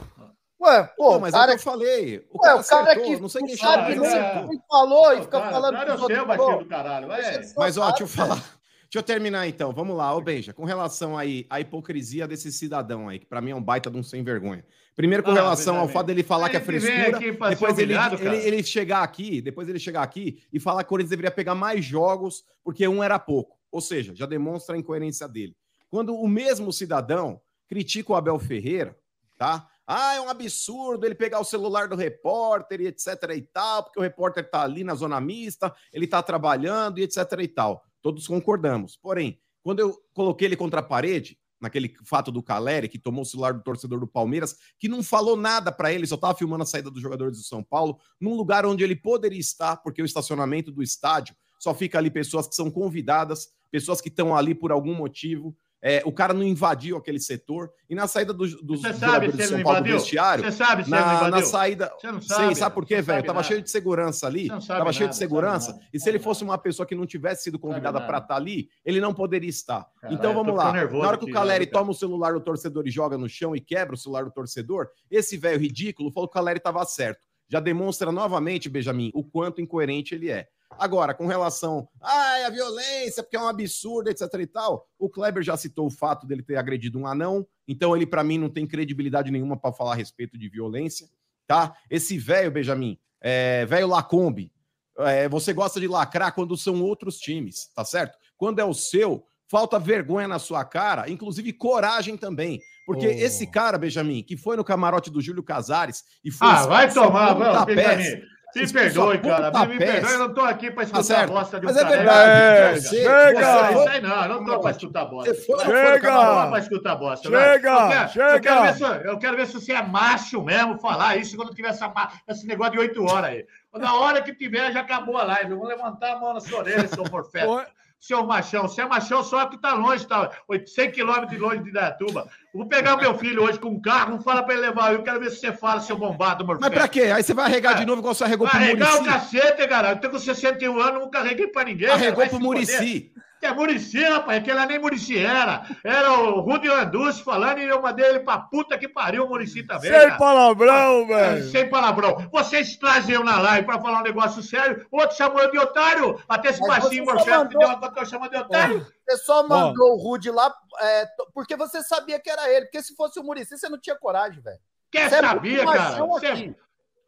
Ué, 0.61 0.85
pô, 0.97 1.19
mas 1.19 1.33
cara, 1.33 1.53
é 1.53 1.55
o 1.55 1.59
que 1.59 1.69
eu 1.69 1.73
falei. 1.73 2.29
O 2.31 2.39
Ué, 2.39 2.49
cara, 2.49 2.61
o 2.61 2.65
cara 2.65 2.83
acertou, 2.93 3.05
que 3.05 3.21
não 3.21 3.29
sei 3.29 3.43
quem 3.43 3.57
sabe, 3.57 3.95
não 3.97 4.05
é. 4.05 4.47
falou 4.69 5.13
e 5.13 5.23
fica 5.23 5.41
cara, 5.41 5.51
falando. 5.51 5.75
Cara, 5.75 5.91
eu 5.91 6.07
sei 6.07 6.19
o 6.19 6.27
baixinho 6.27 6.59
do 6.59 6.67
caralho. 6.67 7.09
Mas, 7.57 7.77
ó, 7.77 7.89
deixa 7.89 8.05
eu 8.05 8.09
falar. 8.09 8.37
Deixa 8.37 8.99
eu 8.99 9.03
terminar 9.03 9.49
então. 9.49 9.73
Vamos 9.73 9.97
lá, 9.97 10.15
ô 10.15 10.21
Beija, 10.21 10.53
com 10.53 10.65
relação 10.65 11.17
aí 11.17 11.47
à 11.49 11.59
hipocrisia 11.59 12.29
desse 12.29 12.53
cidadão 12.53 13.09
aí, 13.09 13.19
que 13.19 13.27
para 13.27 13.41
mim 13.41 13.51
é 13.51 13.57
um 13.57 13.63
baita 13.63 13.91
de 13.91 13.97
um 13.97 14.03
sem 14.03 14.23
vergonha. 14.23 14.65
Primeiro, 14.95 15.23
com 15.23 15.31
ah, 15.31 15.35
relação 15.35 15.79
ao 15.79 15.89
fato 15.89 16.07
dele 16.09 16.23
falar 16.23 16.51
que 16.51 16.57
é 16.57 16.61
frescura, 16.61 17.19
depois 17.49 17.79
ele, 17.79 17.95
ele, 17.95 18.37
ele, 18.37 18.63
chegar 18.63 19.03
aqui, 19.03 19.41
depois 19.41 19.69
ele 19.69 19.79
chegar 19.79 20.03
aqui 20.03 20.43
e 20.53 20.61
falar 20.61 20.83
que 20.83 20.89
o 20.89 20.91
Corinthians 20.91 21.11
deveria 21.11 21.31
pegar 21.31 21.55
mais 21.55 21.85
jogos 21.85 22.45
porque 22.63 22.87
um 22.87 23.03
era 23.03 23.19
pouco. 23.19 23.57
Ou 23.71 23.81
seja, 23.81 24.15
já 24.15 24.27
demonstra 24.27 24.75
a 24.75 24.79
incoerência 24.79 25.27
dele. 25.27 25.57
Quando 25.89 26.15
o 26.15 26.29
mesmo 26.29 26.73
cidadão 26.73 27.41
critico 27.67 28.13
o 28.13 28.17
Abel 28.17 28.39
Ferreira, 28.39 28.95
tá? 29.39 29.67
Ah, 29.87 30.15
é 30.15 30.21
um 30.21 30.29
absurdo 30.29 31.05
ele 31.07 31.15
pegar 31.15 31.41
o 31.41 31.45
celular 31.45 31.89
do 31.89 31.97
repórter 31.97 32.81
e 32.83 32.87
etc 32.87 33.09
e 33.35 33.43
tal, 33.43 33.85
porque 33.85 33.99
o 33.99 34.03
repórter 34.03 34.49
tá 34.49 34.63
ali 34.63 34.85
na 34.85 34.95
zona 34.95 35.21
mista, 35.21 35.75
ele 35.93 36.07
tá 36.07 36.23
trabalhando 36.23 36.99
e 36.99 37.03
etc 37.03 37.19
e 37.41 37.49
tal. 37.49 37.83
Todos 38.01 38.27
concordamos. 38.27 38.97
Porém, 38.97 39.41
quando 39.63 39.81
eu 39.81 39.99
coloquei 40.13 40.49
ele 40.49 40.57
contra 40.57 40.81
a 40.81 40.83
parede, 40.83 41.39
naquele 41.63 41.95
fato 42.05 42.33
do 42.33 42.43
Caleri, 42.43 42.89
que 42.89 42.99
tomou 42.99 43.23
o 43.23 43.25
celular 43.25 43.55
do 43.55 43.63
torcedor 43.63 44.01
do 44.01 44.07
Palmeiras, 44.07 44.57
que 44.79 44.89
não 44.89 45.03
falou 45.03 45.37
nada 45.37 45.71
para 45.71 45.93
ele, 45.93 46.07
só 46.07 46.17
estava 46.17 46.37
filmando 46.37 46.65
a 46.65 46.67
saída 46.67 46.91
dos 46.91 47.01
jogadores 47.01 47.39
do 47.39 47.45
São 47.45 47.63
Paulo, 47.63 47.99
num 48.21 48.35
lugar 48.35 48.67
onde 48.67 48.83
ele 48.83 48.97
poderia 48.97 49.39
estar, 49.39 49.77
porque 49.77 50.03
o 50.03 50.05
estacionamento 50.05 50.73
do 50.73 50.83
estádio 50.83 51.35
só 51.59 51.73
fica 51.73 51.97
ali 51.97 52.11
pessoas 52.11 52.49
que 52.49 52.57
são 52.57 52.69
convidadas, 52.69 53.49
pessoas 53.71 54.01
que 54.01 54.09
estão 54.09 54.37
ali 54.37 54.55
por 54.55 54.73
algum 54.73 54.95
motivo. 54.95 55.57
É, 55.85 56.01
o 56.07 56.13
cara 56.13 56.33
não 56.33 56.45
invadiu 56.45 56.97
aquele 56.97 57.19
setor. 57.19 57.69
E 57.91 57.95
na 57.95 58.07
saída 58.07 58.33
dos, 58.33 58.55
dos 58.63 58.81
Você 58.81 58.95
sabe 58.95 59.33
se 59.33 59.43
ele 59.43 59.51
não 59.51 59.61
invadiu? 59.61 59.95
vestiário. 59.99 60.45
Você 60.45 60.53
sabe 60.53 60.85
se 60.85 60.91
na, 60.91 60.99
ele 60.99 61.07
invadiu? 61.07 61.31
na 61.31 61.43
saída. 61.43 61.93
Você 61.99 62.13
não 62.13 62.23
sabe. 62.23 62.55
sabe 62.55 62.75
por 62.75 62.87
quê, 62.87 63.03
velho? 63.03 63.23
Tava 63.23 63.41
nada. 63.41 63.49
cheio 63.49 63.61
de 63.61 63.69
segurança 63.69 64.29
ali. 64.29 64.47
Tava 64.47 64.61
cheio 64.93 64.93
de 64.93 65.01
nada, 65.01 65.13
segurança. 65.13 65.73
nada. 65.73 65.85
E 65.93 65.99
se 65.99 66.09
ele 66.09 66.21
fosse 66.21 66.45
uma 66.45 66.57
pessoa 66.57 66.87
que 66.87 66.95
não 66.95 67.05
tivesse 67.05 67.43
sido 67.43 67.59
convidada 67.59 67.99
nada. 67.99 68.07
para 68.07 68.19
estar 68.19 68.37
ali, 68.37 68.69
ele 68.85 69.01
não 69.01 69.13
poderia 69.13 69.51
estar. 69.51 69.85
Caralho, 70.01 70.17
então 70.17 70.33
vamos 70.33 70.55
lá. 70.55 70.73
Na 70.73 71.09
hora 71.09 71.19
que 71.19 71.25
o 71.25 71.33
Caleri 71.33 71.67
toma 71.67 71.91
o 71.91 71.95
celular 71.95 72.33
do 72.33 72.41
torcedor 72.41 72.87
e 72.87 72.91
joga 72.91 73.19
no 73.19 73.29
chão 73.29 73.57
e 73.57 73.61
quebra 73.61 73.95
o 73.95 73.99
celular 73.99 74.25
do 74.25 74.31
torcedor, 74.31 74.89
esse 75.11 75.37
velho 75.37 75.59
ridículo 75.59 76.13
falou 76.13 76.29
que 76.29 76.33
o 76.33 76.35
Caleri 76.35 76.59
estava 76.59 76.85
certo. 76.85 77.27
Já 77.49 77.59
demonstra 77.59 78.13
novamente, 78.13 78.69
Benjamin, 78.69 79.11
o 79.13 79.23
quanto 79.25 79.61
incoerente 79.61 80.15
ele 80.15 80.31
é. 80.31 80.47
Agora, 80.79 81.15
com 81.15 81.27
relação 81.27 81.89
a 82.01 82.33
a 82.47 82.51
violência, 82.51 83.23
porque 83.23 83.37
é 83.37 83.41
um 83.41 83.49
absurdo, 83.49 84.09
etc 84.09 84.23
e 84.41 84.47
tal, 84.47 84.89
o 84.99 85.09
Kleber 85.09 85.43
já 85.43 85.57
citou 85.57 85.87
o 85.87 85.91
fato 85.91 86.27
dele 86.27 86.43
ter 86.43 86.57
agredido 86.57 86.99
um 86.99 87.07
anão, 87.07 87.47
então 87.67 87.97
ele, 87.97 88.07
para 88.07 88.25
mim, 88.25 88.39
não 88.39 88.49
tem 88.49 88.67
credibilidade 88.67 89.31
nenhuma 89.31 89.57
para 89.57 89.73
falar 89.73 89.93
a 89.93 89.97
respeito 89.97 90.37
de 90.37 90.49
violência, 90.49 91.09
tá? 91.47 91.75
Esse 91.89 92.19
velho, 92.19 92.51
Benjamin, 92.51 92.99
é, 93.21 93.65
velho 93.67 93.87
Lacombe, 93.87 94.53
é, 94.99 95.29
você 95.29 95.53
gosta 95.53 95.81
de 95.81 95.89
lacrar 95.89 96.35
quando 96.35 96.57
são 96.57 96.83
outros 96.83 97.19
times, 97.19 97.71
tá 97.75 97.85
certo? 97.85 98.19
Quando 98.37 98.59
é 98.59 98.65
o 98.65 98.75
seu, 98.75 99.25
falta 99.49 99.79
vergonha 99.79 100.27
na 100.27 100.39
sua 100.39 100.65
cara, 100.65 101.09
inclusive 101.11 101.53
coragem 101.53 102.17
também. 102.17 102.61
Porque 102.85 103.07
Oh. 103.07 103.11
esse 103.11 103.47
cara, 103.47 103.79
Benjamin, 103.79 104.23
que 104.23 104.37
foi 104.37 104.57
no 104.57 104.65
camarote 104.65 105.11
do 105.11 105.21
Júlio 105.21 105.43
Casares 105.43 106.03
e 106.25 106.31
foi. 106.31 106.49
Ah, 106.49 106.67
vai 106.67 106.93
tomar, 106.93 107.35
vamos, 107.35 107.65
Benjamin. 107.67 108.23
Me 108.55 108.63
expulso 108.63 109.03
a 109.03 109.07
perdoe, 109.11 109.19
cara. 109.19 109.67
Me, 109.67 109.75
me 109.75 109.79
perdoe, 109.79 110.13
eu 110.13 110.19
não 110.19 110.35
tô 110.35 110.41
aqui 110.43 110.71
pra 110.71 110.83
escutar 110.83 111.03
certo. 111.03 111.33
bosta 111.33 111.61
de 111.61 111.67
um 111.67 111.69
Mas 111.69 111.77
é 111.77 111.85
verdade, 111.85 112.77
É, 112.77 112.81
chega! 112.81 113.73
Não, 113.73 113.89
sei 113.89 114.01
não, 114.01 114.23
eu 114.23 114.29
não 114.29 114.45
tô 114.45 114.61
pra 114.61 114.71
escutar 114.71 115.05
bosta. 115.07 115.35
Chega! 115.35 116.11
não 116.11 116.45
tô 116.45 116.51
pra 116.51 116.59
escutar 116.59 116.97
bosta. 116.97 117.29
Chega, 117.29 117.71
Eu 117.71 117.89
quero, 117.89 118.09
chega! 118.09 118.35
Eu 118.37 118.41
quero, 118.41 118.63
ver 118.63 118.75
se, 118.75 118.83
eu 119.09 119.19
quero 119.19 119.37
ver 119.37 119.47
se 119.47 119.53
você 119.55 119.73
é 119.73 119.83
macho 119.83 120.43
mesmo 120.43 120.79
falar 120.79 121.17
isso 121.17 121.37
quando 121.37 121.55
tiver 121.55 121.69
essa, 121.69 121.93
esse 122.29 122.47
negócio 122.47 122.73
de 122.73 122.79
oito 122.79 123.03
horas 123.05 123.31
aí. 123.31 123.47
Na 123.75 123.95
hora 123.95 124.21
que 124.21 124.35
tiver, 124.35 124.71
já 124.73 124.81
acabou 124.81 125.17
a 125.17 125.25
live. 125.25 125.53
Eu 125.53 125.59
vou 125.59 125.67
levantar 125.67 126.13
a 126.13 126.21
mão 126.21 126.35
na 126.35 126.41
sua 126.41 126.59
orelha, 126.59 126.87
seu 126.89 127.05
morfeto. 127.11 127.65
Seu 128.03 128.27
machão, 128.27 128.63
você 128.63 128.83
é 128.83 128.85
machão 128.85 129.23
só 129.23 129.47
que 129.47 129.57
tá 129.57 129.75
longe, 129.75 130.05
tá 130.05 130.29
100 130.67 130.91
quilômetros 130.91 131.31
de 131.31 131.39
longe 131.39 131.63
de 131.63 131.71
Dayatuba. 131.71 132.27
Vou 132.53 132.67
pegar 132.67 132.97
o 132.97 133.01
meu 133.01 133.17
filho 133.17 133.45
hoje 133.45 133.61
com 133.61 133.69
um 133.69 133.81
carro, 133.81 134.21
fala 134.21 134.43
pra 134.43 134.55
ele 134.55 134.63
levar. 134.63 134.93
Eu 134.93 135.05
quero 135.05 135.21
ver 135.21 135.31
se 135.31 135.37
você 135.37 135.53
fala, 135.53 135.81
seu 135.81 135.97
bombado, 135.97 136.45
Mas 136.45 136.69
pra 136.69 136.89
quê? 136.89 137.03
Aí 137.03 137.23
você 137.23 137.33
vai 137.33 137.45
arregar 137.45 137.77
de 137.77 137.87
novo 137.87 138.01
igual 138.01 138.13
você 138.13 138.25
arregou 138.25 138.49
pro 138.49 138.57
Arregar 138.59 138.97
o 138.97 139.05
Murici. 139.05 139.39
cacete, 139.39 139.69
cara. 139.69 139.91
Eu 139.91 140.01
tô 140.01 140.11
com 140.11 140.19
61 140.19 140.81
anos, 140.81 141.01
não 141.01 141.11
carreguei 141.11 141.47
pra 141.47 141.63
ninguém. 141.63 141.89
Arregou 141.89 142.27
pro 142.29 142.67
se 142.67 143.13
Murici. 143.51 143.99
É 143.99 144.03
Murici, 144.03 144.05
rapaz. 144.05 144.39
Aquele 144.39 144.57
lá 144.57 144.67
nem 144.67 144.79
Murici 144.79 145.19
era. 145.19 145.63
Era 145.85 146.13
o 146.13 146.41
Rudy 146.41 146.69
Landucci 146.69 147.23
falando 147.25 147.59
e 147.59 147.65
eu 147.65 147.83
mandei 147.83 148.07
ele 148.07 148.21
pra 148.21 148.39
puta 148.39 148.79
que 148.79 148.89
pariu 148.89 149.25
o 149.25 149.29
Murici 149.29 149.63
também. 149.65 149.91
Sem 149.91 150.01
cara. 150.09 150.17
palavrão, 150.19 151.03
É, 151.03 151.07
velho. 151.07 151.51
Sem 151.51 151.69
palavrão. 151.69 152.29
Vocês 152.31 152.77
trazem 152.77 153.15
eu 153.17 153.25
na 153.25 153.41
live 153.41 153.67
pra 153.67 153.81
falar 153.81 154.01
um 154.01 154.05
negócio 154.05 154.43
sério, 154.43 154.87
outro 154.91 155.17
chamou 155.17 155.41
eu 155.41 155.51
de 155.51 155.59
otário. 155.59 156.23
Até 156.29 156.51
esse 156.51 156.61
baixinho 156.61 157.05
morfético 157.05 157.49
que 157.49 157.55
mandou- 157.57 157.59
deu 157.61 157.69
uma 157.79 157.93
que 157.93 158.01
eu 158.01 158.07
chamo 158.07 158.29
de 158.31 158.37
otário. 158.37 158.87
Você 159.09 159.17
só 159.19 159.47
mandou 159.47 159.95
o 159.95 159.97
Rude 159.99 160.31
lá 160.31 160.53
é, 160.81 161.07
porque 161.35 161.57
você 161.57 161.83
sabia 161.83 162.19
que 162.21 162.31
era 162.31 162.49
ele. 162.51 162.67
Porque 162.67 162.83
se 162.83 162.95
fosse 162.95 163.19
o 163.19 163.23
Murici, 163.25 163.59
você 163.59 163.69
não 163.69 163.79
tinha 163.79 163.97
coragem, 163.97 164.41
velho. 164.41 164.59
Quer 164.91 165.09
Você 165.09 165.15
é 165.17 165.21
sabia, 165.21 165.65
muito 165.65 165.79
cara? 165.79 166.05
Você... 166.07 166.27
aqui. 166.27 166.57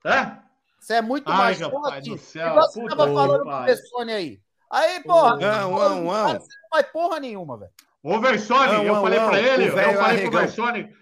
Hã? 0.05 0.39
Você 0.81 0.95
é 0.95 1.03
muito 1.03 1.31
Ai, 1.31 1.37
mais 1.39 1.61
rapaz 1.61 1.95
aqui. 1.95 2.11
do 2.11 2.19
céu, 2.19 2.55
você 2.57 2.81
puta 2.81 2.97
tava 2.97 3.09
que 3.09 3.15
falando 3.15 3.43
com 3.43 3.49
o 3.49 3.51
pariu. 3.53 3.67
Bessone 3.67 4.13
aí. 4.13 4.41
Aí, 4.75 5.01
porra, 5.05 5.37
Não, 5.37 5.71
não, 5.71 6.03
não. 6.05 6.27
você 6.29 6.33
não 6.35 6.69
faz 6.71 6.87
porra 6.93 7.21
nenhuma, 7.21 7.57
velho. 7.59 7.71
Ô, 8.03 8.19
Versone, 8.21 8.73
Não, 8.73 8.85
eu 8.85 8.95
não, 8.95 9.03
falei 9.03 9.19
não, 9.21 9.29
pra 9.29 9.41
ele, 9.41 9.69
eu 9.69 9.73
falei 9.73 9.93
pro 9.95 10.05
arregão. 10.05 10.41
Versone, 10.41 10.95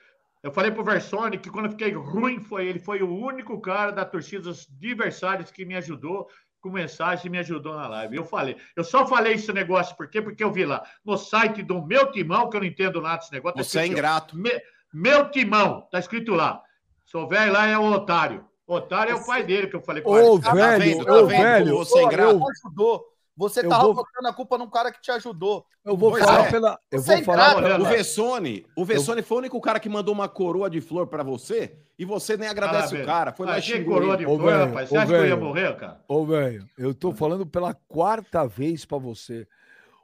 eu 0.43 0.53
falei 0.53 0.71
pro 0.71 0.85
Versone 0.85 1.39
que 1.39 1.51
quando 1.51 1.65
eu 1.67 1.71
fiquei 1.73 1.93
ruim 1.93 2.39
foi 2.41 2.67
ele 2.67 2.79
foi 2.79 3.03
o 3.03 3.13
único 3.13 3.61
cara 3.61 3.91
da 3.91 4.05
torcida 4.05 4.43
dos 4.43 4.69
adversários 4.77 5.51
que 5.51 5.65
me 5.65 5.75
ajudou 5.77 6.29
com 6.61 6.71
mensagem 6.71 7.27
e 7.27 7.31
me 7.31 7.39
ajudou 7.39 7.75
na 7.75 7.89
live. 7.89 8.17
Eu 8.17 8.25
falei, 8.25 8.57
eu 8.77 8.85
só 8.85 9.05
falei 9.07 9.33
esse 9.35 9.53
negócio 9.53 9.97
por 9.97 10.09
quê? 10.09 10.23
Porque 10.23 10.45
eu 10.45 10.53
vi 10.53 10.65
lá 10.65 10.81
no 11.05 11.17
site 11.17 11.61
do 11.63 11.85
meu 11.85 12.13
timão, 12.13 12.49
que 12.49 12.57
eu 12.57 12.61
não 12.61 12.67
entendo 12.69 13.01
nada 13.01 13.17
desse 13.19 13.33
negócio. 13.33 13.57
tá 13.57 13.65
Você 13.65 13.81
é 13.81 13.87
ingrato. 13.87 14.37
Me- 14.37 14.61
meu 14.95 15.29
timão, 15.31 15.89
tá 15.91 15.99
escrito 15.99 16.35
lá. 16.35 16.63
Seu 17.07 17.27
velho 17.27 17.53
lá 17.53 17.67
é 17.67 17.77
o 17.77 17.83
otário. 17.91 18.45
Otário 18.65 19.11
é 19.13 19.15
o 19.17 19.27
pai 19.27 19.43
dele 19.43 19.67
que 19.67 19.75
eu 19.75 19.83
falei 19.83 20.03
com 20.03 20.11
Ô, 20.13 20.35
ele. 20.35 20.43
Tá 20.43 20.55
velho, 20.55 20.79
vendo? 20.85 21.05
Tá 21.05 21.13
ô, 21.15 21.27
vendo? 21.27 21.43
velho, 21.43 21.77
Você 21.79 21.99
é 21.99 22.03
ingrato. 22.05 22.39
não 22.39 22.47
ajudou. 22.49 23.05
Você 23.37 23.61
Eu 23.65 23.69
tava 23.71 23.85
vou- 23.85 23.95
botando 23.95 24.27
a 24.27 24.33
culpa 24.33 24.59
num 24.59 24.69
cara 24.69 24.93
que 24.93 25.01
te 25.01 25.11
ajudou. 25.11 25.65
Eu 25.85 25.97
vou 25.97 26.11
Pois 26.11 26.23
falar 26.25 26.47
é. 26.47 26.51
pela. 26.51 26.79
Eu 26.91 27.01
vou 27.01 27.23
falar. 27.25 27.81
O 27.81 27.85
Vessone, 27.85 28.67
o 28.77 28.85
Vessone 28.85 29.23
foi 29.23 29.37
o 29.37 29.41
único 29.41 29.61
cara 29.61 29.81
que 29.81 29.89
mandou 29.89 30.13
uma 30.15 30.29
coroa 30.29 30.69
de 30.69 30.81
flor 30.83 31.07
pra 31.07 31.23
você 31.23 31.75
e 31.99 32.05
você 32.05 32.37
nem 32.37 32.47
agradece 32.49 32.91
Cala 32.91 33.01
a 33.01 33.03
o 33.03 33.07
cara. 33.07 33.33
Foi 33.33 33.47
lá 33.47 33.55
e 33.55 33.59
Achei 33.59 33.83
coroa 33.85 34.17
de 34.17 34.27
Ô, 34.27 34.37
flor, 34.37 34.51
velho, 34.53 34.67
rapaz. 34.67 34.89
Você 34.91 34.97
ô, 34.97 35.01
acha 35.01 35.07
que 35.09 35.15
eu 35.19 35.27
ia 35.27 35.37
morrer, 35.37 35.77
cara? 35.77 36.01
Ô, 36.07 36.27
velho, 36.27 36.67
eu 36.77 36.95
tô 36.95 37.13
falando 37.13 37.47
pela 37.47 37.73
quarta 37.89 38.47
vez 38.47 38.85
pra 38.85 38.99
você. 38.99 39.47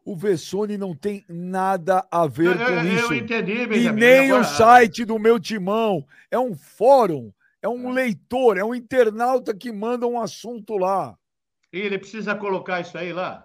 O 0.05 0.17
Vessone 0.17 0.79
não 0.79 0.95
tem 0.95 1.23
nada 1.29 2.03
a 2.11 2.27
ver 2.27 2.47
Eu, 2.47 2.57
com 2.57 2.63
eu- 2.63 2.79
eu 2.79 2.95
isso. 2.95 3.15
entendi, 3.15 3.53
E 3.53 3.67
Benjamin. 3.67 4.01
nem 4.01 4.31
Agora- 4.31 4.41
o 4.41 4.45
site 4.47 5.05
do 5.05 5.19
meu 5.19 5.39
timão. 5.39 6.03
É 6.31 6.39
um 6.39 6.55
fórum, 6.55 7.31
é 7.61 7.69
um 7.69 7.91
É. 7.91 7.93
leitor, 7.93 8.57
é 8.57 8.65
um 8.65 8.75
internauta 8.75 9.55
que 9.55 9.71
manda 9.71 10.07
um 10.07 10.19
assunto 10.19 10.79
lá. 10.79 11.15
Ih, 11.73 11.81
ele 11.81 11.99
precisa 11.99 12.35
colocar 12.35 12.81
isso 12.81 12.97
aí 12.97 13.13
lá. 13.13 13.45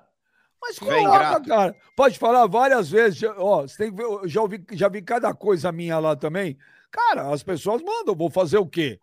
Mas 0.62 0.80
coloca, 0.80 1.42
cara. 1.42 1.76
Pode 1.96 2.18
falar 2.18 2.48
várias 2.48 2.90
vezes. 2.90 3.22
Ó, 3.38 3.64
você 3.64 3.78
tem 3.78 3.92
que 3.92 3.98
ver, 3.98 4.04
eu 4.04 4.28
já, 4.28 4.42
ouvi, 4.42 4.64
já 4.72 4.88
vi 4.88 5.02
cada 5.02 5.34
coisa 5.34 5.72
minha 5.72 6.00
lá 6.00 6.16
também. 6.16 6.58
Cara, 6.90 7.30
as 7.34 7.44
pessoas 7.44 7.82
mandam, 7.82 8.16
vou 8.16 8.30
fazer 8.30 8.58
o 8.58 8.66
quê? 8.68 9.00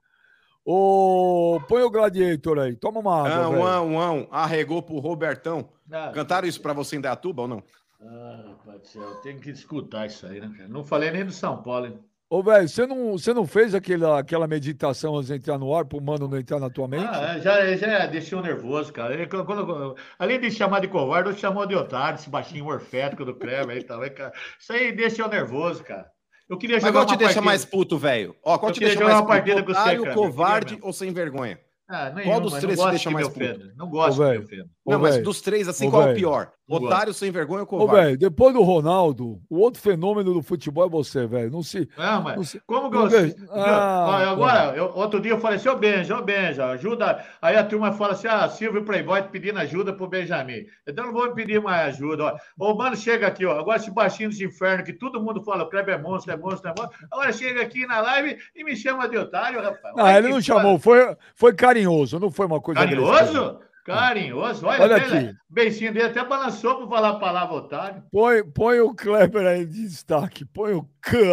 Ô, 0.64 1.60
põe 1.68 1.82
o 1.82 1.90
Gladiator 1.90 2.58
aí, 2.58 2.76
toma 2.76 3.00
uma 3.00 3.18
água, 3.26 3.44
Ão, 3.44 3.50
velho. 3.52 3.66
ão, 3.66 4.00
ão, 4.00 4.28
arregou 4.30 4.82
pro 4.82 4.98
Robertão. 4.98 5.68
Ah, 5.90 6.12
Cantaram 6.14 6.46
isso 6.46 6.60
pra 6.60 6.72
você 6.72 6.96
em 6.96 7.00
Dayatuba 7.00 7.42
ou 7.42 7.48
não? 7.48 7.62
Ah, 8.00 8.44
rapaz 8.48 8.80
do 8.80 8.86
céu, 8.86 9.02
eu 9.02 9.14
tenho 9.16 9.40
que 9.40 9.50
escutar 9.50 10.06
isso 10.06 10.26
aí, 10.26 10.40
né, 10.40 10.50
cara? 10.56 10.68
Não 10.68 10.84
falei 10.84 11.10
nem 11.10 11.24
do 11.24 11.32
São 11.32 11.62
Paulo, 11.62 11.86
hein? 11.86 11.98
Ô, 12.32 12.44
velho, 12.44 12.68
você 12.68 12.86
não, 12.86 13.12
você 13.18 13.34
não 13.34 13.44
fez 13.44 13.74
aquela, 13.74 14.20
aquela 14.20 14.46
meditação 14.46 15.16
antes 15.16 15.26
de 15.26 15.34
entrar 15.34 15.58
no 15.58 15.74
ar 15.74 15.84
pro 15.84 16.00
mano 16.00 16.28
não 16.28 16.38
entrar 16.38 16.60
na 16.60 16.70
tua 16.70 16.86
mente? 16.86 17.04
Ah, 17.04 17.36
já, 17.40 17.74
já 17.76 18.06
deixou 18.06 18.40
nervoso, 18.40 18.92
cara. 18.92 19.12
Ele, 19.14 19.26
quando- 19.26 19.44
quando- 19.44 19.96
além 20.16 20.38
de 20.38 20.48
chamar 20.48 20.78
de 20.78 20.86
covarde, 20.86 21.28
eu 21.28 21.36
chamou 21.36 21.66
de 21.66 21.74
otário, 21.74 22.14
esse 22.20 22.30
baixinho 22.30 22.64
morfético 22.66 23.24
do 23.24 23.34
aí 23.72 23.82
também, 23.82 24.14
cara. 24.14 24.32
Isso 24.60 24.72
aí 24.72 24.92
deixa 24.92 25.22
eu 25.22 25.28
nervoso, 25.28 25.82
cara. 25.82 26.06
Eu 26.48 26.56
queria 26.56 26.76
Mas 26.76 26.84
jogar 26.84 27.00
qual 27.00 27.06
te 27.06 27.16
deixa 27.16 27.40
mais 27.40 27.64
puto, 27.64 27.98
velho? 27.98 28.36
Ó, 28.44 28.56
qual 28.58 28.70
Eu 28.70 28.74
te 28.74 28.80
deixa 28.80 28.94
jogar 28.94 29.06
mais 29.06 29.20
uma 29.20 29.26
partida 29.26 29.56
puto? 29.56 29.66
com 29.66 29.72
você, 29.74 29.80
Otário, 29.80 30.02
cara, 30.04 30.14
eu 30.14 30.22
covarde 30.22 30.78
ou 30.82 30.92
sem 30.92 31.12
vergonha? 31.12 31.58
Ah, 31.88 32.04
Qual 32.12 32.14
nenhuma, 32.14 32.40
dos 32.42 32.52
não 32.52 32.60
três 32.60 32.74
te 32.74 32.76
gosto 32.76 32.90
deixa 32.90 33.10
mais 33.10 33.26
ofenda. 33.26 33.72
Não 33.76 33.90
gosto 33.90 34.22
Ô. 34.22 34.70
Ô, 34.84 34.90
Não, 34.92 35.00
mas 35.00 35.18
dos 35.24 35.40
três, 35.40 35.66
assim, 35.66 35.88
Ô, 35.88 35.90
qual 35.90 36.08
é 36.08 36.12
o 36.12 36.14
pior? 36.14 36.52
Otário, 36.76 37.12
sem 37.14 37.30
vergonha 37.30 37.60
ou 37.60 37.64
Ô, 37.64 37.66
covarde? 37.66 38.04
velho, 38.06 38.18
depois 38.18 38.54
do 38.54 38.62
Ronaldo, 38.62 39.40
o 39.48 39.58
outro 39.58 39.80
fenômeno 39.80 40.32
do 40.32 40.42
futebol 40.42 40.86
é 40.86 40.88
você, 40.88 41.26
velho. 41.26 41.50
Não 41.50 41.62
se. 41.62 41.88
Não, 41.96 42.22
mas 42.22 42.36
Não 42.36 42.44
se... 42.44 42.60
como 42.66 42.90
que 42.90 42.96
eu. 42.96 43.00
Olha, 43.02 43.34
Ah, 43.50 44.30
agora, 44.30 44.76
eu- 44.76 44.92
outro 44.94 45.20
dia 45.20 45.32
eu 45.32 45.40
falei 45.40 45.56
assim, 45.56 45.68
ô 45.68 45.76
Benja, 45.76 46.16
ô 46.18 46.22
Benja, 46.22 46.66
ajuda. 46.66 47.24
Aí 47.42 47.56
a 47.56 47.64
turma 47.64 47.92
fala 47.92 48.12
assim: 48.12 48.28
ah, 48.28 48.48
Silvio 48.48 48.84
Playboy 48.84 49.22
pedindo 49.24 49.58
ajuda 49.58 49.92
pro 49.92 50.08
Benjamin. 50.08 50.64
Então 50.86 51.04
eu 51.04 51.12
não 51.12 51.18
vou 51.18 51.28
me 51.28 51.34
pedir 51.34 51.60
mais 51.60 51.94
ajuda. 51.94 52.38
Ó. 52.58 52.70
Ô, 52.70 52.74
mano, 52.74 52.96
chega 52.96 53.26
aqui, 53.26 53.44
ó. 53.44 53.58
Agora 53.58 53.76
esse 53.78 53.90
baixinho 53.90 54.28
dos 54.28 54.40
infernos, 54.40 54.84
que 54.84 54.92
todo 54.92 55.20
mundo 55.22 55.42
fala, 55.42 55.64
o 55.64 55.68
Kleber 55.70 55.94
é 55.94 55.98
monstro, 55.98 56.32
é 56.32 56.36
monstro, 56.36 56.70
é 56.70 56.74
monstro. 56.78 56.98
Agora 57.10 57.32
chega 57.32 57.62
aqui 57.62 57.86
na 57.86 58.00
live 58.00 58.36
e 58.54 58.64
me 58.64 58.76
chama 58.76 59.08
de 59.08 59.16
otário, 59.18 59.60
rapaz. 59.62 59.94
Ah, 59.98 60.16
ele 60.18 60.28
não 60.28 60.40
chamou, 60.40 60.78
foi, 60.78 61.16
foi 61.34 61.54
carinhoso, 61.54 62.18
não 62.18 62.30
foi 62.30 62.46
uma 62.46 62.60
coisa 62.60 62.80
agressiva. 62.80 63.60
Carinhoso? 63.84 64.66
Olha, 64.66 64.82
Olha 64.82 64.96
aqui. 64.96 65.30
o 65.48 65.52
beicinho 65.54 65.92
dele 65.92 66.06
até 66.06 66.24
balançou 66.24 66.76
para 66.76 66.88
falar 66.88 67.08
a 67.10 67.18
palavra 67.18 67.54
otário. 67.56 68.04
Põe, 68.10 68.44
põe 68.44 68.80
o 68.80 68.94
Kleber 68.94 69.46
aí 69.46 69.62
em 69.62 69.66
destaque, 69.68 70.44
põe 70.44 70.74
o 70.74 70.88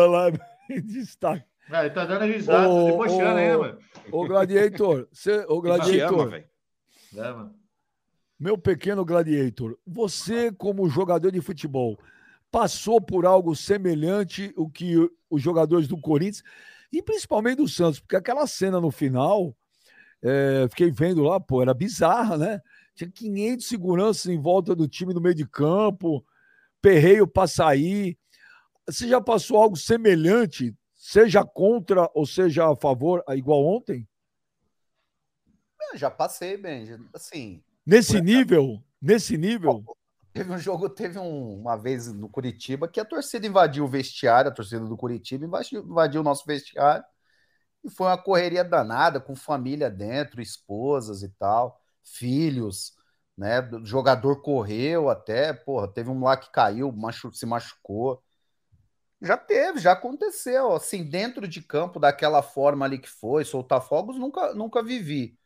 lá 0.09 0.29
em 0.69 0.81
destaque. 0.81 1.45
Ah, 1.69 1.81
ele 1.85 1.93
tá 1.93 2.05
dando 2.05 2.25
risada, 2.25 2.67
Ô, 2.69 2.85
tá 2.85 2.91
debochando 2.91 3.23
ô, 3.23 3.37
ainda, 3.37 3.57
mano. 3.57 3.77
Ô, 4.11 4.25
Gladiator, 4.25 5.07
você, 5.11 5.39
ô, 5.39 5.43
Te 5.43 5.51
ama, 5.51 5.61
Gladiator, 5.61 6.29
velho. 6.29 6.45
É, 7.15 7.31
mano. 7.33 7.55
meu 8.39 8.57
pequeno 8.57 9.03
Gladiator, 9.03 9.77
você 9.85 10.51
como 10.51 10.89
jogador 10.89 11.31
de 11.31 11.41
futebol, 11.41 11.99
passou 12.49 13.01
por 13.01 13.25
algo 13.25 13.53
semelhante 13.55 14.53
o 14.55 14.69
que 14.69 14.93
os 15.29 15.41
jogadores 15.41 15.87
do 15.87 15.99
Corinthians 15.99 16.41
e 16.91 17.01
principalmente 17.03 17.57
do 17.57 17.67
Santos, 17.67 17.99
porque 17.99 18.15
aquela 18.15 18.47
cena 18.47 18.79
no 18.79 18.89
final, 18.89 19.53
é, 20.21 20.67
fiquei 20.69 20.91
vendo 20.91 21.23
lá, 21.23 21.39
pô, 21.39 21.61
era 21.61 21.73
bizarra, 21.73 22.37
né? 22.37 22.61
Tinha 22.95 23.09
500 23.09 23.67
seguranças 23.67 24.25
em 24.25 24.41
volta 24.41 24.75
do 24.75 24.87
time 24.87 25.13
no 25.13 25.21
meio 25.21 25.35
de 25.35 25.47
campo, 25.47 26.25
perreio 26.81 27.27
para 27.27 27.47
sair. 27.47 28.17
Você 28.87 29.07
já 29.07 29.21
passou 29.21 29.57
algo 29.57 29.75
semelhante, 29.75 30.75
seja 30.95 31.43
contra 31.43 32.09
ou 32.13 32.25
seja 32.25 32.71
a 32.71 32.75
favor, 32.75 33.23
igual 33.29 33.63
ontem? 33.63 34.07
Eu 35.91 35.97
já 35.97 36.09
passei, 36.09 36.57
bem, 36.57 36.87
assim. 37.13 37.61
Nesse 37.85 38.19
nível, 38.19 38.83
nesse 39.01 39.37
nível. 39.37 39.83
Teve 40.33 40.51
um 40.51 40.57
jogo, 40.57 40.89
teve 40.89 41.17
um, 41.17 41.61
uma 41.61 41.75
vez 41.75 42.11
no 42.11 42.29
Curitiba 42.29 42.87
que 42.87 42.99
a 42.99 43.05
torcida 43.05 43.47
invadiu 43.47 43.85
o 43.85 43.87
vestiário, 43.87 44.51
a 44.51 44.53
torcida 44.53 44.85
do 44.85 44.97
Curitiba 44.97 45.45
invadiu, 45.45 45.83
invadiu 45.83 46.21
o 46.21 46.23
nosso 46.23 46.45
vestiário 46.45 47.03
e 47.87 47.89
foi 47.89 48.07
uma 48.07 48.17
correria 48.17 48.63
danada 48.63 49.19
com 49.19 49.35
família 49.35 49.89
dentro, 49.89 50.41
esposas 50.41 51.23
e 51.23 51.29
tal, 51.29 51.81
filhos, 52.03 52.93
né? 53.37 53.61
O 53.61 53.85
jogador 53.85 54.41
correu 54.41 55.09
até, 55.09 55.53
porra, 55.53 55.87
teve 55.87 56.09
um 56.09 56.23
lá 56.23 56.35
que 56.35 56.51
caiu, 56.51 56.91
machu, 56.91 57.31
se 57.31 57.45
machucou. 57.45 58.21
Já 59.21 59.35
teve, 59.37 59.79
já 59.79 59.93
aconteceu, 59.93 60.73
assim, 60.73 61.03
dentro 61.03 61.47
de 61.47 61.61
campo 61.61 61.99
daquela 61.99 62.41
forma 62.43 62.85
ali 62.85 62.99
que 62.99 63.09
foi, 63.09 63.43
soltar 63.43 63.81
fogos, 63.81 64.17
nunca, 64.17 64.53
nunca 64.53 64.83
vivi. 64.83 65.37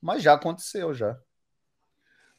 Mas 0.00 0.22
já 0.22 0.34
aconteceu 0.34 0.94
já. 0.94 1.18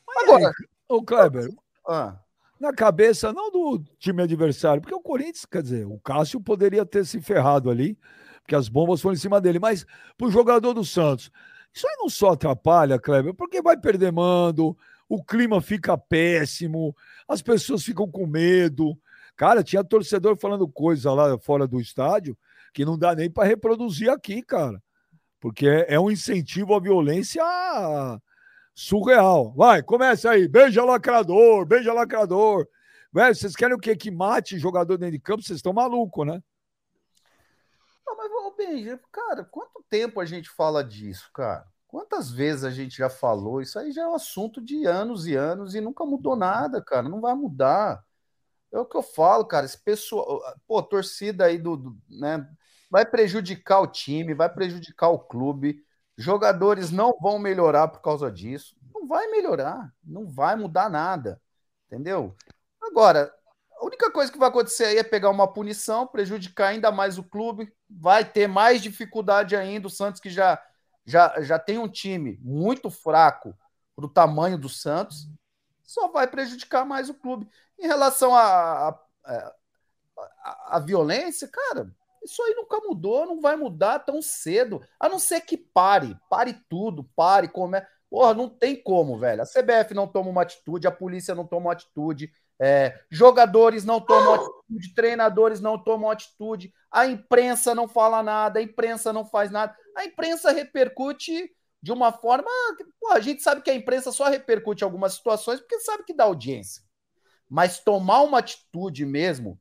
Agora, 0.08 0.52
o 0.88 1.04
Kleber, 1.04 1.50
ah. 1.88 2.18
Na 2.60 2.74
cabeça, 2.74 3.32
não 3.32 3.52
do 3.52 3.80
time 3.98 4.24
adversário, 4.24 4.82
porque 4.82 4.96
o 4.96 5.02
Corinthians, 5.02 5.46
quer 5.46 5.62
dizer, 5.62 5.86
o 5.86 5.98
Cássio 6.00 6.42
poderia 6.42 6.86
ter 6.86 7.06
se 7.06 7.22
ferrado 7.22 7.70
ali, 7.70 7.98
porque 8.50 8.56
as 8.56 8.68
bombas 8.68 9.00
foram 9.00 9.14
em 9.14 9.20
cima 9.20 9.40
dele, 9.40 9.60
mas 9.60 9.86
pro 10.18 10.32
jogador 10.32 10.74
do 10.74 10.84
Santos, 10.84 11.30
isso 11.72 11.88
aí 11.88 11.96
não 12.00 12.10
só 12.10 12.32
atrapalha, 12.32 12.98
Kleber, 12.98 13.32
porque 13.36 13.62
vai 13.62 13.78
perder 13.78 14.12
mando, 14.12 14.76
o 15.08 15.24
clima 15.24 15.62
fica 15.62 15.96
péssimo, 15.96 16.96
as 17.28 17.44
pessoas 17.44 17.84
ficam 17.84 18.10
com 18.10 18.26
medo. 18.26 18.98
Cara, 19.36 19.64
tinha 19.64 19.84
torcedor 19.84 20.36
falando 20.36 20.68
coisa 20.68 21.14
lá 21.14 21.38
fora 21.38 21.68
do 21.68 21.80
estádio 21.80 22.36
que 22.74 22.84
não 22.84 22.98
dá 22.98 23.14
nem 23.14 23.30
para 23.30 23.48
reproduzir 23.48 24.10
aqui, 24.10 24.42
cara. 24.42 24.82
Porque 25.40 25.68
é, 25.68 25.94
é 25.94 26.00
um 26.00 26.10
incentivo 26.10 26.74
à 26.74 26.80
violência 26.80 27.44
surreal. 28.74 29.54
Vai, 29.56 29.84
começa 29.84 30.32
aí. 30.32 30.48
Beija 30.48 30.84
lacrador, 30.84 31.68
beija 31.68 31.94
lacrador. 31.94 32.68
Velho, 33.14 33.36
vocês 33.36 33.56
querem 33.56 33.76
o 33.76 33.80
quê? 33.80 33.96
Que 33.96 34.10
mate 34.10 34.58
jogador 34.58 34.98
dentro 34.98 35.14
de 35.14 35.20
campo? 35.20 35.44
Vocês 35.44 35.58
estão 35.58 35.72
malucos, 35.72 36.26
né? 36.26 36.42
Benja, 38.60 39.00
cara, 39.10 39.46
quanto 39.46 39.82
tempo 39.90 40.20
a 40.20 40.26
gente 40.26 40.50
fala 40.50 40.84
disso, 40.84 41.32
cara? 41.34 41.66
Quantas 41.88 42.30
vezes 42.30 42.66
a 42.66 42.70
gente 42.70 42.98
já 42.98 43.10
falou? 43.10 43.62
Isso 43.62 43.80
aí 43.80 43.94
já 43.94 44.02
é 44.02 44.08
um 44.08 44.16
assunto 44.16 44.62
de 44.62 44.86
anos 44.86 45.26
e 45.26 45.34
anos 45.34 45.76
e 45.76 45.80
nunca 45.80 46.04
mudou 46.06 46.36
nada, 46.36 46.84
cara. 46.84 47.08
Não 47.08 47.22
vai 47.22 47.34
mudar. 47.34 48.04
É 48.70 48.78
o 48.78 48.86
que 48.86 48.98
eu 48.98 49.02
falo, 49.02 49.46
cara. 49.46 49.66
Esse 49.66 49.82
pessoal, 49.82 50.42
pô, 50.68 50.84
torcida 50.84 51.46
aí 51.46 51.58
do, 51.58 51.78
do 51.78 51.98
né, 52.10 52.46
vai 52.92 53.06
prejudicar 53.06 53.80
o 53.80 53.88
time, 53.88 54.34
vai 54.34 54.54
prejudicar 54.54 55.08
o 55.08 55.20
clube. 55.20 55.82
Jogadores 56.18 56.92
não 56.92 57.18
vão 57.18 57.40
melhorar 57.40 57.88
por 57.88 58.02
causa 58.02 58.30
disso. 58.30 58.76
Não 58.94 59.08
vai 59.08 59.28
melhorar, 59.28 59.90
não 60.04 60.28
vai 60.28 60.58
mudar 60.58 60.90
nada. 60.90 61.42
Entendeu? 61.88 62.36
Agora, 62.82 63.34
a 63.80 63.86
única 63.86 64.12
coisa 64.12 64.32
que 64.32 64.38
vai 64.38 64.50
acontecer 64.50 64.86
aí 64.86 64.98
é 64.98 65.04
pegar 65.04 65.30
uma 65.30 65.48
punição, 65.48 66.06
prejudicar 66.06 66.68
ainda 66.68 66.92
mais 66.92 67.18
o 67.18 67.24
clube, 67.24 67.72
vai 67.90 68.26
ter 68.26 68.48
mais 68.48 68.82
dificuldade 68.82 69.56
ainda. 69.56 69.88
O 69.88 69.90
Santos, 69.92 70.20
que 70.20 70.30
já, 70.30 70.62
já, 71.06 71.42
já 71.42 71.58
tem 71.58 71.78
um 71.78 71.88
time 71.88 72.38
muito 72.42 72.92
fraco 72.92 73.58
do 73.98 74.10
tamanho 74.10 74.58
do 74.58 74.68
Santos, 74.68 75.30
só 75.82 76.10
vai 76.10 76.28
prejudicar 76.28 76.86
mais 76.86 77.10
o 77.10 77.14
clube. 77.14 77.48
Em 77.80 77.88
relação 77.88 78.36
à 78.36 79.00
a, 80.44 80.80
violência, 80.80 81.48
cara, 81.48 81.90
isso 82.22 82.44
aí 82.44 82.54
nunca 82.56 82.80
mudou, 82.86 83.26
não 83.26 83.40
vai 83.40 83.56
mudar 83.56 84.00
tão 84.00 84.22
cedo. 84.22 84.82
A 85.00 85.08
não 85.08 85.20
ser 85.20 85.42
que 85.42 85.58
pare, 85.58 86.18
pare 86.30 86.54
tudo, 86.68 87.06
pare, 87.16 87.48
come. 87.48 87.82
Porra, 88.10 88.34
não 88.34 88.50
tem 88.50 88.76
como, 88.82 89.18
velho. 89.18 89.42
A 89.42 89.46
CBF 89.46 89.94
não 89.94 90.08
toma 90.08 90.30
uma 90.30 90.42
atitude, 90.42 90.88
a 90.88 90.92
polícia 90.92 91.34
não 91.34 91.48
toma 91.48 91.68
uma 91.68 91.74
atitude, 91.74 92.32
é, 92.60 93.00
jogadores 93.10 93.86
não 93.86 94.02
tomam 94.02 94.34
atitude, 94.34 94.94
treinadores 94.94 95.62
não 95.62 95.82
tomam 95.82 96.10
atitude, 96.10 96.74
a 96.92 97.06
imprensa 97.08 97.74
não 97.74 97.88
fala 97.88 98.22
nada, 98.22 98.60
a 98.60 98.64
imprensa 98.64 99.14
não 99.14 99.26
faz 99.26 99.50
nada. 99.50 99.76
A 99.96 100.06
imprensa 100.06 100.52
repercute 100.52 101.52
de 101.82 101.92
uma 101.92 102.12
forma. 102.12 102.50
Porra, 103.00 103.16
a 103.16 103.22
gente 103.22 103.42
sabe 103.42 103.62
que 103.62 103.70
a 103.70 103.76
imprensa 103.76 104.12
só 104.12 104.28
repercute 104.28 104.84
algumas 104.84 105.14
situações 105.14 105.60
porque 105.60 105.80
sabe 105.80 106.04
que 106.04 106.14
dá 106.14 106.26
audiência. 106.26 106.84
Mas 107.48 107.80
tomar 107.80 108.22
uma 108.22 108.40
atitude 108.40 109.06
mesmo, 109.06 109.60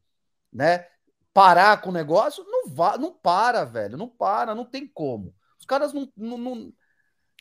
né? 0.52 0.86
parar 1.38 1.80
com 1.80 1.90
o 1.90 1.92
negócio, 1.92 2.44
não 2.48 2.68
vá, 2.68 2.98
não 2.98 3.12
para, 3.12 3.64
velho, 3.64 3.96
não 3.96 4.08
para, 4.08 4.56
não 4.56 4.64
tem 4.64 4.88
como. 4.88 5.32
Os 5.56 5.64
caras 5.64 5.92
não, 5.92 6.12
não, 6.16 6.36
não, 6.36 6.72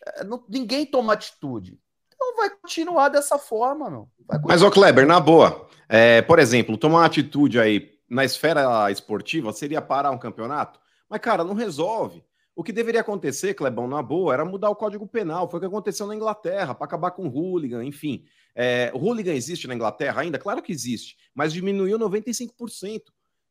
é, 0.06 0.24
não 0.24 0.46
ninguém 0.48 0.86
toma 0.86 1.14
atitude. 1.14 1.80
Vai 2.38 2.52
continuar 2.52 3.10
dessa 3.10 3.40
forma, 3.40 3.90
meu. 3.90 4.08
Mas, 4.46 4.62
ô 4.62 4.70
Kleber, 4.70 5.08
na 5.08 5.20
boa, 5.20 5.68
é, 5.90 6.22
por 6.22 6.38
exemplo, 6.38 6.78
tomar 6.78 7.00
uma 7.00 7.06
atitude 7.06 7.60
aí 7.60 7.92
na 8.08 8.24
esfera 8.24 8.92
esportiva 8.92 9.52
seria 9.52 9.82
parar 9.82 10.12
um 10.12 10.18
campeonato? 10.20 10.80
Mas, 11.10 11.20
cara, 11.20 11.44
não 11.44 11.56
resolve. 11.56 12.24
O 12.56 12.64
que 12.64 12.72
deveria 12.72 13.02
acontecer, 13.02 13.54
Clebão, 13.54 13.88
na 13.88 14.02
boa, 14.02 14.34
era 14.34 14.46
mudar 14.46 14.70
o 14.70 14.76
Código 14.76 15.08
Penal. 15.08 15.50
Foi 15.50 15.58
o 15.58 15.62
que 15.62 15.68
aconteceu 15.68 16.06
na 16.06 16.16
Inglaterra, 16.16 16.76
para 16.76 16.86
acabar 16.86 17.12
com 17.12 17.28
o 17.28 17.30
hooligan, 17.30 17.84
enfim. 17.84 18.24
É, 18.56 18.92
o 18.94 19.00
hooligan 19.00 19.34
existe 19.34 19.68
na 19.68 19.76
Inglaterra 19.76 20.22
ainda? 20.22 20.40
Claro 20.40 20.62
que 20.62 20.72
existe, 20.72 21.16
mas 21.34 21.54
diminuiu 21.54 21.98
95%. 22.00 23.02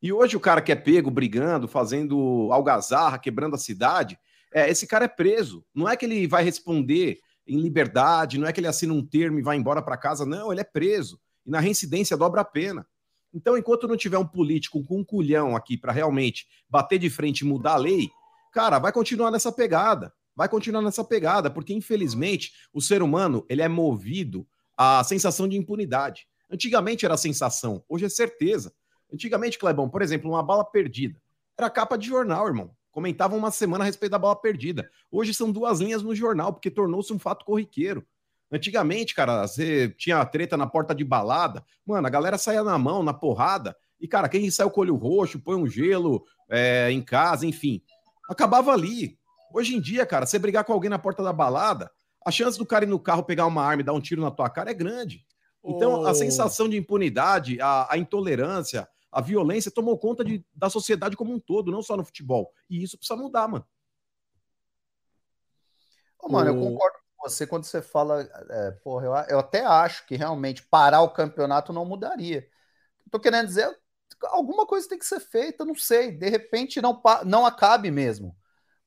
E 0.03 0.13
hoje 0.13 0.37
o 0.37 0.41
cara 0.41 0.61
que 0.61 0.73
é 0.73 0.77
pego 0.77 1.11
brigando, 1.11 1.67
fazendo 1.67 2.49
algazarra, 2.53 3.19
quebrando 3.19 3.55
a 3.55 3.59
cidade, 3.59 4.19
é, 4.53 4.69
esse 4.71 4.87
cara 4.87 5.07
é 5.07 5.09
preso. 5.09 5.65
Não 5.75 5.89
é 5.89 5.97
que 5.97 6.05
ele 6.05 6.27
vai 6.27 6.43
responder 6.43 7.19
em 7.47 7.61
liberdade, 7.61 8.39
não 8.39 8.47
é 8.47 8.53
que 8.53 8.61
ele 8.61 8.67
assina 8.67 8.93
um 8.93 9.05
termo 9.05 9.39
e 9.39 9.43
vai 9.43 9.57
embora 9.57 9.81
para 9.81 9.97
casa, 9.97 10.27
não, 10.27 10.51
ele 10.51 10.61
é 10.61 10.65
preso. 10.65 11.21
E 11.45 11.51
na 11.51 11.61
reincidência 11.61 12.17
dobra 12.17 12.41
a 12.41 12.45
pena. 12.45 12.87
Então, 13.33 13.57
enquanto 13.57 13.87
não 13.87 13.97
tiver 13.97 14.19
um 14.19 14.27
político 14.27 14.83
com 14.85 15.01
um 15.01 15.05
culhão 15.05 15.55
aqui 15.55 15.77
para 15.77 15.93
realmente 15.93 16.47
bater 16.69 16.99
de 16.99 17.11
frente 17.11 17.41
e 17.41 17.45
mudar 17.45 17.75
a 17.75 17.77
lei, 17.77 18.11
cara, 18.53 18.79
vai 18.79 18.93
continuar 18.93 19.31
nessa 19.31 19.53
pegada. 19.53 20.13
Vai 20.35 20.49
continuar 20.49 20.83
nessa 20.83 21.03
pegada, 21.03 21.51
porque 21.51 21.73
infelizmente 21.73 22.53
o 22.73 22.81
ser 22.81 23.03
humano 23.03 23.45
ele 23.49 23.63
é 23.63 23.69
movido 23.69 24.47
à 24.77 25.03
sensação 25.03 25.49
de 25.49 25.57
impunidade. 25.57 26.27
Antigamente 26.51 27.07
era 27.07 27.17
sensação, 27.17 27.83
hoje 27.89 28.05
é 28.05 28.09
certeza. 28.09 28.73
Antigamente, 29.13 29.59
Clebão, 29.59 29.89
por 29.89 30.03
exemplo, 30.03 30.31
uma 30.31 30.43
bala 30.43 30.65
perdida. 30.65 31.21
Era 31.59 31.71
capa 31.71 31.97
de 31.97 32.07
jornal, 32.07 32.47
irmão. 32.47 32.71
Comentavam 32.97 33.37
uma 33.37 33.51
semana 33.51 33.85
a 33.85 33.87
respeito 33.87 34.13
da 34.13 34.19
bala 34.19 34.35
perdida. 34.35 34.89
Hoje 35.13 35.35
são 35.35 35.53
duas 35.53 35.81
linhas 35.81 36.03
no 36.03 36.15
jornal, 36.15 36.51
porque 36.51 36.71
tornou-se 36.71 37.13
um 37.13 37.19
fato 37.19 37.45
corriqueiro. 37.45 38.03
Antigamente, 38.51 39.15
cara, 39.15 39.47
você 39.47 39.91
tinha 39.99 40.25
treta 40.25 40.57
na 40.57 40.67
porta 40.67 40.95
de 40.95 41.05
balada. 41.05 41.63
Mano, 41.85 42.07
a 42.07 42.11
galera 42.11 42.39
saía 42.39 42.65
na 42.65 42.79
mão, 42.79 43.03
na 43.03 43.13
porrada. 43.13 43.77
E, 44.01 44.09
cara, 44.09 44.31
quem 44.31 44.51
saiu 44.51 44.71
com 44.71 44.81
o 44.81 44.83
olho 44.83 44.97
roxo, 44.97 45.39
põe 45.39 45.57
um 45.57 45.67
gelo 45.67 46.25
é, 46.49 46.91
em 46.91 47.03
casa, 47.03 47.45
enfim. 47.47 47.83
Acabava 48.31 48.73
ali. 48.73 49.19
Hoje 49.53 49.77
em 49.77 49.81
dia, 49.81 50.07
cara, 50.07 50.25
você 50.25 50.39
brigar 50.39 50.65
com 50.65 50.73
alguém 50.73 50.89
na 50.89 50.99
porta 50.99 51.23
da 51.23 51.35
balada, 51.35 51.91
a 52.25 52.31
chance 52.31 52.57
do 52.57 52.65
cara 52.65 52.87
ir 52.87 52.89
no 52.89 52.99
carro 52.99 53.25
pegar 53.25 53.45
uma 53.45 53.63
arma 53.63 53.83
e 53.83 53.85
dar 53.85 53.93
um 53.93 54.01
tiro 54.01 54.23
na 54.23 54.31
tua 54.31 54.49
cara 54.49 54.71
é 54.71 54.75
grande. 54.75 55.23
Então, 55.63 56.07
a 56.07 56.15
sensação 56.15 56.67
de 56.67 56.79
impunidade, 56.79 57.61
a, 57.61 57.93
a 57.93 57.99
intolerância, 57.99 58.89
a 59.17 59.21
violência 59.23 59.71
tomou 59.71 59.99
conta 59.99 60.23
de, 60.23 60.45
da 60.55 60.69
sociedade 60.69 61.17
como 61.17 61.33
um 61.33 61.41
todo, 61.41 61.73
não 61.73 61.81
só 61.81 61.97
no 61.97 62.05
futebol. 62.05 62.53
E 62.69 62.83
isso 62.83 62.99
precisa 62.99 63.19
mudar, 63.19 63.49
mano. 63.49 63.67
Ô, 66.19 66.29
mano, 66.29 66.53
o... 66.53 66.55
eu 66.55 66.61
concordo 66.61 66.99
com 67.17 67.27
você 67.27 67.47
quando 67.47 67.65
você 67.65 67.81
fala. 67.81 68.29
É, 68.51 68.73
porra, 68.73 69.07
eu, 69.07 69.15
eu, 69.31 69.39
até 69.39 69.65
acho 69.65 70.07
que 70.07 70.17
realmente 70.17 70.67
parar 70.67 71.01
o 71.01 71.15
campeonato 71.15 71.73
não 71.73 71.87
mudaria. 71.87 72.47
Tô 73.11 73.19
querendo 73.19 73.47
dizer, 73.47 73.75
alguma 74.25 74.67
coisa 74.67 74.87
tem 74.87 74.99
que 74.99 75.07
ser 75.07 75.21
feita, 75.21 75.65
não 75.65 75.75
sei. 75.75 76.13
De 76.13 76.29
repente 76.29 76.83
não, 76.83 77.01
não 77.25 77.47
acabe 77.47 77.91
mesmo. 77.91 78.37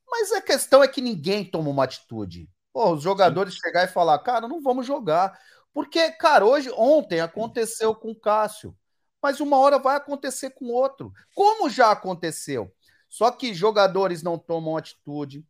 Mas 0.08 0.32
a 0.32 0.42
questão 0.44 0.84
é 0.84 0.88
que 0.88 1.02
ninguém 1.02 1.44
toma 1.44 1.72
uma 1.72 1.86
atitude. 1.86 2.48
Pô, 2.72 2.94
os 2.94 3.02
jogadores 3.02 3.56
Sim. 3.56 3.62
chegar 3.62 3.86
e 3.86 3.92
falar, 3.92 4.20
cara, 4.20 4.48
não 4.48 4.62
vamos 4.62 4.86
jogar. 4.86 5.40
Porque, 5.74 6.12
cara, 6.12 6.46
hoje, 6.46 6.70
ontem 6.78 7.20
aconteceu 7.20 7.96
com 7.96 8.12
o 8.12 8.20
Cássio 8.20 8.78
mas 9.22 9.40
uma 9.40 9.58
hora 9.58 9.78
vai 9.78 9.96
acontecer 9.96 10.52
com 10.52 10.66
outro, 10.68 11.12
como 11.36 11.70
já 11.70 11.92
aconteceu. 11.92 12.72
Só 13.08 13.32
que 13.32 13.54
jogadores 13.54 14.22
não 14.22 14.38
tomam 14.38 14.78
atitude, 14.78 15.46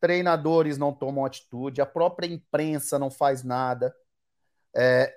treinadores 0.00 0.76
não 0.76 0.92
tomam 0.92 1.24
atitude, 1.24 1.80
a 1.80 1.86
própria 1.86 2.26
imprensa 2.26 2.98
não 2.98 3.10
faz 3.10 3.44
nada. 3.44 3.94
É, 4.76 5.14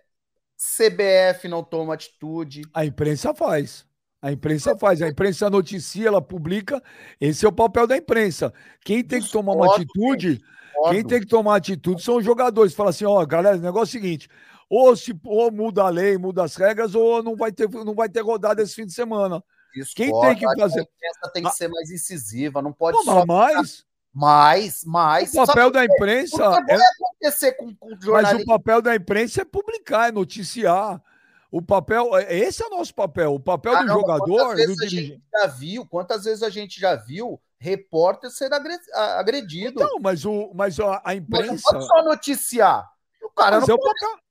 CBF 0.57 1.47
não 1.47 1.63
toma 1.63 1.93
atitude. 1.93 2.61
A 2.73 2.85
imprensa 2.85 3.33
faz. 3.33 3.85
A 4.21 4.31
imprensa 4.31 4.75
faz, 4.75 5.01
a 5.01 5.07
imprensa 5.07 5.49
noticia, 5.49 6.07
ela 6.07 6.21
publica. 6.21 6.81
Esse 7.21 7.45
é 7.45 7.49
o 7.49 7.51
papel 7.51 7.85
da 7.85 7.95
imprensa. 7.95 8.51
Quem 8.83 9.03
tem 9.03 9.21
que 9.21 9.31
tomar 9.31 9.53
uma 9.53 9.75
atitude, 9.75 10.41
quem 10.89 11.03
tem 11.03 11.19
que 11.19 11.27
tomar 11.27 11.55
atitude 11.57 12.01
são 12.01 12.17
os 12.17 12.25
jogadores. 12.25 12.73
Fala 12.73 12.89
assim, 12.89 13.05
ó, 13.05 13.23
galera, 13.25 13.57
o 13.57 13.61
negócio 13.61 13.95
é 13.95 13.99
o 13.99 14.01
seguinte: 14.01 14.27
ou 14.69 14.95
se 14.95 15.17
ou 15.23 15.51
muda 15.51 15.83
a 15.83 15.89
lei, 15.89 16.17
muda 16.17 16.43
as 16.43 16.55
regras, 16.55 16.95
ou 16.95 17.23
não 17.23 17.35
vai 17.35 17.51
ter, 17.51 17.69
não 17.69 17.95
vai 17.95 18.09
ter 18.09 18.21
rodada 18.21 18.61
esse 18.61 18.73
fim 18.73 18.85
de 18.85 18.93
semana. 18.93 19.43
Quem 19.95 20.11
tem 20.21 20.35
que 20.35 20.59
fazer? 20.59 20.87
A 21.23 21.29
tem 21.29 21.43
que 21.43 21.51
ser 21.51 21.67
mais 21.67 21.91
incisiva, 21.91 22.61
não 22.61 22.73
pode 22.73 22.97
não, 22.97 23.03
só. 23.03 23.25
Mais, 23.25 23.85
mais, 24.13 24.83
mais. 24.83 25.33
O 25.33 25.45
papel 25.45 25.71
da 25.71 25.85
imprensa. 25.85 26.43
É... 26.67 26.75
acontecer 26.75 27.51
com, 27.53 27.73
com 27.75 27.89
jornalista. 28.01 28.33
Mas 28.33 28.43
o 28.43 28.45
papel 28.45 28.81
da 28.81 28.95
imprensa 28.95 29.41
é 29.41 29.45
publicar, 29.45 30.09
é 30.09 30.11
noticiar. 30.11 31.01
O 31.49 31.61
papel, 31.61 32.17
é, 32.17 32.37
esse 32.37 32.61
é 32.61 32.67
o 32.67 32.71
nosso 32.71 32.93
papel. 32.93 33.33
O 33.33 33.39
papel 33.39 33.75
ah, 33.75 33.81
do 33.81 33.87
não, 33.87 33.95
jogador, 33.95 34.55
do 34.55 34.75
dirigente. 34.75 35.21
já 35.31 35.47
viu, 35.47 35.85
quantas 35.85 36.25
vezes 36.25 36.43
a 36.43 36.49
gente 36.49 36.79
já 36.79 36.95
viu 36.95 37.39
repórter 37.57 38.29
ser 38.29 38.51
agredido? 38.53 39.79
Não, 39.79 39.99
mas, 39.99 40.25
o, 40.25 40.51
mas 40.53 40.79
a, 40.79 41.01
a 41.05 41.15
imprensa. 41.15 41.51
Mas 41.51 41.63
não 41.63 41.71
pode 41.71 41.87
só 41.87 42.03
noticiar. 42.03 42.89
O 43.23 43.29
cara 43.29 43.59
mas 43.59 43.67
não 43.67 43.75
é 43.75 43.77
pode... 43.77 43.99
papel. 43.99 44.26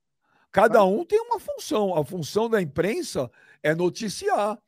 Cada 0.56 0.82
um 0.86 1.04
tem 1.04 1.20
uma 1.20 1.38
função. 1.38 1.94
A 1.94 2.02
função 2.02 2.48
da 2.48 2.62
imprensa 2.62 3.30
é 3.62 3.74
noticiar. 3.74 4.58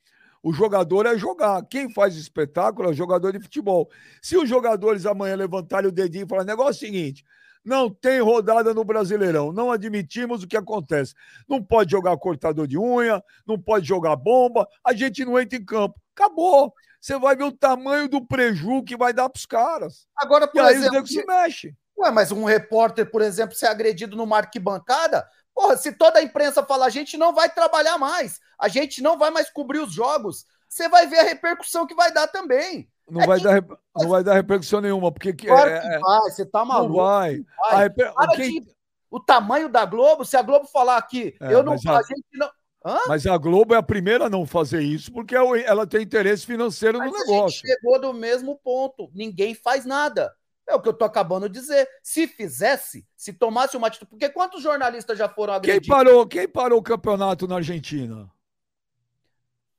O 0.43 0.53
jogador 0.53 1.07
é 1.07 1.17
jogar. 1.17 1.63
Quem 1.63 1.91
faz 1.91 2.15
espetáculo 2.15 2.89
é 2.89 2.91
o 2.91 2.95
jogador 2.95 3.33
de 3.33 3.41
futebol. 3.41 3.89
Se 4.21 4.37
os 4.37 4.47
jogadores 4.47 5.07
amanhã 5.07 5.35
levantarem 5.35 5.89
o 5.89 5.93
dedinho 5.93 6.27
e 6.27 6.29
falar: 6.29 6.45
negócio 6.45 6.85
é 6.85 6.89
o 6.91 6.93
seguinte, 6.93 7.25
não 7.65 7.89
tem 7.89 8.21
rodada 8.21 8.75
no 8.75 8.85
Brasileirão. 8.85 9.51
Não 9.51 9.73
admitimos 9.73 10.43
o 10.43 10.47
que 10.47 10.59
acontece. 10.59 11.15
Não 11.49 11.65
pode 11.65 11.91
jogar 11.91 12.19
cortador 12.19 12.67
de 12.67 12.77
unha, 12.77 13.25
não 13.47 13.59
pode 13.59 13.89
jogar 13.89 14.15
bomba, 14.15 14.69
a 14.85 14.93
gente 14.93 15.25
não 15.25 15.41
entra 15.41 15.59
em 15.59 15.65
campo. 15.65 15.99
Acabou. 16.15 16.71
Você 17.01 17.19
vai 17.19 17.35
ver 17.35 17.45
o 17.45 17.53
tamanho 17.53 18.11
do 18.11 18.27
preju 18.27 18.85
que 18.85 18.95
vai 18.95 19.15
dar 19.15 19.31
para 19.31 19.39
os 19.39 19.47
caras. 19.47 20.07
Agora, 20.15 20.47
por 20.47 20.63
e 20.63 20.69
exemplo, 20.69 20.99
aí 20.99 21.07
se 21.07 21.25
mexe. 21.25 21.75
Ué, 21.99 22.11
mas 22.11 22.31
um 22.31 22.45
repórter, 22.45 23.11
por 23.11 23.23
exemplo, 23.23 23.57
ser 23.57 23.67
agredido 23.67 24.17
numa 24.17 24.37
arquibancada, 24.37 25.27
porra, 25.59 25.77
se 25.77 25.91
toda 25.91 26.21
a 26.21 26.23
imprensa 26.23 26.63
falar, 26.63 26.87
a 26.87 26.91
gente 26.91 27.17
não 27.17 27.35
vai 27.35 27.53
trabalhar 27.53 27.99
mais, 27.99 28.41
a 28.57 28.69
gente 28.69 29.03
não 29.03 29.19
vai 29.19 29.29
mais 29.33 29.51
cobrir 29.51 29.81
os 29.81 29.93
jogos, 29.93 30.47
você 30.69 30.89
vai 30.89 31.09
ver 31.09 31.19
a 31.19 31.25
repercussão 31.25 31.85
que 31.85 31.97
vai 31.97 32.13
dar 32.13 32.29
também. 32.29 32.89
Não, 33.11 33.23
é 33.23 33.27
vai, 33.27 33.39
que... 33.39 33.45
dar, 33.45 33.63
não 33.97 34.09
vai 34.09 34.23
dar 34.23 34.35
repercussão 34.35 34.81
nenhuma, 34.81 35.11
porque. 35.11 35.33
Claro 35.33 35.71
é, 35.71 35.81
que 35.81 35.87
é, 35.89 35.99
vai, 35.99 36.31
você 36.31 36.47
tá 36.47 36.65
maluco. 36.65 36.97
Não 36.97 37.05
vai. 37.05 37.41
vai. 37.71 37.83
Reper... 37.85 38.13
Quem... 38.37 38.63
de... 38.63 38.79
O 39.11 39.19
tamanho 39.19 39.69
da 39.69 39.85
Globo, 39.85 40.25
se 40.25 40.37
a 40.37 40.43
Globo 40.43 40.67
falar 40.67 40.99
aqui, 40.99 41.35
é, 41.41 41.53
eu 41.53 41.63
não. 41.63 41.73
A... 41.73 41.99
a 41.99 42.03
gente 42.03 42.27
não. 42.35 42.51
Hã? 42.85 42.99
Mas 43.09 43.27
a 43.27 43.37
Globo 43.37 43.75
é 43.75 43.79
a 43.79 43.83
primeira 43.83 44.27
a 44.27 44.31
não 44.31 44.47
fazer 44.47 44.83
isso, 44.83 45.11
porque 45.11 45.35
é 45.35 45.63
ela 45.65 45.87
tem 45.87 46.03
interesse 46.03 46.47
financeiro 46.47 46.99
mas 46.99 47.11
no 47.11 47.19
negócio. 47.19 47.45
A 47.45 47.49
gente 47.49 47.67
chegou 47.67 48.01
do 48.01 48.15
mesmo 48.15 48.57
ponto. 48.63 49.11
Ninguém 49.13 49.55
faz 49.55 49.85
nada. 49.85 50.33
É 50.69 50.75
o 50.75 50.83
que 50.83 50.89
eu 50.89 50.93
tô 50.93 51.05
acabando 51.05 51.49
de 51.49 51.59
dizer. 51.59 51.89
Se 52.03 52.27
fizesse, 52.27 53.07
se 53.17 53.33
tomasse 53.33 53.77
uma 53.77 53.87
atitude. 53.87 54.11
Porque 54.11 54.29
quantos 54.29 54.63
jornalistas 54.63 55.19
já 55.19 55.29
foram 55.29 55.55
agredidos? 55.55 55.87
Quem 55.87 55.97
parou, 55.97 56.27
quem 56.27 56.49
parou 56.49 56.79
o 56.79 56.83
campeonato 56.83 57.49
na 57.49 57.57
Argentina? 57.57 58.31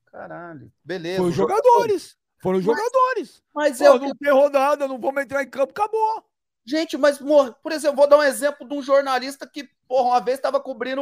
Caralho. 0.08 0.72
Beleza. 0.84 1.18
Foi 1.18 1.30
os 1.30 1.36
jogadores. 1.36 2.18
Foram 2.42 2.58
os 2.58 2.66
jogadores. 2.66 3.44
Mas 3.54 3.78
Pô, 3.78 3.86
é 3.86 4.00
não 4.00 4.12
que... 4.12 4.18
tem 4.18 4.34
rodada, 4.34 4.88
não 4.88 5.00
vamos 5.00 5.22
entrar 5.22 5.44
em 5.44 5.50
campo, 5.50 5.72
acabou. 5.72 6.24
Gente, 6.66 6.98
mas, 6.98 7.18
por 7.18 7.72
exemplo, 7.72 7.98
vou 7.98 8.08
dar 8.08 8.18
um 8.18 8.24
exemplo 8.24 8.68
de 8.68 8.74
um 8.74 8.82
jornalista 8.82 9.48
que, 9.48 9.70
porra, 9.88 10.10
uma 10.10 10.20
vez 10.20 10.38
estava 10.38 10.60
cobrindo 10.60 11.02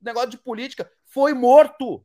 negócio 0.00 0.30
de 0.30 0.38
política, 0.38 0.90
foi 1.04 1.34
morto. 1.34 1.96
O 1.96 2.04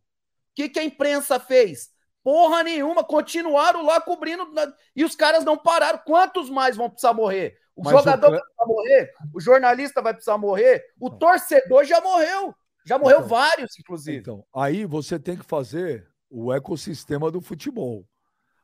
que, 0.56 0.70
que 0.70 0.80
a 0.80 0.84
imprensa 0.84 1.40
fez? 1.40 1.92
Porra 2.30 2.62
nenhuma, 2.62 3.04
continuaram 3.04 3.84
lá 3.84 4.00
cobrindo 4.00 4.48
e 4.96 5.04
os 5.04 5.16
caras 5.16 5.44
não 5.44 5.58
pararam. 5.58 5.98
Quantos 6.06 6.48
mais 6.48 6.78
vão 6.78 6.88
precisar 6.88 7.12
morrer? 7.12 7.58
O 7.76 7.84
mas 7.84 7.92
jogador 7.92 8.28
o... 8.28 8.30
vai 8.30 8.40
precisar 8.40 8.66
morrer, 8.68 9.14
o 9.34 9.42
jornalista 9.42 10.00
vai 10.00 10.14
precisar 10.14 10.38
morrer, 10.38 10.86
o 11.00 11.10
torcedor 11.10 11.86
já 11.86 12.00
morreu. 12.00 12.54
Já 12.86 13.00
morreu 13.00 13.18
então, 13.18 13.30
vários, 13.30 13.80
inclusive. 13.80 14.20
Então, 14.20 14.46
aí 14.54 14.86
você 14.86 15.18
tem 15.18 15.38
que 15.38 15.44
fazer 15.44 16.08
o 16.30 16.54
ecossistema 16.54 17.32
do 17.32 17.42
futebol. 17.42 18.08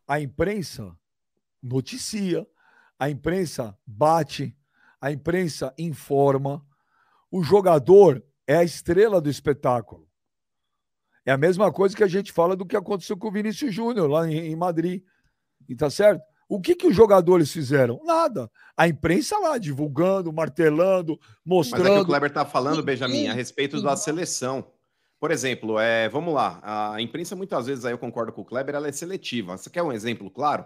A 0.07 0.19
imprensa 0.19 0.95
noticia, 1.59 2.45
a 2.99 3.09
imprensa 3.09 3.75
bate, 3.83 4.55
a 5.01 5.11
imprensa 5.11 5.73
informa. 5.75 6.63
O 7.31 7.41
jogador 7.41 8.23
é 8.45 8.57
a 8.57 8.63
estrela 8.63 9.19
do 9.19 9.27
espetáculo. 9.27 10.04
É 11.25 11.31
a 11.31 11.37
mesma 11.37 11.71
coisa 11.71 11.95
que 11.95 12.03
a 12.03 12.07
gente 12.07 12.31
fala 12.31 12.55
do 12.55 12.65
que 12.65 12.75
aconteceu 12.75 13.17
com 13.17 13.27
o 13.27 13.31
Vinícius 13.31 13.73
Júnior 13.73 14.09
lá 14.09 14.29
em, 14.29 14.55
Madrid. 14.55 15.01
E 15.67 15.75
tá 15.75 15.89
certo? 15.89 16.21
O 16.47 16.61
que, 16.61 16.75
que 16.75 16.85
os 16.85 16.95
jogadores 16.95 17.51
fizeram? 17.51 17.99
Nada. 18.03 18.51
A 18.77 18.87
imprensa 18.87 19.37
lá, 19.39 19.57
divulgando, 19.57 20.31
martelando, 20.31 21.19
mostrando. 21.43 21.83
Mas 21.83 21.91
é 21.91 21.95
que 21.95 22.01
o 22.01 22.05
Kleber 22.05 22.31
tá 22.31 22.45
falando, 22.45 22.83
Benjamin, 22.83 23.27
a 23.27 23.33
respeito 23.33 23.81
da 23.81 23.97
seleção. 23.97 24.71
Por 25.19 25.31
exemplo, 25.31 25.79
é, 25.79 26.07
vamos 26.07 26.33
lá, 26.33 26.61
a 26.93 27.01
imprensa 27.01 27.35
muitas 27.35 27.65
vezes, 27.65 27.83
aí 27.85 27.93
eu 27.93 27.97
concordo 27.97 28.31
com 28.31 28.41
o 28.41 28.45
Kleber, 28.45 28.75
ela 28.75 28.87
é 28.87 28.91
seletiva. 28.91 29.57
Você 29.57 29.71
quer 29.71 29.81
um 29.81 29.91
exemplo 29.91 30.29
claro? 30.29 30.65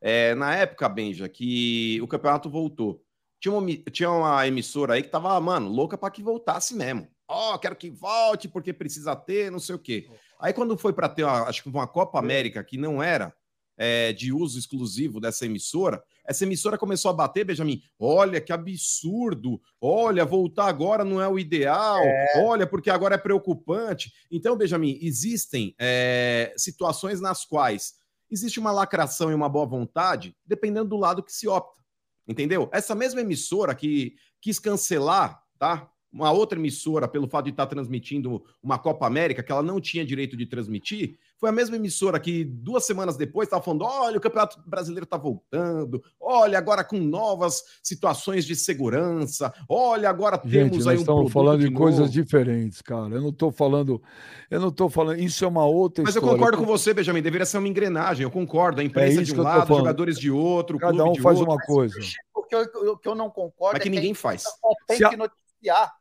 É, 0.00 0.34
na 0.36 0.54
época, 0.54 0.88
Benja, 0.88 1.28
que 1.28 1.98
o 2.00 2.06
campeonato 2.06 2.48
voltou, 2.48 3.02
tinha 3.40 3.52
uma, 3.52 3.66
tinha 3.90 4.10
uma 4.10 4.46
emissora 4.46 4.94
aí 4.94 5.02
que 5.02 5.08
tava, 5.08 5.40
mano, 5.40 5.68
louca 5.68 5.98
para 5.98 6.10
que 6.10 6.22
voltasse 6.22 6.76
mesmo. 6.76 7.08
Ó, 7.28 7.54
oh, 7.54 7.58
quero 7.58 7.74
que 7.74 7.90
volte 7.90 8.48
porque 8.48 8.72
precisa 8.72 9.16
ter, 9.16 9.50
não 9.50 9.58
sei 9.58 9.74
o 9.74 9.78
quê. 9.78 10.08
Aí 10.38 10.52
quando 10.52 10.78
foi 10.78 10.92
para 10.92 11.08
ter, 11.08 11.24
uma, 11.24 11.42
acho 11.48 11.62
que 11.62 11.68
uma 11.68 11.86
Copa 11.86 12.18
América 12.18 12.62
que 12.62 12.78
não 12.78 13.02
era 13.02 13.34
é, 13.76 14.12
de 14.12 14.32
uso 14.32 14.58
exclusivo 14.58 15.20
dessa 15.20 15.44
emissora, 15.44 16.02
essa 16.24 16.44
emissora 16.44 16.78
começou 16.78 17.10
a 17.10 17.14
bater, 17.14 17.44
Benjamin. 17.44 17.82
Olha 17.98 18.40
que 18.40 18.52
absurdo! 18.52 19.60
Olha, 19.80 20.24
voltar 20.24 20.66
agora 20.66 21.04
não 21.04 21.20
é 21.20 21.28
o 21.28 21.38
ideal. 21.38 22.02
É. 22.02 22.44
Olha, 22.44 22.66
porque 22.66 22.90
agora 22.90 23.14
é 23.14 23.18
preocupante. 23.18 24.12
Então, 24.30 24.56
Benjamin, 24.56 24.98
existem 25.00 25.74
é, 25.78 26.52
situações 26.56 27.20
nas 27.20 27.44
quais 27.44 27.94
existe 28.30 28.58
uma 28.58 28.72
lacração 28.72 29.30
e 29.30 29.34
uma 29.34 29.48
boa 29.48 29.66
vontade, 29.66 30.36
dependendo 30.44 30.88
do 30.88 30.96
lado 30.96 31.22
que 31.22 31.32
se 31.32 31.46
opta. 31.46 31.82
Entendeu? 32.26 32.68
Essa 32.72 32.94
mesma 32.94 33.20
emissora 33.20 33.74
que 33.74 34.16
quis 34.40 34.58
cancelar, 34.58 35.40
tá? 35.58 35.88
Uma 36.16 36.30
outra 36.30 36.58
emissora, 36.58 37.06
pelo 37.06 37.28
fato 37.28 37.44
de 37.44 37.50
estar 37.50 37.66
transmitindo 37.66 38.42
uma 38.62 38.78
Copa 38.78 39.06
América, 39.06 39.42
que 39.42 39.52
ela 39.52 39.62
não 39.62 39.78
tinha 39.78 40.04
direito 40.04 40.36
de 40.36 40.46
transmitir, 40.46 41.18
foi 41.38 41.50
a 41.50 41.52
mesma 41.52 41.76
emissora 41.76 42.18
que 42.18 42.44
duas 42.44 42.86
semanas 42.86 43.16
depois 43.16 43.46
estava 43.46 43.62
falando: 43.62 43.84
olha, 43.84 44.16
o 44.16 44.20
Campeonato 44.20 44.58
Brasileiro 44.66 45.04
está 45.04 45.18
voltando, 45.18 46.02
olha, 46.18 46.56
agora 46.56 46.82
com 46.82 46.98
novas 46.98 47.62
situações 47.82 48.46
de 48.46 48.56
segurança, 48.56 49.52
olha, 49.68 50.08
agora 50.08 50.40
Gente, 50.42 50.70
temos 50.70 50.86
aí 50.86 50.96
um 50.96 51.00
estamos 51.00 51.32
falando 51.32 51.60
de, 51.60 51.68
de 51.68 51.74
coisas 51.74 52.10
diferentes, 52.10 52.80
cara. 52.80 53.14
Eu 53.14 53.20
não 53.20 53.28
estou 53.28 53.52
falando, 53.52 54.02
eu 54.50 54.60
não 54.60 54.68
estou 54.68 54.88
falando, 54.88 55.20
isso 55.20 55.44
é 55.44 55.48
uma 55.48 55.66
outra 55.66 56.02
Mas 56.02 56.14
história. 56.14 56.34
eu 56.34 56.38
concordo 56.38 56.58
com 56.58 56.64
você, 56.64 56.94
Benjamin, 56.94 57.20
deveria 57.20 57.44
ser 57.44 57.58
uma 57.58 57.68
engrenagem, 57.68 58.24
eu 58.24 58.30
concordo. 58.30 58.80
A 58.80 58.84
imprensa 58.84 59.20
é 59.20 59.24
de 59.24 59.38
um 59.38 59.42
lado, 59.42 59.68
jogadores 59.68 60.18
de 60.18 60.30
outro, 60.30 60.78
cada 60.78 61.04
um 61.04 61.14
faz 61.16 61.38
outro. 61.38 61.52
uma 61.52 61.60
coisa. 61.60 61.98
O 62.34 62.42
que 62.42 62.54
eu, 62.54 62.62
o 62.92 62.96
que 62.96 63.08
eu 63.08 63.14
não 63.14 63.28
concordo 63.28 63.74
Mas 63.74 63.80
é 63.80 63.82
que 63.82 63.90
ninguém 63.90 64.14
faz. 64.14 64.44
Tem 64.86 64.98
que 64.98 65.16
noticiar. 65.16 65.92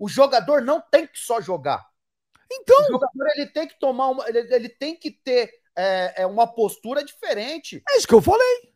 O 0.00 0.08
jogador 0.08 0.62
não 0.62 0.80
tem 0.80 1.06
que 1.06 1.18
só 1.18 1.42
jogar. 1.42 1.86
Então, 2.50 2.76
o 2.80 2.86
jogador 2.86 3.28
ele 3.36 3.46
tem 3.46 3.68
que 3.68 3.78
tomar 3.78 4.08
uma, 4.08 4.26
ele, 4.26 4.38
ele 4.52 4.68
tem 4.70 4.96
que 4.96 5.10
ter 5.10 5.52
é, 5.76 6.22
é, 6.22 6.26
uma 6.26 6.46
postura 6.46 7.04
diferente. 7.04 7.82
É 7.86 7.98
isso 7.98 8.08
que 8.08 8.14
eu 8.14 8.22
falei. 8.22 8.72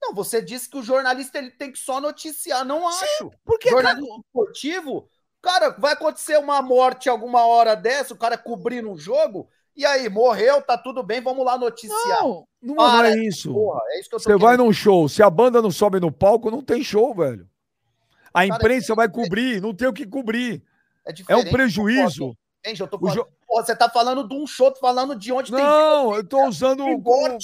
Não, 0.00 0.14
você 0.14 0.40
disse 0.40 0.70
que 0.70 0.78
o 0.78 0.82
jornalista 0.82 1.36
ele 1.36 1.50
tem 1.50 1.72
que 1.72 1.78
só 1.80 2.00
noticiar. 2.00 2.64
Não 2.64 2.86
acho. 2.86 3.04
Sim, 3.18 3.30
porque 3.44 3.68
jornalista 3.68 4.08
cara... 4.08 4.20
esportivo, 4.24 5.10
cara, 5.42 5.70
vai 5.70 5.94
acontecer 5.94 6.38
uma 6.38 6.62
morte 6.62 7.08
alguma 7.08 7.44
hora 7.44 7.74
dessa, 7.74 8.14
o 8.14 8.18
cara 8.18 8.38
cobrindo 8.38 8.88
um 8.88 8.96
jogo. 8.96 9.50
E 9.74 9.84
aí, 9.84 10.08
morreu, 10.08 10.62
tá 10.62 10.78
tudo 10.78 11.02
bem, 11.02 11.20
vamos 11.20 11.44
lá 11.44 11.58
noticiar. 11.58 12.22
Não, 12.22 12.46
não 12.62 12.76
Para, 12.76 13.10
é 13.10 13.18
isso. 13.18 13.52
Porra, 13.52 13.80
é 13.88 14.00
isso 14.00 14.08
que 14.08 14.14
eu 14.14 14.20
Você 14.20 14.36
vai 14.36 14.56
num 14.56 14.72
show, 14.72 15.08
se 15.08 15.24
a 15.24 15.30
banda 15.30 15.60
não 15.60 15.72
sobe 15.72 15.98
no 15.98 16.12
palco, 16.12 16.50
não 16.50 16.62
tem 16.62 16.84
show, 16.84 17.12
velho. 17.12 17.47
A 18.38 18.46
imprensa 18.46 18.94
vai 18.94 19.08
cobrir, 19.08 19.60
não 19.60 19.74
tem 19.74 19.88
o 19.88 19.92
que 19.92 20.06
cobrir. 20.06 20.62
É, 21.06 21.12
é 21.32 21.36
um 21.36 21.50
prejuízo. 21.50 22.36
Eu 22.64 22.86
tô 22.86 22.98
falando, 22.98 23.14
jo... 23.16 23.26
Porra, 23.46 23.64
você 23.64 23.74
tá 23.74 23.88
falando 23.88 24.28
de 24.28 24.34
um 24.34 24.46
show, 24.46 24.70
tô 24.70 24.80
falando 24.80 25.16
de 25.16 25.32
onde 25.32 25.50
não, 25.50 25.58
tem. 25.58 25.66
Não, 25.66 26.14
eu 26.16 26.24
tô 26.24 26.46
usando. 26.46 26.84
Como... 27.02 27.38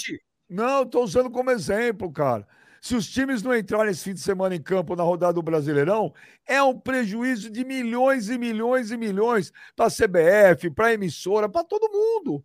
Não, 0.49 0.81
eu 0.81 0.87
tô 0.87 1.03
usando 1.03 1.31
como 1.31 1.51
exemplo, 1.51 2.13
cara. 2.13 2.47
Se 2.85 2.95
os 2.95 3.07
times 3.07 3.43
não 3.43 3.57
entrarem 3.57 3.91
esse 3.91 4.05
fim 4.05 4.13
de 4.13 4.21
semana 4.21 4.55
em 4.55 4.61
campo 4.61 4.95
na 4.95 5.03
rodada 5.03 5.33
do 5.33 5.43
Brasileirão, 5.43 6.13
é 6.47 6.63
um 6.63 6.79
prejuízo 6.79 7.49
de 7.49 7.65
milhões 7.65 8.29
e 8.29 8.37
milhões 8.37 8.91
e 8.91 8.97
milhões 8.99 9.51
para 9.75 9.87
a 9.87 9.91
CBF, 9.91 10.69
para 10.69 10.89
a 10.89 10.93
emissora, 10.93 11.49
para 11.49 11.65
todo 11.65 11.91
mundo. 11.91 12.45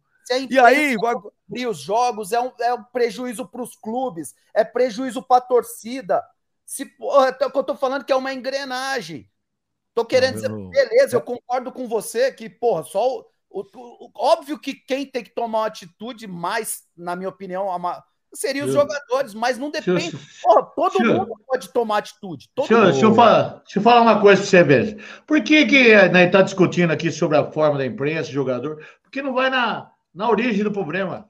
e 0.50 0.58
aí, 0.58 0.96
vai 0.96 1.14
abrir 1.46 1.68
os 1.68 1.80
jogos, 1.80 2.32
é 2.32 2.40
um, 2.40 2.54
é 2.62 2.74
um 2.74 2.84
prejuízo 2.84 3.46
para 3.46 3.62
os 3.62 3.76
clubes, 3.76 4.34
é 4.54 4.64
prejuízo 4.64 5.22
para 5.22 5.40
a 5.40 5.46
torcida. 5.46 6.24
Se, 6.70 6.86
porra, 6.86 7.30
é 7.30 7.44
eu 7.44 7.64
tô 7.64 7.76
falando 7.76 8.06
que 8.06 8.14
é 8.14 8.16
uma 8.16 8.32
engrenagem. 8.32 9.28
Tô 9.96 10.06
querendo 10.06 10.36
dizer, 10.36 10.50
beleza, 10.50 11.16
eu 11.16 11.22
concordo 11.22 11.72
com 11.72 11.88
você 11.88 12.32
que, 12.32 12.48
porra, 12.48 12.84
só 12.84 13.04
o, 13.08 13.26
o, 13.50 13.62
o, 13.74 14.12
óbvio 14.16 14.60
que 14.60 14.76
quem 14.76 15.04
tem 15.04 15.24
que 15.24 15.34
tomar 15.34 15.58
uma 15.62 15.66
atitude 15.66 16.28
mais, 16.28 16.84
na 16.96 17.16
minha 17.16 17.28
opinião, 17.28 17.66
uma, 17.66 18.04
seriam 18.32 18.68
os 18.68 18.74
jogadores, 18.74 19.34
mas 19.34 19.58
não 19.58 19.72
depende. 19.72 20.16
Porra, 20.44 20.62
todo 20.76 21.04
mundo 21.04 21.34
pode 21.48 21.74
tomar 21.74 21.98
atitude. 21.98 22.48
Deixa, 22.56 22.78
mundo. 22.78 22.92
deixa, 22.92 23.06
eu 23.08 23.16
falar, 23.16 23.50
deixa 23.64 23.80
eu 23.80 23.84
falar 23.84 24.02
uma 24.02 24.22
coisa 24.22 24.40
para 24.40 24.50
você, 24.52 24.64
Beijo. 24.64 24.98
Por 25.26 25.42
que 25.42 25.66
que 25.66 25.96
né, 26.10 26.26
está 26.26 26.44
discutindo 26.44 26.92
aqui 26.92 27.12
sobre 27.12 27.36
a 27.36 27.52
forma 27.52 27.80
da 27.80 27.86
imprensa, 27.86 28.30
jogador? 28.30 28.86
Porque 29.02 29.24
não 29.24 29.34
vai 29.34 29.50
na, 29.50 29.90
na 30.14 30.30
origem 30.30 30.64
do 30.64 30.72
problema. 30.72 31.29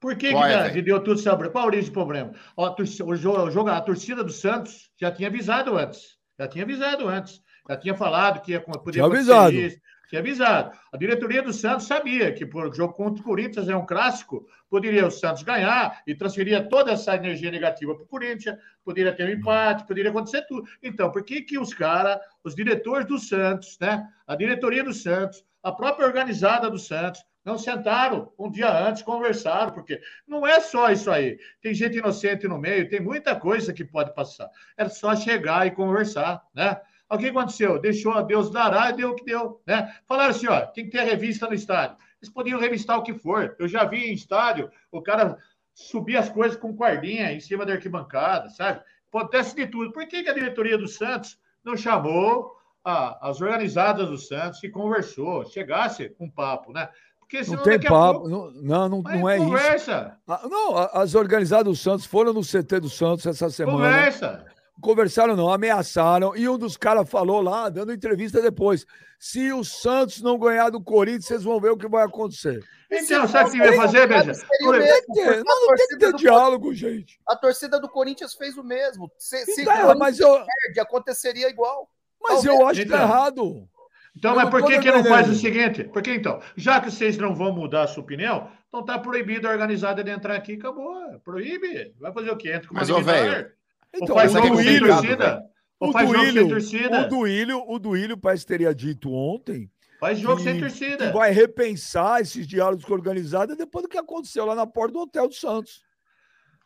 Por 0.00 0.16
que, 0.16 0.32
que, 0.32 0.70
que 0.72 0.82
deu 0.82 0.98
tudo 1.00 1.20
sobre? 1.20 1.50
Qual 1.50 1.64
a 1.64 1.66
origem 1.66 1.90
do 1.90 1.92
problema? 1.92 2.32
Ó, 2.56 2.66
a, 2.66 2.70
torcida, 2.70 3.04
o 3.04 3.14
jogo, 3.14 3.68
a 3.68 3.80
torcida 3.82 4.24
do 4.24 4.32
Santos 4.32 4.90
já 4.98 5.12
tinha 5.12 5.28
avisado 5.28 5.76
antes. 5.76 6.16
Já 6.38 6.48
tinha 6.48 6.64
avisado 6.64 7.06
antes. 7.06 7.42
Já 7.68 7.76
tinha 7.76 7.94
falado 7.94 8.40
que 8.40 8.52
ia, 8.52 8.60
poder 8.60 8.92
tinha 8.92 9.04
avisado. 9.04 9.52
Isso, 9.52 9.78
tinha 10.08 10.20
avisado. 10.20 10.76
A 10.90 10.96
diretoria 10.96 11.42
do 11.42 11.52
Santos 11.52 11.86
sabia 11.86 12.32
que 12.32 12.46
por 12.46 12.74
jogo 12.74 12.94
contra 12.94 13.20
o 13.20 13.24
Corinthians 13.24 13.68
é 13.68 13.76
um 13.76 13.84
clássico, 13.84 14.46
poderia 14.68 15.06
o 15.06 15.10
Santos 15.10 15.42
ganhar 15.42 16.02
e 16.06 16.14
transferir 16.14 16.68
toda 16.68 16.92
essa 16.92 17.14
energia 17.14 17.50
negativa 17.50 17.94
para 17.94 18.02
o 18.02 18.08
Corinthians, 18.08 18.56
poderia 18.82 19.14
ter 19.14 19.28
um 19.28 19.32
empate, 19.32 19.86
poderia 19.86 20.10
acontecer 20.10 20.46
tudo. 20.48 20.66
Então, 20.82 21.12
por 21.12 21.22
que, 21.22 21.42
que 21.42 21.58
os 21.58 21.72
caras, 21.72 22.18
os 22.42 22.54
diretores 22.54 23.06
do 23.06 23.18
Santos, 23.18 23.76
né? 23.80 24.04
A 24.26 24.34
diretoria 24.34 24.82
do 24.82 24.92
Santos, 24.92 25.44
a 25.62 25.70
própria 25.70 26.06
organizada 26.06 26.70
do 26.70 26.78
Santos, 26.78 27.22
não 27.44 27.56
sentaram 27.56 28.32
um 28.38 28.50
dia 28.50 28.70
antes, 28.70 29.02
conversaram, 29.02 29.72
porque 29.72 30.00
não 30.26 30.46
é 30.46 30.60
só 30.60 30.90
isso 30.90 31.10
aí. 31.10 31.38
Tem 31.62 31.72
gente 31.72 31.98
inocente 31.98 32.46
no 32.46 32.58
meio, 32.58 32.88
tem 32.88 33.00
muita 33.00 33.34
coisa 33.34 33.72
que 33.72 33.84
pode 33.84 34.14
passar. 34.14 34.48
É 34.76 34.88
só 34.88 35.16
chegar 35.16 35.66
e 35.66 35.70
conversar, 35.70 36.42
né? 36.54 36.80
O 37.10 37.18
que 37.18 37.28
aconteceu? 37.28 37.80
Deixou 37.80 38.12
a 38.12 38.22
Deus 38.22 38.50
dará 38.50 38.90
e 38.90 38.92
deu 38.92 39.10
o 39.10 39.14
que 39.16 39.24
deu, 39.24 39.60
né? 39.66 39.94
Falaram 40.06 40.30
assim, 40.30 40.46
ó, 40.46 40.60
tem 40.66 40.84
que 40.84 40.90
ter 40.90 41.02
revista 41.02 41.46
no 41.48 41.54
estádio. 41.54 41.96
Eles 42.22 42.32
podiam 42.32 42.60
revistar 42.60 42.98
o 42.98 43.02
que 43.02 43.14
for. 43.14 43.56
Eu 43.58 43.66
já 43.66 43.84
vi 43.84 44.10
em 44.10 44.14
estádio 44.14 44.70
o 44.92 45.02
cara 45.02 45.36
subir 45.74 46.16
as 46.16 46.28
coisas 46.28 46.56
com 46.56 46.72
guardinha 46.72 47.32
em 47.32 47.40
cima 47.40 47.66
da 47.66 47.72
arquibancada, 47.72 48.48
sabe? 48.50 48.80
Acontece 49.08 49.56
de 49.56 49.66
tudo. 49.66 49.92
Por 49.92 50.06
que, 50.06 50.22
que 50.22 50.30
a 50.30 50.34
diretoria 50.34 50.78
do 50.78 50.86
Santos 50.86 51.38
não 51.64 51.76
chamou 51.76 52.56
a, 52.84 53.28
as 53.28 53.40
organizadas 53.40 54.08
do 54.08 54.18
Santos 54.18 54.62
e 54.62 54.68
conversou, 54.68 55.44
chegasse 55.46 56.10
com 56.10 56.26
um 56.26 56.30
papo, 56.30 56.72
né? 56.72 56.88
Porque 57.30 57.48
não 57.48 57.62
tem 57.62 57.80
papo. 57.80 58.20
Pouco, 58.20 58.28
não, 58.28 58.50
não, 58.50 58.88
não, 58.88 59.02
não 59.02 59.28
é 59.28 59.38
conversa. 59.38 59.76
isso. 59.76 59.90
Ah, 60.26 60.48
não, 60.50 60.76
as 60.76 61.14
organizadas 61.14 61.64
do 61.64 61.76
Santos 61.76 62.04
foram 62.04 62.32
no 62.32 62.42
CT 62.42 62.80
do 62.80 62.90
Santos 62.90 63.24
essa 63.24 63.48
semana. 63.48 63.78
Conversa. 63.78 64.44
Conversaram, 64.82 65.36
não, 65.36 65.52
ameaçaram. 65.52 66.34
E 66.34 66.48
um 66.48 66.58
dos 66.58 66.76
caras 66.76 67.08
falou 67.08 67.40
lá, 67.40 67.68
dando 67.68 67.92
entrevista 67.92 68.42
depois: 68.42 68.84
se 69.16 69.52
o 69.52 69.62
Santos 69.62 70.20
não 70.20 70.38
ganhar 70.38 70.70
do 70.70 70.82
Corinthians, 70.82 71.26
vocês 71.26 71.44
vão 71.44 71.60
ver 71.60 71.70
o 71.70 71.76
que 71.76 71.86
vai 71.86 72.04
acontecer. 72.04 72.60
Então, 72.90 73.28
sabe 73.28 73.50
o 73.50 73.52
que 73.52 73.58
vai 73.58 73.76
fazer, 73.76 74.08
Beja? 74.08 74.32
Não, 74.60 74.72
não, 74.72 75.66
não 75.66 75.76
tem 75.76 75.86
que 75.86 75.96
ter 75.98 76.12
diálogo, 76.14 76.74
gente. 76.74 77.20
A 77.28 77.36
torcida 77.36 77.78
do 77.78 77.88
Corinthians 77.88 78.34
fez 78.34 78.58
o 78.58 78.64
mesmo. 78.64 79.08
Se, 79.16 79.44
se 79.44 79.62
então, 79.62 79.96
mas 79.96 80.18
eu... 80.18 80.32
perde, 80.32 80.80
aconteceria 80.80 81.48
igual. 81.48 81.88
Mas 82.20 82.42
Talvez. 82.42 82.60
eu 82.60 82.66
acho 82.66 82.82
que 82.82 82.88
tá 82.88 83.02
errado. 83.02 83.68
Então, 84.16 84.34
mas 84.34 84.50
por 84.50 84.64
que, 84.64 84.78
que 84.78 84.90
não 84.90 85.04
faz 85.04 85.28
o 85.28 85.34
seguinte? 85.34 85.84
Porque 85.84 86.12
então, 86.14 86.40
já 86.56 86.80
que 86.80 86.90
vocês 86.90 87.16
não 87.16 87.34
vão 87.34 87.52
mudar 87.52 87.82
a 87.82 87.86
sua 87.86 88.02
opinião, 88.02 88.50
então 88.68 88.84
tá 88.84 88.98
proibido 88.98 89.48
a 89.48 89.50
organizada 89.50 90.02
de 90.02 90.10
entrar 90.10 90.34
aqui, 90.34 90.54
acabou. 90.54 91.18
Proíbe. 91.24 91.94
Vai 91.98 92.12
fazer 92.12 92.30
o 92.30 92.36
quê? 92.36 92.52
Entra 92.52 92.68
com 92.68 92.74
mas, 92.74 92.90
ô, 92.90 93.00
velho. 93.00 93.52
Então, 93.94 94.14
ou 94.14 94.20
faz 94.20 94.34
o 94.34 94.40
Duílio, 94.40 94.86
torcida. 94.88 95.42
Ou 95.80 95.92
faz 95.92 96.10
jogo 96.10 96.32
sem 96.32 96.48
torcida. 96.48 97.00
O 97.00 97.08
Duílio, 97.08 97.64
o 97.66 97.78
Duílio 97.78 98.16
parece 98.16 98.44
que 98.44 98.48
teria 98.48 98.74
dito 98.74 99.12
ontem. 99.12 99.70
Faz 99.98 100.18
jogo 100.18 100.36
que, 100.36 100.44
sem 100.44 100.60
torcida. 100.60 101.08
Que 101.08 101.12
vai 101.12 101.30
repensar 101.30 102.20
esses 102.20 102.46
diálogos 102.46 102.84
com 102.84 102.92
a 102.92 102.96
organizada 102.96 103.56
depois 103.56 103.82
do 103.82 103.88
que 103.88 103.98
aconteceu 103.98 104.44
lá 104.44 104.54
na 104.54 104.66
porta 104.66 104.92
do 104.92 105.00
Hotel 105.00 105.28
do 105.28 105.34
Santos. 105.34 105.82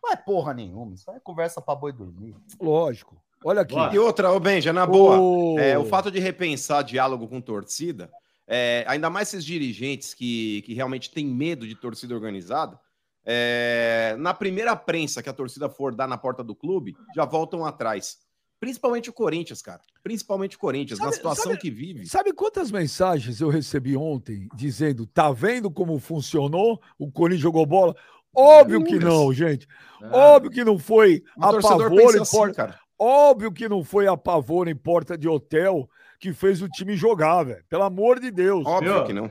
Não 0.03 0.12
é 0.12 0.16
porra 0.16 0.53
nenhuma. 0.53 0.95
Isso 0.95 1.11
é 1.11 1.18
conversa 1.20 1.62
pra 1.62 1.74
boi 1.74 1.92
dormir. 1.92 2.36
Lógico. 2.61 3.24
Olha 3.45 3.61
aqui. 3.61 3.76
E 3.92 3.99
outra, 3.99 4.32
ô 4.32 4.40
Benja, 4.40 4.72
na 4.72 4.86
boa, 4.86 5.20
oh. 5.20 5.59
é, 5.59 5.78
o 5.78 5.84
fato 5.84 6.11
de 6.11 6.18
repensar 6.18 6.82
diálogo 6.82 7.28
com 7.28 7.42
torcida, 7.42 8.11
é, 8.47 8.84
ainda 8.88 9.11
mais 9.11 9.28
esses 9.28 9.45
dirigentes 9.45 10.14
que, 10.14 10.62
que 10.62 10.72
realmente 10.72 11.11
têm 11.11 11.26
medo 11.26 11.68
de 11.68 11.74
torcida 11.74 12.14
organizada, 12.14 12.80
é, 13.22 14.16
na 14.18 14.32
primeira 14.32 14.74
prensa 14.74 15.22
que 15.22 15.28
a 15.28 15.32
torcida 15.32 15.68
for 15.68 15.95
dar 15.95 16.09
na 16.09 16.16
porta 16.16 16.42
do 16.42 16.55
clube, 16.55 16.97
já 17.14 17.26
voltam 17.26 17.66
atrás. 17.66 18.18
Principalmente 18.59 19.11
o 19.11 19.12
Corinthians, 19.12 19.61
cara. 19.61 19.80
Principalmente 20.03 20.57
o 20.57 20.59
Corinthians, 20.59 20.99
sabe, 20.99 21.11
na 21.11 21.16
situação 21.16 21.51
sabe, 21.51 21.59
que 21.59 21.70
vive. 21.70 22.07
Sabe 22.07 22.32
quantas 22.32 22.70
mensagens 22.70 23.40
eu 23.42 23.51
recebi 23.51 23.95
ontem 23.95 24.49
dizendo: 24.55 25.07
tá 25.07 25.30
vendo 25.30 25.70
como 25.70 25.99
funcionou? 25.99 26.80
O 26.99 27.12
Corinthians 27.12 27.42
jogou 27.42 27.66
bola? 27.66 27.95
Óbvio 28.34 28.82
que 28.82 28.99
não, 28.99 29.32
gente. 29.32 29.66
É. 30.03 30.07
Óbvio 30.09 30.51
que 30.51 30.64
não 30.64 30.78
foi 30.78 31.22
a 31.38 31.53
pavor 31.61 32.14
e 32.14 32.20
assim. 32.20 32.53
Cara. 32.53 32.78
Óbvio 32.99 33.53
que 33.53 33.68
não 33.68 33.82
foi 33.82 34.07
a 34.07 34.16
pavor 34.16 34.68
em 34.68 34.76
porta 34.76 35.18
de 35.18 35.28
hotel 35.28 35.88
que 36.18 36.32
fez 36.32 36.62
o 36.62 36.68
time 36.68 36.97
jogar, 36.97 37.42
velho. 37.42 37.64
Pelo 37.68 37.82
amor 37.82 38.20
de 38.20 38.30
Deus. 38.30 38.64
Óbvio 38.66 38.95
Meu, 38.95 39.05
que 39.05 39.12
não. 39.12 39.30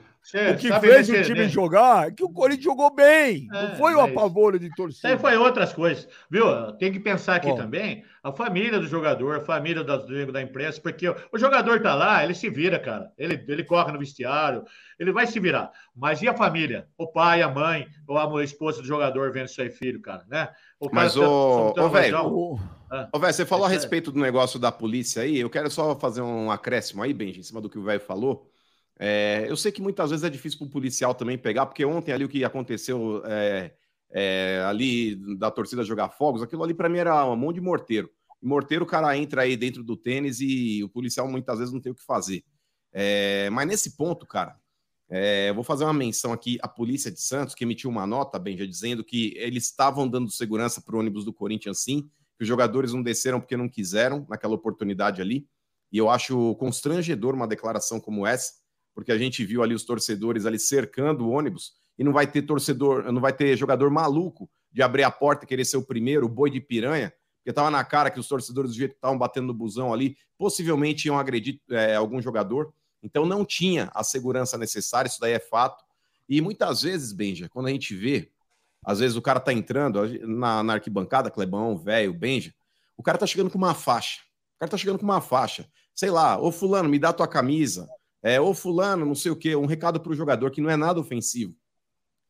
O 0.53 0.57
que 0.57 0.71
fez 0.79 1.09
o 1.09 1.21
time 1.21 1.49
jogar 1.49 2.07
é 2.07 2.11
que 2.11 2.23
o 2.23 2.29
Corinthians 2.29 2.63
jogou 2.63 2.93
bem. 2.93 3.47
É, 3.53 3.67
não 3.67 3.75
foi 3.75 3.93
o 3.93 3.99
apavoro 3.99 4.57
de 4.57 4.73
torcida. 4.73 4.97
Isso 4.97 5.07
aí 5.07 5.19
foi 5.19 5.37
outras 5.37 5.73
coisas. 5.73 6.07
Viu? 6.29 6.45
Tem 6.73 6.91
que 6.91 6.99
pensar 6.99 7.35
aqui 7.35 7.53
também 7.55 8.03
a 8.23 8.31
família 8.31 8.79
do 8.79 8.87
jogador, 8.87 9.35
a 9.35 9.41
família 9.41 9.83
da, 9.83 9.97
da 9.97 10.41
imprensa, 10.41 10.79
porque 10.79 11.09
o, 11.09 11.15
o, 11.33 11.37
jogador 11.37 11.81
tá 11.81 11.93
lá, 11.93 12.23
ele 12.23 12.33
se 12.33 12.49
vira, 12.49 12.79
cara. 12.79 13.11
Ele, 13.17 13.43
ele 13.49 13.65
corre 13.65 13.91
no 13.91 13.99
vestiário, 13.99 14.63
ele 14.97 15.11
vai 15.11 15.27
se 15.27 15.37
virar. 15.41 15.69
Mas 15.93 16.21
e 16.21 16.29
a 16.29 16.33
família? 16.33 16.87
O 16.97 17.05
pai, 17.05 17.41
a 17.41 17.49
mãe, 17.49 17.85
ou 18.07 18.17
a 18.17 18.43
esposa 18.43 18.81
do 18.81 18.87
jogador 18.87 19.33
vendo 19.33 19.49
seu 19.49 19.69
filho, 19.69 20.01
cara, 20.01 20.23
né? 20.29 20.49
O 20.79 20.87
Mas, 20.89 21.17
ô, 21.17 21.73
tá, 21.73 21.87
velho, 21.89 22.57
ah, 22.89 23.09
você 23.13 23.45
falou 23.45 23.65
a 23.65 23.69
respeito 23.69 24.11
do 24.11 24.19
negócio 24.19 24.57
da 24.57 24.71
polícia 24.71 25.23
aí. 25.23 25.39
Eu 25.39 25.49
quero 25.49 25.69
só 25.69 25.93
fazer 25.95 26.21
um 26.21 26.49
acréscimo 26.49 27.03
aí, 27.03 27.13
Benji, 27.13 27.41
em 27.41 27.43
cima 27.43 27.59
do 27.59 27.69
que 27.69 27.77
o 27.77 27.83
velho 27.83 27.99
falou. 27.99 28.52
É, 29.05 29.45
eu 29.49 29.57
sei 29.57 29.69
que 29.69 29.81
muitas 29.81 30.11
vezes 30.11 30.23
é 30.23 30.29
difícil 30.29 30.59
para 30.59 30.67
o 30.67 30.69
policial 30.69 31.13
também 31.13 31.37
pegar, 31.37 31.65
porque 31.65 31.83
ontem 31.83 32.13
ali 32.13 32.23
o 32.23 32.29
que 32.29 32.41
aconteceu 32.45 33.21
é, 33.25 33.73
é, 34.09 34.63
ali 34.65 35.17
da 35.37 35.51
torcida 35.51 35.83
jogar 35.83 36.07
fogos, 36.07 36.41
aquilo 36.41 36.63
ali 36.63 36.73
para 36.73 36.87
mim 36.87 36.99
era 36.99 37.25
um 37.29 37.35
monte 37.35 37.55
de 37.55 37.61
morteiro. 37.61 38.09
Morteiro, 38.41 38.85
o 38.85 38.87
cara 38.87 39.17
entra 39.17 39.41
aí 39.41 39.57
dentro 39.57 39.83
do 39.83 39.97
tênis 39.97 40.39
e 40.39 40.81
o 40.85 40.87
policial 40.87 41.27
muitas 41.27 41.59
vezes 41.59 41.73
não 41.73 41.81
tem 41.81 41.91
o 41.91 41.95
que 41.95 42.01
fazer. 42.01 42.45
É, 42.93 43.49
mas 43.49 43.67
nesse 43.67 43.97
ponto, 43.97 44.25
cara, 44.25 44.55
é, 45.09 45.51
vou 45.51 45.65
fazer 45.65 45.83
uma 45.83 45.93
menção 45.93 46.31
aqui 46.31 46.57
à 46.61 46.67
Polícia 46.69 47.11
de 47.11 47.19
Santos, 47.19 47.53
que 47.53 47.65
emitiu 47.65 47.89
uma 47.89 48.07
nota, 48.07 48.39
bem, 48.39 48.57
já 48.57 48.65
dizendo 48.65 49.03
que 49.03 49.33
eles 49.35 49.65
estavam 49.65 50.07
dando 50.07 50.31
segurança 50.31 50.79
para 50.79 50.95
o 50.95 50.99
ônibus 50.99 51.25
do 51.25 51.33
Corinthians, 51.33 51.79
sim, 51.79 52.09
que 52.37 52.43
os 52.43 52.47
jogadores 52.47 52.93
não 52.93 53.03
desceram 53.03 53.41
porque 53.41 53.57
não 53.57 53.67
quiseram 53.67 54.25
naquela 54.29 54.53
oportunidade 54.53 55.21
ali. 55.21 55.45
E 55.91 55.97
eu 55.97 56.09
acho 56.09 56.55
constrangedor 56.55 57.35
uma 57.35 57.45
declaração 57.45 57.99
como 57.99 58.25
essa, 58.25 58.62
porque 58.93 59.11
a 59.11 59.17
gente 59.17 59.45
viu 59.45 59.63
ali 59.63 59.73
os 59.73 59.83
torcedores 59.83 60.45
ali 60.45 60.59
cercando 60.59 61.25
o 61.25 61.31
ônibus 61.31 61.73
e 61.97 62.03
não 62.03 62.11
vai 62.11 62.27
ter 62.27 62.41
torcedor, 62.43 63.11
não 63.11 63.21
vai 63.21 63.33
ter 63.33 63.57
jogador 63.57 63.89
maluco 63.89 64.49
de 64.71 64.81
abrir 64.81 65.03
a 65.03 65.11
porta 65.11 65.45
querer 65.45 65.65
ser 65.65 65.77
o 65.77 65.83
primeiro, 65.83 66.25
o 66.25 66.29
boi 66.29 66.49
de 66.49 66.59
piranha, 66.59 67.13
porque 67.37 67.49
estava 67.49 67.69
na 67.69 67.83
cara 67.83 68.09
que 68.09 68.19
os 68.19 68.27
torcedores 68.27 68.71
do 68.71 68.77
jeito 68.77 68.91
que 68.91 68.97
estavam 68.97 69.17
batendo 69.17 69.47
no 69.47 69.53
busão 69.53 69.93
ali, 69.93 70.17
possivelmente 70.37 71.07
iam 71.07 71.19
agredir 71.19 71.59
é, 71.69 71.95
algum 71.95 72.21
jogador. 72.21 72.73
Então 73.01 73.25
não 73.25 73.43
tinha 73.43 73.91
a 73.93 74.03
segurança 74.03 74.57
necessária, 74.57 75.09
isso 75.09 75.19
daí 75.19 75.33
é 75.33 75.39
fato. 75.39 75.83
E 76.27 76.39
muitas 76.39 76.81
vezes, 76.81 77.11
Benja, 77.11 77.49
quando 77.49 77.67
a 77.67 77.69
gente 77.69 77.93
vê, 77.93 78.31
às 78.85 78.99
vezes 78.99 79.17
o 79.17 79.21
cara 79.21 79.39
tá 79.39 79.51
entrando 79.53 79.99
na, 80.25 80.63
na 80.63 80.73
arquibancada, 80.73 81.29
Clebão, 81.29 81.77
velho, 81.77 82.13
Benja, 82.13 82.53
o 82.97 83.03
cara 83.03 83.17
tá 83.17 83.27
chegando 83.27 83.49
com 83.49 83.57
uma 83.57 83.73
faixa. 83.73 84.21
O 84.55 84.59
cara 84.59 84.71
tá 84.71 84.77
chegando 84.77 84.99
com 84.99 85.05
uma 85.05 85.21
faixa. 85.21 85.67
Sei 85.93 86.09
lá, 86.09 86.39
ô 86.39 86.51
fulano, 86.51 86.89
me 86.89 86.97
dá 86.97 87.11
tua 87.11 87.27
camisa. 87.27 87.87
É, 88.23 88.39
ô 88.39 88.53
fulano, 88.53 89.05
não 89.05 89.13
sei 89.13 89.31
o 89.31 89.35
quê, 89.35 89.55
um 89.55 89.65
recado 89.65 89.99
pro 89.99 90.15
jogador 90.15 90.49
que 90.49 90.61
não 90.61 90.69
é 90.69 90.77
nada 90.77 90.99
ofensivo. 90.99 91.53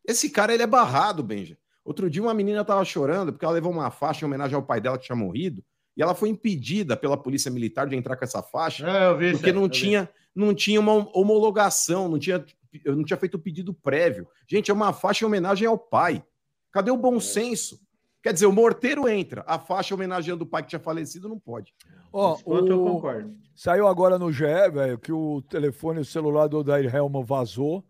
Esse 0.03 0.29
cara, 0.29 0.53
ele 0.53 0.63
é 0.63 0.67
barrado, 0.67 1.21
Benja. 1.21 1.57
Outro 1.85 2.09
dia 2.09 2.21
uma 2.21 2.33
menina 2.33 2.65
tava 2.65 2.83
chorando 2.83 3.31
porque 3.31 3.45
ela 3.45 3.53
levou 3.53 3.71
uma 3.71 3.91
faixa 3.91 4.25
em 4.25 4.27
homenagem 4.27 4.55
ao 4.55 4.63
pai 4.63 4.81
dela 4.81 4.97
que 4.97 5.05
tinha 5.05 5.15
morrido 5.15 5.63
e 5.95 6.01
ela 6.01 6.15
foi 6.15 6.29
impedida 6.29 6.97
pela 6.97 7.17
polícia 7.17 7.51
militar 7.51 7.87
de 7.87 7.95
entrar 7.95 8.15
com 8.15 8.23
essa 8.23 8.41
faixa 8.41 8.87
é, 8.87 9.13
vi, 9.13 9.31
porque 9.33 9.51
não 9.51 9.69
tinha, 9.69 10.09
não 10.33 10.53
tinha 10.53 10.79
uma 10.79 10.93
homologação, 11.15 12.09
não 12.09 12.17
tinha, 12.17 12.43
não 12.85 13.03
tinha 13.03 13.17
feito 13.17 13.35
o 13.35 13.39
pedido 13.39 13.73
prévio. 13.73 14.27
Gente, 14.47 14.71
é 14.71 14.73
uma 14.73 14.93
faixa 14.93 15.23
em 15.23 15.27
homenagem 15.27 15.67
ao 15.67 15.77
pai. 15.77 16.23
Cadê 16.71 16.89
o 16.89 16.97
bom 16.97 17.19
senso? 17.19 17.79
Quer 18.23 18.31
dizer, 18.31 18.45
o 18.45 18.53
morteiro 18.53 19.09
entra, 19.09 19.43
a 19.45 19.59
faixa 19.59 19.93
homenageando 19.93 20.45
o 20.45 20.47
pai 20.47 20.63
que 20.63 20.69
tinha 20.69 20.79
falecido 20.79 21.27
não 21.27 21.37
pode. 21.37 21.75
Ó, 22.11 22.37
oh, 22.45 22.53
o... 22.53 22.67
eu 22.67 22.83
concordo. 22.83 23.35
Saiu 23.53 23.85
agora 23.85 24.17
no 24.17 24.31
GE, 24.31 24.45
velho, 24.71 24.97
que 24.97 25.11
o 25.11 25.41
telefone 25.41 25.99
o 25.99 26.05
celular 26.05 26.47
do 26.47 26.59
Odair 26.59 26.93
Helman 26.93 27.25
vazou 27.25 27.85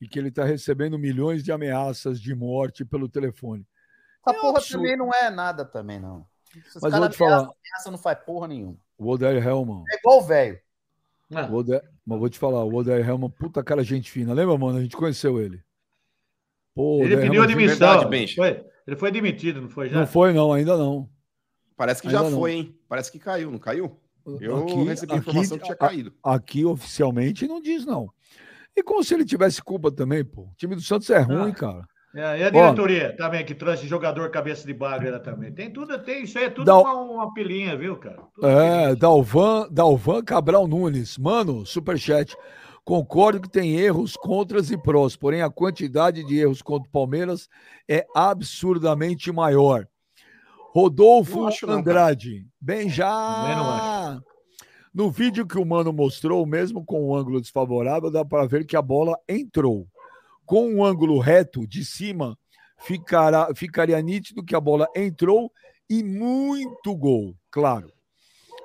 e 0.00 0.06
que 0.06 0.16
ele 0.16 0.28
está 0.28 0.44
recebendo 0.44 0.96
milhões 0.96 1.42
de 1.42 1.50
ameaças 1.50 2.20
de 2.20 2.34
morte 2.36 2.84
pelo 2.84 3.08
telefone. 3.08 3.66
Essa 4.24 4.36
é 4.36 4.40
porra 4.40 4.58
absurdo. 4.58 4.82
também 4.82 4.96
não 4.96 5.12
é 5.12 5.28
nada 5.28 5.64
também, 5.64 5.98
não. 5.98 6.24
Esses 6.56 6.80
Mas 6.80 6.96
vou 6.96 7.08
te 7.08 7.16
falar. 7.16 7.38
Ameaça 7.38 7.90
não 7.90 7.98
faz 7.98 8.18
porra 8.24 8.46
nenhuma. 8.46 8.76
O 8.96 9.10
Odair 9.10 9.44
Helman. 9.44 9.82
É 9.90 9.96
igual 9.96 10.18
o 10.18 10.22
velho. 10.22 10.60
Ah. 11.34 11.48
Mas 12.06 12.18
vou 12.18 12.28
te 12.28 12.38
falar, 12.38 12.64
o 12.64 12.74
Oder 12.74 13.06
Helman, 13.06 13.30
puta 13.30 13.62
cara 13.62 13.84
gente 13.84 14.10
fina. 14.10 14.32
Lembra, 14.32 14.56
mano? 14.56 14.78
A 14.78 14.82
gente 14.82 14.96
conheceu 14.96 15.40
ele. 15.40 15.62
Pô, 16.74 17.02
ele 17.02 17.16
pediu 17.16 17.42
admissão. 17.42 18.00
Verdade, 18.00 18.34
foi, 18.34 18.64
ele 18.88 18.96
foi 18.96 19.12
demitido, 19.12 19.60
não 19.60 19.68
foi 19.68 19.90
já? 19.90 20.00
Não 20.00 20.06
foi, 20.06 20.32
não, 20.32 20.50
ainda 20.50 20.74
não. 20.74 21.06
Parece 21.76 22.00
que 22.00 22.08
ainda 22.08 22.24
já 22.24 22.30
foi, 22.30 22.52
hein? 22.52 22.74
Parece 22.88 23.12
que 23.12 23.18
caiu, 23.18 23.50
não 23.50 23.58
caiu? 23.58 24.00
Eu 24.40 24.62
aqui, 24.62 24.82
recebi 24.82 25.12
aqui, 25.12 25.20
informação 25.20 25.58
que 25.58 25.64
tinha 25.64 25.76
caído. 25.76 26.12
Aqui, 26.24 26.64
oficialmente, 26.64 27.46
não 27.46 27.60
diz, 27.60 27.84
não. 27.84 28.10
E 28.74 28.82
como 28.82 29.04
se 29.04 29.12
ele 29.12 29.26
tivesse 29.26 29.62
culpa 29.62 29.90
também, 29.90 30.24
pô. 30.24 30.44
O 30.44 30.54
time 30.56 30.74
do 30.74 30.80
Santos 30.80 31.10
é 31.10 31.18
ruim, 31.18 31.50
ah. 31.50 31.54
cara. 31.54 31.88
É, 32.14 32.38
e 32.38 32.42
a 32.44 32.48
diretoria 32.48 33.10
Ó, 33.12 33.16
também, 33.22 33.44
que 33.44 33.54
trouxe 33.54 33.86
jogador 33.86 34.30
cabeça 34.30 34.66
de 34.66 34.72
bagra 34.72 35.20
também. 35.20 35.52
Tem 35.52 35.70
tudo, 35.70 35.98
tem, 35.98 36.24
isso 36.24 36.38
aí 36.38 36.44
é 36.44 36.50
tudo 36.50 36.64
Dal... 36.64 36.82
uma, 36.82 36.94
uma 36.94 37.34
pilinha, 37.34 37.76
viu, 37.76 37.98
cara? 37.98 38.22
Tudo 38.34 38.46
é, 38.48 38.96
Dalvan, 38.96 39.68
Dalvan 39.70 40.24
Cabral 40.24 40.66
Nunes. 40.66 41.18
Mano, 41.18 41.66
superchat. 41.66 42.34
Concordo 42.88 43.42
que 43.42 43.50
tem 43.50 43.76
erros, 43.76 44.16
contras 44.16 44.70
e 44.70 44.78
prós, 44.78 45.14
porém 45.14 45.42
a 45.42 45.50
quantidade 45.50 46.24
de 46.24 46.38
erros 46.38 46.62
contra 46.62 46.88
o 46.88 46.90
Palmeiras 46.90 47.46
é 47.86 48.06
absurdamente 48.16 49.30
maior. 49.30 49.86
Rodolfo 50.72 51.50
Andrade, 51.68 52.40
não, 52.40 52.46
bem 52.58 52.88
já. 52.88 54.18
No 54.94 55.10
vídeo 55.10 55.46
que 55.46 55.58
o 55.58 55.66
Mano 55.66 55.92
mostrou, 55.92 56.46
mesmo 56.46 56.82
com 56.82 57.02
o 57.02 57.10
um 57.10 57.14
ângulo 57.14 57.42
desfavorável, 57.42 58.10
dá 58.10 58.24
para 58.24 58.46
ver 58.46 58.64
que 58.64 58.74
a 58.74 58.80
bola 58.80 59.18
entrou. 59.28 59.86
Com 60.46 60.72
um 60.72 60.82
ângulo 60.82 61.18
reto 61.18 61.66
de 61.66 61.84
cima, 61.84 62.38
ficará, 62.78 63.54
ficaria 63.54 64.00
nítido 64.00 64.42
que 64.42 64.56
a 64.56 64.60
bola 64.60 64.88
entrou 64.96 65.52
e 65.90 66.02
muito 66.02 66.96
gol, 66.96 67.36
claro. 67.50 67.92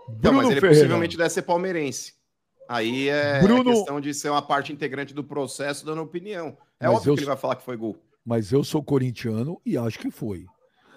Bruno 0.08 0.24
não, 0.24 0.34
mas 0.34 0.50
ele 0.50 0.62
Ferreira. 0.62 0.80
possivelmente 0.80 1.18
deve 1.18 1.30
ser 1.30 1.42
palmeirense. 1.42 2.23
Aí 2.74 3.08
é 3.08 3.40
Bruno... 3.40 3.72
questão 3.72 4.02
de 4.02 4.12
ser 4.16 4.30
uma 4.30 4.42
parte 4.42 4.74
integrante 4.74 5.14
do 5.14 5.24
processo 5.24 5.86
dando 5.86 6.02
opinião. 6.02 6.58
É 6.80 6.88
mas 6.88 6.96
óbvio 6.96 7.12
eu... 7.12 7.16
que 7.16 7.20
ele 7.20 7.28
vai 7.28 7.38
falar 7.38 7.56
que 7.56 7.64
foi 7.64 7.78
gol. 7.78 7.96
Mas 8.26 8.52
eu 8.52 8.64
sou 8.64 8.82
corintiano 8.82 9.62
e 9.64 9.78
acho 9.78 10.00
que 10.00 10.10
foi. 10.10 10.48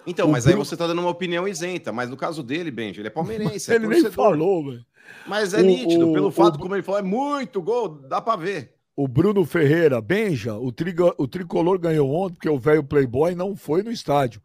Então, 0.07 0.27
o 0.27 0.31
mas 0.31 0.45
Bruno... 0.45 0.59
aí 0.59 0.65
você 0.65 0.73
está 0.73 0.87
dando 0.87 1.01
uma 1.01 1.11
opinião 1.11 1.47
isenta. 1.47 1.91
Mas 1.91 2.09
no 2.09 2.17
caso 2.17 2.41
dele, 2.41 2.71
Benji, 2.71 3.01
ele 3.01 3.09
é 3.09 3.11
palmeirense. 3.11 3.69
É 3.71 3.75
ele 3.75 3.87
nem 3.87 4.09
falou, 4.09 4.71
velho. 4.71 4.85
Mas 5.27 5.53
é 5.53 5.59
o, 5.59 5.63
nítido, 5.63 6.09
o, 6.09 6.13
pelo 6.13 6.31
fato, 6.31 6.57
como 6.57 6.73
ele 6.73 6.81
falou, 6.81 6.99
é 6.99 7.03
muito 7.03 7.61
gol, 7.61 7.89
dá 7.89 8.19
para 8.19 8.37
ver. 8.37 8.73
O 8.95 9.07
Bruno 9.07 9.45
Ferreira, 9.45 10.01
Benja, 10.01 10.55
o, 10.55 10.71
trigo, 10.71 11.13
o 11.15 11.27
tricolor 11.27 11.77
ganhou 11.77 12.11
ontem 12.11 12.33
porque 12.33 12.49
o 12.49 12.57
velho 12.57 12.83
Playboy 12.83 13.35
não 13.35 13.55
foi 13.55 13.83
no 13.83 13.91
estádio. 13.91 14.41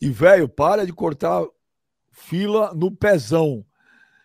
E, 0.00 0.08
velho, 0.10 0.48
para 0.48 0.86
de 0.86 0.92
cortar 0.92 1.44
fila 2.12 2.72
no 2.72 2.92
pezão. 2.92 3.64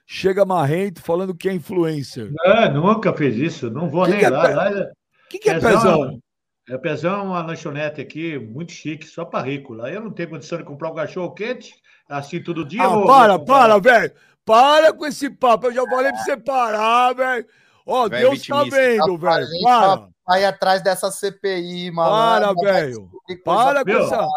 Chega 0.05 0.45
marrento 0.45 1.01
falando 1.01 1.35
que 1.35 1.49
é 1.49 1.53
influencer. 1.53 2.31
É, 2.45 2.69
nunca 2.69 3.13
fez 3.13 3.35
isso. 3.38 3.69
Não 3.69 3.89
vou 3.89 4.05
que 4.05 4.11
nem 4.11 4.19
que 4.19 4.25
é 4.25 4.30
lá. 4.30 4.43
O 4.43 4.80
é 4.80 4.91
que, 5.30 5.39
que 5.39 5.49
é 5.49 5.59
pezão? 5.59 6.19
É 6.69 6.77
pezão, 6.77 7.25
uma 7.25 7.41
lanchonete 7.41 7.99
aqui, 7.99 8.38
muito 8.38 8.71
chique, 8.71 9.05
só 9.05 9.25
para 9.25 9.45
rico. 9.45 9.73
Lá 9.73 9.91
eu 9.91 10.01
não 10.01 10.11
tenho 10.11 10.30
condição 10.30 10.57
de 10.57 10.63
comprar 10.63 10.91
um 10.91 10.95
cachorro 10.95 11.34
quente 11.34 11.73
assim 12.07 12.41
todo 12.41 12.65
dia. 12.65 12.84
Ah, 12.84 13.05
para, 13.05 13.39
para, 13.39 13.80
velho. 13.80 14.13
Para 14.45 14.93
com 14.93 15.05
esse 15.05 15.30
papo. 15.30 15.67
Eu 15.67 15.73
já 15.73 15.84
falei 15.85 16.11
para 16.11 16.23
você 16.23 16.38
parar, 16.38 17.13
velho. 17.13 17.45
Ó, 17.85 18.07
Deus 18.07 18.45
tá 18.45 18.63
vendo, 18.63 19.17
velho. 19.17 19.47
Para. 19.61 20.07
Vai 20.25 20.45
atrás 20.45 20.81
dessa 20.81 21.11
CPI, 21.11 21.91
mano. 21.91 22.09
Para, 22.09 22.53
velho. 22.53 23.09
Para 23.43 23.84
com 23.84 23.91
essa. 23.91 24.27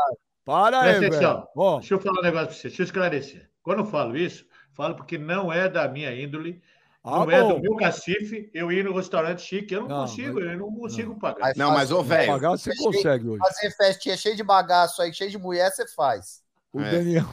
Para 0.45 0.81
aí, 0.81 0.99
velho. 0.99 1.11
Deixa 1.11 1.95
eu 1.95 2.01
falar 2.01 2.21
um 2.21 2.23
negócio 2.23 2.47
para 2.49 2.57
você. 2.57 2.69
Deixa 2.69 2.83
eu 2.83 2.87
esclarecer. 2.87 3.51
Quando 3.63 3.81
eu 3.81 3.87
falo 3.87 4.17
isso, 4.17 4.45
falo 4.77 4.95
porque 4.95 5.17
não 5.17 5.53
é 5.53 5.69
da 5.69 5.89
minha 5.89 6.13
índole. 6.15 6.61
Ah, 7.03 7.25
não 7.25 7.31
é 7.31 7.41
do 7.41 7.61
meu 7.61 7.77
cacife 7.77 8.51
eu 8.53 8.71
ir 8.71 8.85
no 8.85 8.93
restaurante 8.93 9.41
chique. 9.41 9.73
Eu 9.73 9.83
não, 9.83 9.89
não 9.89 10.01
consigo, 10.03 10.41
mas... 10.41 10.53
eu 10.53 10.59
não 10.59 10.75
consigo 10.75 11.11
não. 11.11 11.19
pagar. 11.19 11.53
Não, 11.57 11.71
mas, 11.71 11.91
ô, 11.93 12.03
velho. 12.03 12.33
Pagar 12.33 12.51
você 12.51 12.75
consegue 12.77 13.29
hoje. 13.29 13.39
Fazer 13.39 13.71
festinha 13.77 14.17
cheia 14.17 14.35
de 14.35 14.43
bagaço 14.43 15.01
aí, 15.01 15.15
cheio 15.15 15.31
de 15.31 15.39
mulher, 15.39 15.71
você 15.71 15.87
faz. 15.95 16.43
O 16.73 16.81
é. 16.81 16.91
Daniel. 16.91 17.27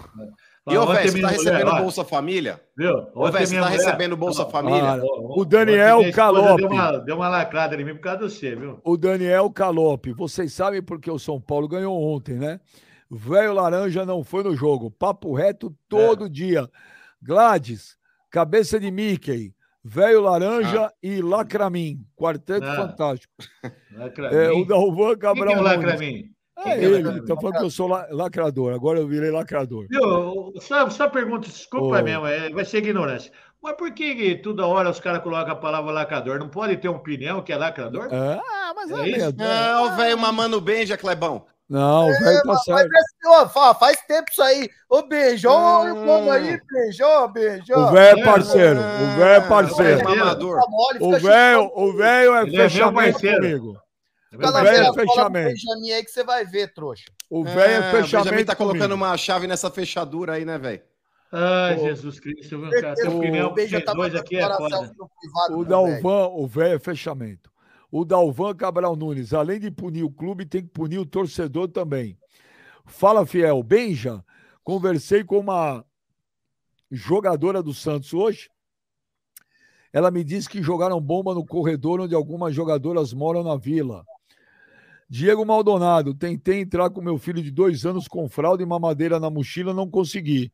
E, 0.65 0.77
ô, 0.77 0.85
velho, 0.85 1.11
você 1.11 1.21
tá 1.21 1.27
recebendo 1.27 1.65
mulher, 1.65 1.81
Bolsa 1.81 2.05
Família? 2.05 2.61
Viu? 2.77 3.07
Ô, 3.13 3.29
velho, 3.29 3.47
você 3.47 3.55
tá 3.55 3.61
mulher... 3.63 3.77
recebendo 3.77 4.15
Bolsa 4.15 4.45
Família? 4.45 5.01
o 5.03 5.43
Daniel 5.43 6.13
Calope. 6.13 6.61
Deu 6.61 6.71
uma, 6.71 6.97
deu 6.99 7.15
uma 7.17 7.27
lacrada 7.27 7.75
em 7.75 7.83
mim 7.83 7.95
por 7.95 8.01
causa 8.01 8.19
do 8.19 8.29
você, 8.29 8.55
viu? 8.55 8.79
O 8.83 8.95
Daniel 8.95 9.49
Calope. 9.49 10.13
Vocês 10.13 10.53
sabem 10.53 10.81
porque 10.81 11.11
o 11.11 11.19
São 11.19 11.41
Paulo 11.41 11.67
ganhou 11.67 11.99
ontem, 11.99 12.35
né? 12.35 12.61
Velho 13.11 13.53
Laranja 13.53 14.05
não 14.05 14.23
foi 14.23 14.43
no 14.43 14.55
jogo. 14.55 14.89
Papo 14.89 15.33
reto 15.33 15.75
todo 15.89 16.25
é. 16.25 16.29
dia. 16.29 16.69
Gladys, 17.23 17.97
cabeça 18.29 18.79
de 18.79 18.91
Mickey, 18.91 19.55
Velho 19.83 20.21
Laranja 20.21 20.87
ah. 20.87 20.93
e 21.01 21.21
Lacramin. 21.21 22.05
Quarteto 22.15 22.65
ah. 22.65 22.75
fantástico. 22.75 23.33
Lacramin. 23.95 24.35
É, 24.35 24.51
o 24.51 24.65
Dalvan 24.65 25.17
Cabral. 25.17 25.47
Quem 25.47 25.55
é 25.55 25.59
o 25.59 25.63
Lacramin? 25.63 26.33
É 26.65 26.83
ele, 26.83 27.21
tá 27.25 27.35
falando 27.35 27.57
que 27.57 27.65
eu 27.65 27.69
sou 27.69 27.87
lacrador, 27.87 28.73
agora 28.73 28.99
eu 28.99 29.07
virei 29.07 29.31
lacrador. 29.31 29.87
Viu, 29.89 30.53
só, 30.61 30.87
só 30.89 31.09
pergunta, 31.09 31.47
desculpa 31.47 31.99
oh. 31.99 32.03
mesmo, 32.03 32.27
é, 32.27 32.49
vai 32.51 32.63
ser 32.63 32.77
ignorância. 32.77 33.31
Mas 33.61 33.75
por 33.75 33.91
que 33.93 34.35
toda 34.35 34.67
hora 34.67 34.89
os 34.89 34.99
caras 34.99 35.23
colocam 35.23 35.53
a 35.53 35.55
palavra 35.55 35.91
lacrador? 35.91 36.37
Não 36.37 36.49
pode 36.49 36.77
ter 36.77 36.89
uma 36.89 36.99
opinião 36.99 37.41
que 37.41 37.51
é 37.51 37.57
lacrador? 37.57 38.07
Ah, 38.11 38.73
mas 38.75 38.91
é, 38.91 39.01
é 39.01 39.09
isso. 39.09 39.35
Não, 39.35 39.97
velho, 39.97 40.17
mamando 40.17 40.61
bem, 40.61 40.85
já 40.85 40.95
Clebão. 40.95 41.45
Não, 41.69 42.09
o 42.09 42.19
velho 42.19 42.41
tá 42.43 42.55
certo. 42.57 42.89
Ó, 43.25 43.73
faz 43.73 43.97
tempo 44.05 44.29
isso 44.29 44.43
aí. 44.43 44.69
Ô, 44.89 45.01
beijo, 45.01 45.49
ô, 45.49 45.87
irmão 45.87 46.29
aí, 46.29 46.59
beijo, 46.71 47.27
beijo. 47.29 47.73
O 47.75 47.91
velho 47.91 48.19
é 48.19 48.23
parceiro, 48.23 48.79
o 48.79 49.17
velho 49.17 49.23
é 49.23 49.41
parceiro. 49.41 50.01
O 50.99 51.19
velho, 51.19 51.71
o 51.73 51.93
velho 51.93 52.35
é, 52.35 52.43
é 52.43 52.51
fechamento 52.69 53.19
comigo. 53.19 53.77
Fica 54.29 54.49
lá 54.49 54.63
vendo 54.63 54.93
fechamento. 54.93 55.49
Benjamin 55.49 55.91
aí 55.91 56.03
que 56.03 56.11
você 56.11 56.23
vai 56.23 56.43
ver, 56.43 56.73
trouxa. 56.73 57.05
O 57.29 57.43
velho 57.43 57.59
é, 57.61 57.77
é 57.77 57.91
fechamento. 57.91 58.27
O 58.27 58.31
Benjamin 58.31 58.45
tá 58.45 58.55
colocando 58.55 58.93
uma 58.93 59.15
chave 59.15 59.47
nessa 59.47 59.69
fechadura 59.69 60.33
aí, 60.33 60.43
né, 60.43 60.57
velho? 60.57 60.81
Ai, 61.31 61.79
Jesus 61.79 62.19
Cristo, 62.19 62.57
meu 62.57 62.69
cara. 62.69 62.95
Vocês 62.95 63.83
tá 63.83 63.93
dois 63.93 64.13
aqui 64.13 64.37
é 64.37 64.47
foda. 64.55 64.91
O 65.51 65.63
Dalvan, 65.63 66.27
o 66.27 66.47
velho 66.47 66.75
é 66.75 66.79
fechamento. 66.79 67.52
O 67.95 68.03
Dalvan 68.03 68.55
Cabral 68.55 68.95
Nunes, 68.95 69.35
além 69.35 69.59
de 69.59 69.69
punir 69.69 70.03
o 70.03 70.09
clube, 70.09 70.47
tem 70.47 70.63
que 70.63 70.69
punir 70.69 70.97
o 70.97 71.05
torcedor 71.05 71.67
também. 71.67 72.17
Fala, 72.87 73.23
Fiel. 73.23 73.61
Benja, 73.61 74.25
conversei 74.63 75.23
com 75.23 75.37
uma 75.37 75.85
jogadora 76.89 77.61
do 77.61 77.71
Santos 77.71 78.11
hoje. 78.11 78.49
Ela 79.93 80.09
me 80.09 80.23
disse 80.23 80.49
que 80.49 80.63
jogaram 80.63 80.99
bomba 80.99 81.35
no 81.35 81.45
corredor 81.45 82.01
onde 82.01 82.15
algumas 82.15 82.55
jogadoras 82.55 83.13
moram 83.13 83.43
na 83.43 83.57
vila. 83.57 84.03
Diego 85.07 85.45
Maldonado, 85.45 86.15
tentei 86.15 86.61
entrar 86.61 86.89
com 86.89 86.99
meu 86.99 87.19
filho 87.19 87.43
de 87.43 87.51
dois 87.51 87.85
anos 87.85 88.07
com 88.07 88.27
fralda 88.27 88.63
e 88.63 88.65
mamadeira 88.65 89.19
na 89.19 89.29
mochila, 89.29 89.71
não 89.71 89.87
consegui. 89.87 90.51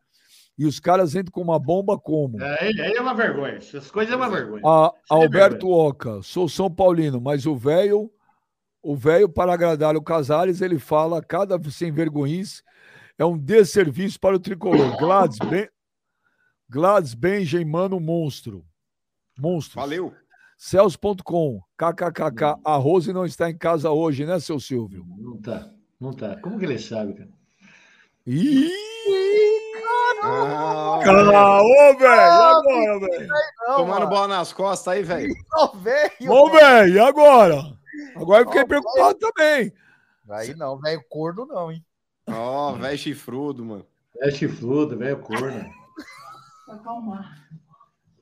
E 0.60 0.66
os 0.66 0.78
caras 0.78 1.16
entram 1.16 1.32
com 1.32 1.42
uma 1.42 1.58
bomba 1.58 1.98
como? 1.98 2.44
É, 2.44 2.66
aí 2.66 2.94
é 2.94 3.00
uma 3.00 3.14
vergonha. 3.14 3.54
Essas 3.54 3.90
coisas 3.90 4.14
é 4.14 4.18
uma 4.18 4.30
vergonha. 4.30 4.62
A, 4.66 4.92
é 4.94 5.00
Alberto 5.10 5.68
vergonha. 5.68 5.88
Oca, 5.88 6.22
sou 6.22 6.50
São 6.50 6.70
Paulino, 6.70 7.22
mas 7.22 7.46
o 7.46 7.56
velho, 7.56 8.12
o 8.84 8.94
velho, 8.94 9.30
para 9.30 9.54
agradar 9.54 9.96
o 9.96 10.04
Casares, 10.04 10.60
ele 10.60 10.78
fala, 10.78 11.24
cada 11.24 11.58
sem 11.72 11.94
vergonhice, 11.94 12.62
é 13.18 13.24
um 13.24 13.38
desserviço 13.38 14.20
para 14.20 14.36
o 14.36 14.40
tricolor. 14.40 14.98
Gladys, 14.98 15.40
ben, 15.50 15.70
Gladys 16.68 17.14
Benjamin, 17.14 17.64
mano, 17.64 17.98
monstro. 17.98 18.66
Monstro. 19.40 19.80
Valeu. 19.80 20.14
Celso.com, 20.58 21.62
kkkk, 21.78 22.60
a 22.66 22.76
Rose 22.76 23.14
não 23.14 23.26
está 23.26 23.50
em 23.50 23.58
casa 23.58 23.92
hoje, 23.92 24.26
né, 24.26 24.42
seu 24.42 24.60
Silvio? 24.60 25.06
Não 25.18 25.38
tá, 25.38 25.72
não 25.98 26.12
tá. 26.12 26.36
Como 26.42 26.60
que 26.60 26.66
ele 26.66 26.78
sabe, 26.78 27.14
cara? 27.14 27.39
Ih, 28.32 28.70
caramba! 30.22 31.64
Ô, 31.64 31.98
velho, 31.98 32.32
agora, 32.32 33.00
velho? 33.00 33.28
Tomando 33.76 34.08
bola 34.08 34.28
nas 34.28 34.54
costas 34.54 34.94
aí, 34.94 35.02
velho. 35.02 35.34
Ô, 35.58 36.48
velho, 36.48 36.94
e 36.94 37.00
agora? 37.00 37.76
Agora 38.16 38.44
eu 38.44 38.46
fiquei 38.46 38.66
preocupado 38.66 39.18
também. 39.18 39.74
Aí 40.30 40.54
não, 40.54 40.78
velho 40.78 41.04
corno 41.10 41.48
não, 41.48 41.72
hein? 41.72 41.84
Ó, 42.30 42.70
oh, 42.70 42.76
velho 42.76 42.98
chifrudo, 43.00 43.66
mano. 43.66 43.88
Velho 44.20 44.36
chifrudo, 44.36 44.96
velho 44.96 45.18
corno. 45.18 45.66
Acalmar. 46.70 47.48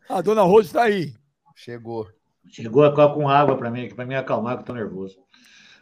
A 0.07 0.21
dona 0.21 0.43
Rose 0.43 0.71
tá 0.71 0.83
aí. 0.83 1.15
Chegou. 1.53 2.07
Chegou 2.49 2.85
a 2.85 3.13
com 3.13 3.27
água 3.27 3.57
para 3.57 3.69
mim, 3.69 3.93
para 3.93 4.05
me 4.05 4.15
acalmar, 4.15 4.55
que 4.55 4.61
eu 4.61 4.67
tô 4.67 4.73
nervoso. 4.73 5.17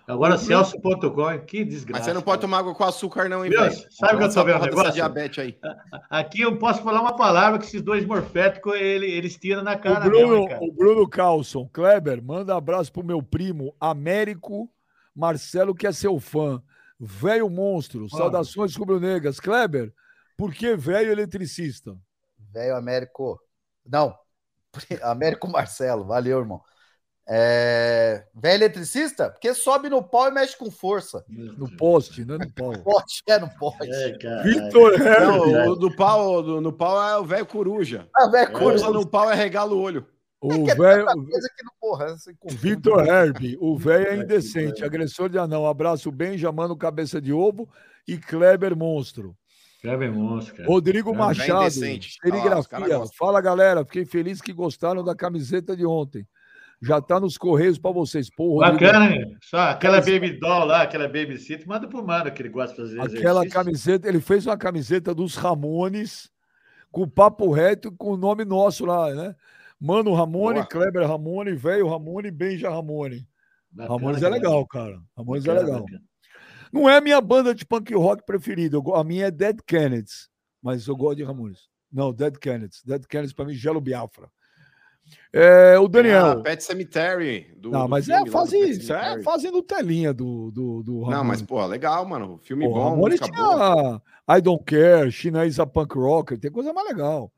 Agora, 0.07 0.37
Celso.com, 0.37 1.39
que 1.45 1.65
desgraça. 1.65 1.99
Mas 1.99 2.05
você 2.05 2.13
não 2.13 2.21
pode 2.21 2.41
tomar 2.41 2.59
água 2.59 2.75
com 2.75 2.83
açúcar, 2.83 3.27
não, 3.27 3.43
hein, 3.43 3.49
velho? 3.49 3.73
Sabe 3.91 4.15
o 4.15 4.17
que 4.19 4.23
eu 4.23 4.33
tô 4.33 4.43
vendo 4.43 4.61
negócio? 4.61 4.93
diabetes 4.93 5.39
aí. 5.39 5.57
Aqui 6.09 6.41
eu 6.41 6.57
posso 6.57 6.83
falar 6.83 7.01
uma 7.01 7.15
palavra 7.15 7.57
que 7.57 7.65
esses 7.65 7.81
dois 7.81 8.05
morféticos, 8.05 8.75
ele, 8.75 9.09
eles 9.09 9.35
tiram 9.35 9.63
na 9.63 9.75
cara. 9.75 10.05
O 10.05 10.09
Bruno, 10.09 10.47
mesmo, 10.47 10.63
o 10.63 10.71
Bruno 10.71 11.09
Carlson, 11.09 11.67
Kleber, 11.73 12.21
manda 12.23 12.55
abraço 12.55 12.91
pro 12.91 13.03
meu 13.03 13.23
primo, 13.23 13.75
Américo 13.79 14.69
Marcelo, 15.15 15.73
que 15.73 15.87
é 15.87 15.91
seu 15.91 16.19
fã. 16.19 16.61
Velho 16.99 17.49
monstro, 17.49 18.05
ah. 18.05 18.17
saudações 18.17 18.75
rubro-negras. 18.75 19.39
Kleber, 19.39 19.91
por 20.37 20.53
que 20.53 20.75
velho 20.75 21.11
eletricista? 21.11 21.97
Velho 22.53 22.75
Américo. 22.75 23.39
Não, 23.83 24.15
Américo 25.01 25.47
Marcelo, 25.47 26.05
valeu, 26.05 26.39
irmão. 26.39 26.61
É... 27.27 28.23
Velho 28.35 28.63
eletricista? 28.63 29.31
Porque 29.31 29.53
sobe 29.53 29.89
no 29.89 30.03
pau 30.03 30.27
e 30.27 30.31
mexe 30.31 30.55
com 30.55 30.69
força. 30.69 31.25
No 31.27 31.75
poste, 31.75 32.23
né? 32.23 32.37
No 32.37 32.51
pau. 32.51 32.71
Poste, 32.83 33.23
é 33.27 33.39
no 33.39 33.49
poste. 33.57 33.89
É, 33.91 34.43
Vitor 34.43 34.99
Não, 34.99 35.71
o 35.71 35.75
do 35.75 35.95
pau, 35.95 36.43
do, 36.43 36.61
no 36.61 36.71
pau 36.71 37.01
é 37.01 37.17
o 37.17 37.25
velho 37.25 37.45
coruja. 37.45 38.07
Ah, 38.15 38.27
velho 38.29 38.51
coruja. 38.51 38.89
no 38.91 39.07
pau 39.07 39.31
é 39.31 39.33
regala 39.33 39.73
o 39.73 39.81
olho. 39.81 40.05
O 40.39 40.69
é 40.69 40.75
velho. 40.75 41.07
Vitor 42.51 43.07
Herb, 43.07 43.57
o 43.59 43.75
velho 43.75 44.07
é 44.07 44.17
indecente, 44.17 44.83
agressor 44.83 45.27
de 45.27 45.39
anão. 45.39 45.65
Abraço 45.65 46.11
Benjamin, 46.11 46.77
cabeça 46.77 47.19
de 47.19 47.33
ovo 47.33 47.67
e 48.07 48.17
Kleber 48.17 48.75
Monstro. 48.75 49.35
Kleber 49.81 50.11
Monstro. 50.11 50.57
Cara. 50.57 50.67
Rodrigo 50.69 51.11
é 51.11 51.17
Machado, 51.17 51.71
serigrafia. 51.71 53.03
Fala 53.17 53.41
galera, 53.41 53.83
fiquei 53.83 54.05
feliz 54.05 54.41
que 54.41 54.53
gostaram 54.53 55.03
da 55.03 55.15
camiseta 55.15 55.75
de 55.75 55.85
ontem 55.85 56.27
já 56.81 57.01
tá 57.01 57.19
nos 57.19 57.37
correios 57.37 57.77
para 57.77 57.91
vocês. 57.91 58.29
Porra, 58.29 58.71
Bacana, 58.71 59.11
hein? 59.11 59.37
Só 59.41 59.57
aquela 59.59 59.99
baby 59.99 60.39
doll 60.39 60.65
lá, 60.65 60.83
aquela 60.83 61.07
baby 61.07 61.37
sit, 61.37 61.65
manda 61.65 61.87
pro 61.87 62.05
mano 62.05 62.31
que 62.31 62.41
ele 62.41 62.49
gosta 62.49 62.75
de 62.75 62.81
fazer 62.81 62.99
Aquela 63.17 63.41
exercício. 63.41 63.51
camiseta, 63.51 64.07
ele 64.07 64.19
fez 64.21 64.45
uma 64.45 64.57
camiseta 64.57 65.13
dos 65.13 65.35
Ramones 65.35 66.29
com 66.91 67.07
papo 67.07 67.51
reto 67.51 67.91
com 67.91 68.11
o 68.13 68.17
nome 68.17 68.45
nosso 68.45 68.85
lá, 68.85 69.13
né? 69.13 69.35
Mano 69.79 70.13
Ramone, 70.13 70.59
Boa. 70.59 70.65
Kleber 70.67 71.07
Ramone, 71.07 71.53
velho 71.53 71.87
Ramone, 71.87 72.31
Benja 72.31 72.69
Ramone. 72.69 73.27
Bacana, 73.69 73.95
Ramones 73.97 74.23
é 74.23 74.29
legal, 74.29 74.65
cara. 74.65 74.99
Ramones 75.17 75.43
é 75.45 75.47
bacana, 75.47 75.61
é 75.61 75.65
legal. 75.65 75.85
Bacana. 75.85 76.03
Não 76.71 76.89
é 76.89 76.97
a 76.97 77.01
minha 77.01 77.21
banda 77.21 77.53
de 77.53 77.65
punk 77.65 77.93
rock 77.93 78.23
preferida. 78.25 78.77
A 78.95 79.03
minha 79.03 79.27
é 79.27 79.31
Dead 79.31 79.57
Kennedys, 79.65 80.29
mas 80.61 80.87
eu 80.87 80.95
gosto 80.95 81.17
de 81.17 81.23
Ramones. 81.23 81.69
Não, 81.91 82.13
Dead 82.13 82.37
Kennedys. 82.37 82.81
Dead 82.83 83.05
Kennedys 83.05 83.33
para 83.33 83.45
mim, 83.45 83.53
Gelo 83.53 83.79
Biafra. 83.79 84.29
É, 85.31 85.77
o 85.77 85.87
Daniel. 85.87 86.27
Ah, 86.27 86.35
Pet 86.41 86.63
Cemetery. 86.63 87.53
Do, 87.57 87.69
não, 87.69 87.87
mas 87.87 88.07
é 88.07 88.25
fase, 88.27 88.57
isso 88.57 88.93
é 88.93 89.21
fazendo 89.21 89.61
telinha 89.61 90.13
do, 90.13 90.49
do, 90.51 90.81
do 90.81 91.09
Não, 91.09 91.23
mas, 91.23 91.41
pô, 91.41 91.65
legal, 91.65 92.05
mano. 92.07 92.39
Filme 92.41 92.65
pô, 92.65 92.73
bom. 92.73 92.95
Música 92.95 93.29
tinha 93.29 94.01
I 94.29 94.41
Don't 94.41 94.63
Care, 94.63 95.11
Chinesa 95.11 95.67
Punk 95.67 95.95
Rocker, 95.95 96.39
tem 96.39 96.51
coisa 96.51 96.71
mais 96.73 96.87
legal. 96.87 97.31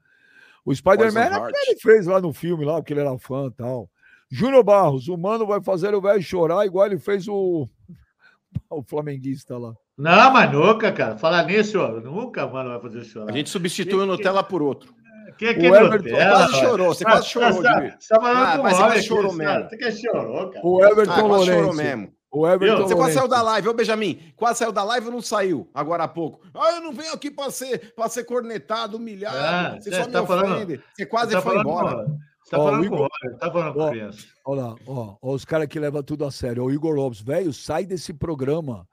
O 0.63 0.75
Spider-Man 0.75 1.21
é 1.21 1.51
que 1.51 1.69
ele 1.69 1.79
fez 1.79 2.05
lá 2.05 2.21
no 2.21 2.33
filme, 2.33 2.65
lá, 2.65 2.75
porque 2.75 2.93
ele 2.93 2.99
era 2.99 3.17
fã 3.17 3.47
e 3.47 3.51
tal. 3.51 3.89
Júnior 4.29 4.63
Barros, 4.63 5.07
o 5.07 5.17
mano 5.17 5.47
vai 5.47 5.61
fazer 5.61 5.95
o 5.95 6.01
velho 6.01 6.21
chorar 6.21 6.65
igual 6.65 6.85
ele 6.85 6.99
fez 6.99 7.27
o, 7.27 7.67
o 8.69 8.83
flamenguista 8.83 9.57
lá. 9.57 9.73
Não, 9.97 10.31
mas 10.31 10.51
nunca, 10.51 10.91
cara. 10.91 11.17
Falar 11.17 11.45
nisso, 11.45 11.79
ó, 11.79 11.99
nunca, 11.99 12.45
mano, 12.45 12.69
vai 12.69 12.81
fazer 12.81 13.03
chorar. 13.03 13.31
A 13.31 13.35
gente 13.35 13.49
substitui 13.49 14.01
o 14.01 14.05
Nutella 14.05 14.43
por 14.43 14.61
outro. 14.61 14.93
Que, 15.37 15.53
que 15.53 15.69
o 15.69 15.75
Everton 15.75 16.09
quase 16.09 16.53
chorou, 16.55 16.87
você 16.87 17.03
quase 17.03 17.27
chorou, 17.27 17.53
Você 17.53 17.63
tá 17.63 18.21
falando 18.21 18.37
ah, 18.37 18.63
mas 18.63 18.75
você 18.75 18.83
quase 18.83 19.03
chorou 19.03 19.33
mesmo. 19.33 19.69
Você 19.69 19.77
que 19.77 19.91
chorou, 19.91 20.49
cara. 20.49 20.65
O 20.65 20.85
Everton 20.85 21.11
ah, 21.11 21.21
Lourenço. 21.21 21.51
chorou 21.51 21.73
mesmo. 21.73 22.17
O 22.29 22.47
Everton 22.47 22.87
você 22.87 22.95
quase 22.95 23.13
saiu 23.13 23.27
da 23.27 23.41
live, 23.41 23.69
ô 23.69 23.73
Benjamin. 23.73 24.33
Quase 24.35 24.59
saiu 24.59 24.71
da 24.71 24.83
live 24.83 25.07
ou 25.07 25.13
não 25.13 25.21
saiu 25.21 25.69
agora 25.73 26.03
há 26.03 26.07
pouco? 26.07 26.45
Ah, 26.53 26.73
eu 26.73 26.81
não 26.81 26.91
venho 26.91 27.13
aqui 27.13 27.31
para 27.31 27.49
ser, 27.49 27.93
pra 27.95 28.09
ser 28.09 28.25
cornetado, 28.25 28.97
humilhado. 28.97 29.37
Ah, 29.37 29.79
você, 29.79 29.91
só 29.91 30.05
tá 30.07 30.21
me 30.21 30.27
falando, 30.27 30.55
ofende. 30.55 30.83
Você 30.93 31.05
quase 31.05 31.31
tá 31.31 31.41
foi 31.41 31.57
embora. 31.57 32.05
Você 32.43 32.51
tá 32.51 32.57
falando 32.57 32.85
Igor, 32.85 33.09
com 33.09 33.37
tá 33.37 33.51
falando 33.51 33.73
com 33.73 33.89
criança. 33.89 34.25
Olha 34.45 34.61
lá, 34.61 34.75
ó, 34.85 35.17
ó, 35.21 35.33
os 35.33 35.45
caras 35.45 35.67
que 35.67 35.79
levam 35.79 36.03
tudo 36.03 36.25
a 36.25 36.31
sério. 36.31 36.63
O 36.63 36.71
Igor 36.71 36.95
Lopes, 36.95 37.21
velho, 37.21 37.53
sai 37.53 37.85
desse 37.85 38.13
programa. 38.13 38.87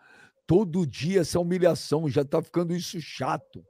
Todo 0.46 0.86
dia 0.86 1.20
essa 1.20 1.38
humilhação, 1.38 2.08
já 2.08 2.24
tá 2.24 2.42
ficando 2.42 2.74
isso 2.74 3.00
chato. 3.00 3.64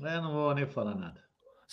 É, 0.00 0.20
não 0.20 0.32
vou 0.32 0.54
nem 0.54 0.66
falar 0.66 0.94
nada. 0.94 1.23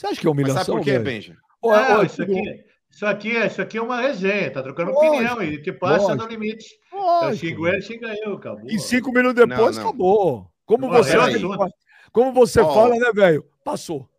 Você 0.01 0.07
acha 0.07 0.21
que 0.21 0.25
é 0.25 0.29
humilhação? 0.31 0.55
Mas 0.55 0.65
sabe 0.65 0.77
por 0.79 0.83
quê, 0.83 0.97
Benja? 0.97 1.37
Não, 1.63 2.03
isso, 2.03 2.23
aqui, 2.23 2.63
isso, 2.89 3.05
aqui, 3.05 3.29
isso 3.29 3.61
aqui 3.61 3.77
é 3.77 3.81
uma 3.83 4.01
resenha, 4.01 4.49
tá 4.49 4.63
trocando 4.63 4.91
lógico, 4.91 5.15
opinião 5.15 5.43
e 5.43 5.61
que 5.61 5.71
passa 5.71 6.07
lógico, 6.07 6.23
no 6.23 6.27
limite. 6.27 6.65
Lógico. 6.91 7.25
Eu 7.25 7.35
xingo 7.35 7.67
ele, 7.67 7.81
xinga 7.83 8.15
eu, 8.23 8.33
acabou. 8.33 8.65
E 8.67 8.79
cinco 8.79 9.11
minutos 9.11 9.35
depois, 9.35 9.77
não, 9.77 9.83
não. 9.83 9.89
acabou. 9.89 10.51
Como 10.65 10.87
não, 10.87 10.91
você, 10.91 11.15
é 11.15 11.69
como 12.11 12.33
você 12.33 12.61
oh. 12.61 12.73
fala, 12.73 12.95
né, 12.95 13.11
velho? 13.13 13.45
Passou. 13.63 14.09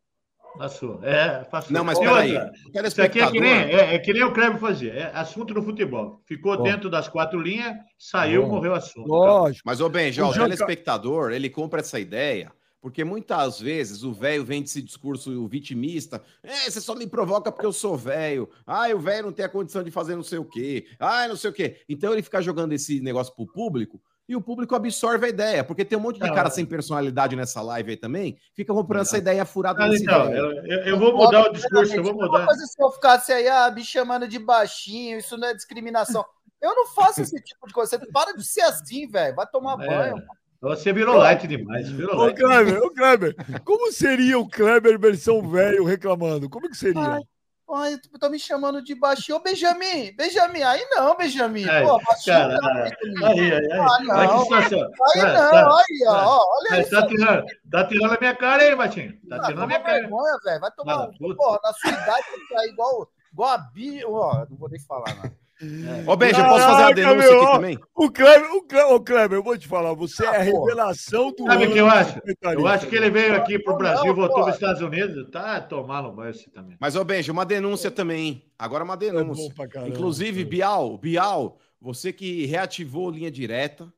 Passou. 0.57 1.01
É, 1.03 1.43
passou. 1.51 1.73
Não, 1.73 1.83
mas 1.83 1.99
peraí. 1.99 2.39
Isso 2.87 3.03
aqui 3.03 3.21
é 3.21 3.29
que, 3.29 3.41
nem, 3.41 3.53
é, 3.53 3.95
é 3.97 3.99
que 3.99 4.13
nem 4.13 4.23
o 4.23 4.33
Kleber 4.33 4.61
fazia. 4.61 4.93
É 4.93 5.11
assunto 5.17 5.53
do 5.53 5.65
futebol. 5.65 6.21
Ficou 6.27 6.53
oh. 6.53 6.63
dentro 6.63 6.89
das 6.89 7.09
quatro 7.09 7.41
linhas, 7.41 7.75
saiu, 7.99 8.45
oh. 8.45 8.49
morreu 8.49 8.71
o 8.71 8.77
assunto. 8.77 9.09
Lógico. 9.09 9.65
Mas, 9.67 9.81
ô 9.81 9.89
Benja, 9.89 10.25
o, 10.25 10.29
o 10.29 10.33
telespectador, 10.33 11.33
ele 11.33 11.51
compra 11.51 11.81
essa 11.81 11.99
ideia 11.99 12.53
porque 12.83 13.05
muitas 13.05 13.61
vezes 13.61 14.03
o 14.03 14.13
velho 14.13 14.45
vem 14.45 14.61
desse 14.61 14.83
discurso 14.83 15.47
vitimista. 15.47 16.21
É, 16.43 16.69
você 16.69 16.81
só 16.81 16.97
me 16.97 17.07
provoca 17.07 17.53
porque 17.53 17.65
eu 17.65 17.73
sou 17.73 17.97
velho. 17.97 18.51
Ah, 18.67 18.89
o 18.93 18.99
velho 18.99 19.27
não 19.27 19.33
tem 19.33 19.45
a 19.45 19.49
condição 19.49 19.85
de 19.85 19.93
fazer 19.93 20.17
não 20.17 20.25
sei 20.25 20.39
o 20.39 20.45
quê. 20.45 20.89
Ah, 20.99 21.29
não 21.29 21.37
sei 21.37 21.51
o 21.51 21.53
quê. 21.53 21.81
Então 21.89 22.13
ele 22.13 22.23
fica 22.23 22.43
jogando 22.43 22.73
esse 22.73 23.01
negócio 23.01 23.33
pro 23.37 23.47
público 23.47 24.03
e 24.29 24.35
o 24.35 24.41
público 24.41 24.75
absorve 24.75 25.27
a 25.27 25.29
ideia, 25.29 25.63
porque 25.63 25.85
tem 25.85 25.97
um 25.97 26.01
monte 26.01 26.19
de 26.21 26.33
cara 26.33 26.51
sem 26.51 26.65
personalidade 26.65 27.37
nessa 27.37 27.61
live 27.61 27.91
aí 27.91 27.97
também, 27.97 28.39
fica 28.55 28.73
comprando 28.73 29.03
essa 29.03 29.19
ideia 29.19 29.45
furada. 29.45 29.85
Ah, 29.85 29.89
então, 29.89 30.33
eu, 30.33 30.53
eu, 30.85 30.99
vou 30.99 31.17
mudar 31.17 31.51
o 31.51 31.53
discurso, 31.53 31.95
eu 31.95 32.03
vou 32.03 32.15
mudar. 32.15 32.47
Mas 32.47 32.73
se 32.73 32.83
eu 32.83 32.91
ficasse 32.91 33.33
aí, 33.33 33.49
ah, 33.49 33.71
me 33.71 33.85
chamando 33.85 34.27
de 34.27 34.39
baixinho, 34.39 35.19
isso 35.19 35.37
não 35.37 35.49
é 35.49 35.55
discriminação. 35.55 36.25
Eu 36.61 36.75
não 36.75 36.87
faço 36.89 37.21
esse 37.23 37.41
tipo 37.43 37.67
de 37.67 37.75
coisa. 37.75 37.99
Você 37.99 38.07
para 38.11 38.33
de 38.33 38.45
ser 38.45 38.63
assim, 38.63 39.07
velho. 39.07 39.35
Vai 39.35 39.47
tomar 39.47 39.83
é. 39.83 39.87
banho. 39.87 40.23
Você 40.63 40.93
virou 40.93 41.17
light 41.17 41.49
demais. 41.49 41.89
Virou 41.91 42.15
ô, 42.15 42.27
light. 42.27 42.37
Kleber, 42.37 42.83
ô, 42.85 42.91
Kleber, 42.91 43.35
como 43.65 43.91
seria 43.91 44.39
o 44.39 44.49
Kleber 44.49 44.97
versão 44.97 45.43
velho 45.43 45.85
reclamando? 45.85 46.49
Como 46.49 46.69
que 46.69 46.77
seria? 46.77 47.15
Ai, 47.15 47.21
ai 47.69 47.99
tu 47.99 48.17
tá 48.17 48.31
me 48.31 48.39
chamando 48.39 48.81
de 48.81 48.95
baixinho. 48.95 49.39
Ô, 49.39 49.43
Benjamin, 49.43 50.15
Benjamin, 50.17 50.63
aí 50.63 50.87
não, 50.91 51.17
Benjamin. 51.17 51.69
Aí, 51.69 51.85
Pô, 51.85 52.01
baixinho 52.07 52.37
cara, 52.37 52.59
não, 52.61 53.27
Aí, 53.27 53.41
aí, 53.41 53.53
aí. 53.55 53.73
Ah, 53.73 53.99
não. 54.05 54.15
Aí, 54.15 54.21
aí 54.21 54.29
não, 54.29 54.49
tá, 54.49 55.77
aí, 55.79 56.05
ó. 56.07 56.39
Olha 56.39 56.79
aí. 56.79 56.85
Tá 56.89 57.07
tirando, 57.09 57.47
tá 57.69 57.85
tirando 57.89 58.15
a 58.15 58.19
minha 58.21 58.37
cara 58.37 58.63
aí, 58.63 58.77
Batinho. 58.77 59.19
Tá 59.29 59.37
ah, 59.37 59.41
tirando 59.41 59.63
a 59.63 59.67
minha 59.67 59.81
cara. 59.81 59.99
Vergonha, 59.99 60.39
velho. 60.45 60.61
Vai 60.61 60.71
tomar. 60.71 61.09
Porra, 61.19 61.59
na 61.65 61.73
sua 61.73 61.91
idade, 61.91 62.27
tá 62.49 62.67
igual, 62.69 63.09
igual 63.33 63.51
a 63.51 63.59
Bi. 63.59 64.05
Ó, 64.05 64.47
não 64.49 64.57
vou 64.57 64.69
nem 64.69 64.79
falar 64.79 65.13
nada. 65.17 65.42
É. 65.63 66.11
Ô, 66.11 66.17
Benja, 66.17 66.45
posso 66.45 66.67
fazer 66.67 66.83
uma 66.83 66.93
denúncia 66.93 67.31
meu, 67.31 67.43
aqui 67.43 67.53
também? 67.53 67.79
O 67.95 68.11
Kleber, 68.11 68.53
o 68.53 68.63
Kleber, 68.63 69.01
Kleber, 69.01 69.39
eu 69.39 69.43
vou 69.45 69.57
te 69.57 69.69
falar, 69.69 69.95
você 69.95 70.27
ah, 70.27 70.35
é 70.35 70.37
a 70.39 70.43
revelação 70.43 71.33
do. 71.33 71.45
Sabe 71.45 71.67
o 71.67 71.73
que 71.73 71.79
eu 71.79 71.87
acho? 71.87 72.21
Eu 72.43 72.67
acho 72.67 72.87
que 72.89 72.97
ele 72.97 73.11
veio 73.11 73.37
aqui 73.37 73.59
pro 73.61 73.77
Brasil, 73.77 74.13
voltou 74.13 74.43
para 74.43 74.51
os 74.51 74.55
Estados 74.55 74.83
Unidos, 74.83 75.31
tá 75.31 75.61
tomando 75.61 76.11
banho 76.11 76.35
também. 76.53 76.77
Mas, 76.81 76.97
ô, 76.97 77.05
Benja, 77.05 77.31
uma 77.31 77.47
denúncia 77.47 77.91
também, 77.93 78.27
hein? 78.27 78.53
Agora 78.59 78.83
uma 78.83 78.97
denúncia. 78.97 79.53
É 79.57 79.69
caramba, 79.69 79.89
Inclusive, 79.89 80.45
Bial, 80.45 80.99
Bial, 80.99 81.59
você 81.81 82.13
que 82.13 82.45
reativou 82.47 83.11
linha 83.11 83.31
direta, 83.31 83.93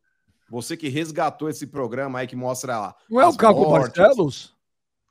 você 0.51 0.77
que 0.77 0.89
resgatou 0.89 1.49
esse 1.49 1.67
programa 1.67 2.19
aí 2.19 2.27
que 2.27 2.37
mostra 2.37 2.79
lá. 2.79 2.97
Não 3.09 3.21
é 3.21 3.27
o 3.27 3.35
Caco 3.35 3.71
Barcelos? 3.71 4.55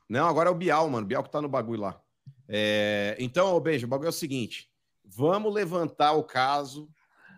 Não, 0.08 0.28
agora 0.28 0.48
é 0.50 0.52
o 0.52 0.54
Bial, 0.54 0.88
mano. 0.88 1.06
Bial 1.06 1.24
que 1.24 1.30
tá 1.30 1.42
no 1.42 1.48
bagulho 1.48 1.80
lá. 1.80 2.00
É... 2.48 3.16
Então, 3.18 3.56
ô, 3.56 3.60
Benja, 3.60 3.86
o 3.86 3.88
bagulho 3.88 4.06
é 4.06 4.10
o 4.10 4.12
seguinte. 4.12 4.68
Vamos 5.04 5.52
levantar 5.52 6.12
o 6.12 6.24
caso. 6.24 6.88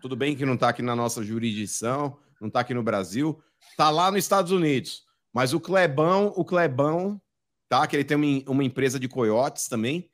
Tudo 0.01 0.15
bem 0.15 0.35
que 0.35 0.45
não 0.45 0.53
está 0.53 0.69
aqui 0.69 0.81
na 0.81 0.95
nossa 0.95 1.23
jurisdição, 1.23 2.17
não 2.39 2.47
está 2.47 2.61
aqui 2.61 2.73
no 2.73 2.83
Brasil, 2.83 3.41
está 3.71 3.89
lá 3.89 4.11
nos 4.11 4.23
Estados 4.23 4.51
Unidos. 4.51 5.03
Mas 5.33 5.53
o 5.53 5.59
Clebão, 5.59 6.33
o 6.35 6.45
Clebão, 6.45 7.21
tá? 7.69 7.85
Que 7.85 7.95
ele 7.95 8.03
tem 8.03 8.17
uma, 8.17 8.51
uma 8.51 8.63
empresa 8.63 8.99
de 8.99 9.07
coiotes 9.07 9.67
também. 9.67 10.09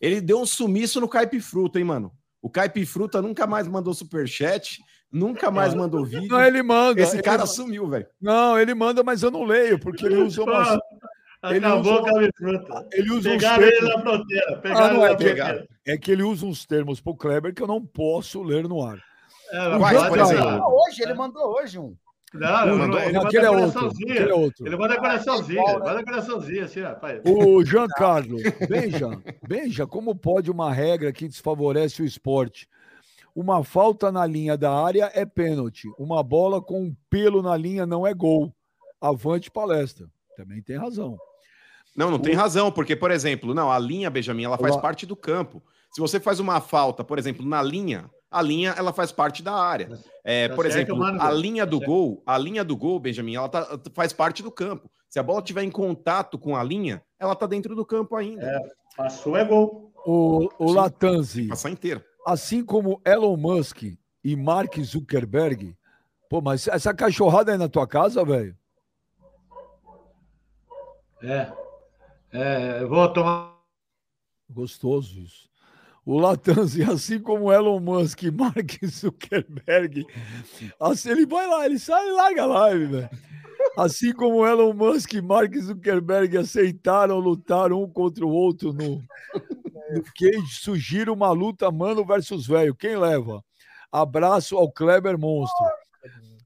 Ele 0.00 0.20
deu 0.20 0.40
um 0.40 0.46
sumiço 0.46 1.00
no 1.00 1.08
Caipifruta, 1.08 1.78
hein, 1.78 1.84
mano? 1.84 2.12
O 2.40 2.50
Caipifruta 2.50 3.22
nunca 3.22 3.46
mais 3.46 3.66
mandou 3.66 3.94
superchat, 3.94 4.78
nunca 5.10 5.50
mais 5.50 5.72
mandou 5.72 6.04
vídeo. 6.04 6.28
Não, 6.28 6.42
ele 6.42 6.62
manda. 6.62 7.00
Esse 7.00 7.22
cara 7.22 7.46
sumiu, 7.46 7.88
velho. 7.88 8.06
Não, 8.20 8.58
ele 8.58 8.74
manda, 8.74 9.02
mas 9.02 9.22
eu 9.22 9.30
não 9.30 9.44
leio, 9.44 9.78
porque 9.78 10.04
ele 10.04 10.16
usa 10.16 10.42
umas, 10.42 10.68
ele 11.50 11.66
Acabou 11.66 12.02
usa, 12.02 12.28
a 12.28 12.32
fruta. 12.36 12.88
Ele 12.92 13.10
usa 13.10 13.30
Pegaram 13.30 13.64
ele 13.64 13.80
na 13.80 14.00
fronteira. 14.00 14.56
Pegaram 14.58 15.02
ah, 15.02 15.08
é, 15.08 15.16
que, 15.16 15.90
é 15.90 15.98
que 15.98 16.10
ele 16.12 16.22
usa 16.22 16.46
uns 16.46 16.64
termos 16.64 17.00
pro 17.00 17.14
Kleber 17.14 17.54
que 17.54 17.62
eu 17.62 17.66
não 17.66 17.84
posso 17.84 18.42
ler 18.42 18.68
no 18.68 18.82
ar. 18.82 18.98
É, 19.50 19.78
vai, 19.78 20.08
por 20.08 20.18
exemplo. 20.18 20.62
Hoje, 20.66 21.02
ele 21.02 21.14
mandou 21.14 21.54
hoje 21.56 21.78
um. 21.78 21.94
Não, 22.32 22.62
ele, 22.66 22.72
mandou, 22.76 23.00
ele, 23.00 23.12
não, 23.12 23.26
aquele, 23.26 23.46
é 23.46 23.50
outro, 23.50 23.86
aquele 23.86 24.18
é 24.18 24.34
outro. 24.34 24.66
Ele 24.66 24.76
manda 24.76 24.96
coraçãozinho, 24.96 25.60
é 25.60 25.78
manda 25.78 26.04
coraçãozinho, 26.04 26.64
assim, 26.64 26.80
rapaz. 26.80 27.20
O 27.24 27.64
Jean 27.64 27.86
Carlos, 27.86 28.42
beija, 28.68 29.08
beija, 29.46 29.86
como 29.86 30.16
pode 30.16 30.50
uma 30.50 30.72
regra 30.72 31.12
que 31.12 31.28
desfavorece 31.28 32.02
o 32.02 32.04
esporte? 32.04 32.68
Uma 33.36 33.62
falta 33.62 34.10
na 34.10 34.26
linha 34.26 34.56
da 34.56 34.72
área 34.72 35.12
é 35.14 35.24
pênalti. 35.24 35.88
Uma 35.96 36.24
bola 36.24 36.60
com 36.60 36.82
um 36.82 36.96
pelo 37.08 37.40
na 37.40 37.56
linha 37.56 37.86
não 37.86 38.04
é 38.04 38.12
gol. 38.12 38.52
Avante 39.00 39.50
palestra. 39.50 40.08
Também 40.36 40.60
tem 40.60 40.76
razão. 40.76 41.16
Não, 41.96 42.10
não 42.10 42.18
o... 42.18 42.22
tem 42.22 42.34
razão, 42.34 42.72
porque, 42.72 42.96
por 42.96 43.10
exemplo, 43.10 43.54
não, 43.54 43.70
a 43.70 43.78
linha, 43.78 44.10
Benjamin, 44.10 44.44
ela 44.44 44.58
faz 44.58 44.76
parte 44.76 45.06
do 45.06 45.14
campo. 45.14 45.62
Se 45.92 46.00
você 46.00 46.18
faz 46.18 46.40
uma 46.40 46.60
falta, 46.60 47.04
por 47.04 47.18
exemplo, 47.18 47.46
na 47.46 47.62
linha, 47.62 48.10
a 48.28 48.42
linha 48.42 48.74
ela 48.76 48.92
faz 48.92 49.12
parte 49.12 49.42
da 49.42 49.54
área. 49.54 49.88
É, 50.24 50.48
tá 50.48 50.54
por 50.56 50.66
exemplo, 50.66 50.96
mano, 50.96 51.22
a 51.22 51.30
linha 51.30 51.64
do 51.64 51.78
tá 51.78 51.86
gol, 51.86 52.22
a 52.26 52.36
linha 52.36 52.64
do 52.64 52.76
gol, 52.76 52.98
Benjamin, 52.98 53.36
ela 53.36 53.48
tá, 53.48 53.78
faz 53.94 54.12
parte 54.12 54.42
do 54.42 54.50
campo. 54.50 54.90
Se 55.08 55.20
a 55.20 55.22
bola 55.22 55.40
tiver 55.40 55.62
em 55.62 55.70
contato 55.70 56.36
com 56.36 56.56
a 56.56 56.64
linha, 56.64 57.00
ela 57.20 57.36
tá 57.36 57.46
dentro 57.46 57.76
do 57.76 57.86
campo 57.86 58.16
ainda. 58.16 58.44
É, 58.44 58.58
passou 58.96 59.36
é 59.36 59.44
gol. 59.44 59.92
O, 60.04 60.48
o 60.58 60.72
Latanzi. 60.72 61.46
Passar 61.46 61.70
inteira. 61.70 62.04
Assim 62.26 62.64
como 62.64 63.00
Elon 63.04 63.36
Musk 63.36 63.84
e 64.24 64.36
Mark 64.36 64.76
Zuckerberg. 64.80 65.76
Pô, 66.28 66.40
mas 66.40 66.66
essa 66.66 66.92
cachorrada 66.92 67.52
aí 67.52 67.58
na 67.58 67.68
tua 67.68 67.86
casa, 67.86 68.24
velho? 68.24 68.56
É. 71.22 71.52
É, 72.34 72.84
vou 72.84 73.12
tomar. 73.12 73.54
Gostoso 74.50 75.20
isso. 75.20 75.48
O 76.04 76.18
Latanzi, 76.18 76.82
assim 76.82 77.18
como 77.18 77.50
Elon 77.50 77.80
Musk 77.80 78.24
e 78.24 78.30
Mark 78.30 78.72
Zuckerberg, 78.84 80.04
assim, 80.78 81.10
ele 81.10 81.24
vai 81.24 81.46
lá, 81.46 81.64
ele 81.64 81.78
sai 81.78 82.06
e 82.08 82.12
larga 82.12 82.42
a 82.42 82.46
live, 82.46 82.86
velho. 82.86 83.10
Assim 83.78 84.12
como 84.12 84.46
Elon 84.46 84.74
Musk 84.74 85.14
e 85.14 85.22
Mark 85.22 85.56
Zuckerberg 85.56 86.36
aceitaram 86.36 87.18
lutar 87.18 87.72
um 87.72 87.88
contra 87.88 88.26
o 88.26 88.30
outro 88.30 88.72
no, 88.72 88.96
no 89.92 90.02
cage, 90.14 90.60
surgiram 90.60 91.14
uma 91.14 91.30
luta 91.30 91.70
mano 91.70 92.04
versus 92.04 92.46
velho. 92.46 92.74
Quem 92.74 92.96
leva? 92.96 93.42
Abraço 93.90 94.56
ao 94.56 94.70
Kleber 94.70 95.16
Monstro. 95.18 95.66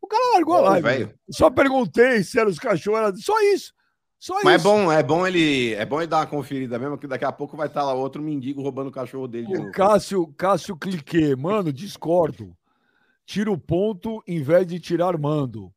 O 0.00 0.06
cara 0.06 0.34
largou 0.34 0.54
a 0.54 0.60
live. 0.60 0.82
velho. 0.82 1.14
Só 1.30 1.50
perguntei 1.50 2.22
se 2.22 2.38
eram 2.38 2.50
os 2.50 2.58
cachorros, 2.58 3.24
só 3.24 3.40
isso. 3.42 3.72
Só 4.18 4.34
Mas 4.42 4.54
é 4.54 4.56
isso. 4.56 4.68
é 4.68 4.70
bom, 4.70 4.92
é 4.92 5.02
bom 5.02 5.26
ele, 5.26 5.74
é 5.74 5.86
bom 5.86 6.00
ele 6.00 6.08
dar 6.08 6.18
uma 6.18 6.26
conferida 6.26 6.78
mesmo, 6.78 6.98
que 6.98 7.06
daqui 7.06 7.24
a 7.24 7.32
pouco 7.32 7.56
vai 7.56 7.68
estar 7.68 7.84
lá 7.84 7.94
outro 7.94 8.20
mendigo 8.20 8.62
roubando 8.62 8.88
o 8.88 8.92
cachorro 8.92 9.28
dele. 9.28 9.46
de 9.46 9.56
O. 9.56 9.70
Cássio, 9.70 10.26
Cássio 10.36 10.76
Cliquet, 10.76 11.36
mano, 11.36 11.72
discordo. 11.72 12.56
Tira 13.24 13.50
o 13.50 13.58
ponto 13.58 14.22
em 14.26 14.42
vez 14.42 14.66
de 14.66 14.80
tirar 14.80 15.16
mando. 15.18 15.72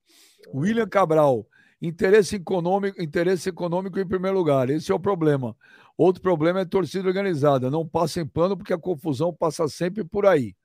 William 0.54 0.88
Cabral, 0.88 1.46
interesse 1.82 2.38
econômico, 2.38 3.02
interesse 3.02 3.50
econômico 3.50 4.00
em 4.00 4.08
primeiro 4.08 4.38
lugar. 4.38 4.70
Esse 4.70 4.92
é 4.92 4.96
o 4.96 5.00
problema. 5.00 5.56
Outro 5.98 6.22
problema 6.22 6.62
é 6.62 6.66
torcida 6.66 7.08
organizada. 7.08 7.70
Não 7.70 7.88
passem 7.88 8.26
pano 8.26 8.58
porque 8.58 8.74
a 8.74 8.78
confusão 8.78 9.34
passa 9.34 9.68
sempre 9.68 10.04
por 10.04 10.26
aí. 10.26 10.56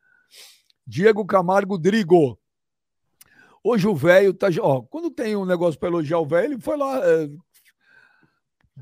Diego 0.87 1.27
Camargo 1.27 1.77
Drigo. 1.77 2.39
Hoje 3.63 3.89
o 3.89 3.95
velho 3.95 4.33
tá. 4.33 4.47
Ó, 4.61 4.83
quando 4.83 5.11
tem 5.11 5.35
um 5.35 5.45
negócio 5.45 5.79
para 5.79 5.89
elogiar 5.89 6.21
o 6.21 6.27
velho, 6.27 6.53
ele 6.55 6.61
foi 6.61 6.77
lá. 6.77 7.01
é, 7.05 7.29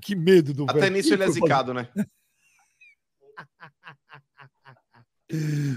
Que 0.01 0.15
medo 0.15 0.53
do 0.53 0.67
velho. 0.67 0.79
Até 0.79 0.91
nisso 0.91 1.13
ele 1.13 1.25
é 1.25 1.31
zicado, 1.31 1.73
né? 1.73 1.89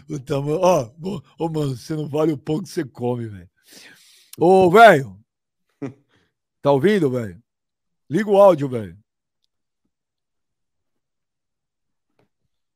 Puta, 0.08 0.42
mano, 0.42 0.60
ó, 0.62 0.92
ô, 1.02 1.22
ô, 1.38 1.50
mano, 1.50 1.76
você 1.76 1.96
não 1.96 2.08
vale 2.08 2.32
o 2.32 2.38
pão 2.38 2.62
que 2.62 2.70
você 2.70 2.84
come, 2.84 3.28
velho. 3.28 3.50
Ô, 4.38 4.70
velho. 4.70 5.18
Tá 6.62 6.72
ouvindo, 6.72 7.10
velho? 7.10 7.42
Liga 8.10 8.30
o 8.30 8.36
áudio, 8.36 8.68
velho. 8.68 8.98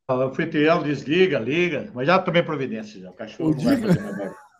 O 0.09 0.21
anfitrião 0.21 0.83
desliga, 0.83 1.39
liga. 1.39 1.91
Mas 1.93 2.07
já 2.07 2.19
tomei 2.19 2.43
providência. 2.43 3.01
Já. 3.01 3.09
O 3.09 3.13
cachorro 3.13 3.49
O 3.49 3.55
não 3.55 3.63
vai 3.63 3.75
Diego-. 3.77 4.35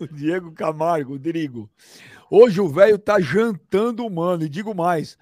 O 0.00 0.06
Diego 0.06 0.52
Camargo, 0.52 1.14
o 1.14 1.18
Drigo. 1.18 1.70
Hoje 2.30 2.58
o 2.58 2.68
velho 2.68 2.98
tá 2.98 3.20
jantando 3.20 4.06
o 4.06 4.10
mano. 4.10 4.44
E 4.44 4.48
digo 4.48 4.74
mais. 4.74 5.18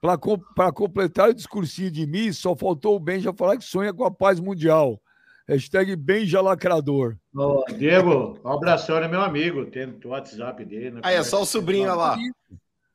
Para 0.00 0.72
completar 0.72 1.30
o 1.30 1.34
discursinho 1.34 1.90
de 1.90 2.06
mim, 2.06 2.32
só 2.32 2.54
faltou 2.54 2.94
o 2.96 3.00
Benja 3.00 3.32
falar 3.32 3.56
que 3.56 3.64
sonha 3.64 3.92
com 3.92 4.04
a 4.04 4.10
paz 4.10 4.38
mundial. 4.38 5.00
Hashtag 5.48 5.94
Benja 5.96 6.40
Lacrador. 6.40 7.16
Ô, 7.34 7.64
Diego, 7.76 8.38
um 8.44 8.48
abração, 8.52 8.96
é 8.98 9.08
meu 9.08 9.20
amigo. 9.20 9.64
Tem 9.66 9.86
o 10.04 10.08
WhatsApp 10.08 10.64
dele. 10.64 10.90
né? 10.92 11.00
Aí 11.04 11.14
é 11.16 11.22
só 11.22 11.42
o 11.42 11.46
sobrinho 11.46 11.94
lá. 11.94 12.16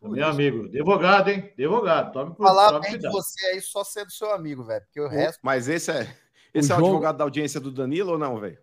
Meu 0.01 0.27
amigo. 0.27 0.65
Advogado, 0.65 1.29
hein? 1.29 1.49
Advogado. 1.57 2.11
Tome, 2.11 2.35
Falar 2.35 2.69
tome 2.71 2.89
bem 2.89 2.99
de 2.99 3.09
você 3.09 3.45
aí 3.47 3.61
só 3.61 3.83
sendo 3.83 4.11
seu 4.11 4.31
amigo, 4.33 4.63
velho. 4.63 4.83
Porque 4.85 4.99
o 4.99 5.07
resto. 5.07 5.39
Mas 5.43 5.67
esse 5.69 5.91
é, 5.91 6.13
esse 6.53 6.71
O 6.71 6.73
é 6.73 6.75
o 6.75 6.79
João- 6.79 6.89
advogado 6.89 7.17
da 7.17 7.23
audiência 7.23 7.59
do 7.59 7.71
Danilo 7.71 8.11
ou 8.13 8.17
não, 8.19 8.39
velho? 8.39 8.57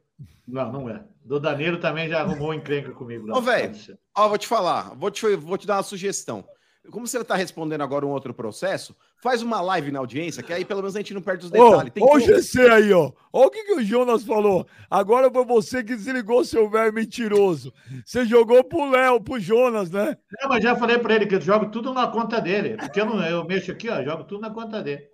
Não, 0.47 0.73
não 0.73 0.89
é. 0.90 1.02
Do 1.24 1.39
Danilo 1.40 1.78
também 1.78 2.09
já 2.09 2.20
arrumou 2.20 2.52
encrenca 2.52 2.90
comigo. 2.93 3.31
Ô, 3.35 3.40
velho. 3.40 3.74
Ó, 4.16 4.28
vou 4.28 4.36
te 4.39 4.47
falar, 4.47 4.94
vou 4.97 5.10
te, 5.10 5.35
vou 5.36 5.56
te 5.56 5.66
dar 5.66 5.77
uma 5.77 5.82
sugestão. 5.82 6.44
Como 6.90 7.06
você 7.06 7.23
tá 7.24 7.36
respondendo 7.36 7.82
agora 7.82 8.06
um 8.06 8.10
outro 8.10 8.32
processo, 8.32 8.97
faz 9.23 9.43
uma 9.43 9.60
live 9.60 9.90
na 9.90 9.98
audiência, 9.98 10.43
que 10.43 10.52
aí 10.52 10.65
pelo 10.65 10.81
menos 10.81 10.97
a 10.97 11.01
gente 11.01 11.15
não 11.15 11.20
perde 11.20 11.47
os 11.47 11.51
Ô, 11.51 11.55
detalhes. 11.55 11.93
Tem 11.93 12.02
ó 12.02 12.16
o. 12.16 12.20
GC 12.20 12.60
aí, 12.69 12.93
ó. 12.93 13.12
Olha 13.32 13.47
o 13.47 13.51
que, 13.51 13.65
que 13.65 13.74
o 13.74 13.85
Jonas 13.85 14.24
falou. 14.24 14.66
Agora 14.90 15.31
foi 15.31 15.44
você 15.44 15.82
que 15.82 15.94
desligou 15.94 16.44
seu 16.44 16.69
velho 16.69 16.93
mentiroso. 16.93 17.73
Você 18.05 18.24
jogou 18.24 18.65
pro 18.65 18.90
Léo, 18.90 19.20
pro 19.20 19.39
Jonas, 19.39 19.90
né? 19.90 20.16
Não, 20.40 20.48
mas 20.48 20.62
já 20.62 20.77
falei 20.77 20.98
para 20.98 21.15
ele 21.15 21.27
que 21.27 21.35
eu 21.35 21.40
jogo 21.40 21.70
tudo 21.70 21.93
na 21.93 22.06
conta 22.06 22.40
dele. 22.40 22.77
Porque 22.77 23.01
eu, 23.01 23.06
não, 23.06 23.23
eu 23.24 23.44
mexo 23.44 23.70
aqui, 23.70 23.89
ó, 23.89 24.02
jogo 24.02 24.24
tudo 24.24 24.40
na 24.40 24.51
conta 24.51 24.82
dele. 24.82 25.09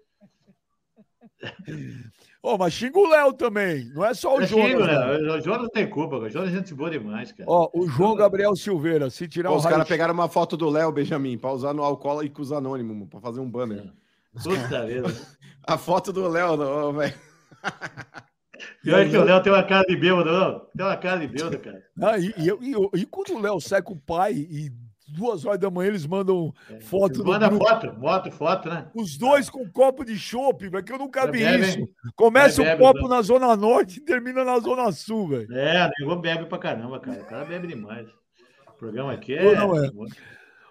Ô, 2.47 2.59
mas 2.59 2.75
xinga 2.75 2.99
o 2.99 3.09
Léo 3.09 3.33
também. 3.33 3.87
Não 3.95 4.05
é 4.05 4.13
só 4.13 4.37
o 4.37 4.41
Eu 4.43 4.47
Jonas. 4.47 4.67
xingo, 4.67 4.85
né? 4.85 5.17
O 5.17 5.41
Jonas 5.41 5.63
não 5.63 5.69
tem 5.71 5.89
culpa, 5.89 6.17
o 6.17 6.29
Jonas 6.29 6.51
é 6.53 6.57
gente 6.57 6.75
boa 6.75 6.91
demais, 6.91 7.33
cara. 7.33 7.49
Ó, 7.49 7.71
o 7.73 7.89
João 7.89 8.15
Gabriel 8.15 8.55
Silveira, 8.55 9.09
se 9.09 9.27
tirar 9.27 9.49
Pô, 9.49 9.55
um 9.55 9.59
os 9.59 9.65
caras 9.65 9.89
pegaram 9.89 10.13
uma 10.13 10.29
foto 10.29 10.55
do 10.55 10.69
Léo 10.69 10.93
Benjamin 10.93 11.39
pra 11.39 11.51
usar 11.53 11.73
no 11.73 11.83
Alcola 11.83 12.23
e 12.23 12.29
com 12.29 12.43
os 12.43 12.53
anônimos, 12.53 13.09
pra 13.09 13.19
fazer 13.19 13.41
um 13.41 13.51
banner. 13.51 13.91
Puta 14.43 14.85
vida. 14.85 15.09
A 15.67 15.79
foto 15.79 16.13
do 16.13 16.29
Léo, 16.29 16.61
ó, 16.61 16.93
velho. 16.93 17.15
Pior 18.83 19.01
é 19.01 19.09
que 19.09 19.17
o 19.17 19.25
Léo 19.25 19.43
tem 19.43 19.51
uma 19.51 19.63
cara 19.63 19.85
de 19.87 19.97
bêbado, 19.97 20.31
não. 20.31 20.61
Tem 20.77 20.85
uma 20.87 20.97
cara 20.99 21.21
de 21.21 21.29
bêbado, 21.29 21.59
cara. 21.59 21.83
Ah, 22.03 22.19
e, 22.19 22.27
e, 22.37 22.49
e- 22.51 23.01
e 23.01 23.07
quando 23.07 23.31
o 23.35 23.41
Léo 23.41 23.59
sai 23.59 23.81
com 23.81 23.95
o 23.95 23.99
pai 24.01 24.35
e 24.35 24.71
duas 25.15 25.45
horas 25.45 25.59
da 25.61 25.71
manhã 25.71 25.89
eles 25.89 26.07
mandam 26.07 26.53
foto 26.83 27.23
do 27.23 27.31
Manda 27.31 27.49
grupo, 27.49 27.65
foto, 27.65 27.95
foto, 28.01 28.31
foto, 28.33 28.69
né? 28.69 28.91
os 28.95 29.17
dois 29.17 29.49
com 29.49 29.63
um 29.63 29.71
copo 29.71 30.05
de 30.05 30.19
chopp, 30.19 30.69
velho, 30.69 30.85
que 30.85 30.93
eu 30.93 30.99
nunca 30.99 31.25
vi 31.31 31.39
Bebe, 31.45 31.63
isso. 31.67 31.89
Começa 32.17 32.61
o 32.61 32.65
Bebe, 32.65 32.83
copo 32.83 33.09
na 33.09 33.23
Zona 33.23 33.57
Norte 33.57 33.99
e 33.99 34.05
termina 34.05 34.45
na 34.45 34.59
Zona 34.59 34.91
Sul, 34.93 35.29
velho. 35.29 35.53
É, 35.55 35.87
o 35.87 35.91
nego 36.01 36.21
bebe 36.21 36.47
pra 36.47 36.59
caramba, 36.59 36.99
cara. 37.01 37.23
O 37.23 37.27
cara 37.27 37.45
bebe 37.45 37.67
demais. 37.69 38.09
O 38.69 38.73
programa 38.79 39.13
aqui 39.13 39.35
é. 39.35 39.55
não 39.55 39.77
é? 39.83 39.89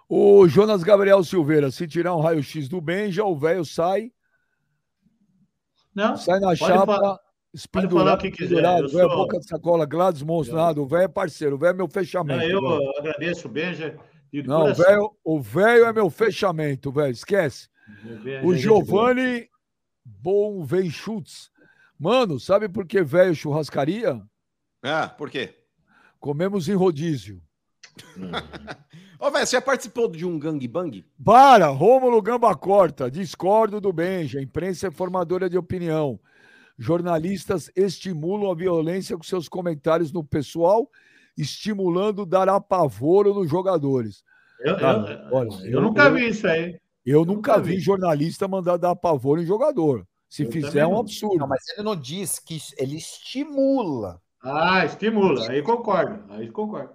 O 0.09 0.47
Jonas 0.47 0.83
Gabriel 0.83 1.23
Silveira, 1.23 1.71
se 1.71 1.87
tirar 1.87 2.15
um 2.15 2.19
raio-x 2.21 2.67
do 2.67 2.79
Benja, 2.81 3.23
o 3.23 3.35
velho 3.35 3.65
sai, 3.65 4.11
Não, 5.95 6.15
sai 6.17 6.39
na 6.39 6.47
pode 6.47 6.59
chapa, 6.59 6.85
falar- 6.85 7.19
falar 7.89 8.13
o 8.15 8.17
que 8.17 8.31
quiser, 8.31 8.57
eu 8.57 8.61
velho, 8.61 8.89
sou- 8.89 9.07
boca 9.09 9.39
de 9.39 9.47
sacola, 9.47 9.85
Gladys 9.85 10.21
Monstro, 10.23 10.57
o 10.81 10.87
velho 10.87 11.03
é 11.03 11.07
parceiro, 11.07 11.55
o 11.55 11.57
velho 11.59 11.71
é 11.71 11.73
meu 11.77 11.87
fechamento. 11.87 12.39
não, 12.43 12.49
eu 12.49 12.61
velho. 12.79 12.91
agradeço 12.99 13.47
o 13.47 13.51
Benja. 13.51 13.95
Não, 14.41 14.57
o 14.57 14.61
coração. 14.61 14.85
velho, 14.85 15.17
o 15.23 15.41
velho 15.41 15.85
é 15.85 15.93
meu 15.93 16.09
fechamento, 16.09 16.91
velho, 16.91 17.11
esquece. 17.11 17.67
O 18.43 18.53
é. 18.53 18.57
Giovanni 18.57 19.49
Bonvenschutz. 20.03 21.51
Mano, 21.99 22.39
sabe 22.39 22.67
por 22.67 22.85
que 22.85 23.03
velho 23.03 23.35
churrascaria? 23.35 24.21
Ah, 24.81 25.07
por 25.07 25.29
quê? 25.29 25.53
Comemos 26.19 26.67
em 26.67 26.73
rodízio. 26.73 27.41
Ô, 29.19 29.31
velho, 29.31 29.45
você 29.45 29.55
já 29.55 29.61
participou 29.61 30.09
de 30.09 30.25
um 30.25 30.37
gangbang? 30.39 31.05
Para, 31.23 31.67
Rômulo 31.67 32.21
Gamba 32.21 32.53
Corta, 32.55 33.09
discordo 33.09 33.79
do 33.79 33.93
Benja. 33.93 34.41
Imprensa 34.41 34.87
é 34.87 34.91
formadora 34.91 35.49
de 35.49 35.57
opinião. 35.57 36.19
Jornalistas 36.77 37.71
estimulam 37.75 38.51
a 38.51 38.55
violência 38.55 39.15
com 39.15 39.23
seus 39.23 39.47
comentários 39.47 40.11
no 40.11 40.23
pessoal, 40.23 40.89
estimulando 41.37 42.25
dar 42.25 42.47
apavoro 42.49 43.33
nos 43.33 43.49
jogadores. 43.49 44.23
Eu, 44.59 44.77
Cara, 44.77 45.27
eu- 45.29 45.35
olha, 45.37 45.49
eu 45.65 45.71
eu- 45.73 45.81
nunca 45.81 46.09
vi 46.09 46.29
isso 46.29 46.47
aí. 46.47 46.79
Eu 47.05 47.25
nunca 47.25 47.53
nunca 47.57 47.59
vi 47.61 47.75
vi. 47.75 47.79
jornalista 47.81 48.47
mandar 48.47 48.77
dar 48.77 48.91
apavoro 48.91 49.41
em 49.41 49.45
jogador. 49.45 50.07
Se 50.29 50.43
Eu 50.43 50.51
fizer, 50.51 50.79
é 50.79 50.87
um 50.87 50.91
não. 50.93 50.99
absurdo. 50.99 51.37
Não, 51.37 51.47
mas 51.47 51.61
ele 51.69 51.83
não 51.83 51.95
diz 51.95 52.39
que 52.39 52.57
ele 52.77 52.95
estimula. 52.97 54.21
Ah, 54.41 54.85
estimula. 54.85 55.49
Aí 55.49 55.61
concordo. 55.61 56.23
Aí 56.33 56.49
concordo. 56.49 56.91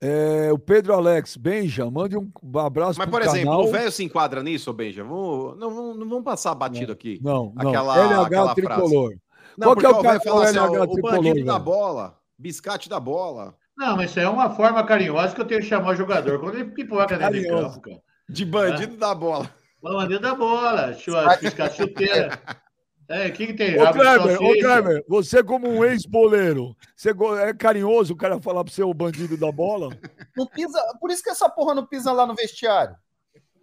É, 0.00 0.52
o 0.52 0.58
Pedro 0.58 0.94
Alex, 0.94 1.36
Benja, 1.36 1.90
mande 1.90 2.16
um 2.16 2.30
abraço 2.58 2.98
Mas, 2.98 3.08
pro 3.08 3.18
por 3.18 3.22
exemplo, 3.22 3.50
canal. 3.50 3.64
o 3.64 3.72
velho 3.72 3.90
se 3.90 4.04
enquadra 4.04 4.42
nisso, 4.44 4.72
Benja? 4.72 5.02
Vamos, 5.02 5.58
não, 5.58 5.70
não, 5.72 5.94
não 5.94 6.08
vamos 6.08 6.24
passar 6.24 6.54
batido 6.54 6.92
aqui. 6.92 7.18
Não, 7.20 7.52
não. 7.56 7.68
Aquela- 7.68 7.98
LH 7.98 8.26
aquela 8.26 8.54
Tricolor. 8.54 9.14
Não, 9.56 9.66
Qual 9.66 9.76
que 9.76 9.86
é 9.86 9.88
o 9.88 9.92
velho 9.94 10.02
canal 10.04 10.20
fala 10.20 10.44
assim, 10.44 10.58
ó, 10.58 10.84
o 10.84 10.86
tricolor, 10.86 11.16
bandido 11.16 11.44
da 11.44 11.58
bola, 11.58 12.16
biscate 12.38 12.88
da 12.88 13.00
bola. 13.00 13.56
Não, 13.76 13.96
mas 13.96 14.10
isso 14.10 14.20
é 14.20 14.28
uma 14.28 14.50
forma 14.50 14.84
carinhosa 14.84 15.34
que 15.34 15.40
eu 15.40 15.46
tenho 15.46 15.60
que 15.60 15.66
chamar 15.66 15.90
o 15.90 15.96
jogador 15.96 16.40
quando 16.40 16.56
ele 16.56 16.70
pipoca 16.70 17.16
dentro 17.16 17.34
de 17.34 17.42
Carinhoso. 17.42 17.74
campo, 17.74 17.80
cara. 17.82 18.02
De 18.28 18.44
bandido 18.44 18.96
da 18.96 19.14
bola. 19.14 19.50
Bandeira 19.82 20.20
da 20.20 20.34
bola, 20.34 20.96
piscar 21.40 21.70
chuteira. 21.70 22.38
É, 23.10 23.28
o 23.28 23.32
que, 23.32 23.46
que 23.46 23.54
tem? 23.54 23.80
Ô, 23.80 23.86
de 23.86 23.92
Kleber, 23.94 24.20
ô, 24.20 24.36
salsicha? 24.36 24.60
Kleber, 24.60 25.04
você 25.08 25.42
como 25.42 25.66
um 25.66 25.82
ex-boleiro, 25.82 26.76
você 26.94 27.08
é 27.40 27.54
carinhoso 27.54 28.12
o 28.12 28.16
cara 28.16 28.38
falar 28.38 28.62
pra 28.62 28.70
você 28.70 28.82
o 28.82 28.92
bandido 28.92 29.34
da 29.34 29.50
bola? 29.50 29.98
Não 30.36 30.46
pisa, 30.46 30.78
por 31.00 31.10
isso 31.10 31.22
que 31.22 31.30
essa 31.30 31.48
porra 31.48 31.74
não 31.74 31.86
pisa 31.86 32.12
lá 32.12 32.26
no 32.26 32.34
vestiário. 32.34 32.94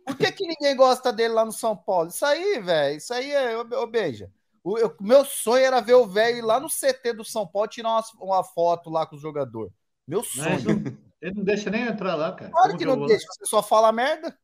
Por 0.03 0.17
que, 0.17 0.31
que 0.31 0.47
ninguém 0.47 0.75
gosta 0.75 1.13
dele 1.13 1.35
lá 1.35 1.45
no 1.45 1.51
São 1.51 1.77
Paulo? 1.77 2.09
Isso 2.09 2.25
aí, 2.25 2.59
velho, 2.59 2.97
isso 2.97 3.13
aí 3.13 3.31
é. 3.31 3.55
Ô, 3.55 3.61
ô, 3.83 3.85
beija. 3.85 4.31
O 4.65 4.79
eu- 4.79 4.95
meu 4.99 5.23
sonho 5.23 5.63
era 5.63 5.79
ver 5.79 5.93
o 5.93 6.07
velho 6.07 6.39
ir 6.39 6.41
lá 6.41 6.59
no 6.59 6.67
CT 6.67 7.13
do 7.13 7.23
São 7.23 7.45
Paulo 7.45 7.67
tirar 7.67 7.89
uma, 7.89 8.03
uma 8.19 8.43
foto 8.43 8.89
lá 8.89 9.05
com 9.05 9.15
os 9.15 9.21
jogadores. 9.21 9.71
Meu 10.07 10.23
sonho. 10.23 10.59
não- 10.65 10.97
ele 11.21 11.35
não 11.35 11.43
deixa 11.43 11.69
nem 11.69 11.83
entrar 11.83 12.15
lá, 12.15 12.31
cara. 12.31 12.49
Claro 12.49 12.67
Como 12.69 12.77
que 12.79 12.83
eu 12.83 12.87
não 12.87 12.97
vou? 12.97 13.07
deixa, 13.07 13.27
você 13.29 13.45
só 13.45 13.61
fala 13.61 13.91
merda. 13.91 14.35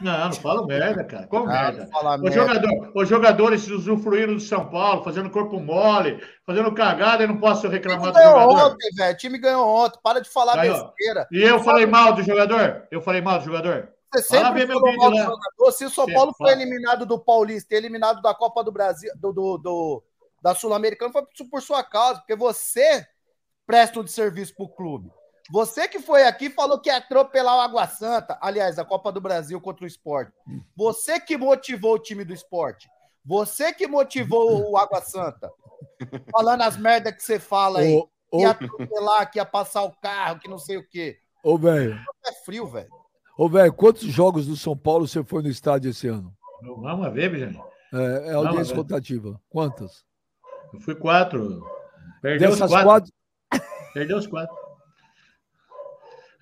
Não, 0.00 0.26
não 0.26 0.32
falo 0.32 0.64
merda, 0.66 1.02
cara. 1.02 1.26
Qual 1.26 1.48
ah, 1.48 1.48
merda? 1.48 1.90
O 2.22 2.30
jogador, 2.30 2.92
os 2.94 3.08
jogadores 3.08 3.68
usufruíram 3.68 4.34
do 4.34 4.40
São 4.40 4.70
Paulo, 4.70 5.02
fazendo 5.02 5.28
corpo 5.28 5.58
mole, 5.58 6.22
fazendo 6.46 6.72
cagada, 6.72 7.24
e 7.24 7.26
não 7.26 7.38
posso 7.38 7.66
reclamar 7.66 8.12
do 8.12 8.18
jogador. 8.18 8.72
ontem, 8.72 8.88
velho. 8.94 9.12
O 9.12 9.16
time 9.16 9.38
ganhou 9.38 9.66
ontem. 9.66 9.98
Para 10.00 10.20
de 10.20 10.28
falar 10.28 10.54
ganhou. 10.54 10.86
besteira. 10.86 11.26
E 11.32 11.42
eu 11.42 11.58
falei 11.58 11.86
mal 11.86 12.12
do 12.12 12.22
jogador? 12.22 12.86
Eu 12.92 13.02
falei 13.02 13.20
mal 13.20 13.40
do 13.40 13.44
jogador? 13.44 13.88
Você 14.14 14.22
sempre 14.22 14.66
falou 14.66 14.96
mal 14.96 15.10
do 15.10 15.16
jogador. 15.16 15.72
Se 15.72 15.84
o 15.84 15.90
São 15.90 16.06
Paulo 16.06 16.32
foi 16.36 16.52
eliminado 16.52 17.04
do 17.04 17.18
Paulista, 17.18 17.74
eliminado 17.74 18.22
da 18.22 18.34
Copa 18.34 18.62
do 18.62 18.70
Brasil, 18.70 19.10
do, 19.16 19.32
do, 19.32 19.58
do 19.58 20.02
da 20.40 20.54
Sul-Americana, 20.54 21.12
foi 21.12 21.24
por 21.50 21.62
sua 21.62 21.82
causa, 21.82 22.20
porque 22.20 22.36
você 22.36 23.06
presta 23.66 23.98
um 23.98 24.04
de 24.04 24.12
serviço 24.12 24.54
pro 24.54 24.68
clube. 24.68 25.10
Você 25.50 25.88
que 25.88 25.98
foi 25.98 26.24
aqui 26.24 26.48
falou 26.48 26.78
que 26.78 26.88
ia 26.88 26.96
atropelar 26.96 27.56
o 27.56 27.60
Água 27.60 27.86
Santa. 27.86 28.38
Aliás, 28.40 28.78
a 28.78 28.84
Copa 28.84 29.12
do 29.12 29.20
Brasil 29.20 29.60
contra 29.60 29.84
o 29.84 29.88
esporte. 29.88 30.32
Você 30.76 31.20
que 31.20 31.36
motivou 31.36 31.94
o 31.94 31.98
time 31.98 32.24
do 32.24 32.32
esporte. 32.32 32.88
Você 33.24 33.72
que 33.72 33.86
motivou 33.86 34.70
o 34.70 34.76
Água 34.76 35.00
Santa. 35.00 35.50
Falando 36.30 36.62
as 36.62 36.76
merdas 36.76 37.14
que 37.14 37.22
você 37.22 37.38
fala 37.38 37.80
aí. 37.80 37.94
Ô, 37.94 38.08
que 38.30 38.42
ia 38.42 38.50
atropelar, 38.50 39.30
que 39.30 39.38
ia 39.38 39.44
passar 39.44 39.82
o 39.82 39.92
carro, 39.92 40.40
que 40.40 40.48
não 40.48 40.58
sei 40.58 40.76
o 40.76 40.88
quê. 40.88 41.18
Ô, 41.42 41.56
velho. 41.56 41.98
É 42.26 42.32
frio, 42.44 42.66
velho. 42.66 42.88
Ô, 43.36 43.48
velho, 43.48 43.72
quantos 43.72 44.04
jogos 44.04 44.46
do 44.46 44.56
São 44.56 44.76
Paulo 44.76 45.08
você 45.08 45.24
foi 45.24 45.42
no 45.42 45.48
estádio 45.48 45.90
esse 45.90 46.06
ano? 46.06 46.32
Vamos 46.62 47.12
ver, 47.12 47.30
Bijane. 47.30 47.60
É, 47.92 48.30
é 48.30 48.32
audiência 48.34 48.74
contativa. 48.74 49.40
Quantas? 49.48 50.04
Eu 50.72 50.80
fui 50.80 50.94
quatro. 50.94 51.64
Perdeu 52.22 52.50
Dessas 52.50 52.70
os 52.70 52.70
quatro. 52.70 52.86
quatro. 52.86 53.12
Perdeu 53.92 54.16
os 54.18 54.26
quatro. 54.26 54.56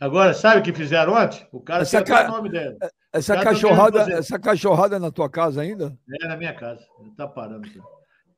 Agora, 0.01 0.35
sabe 0.35 0.61
o 0.61 0.63
que 0.63 0.73
fizeram 0.73 1.15
ontem? 1.15 1.47
O 1.53 1.61
cara 1.61 1.83
essa 1.83 2.03
ca... 2.03 2.29
o 2.29 2.33
nome 2.33 2.51
dele. 2.51 2.77
Essa 3.13 3.37
cachorrada, 3.41 4.01
essa 4.13 4.39
cachorrada 4.39 4.97
é 4.97 4.99
na 4.99 5.11
tua 5.11 5.31
casa 5.31 5.61
ainda? 5.61 5.97
É 6.23 6.27
na 6.27 6.37
minha 6.37 6.55
casa. 6.55 6.83
Tá 7.17 7.29
parando. 7.29 7.69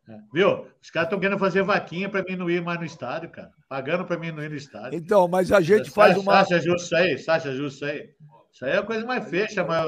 É. 0.09 0.18
Viu? 0.32 0.66
Os 0.82 0.90
caras 0.90 1.06
estão 1.06 1.18
querendo 1.18 1.39
fazer 1.39 1.62
vaquinha 1.62 2.10
para 2.10 2.22
mim 2.22 2.36
não 2.36 2.51
ir 2.51 2.60
mais 2.60 2.78
no 2.78 2.85
estádio, 2.85 3.31
cara. 3.31 3.51
Pagando 3.68 4.05
para 4.05 4.18
mim 4.18 4.31
não 4.31 4.43
ir 4.43 4.51
no 4.51 4.56
estádio. 4.56 4.98
Então, 4.98 5.26
mas 5.26 5.51
a 5.52 5.60
gente 5.60 5.90
faz 5.90 6.16
uma. 6.18 6.44
Sacha 6.44 6.60
justo 6.60 6.85
isso 6.85 6.97
aí, 6.97 7.18
Sacha 7.18 7.52
justo 7.55 7.76
isso 7.76 7.85
aí. 7.86 8.10
Isso 8.55 8.64
aí 8.64 8.70
é 8.70 8.78
a 8.78 8.82
coisa 8.85 9.05
mais 9.05 9.28
feia, 9.28 9.48
chamar, 9.48 9.85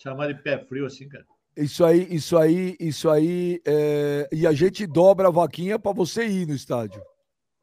chamar 0.00 0.28
de 0.28 0.40
pé 0.40 0.58
frio 0.58 0.86
assim, 0.86 1.08
cara. 1.08 1.26
Isso 1.56 1.84
aí, 1.84 2.06
isso 2.08 2.38
aí, 2.38 2.76
isso 2.78 3.10
aí. 3.10 3.60
É... 3.66 4.28
E 4.30 4.46
a 4.46 4.52
gente 4.52 4.86
dobra 4.86 5.26
a 5.26 5.32
vaquinha 5.32 5.76
para 5.76 5.92
você 5.92 6.24
ir 6.24 6.46
no 6.46 6.54
estádio. 6.54 7.02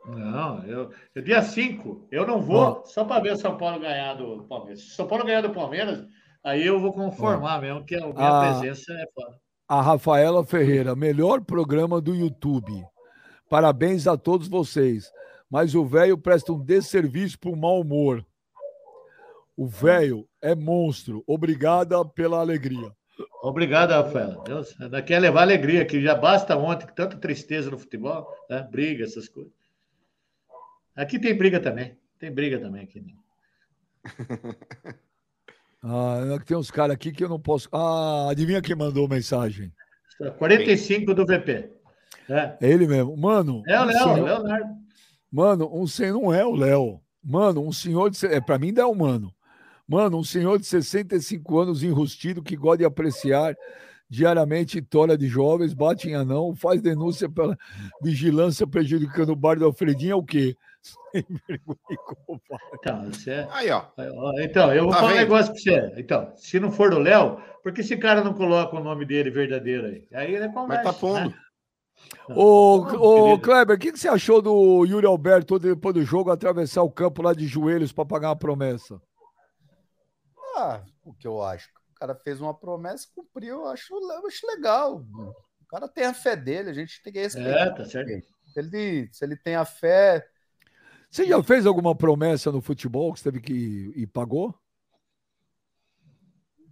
Não, 0.05 0.61
eu, 0.65 0.91
eu 1.15 1.21
dia 1.23 1.41
5, 1.41 2.09
eu 2.11 2.27
não 2.27 2.41
vou 2.41 2.83
só 2.85 3.05
para 3.05 3.23
ver 3.23 3.37
São 3.37 3.57
Paulo 3.57 3.79
ganhar 3.79 4.15
do 4.15 4.43
Palmeiras. 4.43 4.81
Se 4.81 4.89
São 4.89 5.07
Paulo 5.07 5.25
ganhar 5.25 5.41
do 5.41 5.49
Palmeiras, 5.51 6.05
aí 6.43 6.65
eu 6.65 6.79
vou 6.79 6.93
conformar 6.93 7.61
mesmo, 7.61 7.85
que 7.85 7.95
a 7.95 8.05
minha 8.05 8.13
a, 8.13 8.51
presença 8.51 8.91
é 8.91 9.05
foda. 9.15 9.39
A 9.67 9.81
Rafaela 9.81 10.45
Ferreira, 10.45 10.93
melhor 10.93 11.41
programa 11.41 12.01
do 12.01 12.13
YouTube. 12.13 12.85
Parabéns 13.49 14.05
a 14.05 14.17
todos 14.17 14.47
vocês. 14.47 15.09
Mas 15.49 15.73
o 15.73 15.85
velho 15.85 16.17
presta 16.17 16.51
um 16.51 16.59
desserviço 16.59 17.39
pro 17.39 17.55
mau 17.55 17.79
humor. 17.79 18.23
O 19.55 19.67
velho 19.67 20.27
é 20.41 20.53
monstro. 20.53 21.23
Obrigada 21.25 22.03
pela 22.03 22.39
alegria. 22.39 22.91
Obrigado, 23.41 23.91
Rafaela. 23.91 24.43
Deus, 24.43 24.75
daqui 24.89 25.13
é 25.13 25.19
levar 25.19 25.43
alegria, 25.43 25.85
que 25.85 26.01
já 26.01 26.15
basta 26.15 26.57
ontem, 26.57 26.87
tanta 26.93 27.17
tristeza 27.17 27.71
no 27.71 27.77
futebol, 27.77 28.27
né? 28.49 28.67
briga, 28.69 29.03
essas 29.05 29.29
coisas. 29.29 29.53
Aqui 30.95 31.19
tem 31.19 31.35
briga 31.35 31.59
também. 31.59 31.97
Tem 32.19 32.31
briga 32.31 32.59
também 32.59 32.83
aqui. 32.83 33.01
Né? 33.01 33.13
ah, 35.83 36.39
tem 36.45 36.57
uns 36.57 36.71
caras 36.71 36.95
aqui 36.95 37.11
que 37.11 37.23
eu 37.23 37.29
não 37.29 37.39
posso. 37.39 37.69
Ah, 37.71 38.29
adivinha 38.29 38.61
quem 38.61 38.75
mandou 38.75 39.07
mensagem? 39.07 39.71
45 40.37 41.13
do 41.13 41.25
VP. 41.25 41.71
É. 42.29 42.57
é 42.61 42.69
ele 42.69 42.87
mesmo. 42.87 43.15
Mano. 43.15 43.61
É 43.67 43.79
o 43.79 43.83
Léo, 43.83 43.97
senhor... 43.97 44.23
Leonardo. 44.23 44.75
Mano, 45.31 45.69
um 45.73 45.85
senhor 45.85 46.13
não 46.13 46.33
é 46.33 46.45
o 46.45 46.55
Léo. 46.55 47.01
Mano, 47.21 47.61
um 47.61 47.71
senhor 47.71 48.09
de. 48.09 48.25
É, 48.25 48.39
pra 48.39 48.57
mim, 48.57 48.73
dá 48.73 48.87
um 48.87 48.95
mano. 48.95 49.34
Mano, 49.87 50.17
um 50.17 50.23
senhor 50.23 50.59
de 50.59 50.65
65 50.65 51.59
anos 51.59 51.83
enrustido 51.83 52.41
que 52.41 52.55
gosta 52.55 52.79
de 52.79 52.85
apreciar 52.85 53.55
diariamente 54.09 54.81
tora 54.81 55.17
de 55.17 55.27
jovens, 55.27 55.73
bate 55.73 56.09
em 56.09 56.15
anão, 56.15 56.55
faz 56.55 56.81
denúncia 56.81 57.29
pela 57.29 57.57
vigilância 58.01 58.65
prejudicando 58.67 59.29
o 59.29 59.35
bar 59.35 59.57
do 59.57 59.65
Alfredinho, 59.65 60.13
é 60.13 60.15
o 60.15 60.23
quê? 60.23 60.55
Sem 61.11 61.25
vergonha 61.47 62.39
Então, 62.73 63.05
você... 63.05 63.47
Aí, 63.51 63.69
ó. 63.71 63.85
Então, 64.39 64.73
eu 64.73 64.83
vou 64.83 64.91
tá 64.91 64.97
falar 64.97 65.09
vendo? 65.09 65.17
um 65.17 65.21
negócio 65.21 65.53
pra 65.53 65.61
você. 65.61 65.93
Então, 65.97 66.31
se 66.35 66.59
não 66.59 66.71
for 66.71 66.91
do 66.91 66.99
Léo, 66.99 67.37
por 67.63 67.73
que 67.73 67.81
esse 67.81 67.97
cara 67.97 68.23
não 68.23 68.33
coloca 68.33 68.75
o 68.75 68.83
nome 68.83 69.05
dele 69.05 69.31
verdadeiro 69.31 69.87
aí? 69.87 70.07
Aí 70.13 70.35
ele 70.35 70.49
conversa. 70.49 70.83
Mas 70.83 70.93
tá 70.93 70.93
pondo. 70.93 71.29
Né? 71.29 71.35
Ô, 72.29 73.33
ô 73.33 73.39
Kleber, 73.39 73.75
o 73.75 73.79
que, 73.79 73.91
que 73.91 73.99
você 73.99 74.07
achou 74.07 74.41
do 74.41 74.85
Yuri 74.85 75.05
Alberto 75.07 75.57
depois 75.57 75.95
do 75.95 76.03
jogo 76.03 76.29
atravessar 76.29 76.83
o 76.83 76.91
campo 76.91 77.21
lá 77.21 77.33
de 77.33 77.47
joelhos 77.47 77.91
para 77.91 78.05
pagar 78.05 78.29
uma 78.29 78.35
promessa? 78.35 78.99
O 81.03 81.13
que 81.13 81.27
eu 81.27 81.41
acho? 81.41 81.69
O 81.91 81.93
cara 81.95 82.15
fez 82.15 82.41
uma 82.41 82.53
promessa 82.53 83.07
e 83.07 83.13
cumpriu, 83.15 83.61
eu 83.61 83.67
acho, 83.67 83.93
eu 83.93 84.27
acho 84.27 84.47
legal. 84.47 85.05
O 85.61 85.67
cara 85.67 85.87
tem 85.87 86.05
a 86.05 86.13
fé 86.13 86.35
dele, 86.35 86.69
a 86.69 86.73
gente 86.73 87.01
tem 87.01 87.13
que 87.13 87.19
respeitar. 87.19 87.49
É, 87.49 87.71
tá 87.71 87.85
certo. 87.85 88.27
Se 88.47 88.59
ele, 88.59 89.09
se 89.11 89.25
ele 89.25 89.35
tem 89.35 89.55
a 89.55 89.65
fé. 89.65 90.27
Você 91.09 91.25
já 91.25 91.41
fez 91.43 91.65
alguma 91.65 91.95
promessa 91.95 92.51
no 92.51 92.61
futebol 92.61 93.13
que 93.13 93.19
você 93.19 93.31
teve 93.31 93.41
que 93.41 93.93
e 93.95 94.05
pagou? 94.05 94.53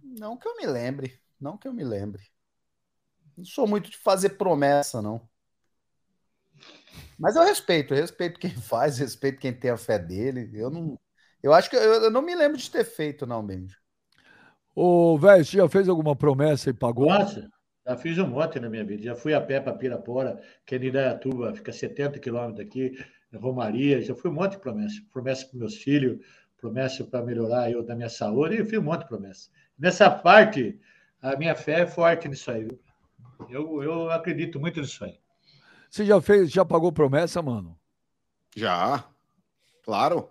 Não 0.02 0.36
que 0.36 0.46
eu 0.46 0.56
me 0.56 0.66
lembre. 0.66 1.18
Não 1.40 1.56
que 1.56 1.66
eu 1.66 1.72
me 1.72 1.84
lembre. 1.84 2.22
Não 3.36 3.44
sou 3.44 3.66
muito 3.66 3.90
de 3.90 3.96
fazer 3.96 4.30
promessa, 4.30 5.02
não. 5.02 5.28
Mas 7.18 7.36
eu 7.36 7.42
respeito, 7.42 7.94
eu 7.94 8.00
respeito 8.00 8.38
quem 8.38 8.50
faz, 8.50 8.98
respeito 8.98 9.40
quem 9.40 9.52
tem 9.52 9.70
a 9.70 9.76
fé 9.76 9.98
dele. 9.98 10.50
Eu 10.54 10.70
não. 10.70 10.98
Eu 11.44 11.52
acho 11.52 11.68
que 11.68 11.76
eu, 11.76 12.04
eu 12.04 12.10
não 12.10 12.22
me 12.22 12.34
lembro 12.34 12.56
de 12.56 12.70
ter 12.70 12.84
feito, 12.84 13.26
não, 13.26 13.44
Benji. 13.44 13.76
Ô, 14.74 15.18
velho, 15.18 15.44
você 15.44 15.58
já 15.58 15.68
fez 15.68 15.90
alguma 15.90 16.16
promessa 16.16 16.70
e 16.70 16.72
pagou? 16.72 17.06
Nossa, 17.06 17.46
já 17.86 17.94
fiz 17.98 18.16
um 18.16 18.26
monte 18.26 18.58
na 18.58 18.70
minha 18.70 18.82
vida. 18.82 19.02
Já 19.02 19.14
fui 19.14 19.34
a 19.34 19.40
pé 19.42 19.60
para 19.60 19.74
Pirapora, 19.74 20.42
que 20.64 20.74
é 20.74 20.78
em 20.78 20.86
Idaiatuba, 20.86 21.54
fica 21.54 21.70
70 21.70 22.18
quilômetros 22.18 22.64
daqui, 22.64 22.96
Romaria. 23.34 24.00
Já 24.00 24.14
fui 24.14 24.30
um 24.30 24.34
monte 24.34 24.52
de 24.52 24.60
promessa. 24.60 24.94
Promessa 25.12 25.46
para 25.46 25.58
meus 25.58 25.74
filhos, 25.74 26.18
promessa 26.56 27.04
para 27.04 27.22
melhorar 27.22 27.70
eu 27.70 27.84
da 27.84 27.94
minha 27.94 28.08
saúde, 28.08 28.54
e 28.54 28.60
eu 28.60 28.64
fiz 28.64 28.78
um 28.78 28.82
monte 28.82 29.00
de 29.00 29.08
promessa. 29.08 29.50
Nessa 29.78 30.10
parte, 30.10 30.80
a 31.20 31.36
minha 31.36 31.54
fé 31.54 31.80
é 31.80 31.86
forte 31.86 32.26
nisso 32.26 32.50
aí. 32.50 32.66
Eu, 33.50 33.82
eu 33.82 34.10
acredito 34.10 34.58
muito 34.58 34.80
nisso 34.80 35.04
aí. 35.04 35.20
Você 35.90 36.06
já 36.06 36.18
fez, 36.22 36.50
já 36.50 36.64
pagou 36.64 36.90
promessa, 36.90 37.42
mano? 37.42 37.78
Já, 38.56 39.04
claro. 39.82 40.30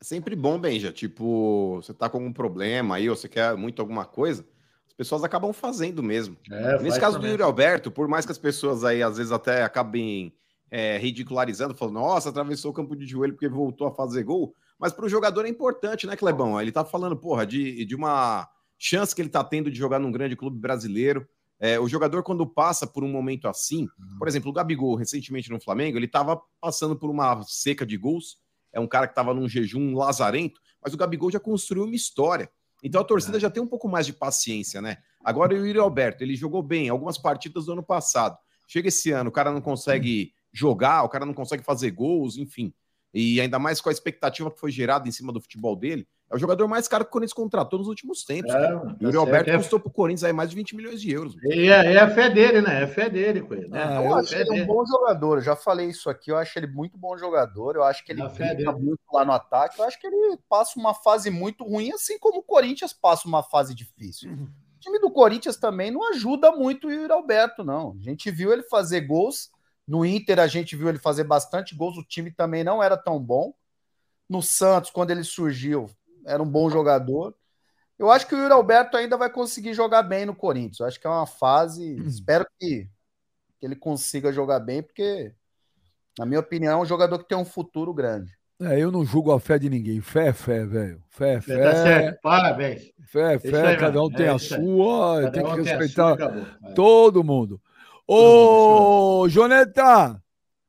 É 0.00 0.04
sempre 0.04 0.36
bom, 0.36 0.58
Benja. 0.58 0.92
Tipo, 0.92 1.76
você 1.82 1.92
tá 1.92 2.08
com 2.08 2.18
algum 2.18 2.32
problema 2.32 2.96
aí, 2.96 3.10
ou 3.10 3.16
você 3.16 3.28
quer 3.28 3.56
muito 3.56 3.80
alguma 3.82 4.04
coisa, 4.04 4.46
as 4.86 4.92
pessoas 4.92 5.24
acabam 5.24 5.52
fazendo 5.52 6.02
mesmo. 6.02 6.36
É, 6.50 6.80
Nesse 6.80 7.00
caso 7.00 7.16
também. 7.16 7.30
do 7.30 7.32
Yuri 7.32 7.42
Alberto, 7.42 7.90
por 7.90 8.06
mais 8.06 8.24
que 8.24 8.32
as 8.32 8.38
pessoas 8.38 8.84
aí 8.84 9.02
às 9.02 9.16
vezes 9.16 9.32
até 9.32 9.62
acabem 9.62 10.32
é, 10.70 10.98
ridicularizando, 10.98 11.74
falando, 11.74 11.94
nossa, 11.94 12.28
atravessou 12.28 12.70
o 12.70 12.74
campo 12.74 12.94
de 12.94 13.06
joelho 13.06 13.34
porque 13.34 13.48
voltou 13.48 13.86
a 13.86 13.94
fazer 13.94 14.22
gol. 14.22 14.54
Mas 14.78 14.92
para 14.92 15.06
o 15.06 15.08
jogador 15.08 15.44
é 15.44 15.48
importante, 15.48 16.06
né, 16.06 16.14
Clebão? 16.14 16.60
Ele 16.60 16.70
tá 16.70 16.84
falando, 16.84 17.16
porra, 17.16 17.44
de, 17.44 17.84
de 17.84 17.94
uma 17.96 18.48
chance 18.78 19.14
que 19.14 19.20
ele 19.20 19.28
tá 19.28 19.42
tendo 19.42 19.70
de 19.70 19.76
jogar 19.76 19.98
num 19.98 20.12
grande 20.12 20.36
clube 20.36 20.58
brasileiro. 20.58 21.28
É, 21.58 21.80
o 21.80 21.88
jogador, 21.88 22.22
quando 22.22 22.46
passa 22.46 22.86
por 22.86 23.02
um 23.02 23.08
momento 23.10 23.48
assim, 23.48 23.88
por 24.16 24.28
exemplo, 24.28 24.50
o 24.50 24.52
Gabigol, 24.52 24.94
recentemente 24.94 25.50
no 25.50 25.60
Flamengo, 25.60 25.98
ele 25.98 26.06
estava 26.06 26.40
passando 26.60 26.94
por 26.94 27.10
uma 27.10 27.42
seca 27.42 27.84
de 27.84 27.96
gols 27.96 28.38
é 28.72 28.80
um 28.80 28.86
cara 28.86 29.06
que 29.06 29.12
estava 29.12 29.34
num 29.34 29.48
jejum 29.48 29.94
lazarento, 29.94 30.60
mas 30.82 30.94
o 30.94 30.96
Gabigol 30.96 31.30
já 31.30 31.40
construiu 31.40 31.84
uma 31.84 31.94
história. 31.94 32.50
Então 32.82 33.00
a 33.00 33.04
torcida 33.04 33.36
é. 33.36 33.40
já 33.40 33.50
tem 33.50 33.62
um 33.62 33.66
pouco 33.66 33.88
mais 33.88 34.06
de 34.06 34.12
paciência, 34.12 34.80
né? 34.80 34.98
Agora 35.24 35.54
o 35.54 35.66
Yuri 35.66 35.78
Alberto, 35.78 36.22
ele 36.22 36.36
jogou 36.36 36.62
bem 36.62 36.88
algumas 36.88 37.18
partidas 37.18 37.66
do 37.66 37.72
ano 37.72 37.82
passado. 37.82 38.38
Chega 38.66 38.88
esse 38.88 39.10
ano, 39.10 39.30
o 39.30 39.32
cara 39.32 39.50
não 39.50 39.60
consegue 39.60 40.32
jogar, 40.52 41.02
o 41.02 41.08
cara 41.08 41.26
não 41.26 41.34
consegue 41.34 41.62
fazer 41.62 41.90
gols, 41.90 42.36
enfim. 42.36 42.72
E 43.12 43.40
ainda 43.40 43.58
mais 43.58 43.80
com 43.80 43.88
a 43.88 43.92
expectativa 43.92 44.50
que 44.50 44.60
foi 44.60 44.70
gerada 44.70 45.08
em 45.08 45.12
cima 45.12 45.32
do 45.32 45.40
futebol 45.40 45.74
dele. 45.74 46.06
É 46.30 46.36
o 46.36 46.38
jogador 46.38 46.68
mais 46.68 46.86
caro 46.86 47.04
que 47.04 47.08
o 47.08 47.12
Corinthians 47.12 47.32
contratou 47.32 47.78
nos 47.78 47.88
últimos 47.88 48.22
tempos. 48.22 48.52
É, 48.54 48.68
tá 48.68 48.96
Yuri 49.00 49.16
Alberto 49.16 49.50
é... 49.50 49.56
custou 49.56 49.80
para 49.80 49.88
o 49.88 49.92
Corinthians 49.92 50.24
aí 50.24 50.32
mais 50.32 50.50
de 50.50 50.56
20 50.56 50.76
milhões 50.76 51.00
de 51.00 51.10
euros. 51.10 51.34
E 51.42 51.70
é, 51.70 51.94
é, 51.94 51.98
a 51.98 52.10
fé 52.10 52.28
dele, 52.28 52.60
né? 52.60 52.82
É 52.82 52.84
a 52.84 52.88
fé 52.88 53.08
dele 53.08 53.40
com 53.40 53.54
ele. 53.54 53.68
Né? 53.68 53.82
Ah, 53.82 54.02
eu 54.02 54.14
acho 54.14 54.34
ele 54.34 54.62
um 54.62 54.66
bom 54.66 54.84
jogador. 54.84 55.38
Eu 55.38 55.42
já 55.42 55.56
falei 55.56 55.88
isso 55.88 56.10
aqui. 56.10 56.30
Eu 56.30 56.36
acho 56.36 56.58
ele 56.58 56.66
muito 56.66 56.98
bom 56.98 57.16
jogador. 57.16 57.76
Eu 57.76 57.82
acho 57.82 58.04
que 58.04 58.12
ele 58.12 58.28
fica 58.28 58.72
muito 58.72 59.00
lá 59.10 59.24
no 59.24 59.32
ataque. 59.32 59.78
Eu 59.80 59.86
acho 59.86 59.98
que 59.98 60.06
ele 60.06 60.38
passa 60.50 60.78
uma 60.78 60.92
fase 60.92 61.30
muito 61.30 61.64
ruim, 61.64 61.92
assim 61.92 62.18
como 62.18 62.40
o 62.40 62.42
Corinthians 62.42 62.92
passa 62.92 63.26
uma 63.26 63.42
fase 63.42 63.74
difícil. 63.74 64.30
Uhum. 64.30 64.48
O 64.76 64.80
time 64.80 64.98
do 65.00 65.10
Corinthians 65.10 65.56
também 65.56 65.90
não 65.90 66.10
ajuda 66.10 66.52
muito 66.52 66.88
o 66.88 66.92
Yuri 66.92 67.12
Alberto, 67.12 67.64
não. 67.64 67.96
A 67.98 68.02
gente 68.02 68.30
viu 68.30 68.52
ele 68.52 68.62
fazer 68.64 69.00
gols. 69.00 69.50
No 69.86 70.04
Inter, 70.04 70.38
a 70.38 70.46
gente 70.46 70.76
viu 70.76 70.90
ele 70.90 70.98
fazer 70.98 71.24
bastante 71.24 71.74
gols. 71.74 71.96
O 71.96 72.04
time 72.04 72.30
também 72.30 72.62
não 72.62 72.82
era 72.82 72.98
tão 72.98 73.18
bom. 73.18 73.54
No 74.28 74.42
Santos, 74.42 74.90
quando 74.90 75.10
ele 75.10 75.24
surgiu, 75.24 75.88
era 76.28 76.42
um 76.42 76.48
bom 76.48 76.68
jogador. 76.70 77.34
Eu 77.98 78.10
acho 78.10 78.26
que 78.26 78.34
o 78.34 78.38
Yuri 78.38 78.52
Alberto 78.52 78.96
ainda 78.96 79.16
vai 79.16 79.30
conseguir 79.30 79.74
jogar 79.74 80.02
bem 80.02 80.24
no 80.24 80.34
Corinthians. 80.34 80.78
Eu 80.78 80.86
acho 80.86 81.00
que 81.00 81.06
é 81.06 81.10
uma 81.10 81.26
fase. 81.26 82.00
Hum. 82.00 82.06
Espero 82.06 82.46
que, 82.58 82.88
que 83.58 83.66
ele 83.66 83.74
consiga 83.74 84.32
jogar 84.32 84.60
bem, 84.60 84.82
porque, 84.82 85.32
na 86.18 86.24
minha 86.24 86.40
opinião, 86.40 86.78
é 86.78 86.82
um 86.82 86.86
jogador 86.86 87.18
que 87.18 87.28
tem 87.28 87.36
um 87.36 87.44
futuro 87.44 87.92
grande. 87.92 88.38
É, 88.60 88.78
eu 88.78 88.90
não 88.90 89.04
julgo 89.04 89.32
a 89.32 89.38
fé 89.38 89.58
de 89.58 89.70
ninguém. 89.70 90.00
Fé 90.00 90.28
é 90.28 90.32
fé, 90.32 90.64
velho. 90.64 91.02
Fé 91.08 91.34
é 91.34 91.40
fé. 91.40 91.62
Tá 91.62 91.72
certo. 91.74 92.20
Parabéns. 92.20 92.92
Fé 93.06 93.34
é 93.34 93.38
fé, 93.38 93.76
cada 93.76 94.02
um 94.02 94.10
tem 94.10 94.26
é, 94.26 94.30
a 94.30 94.38
sua, 94.38 95.22
cada 95.22 95.30
tem 95.30 95.44
que 95.44 95.62
respeitar 95.62 96.16
sua, 96.16 96.74
todo 96.74 97.24
mundo. 97.24 97.60
Ô, 98.06 99.28
Joneta! 99.28 100.20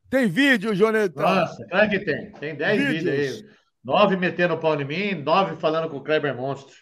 Tem 0.09 0.27
vídeo, 0.27 0.75
Joneta? 0.75 1.21
Nossa, 1.21 1.65
claro 1.67 1.89
que 1.89 1.99
tem. 1.99 2.31
Tem 2.33 2.55
10 2.55 2.87
vídeos 2.87 3.07
aí. 3.07 3.49
Nove 3.83 4.17
metendo 4.17 4.53
o 4.53 4.59
pau 4.59 4.79
em 4.79 4.85
mim, 4.85 5.13
nove 5.15 5.55
falando 5.57 5.89
com 5.89 5.97
o 5.97 6.03
Kleber 6.03 6.35
Monstro. 6.35 6.75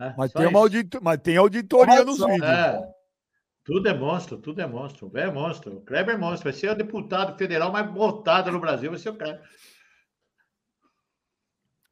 É, 0.00 0.14
mas, 0.16 0.32
tem 0.32 0.46
uma 0.46 0.58
audito... 0.58 0.98
mas 1.02 1.18
tem 1.18 1.36
auditoria 1.36 2.04
nos 2.04 2.18
vídeos. 2.18 2.42
É. 2.42 2.80
Tudo 3.64 3.88
é 3.88 3.94
monstro, 3.94 4.38
tudo 4.38 4.60
é 4.60 4.66
monstro. 4.66 5.10
O 5.12 5.18
é 5.18 5.30
monstro. 5.30 5.76
O 5.76 5.80
Kleber 5.82 6.16
é 6.16 6.18
monstro. 6.18 6.50
Vai 6.50 6.52
ser 6.52 6.70
o 6.70 6.74
deputado 6.74 7.38
federal 7.38 7.70
mais 7.70 7.88
votado 7.92 8.50
no 8.50 8.58
Brasil, 8.60 8.90
vai 8.90 8.98
ser 8.98 9.10
o 9.10 9.16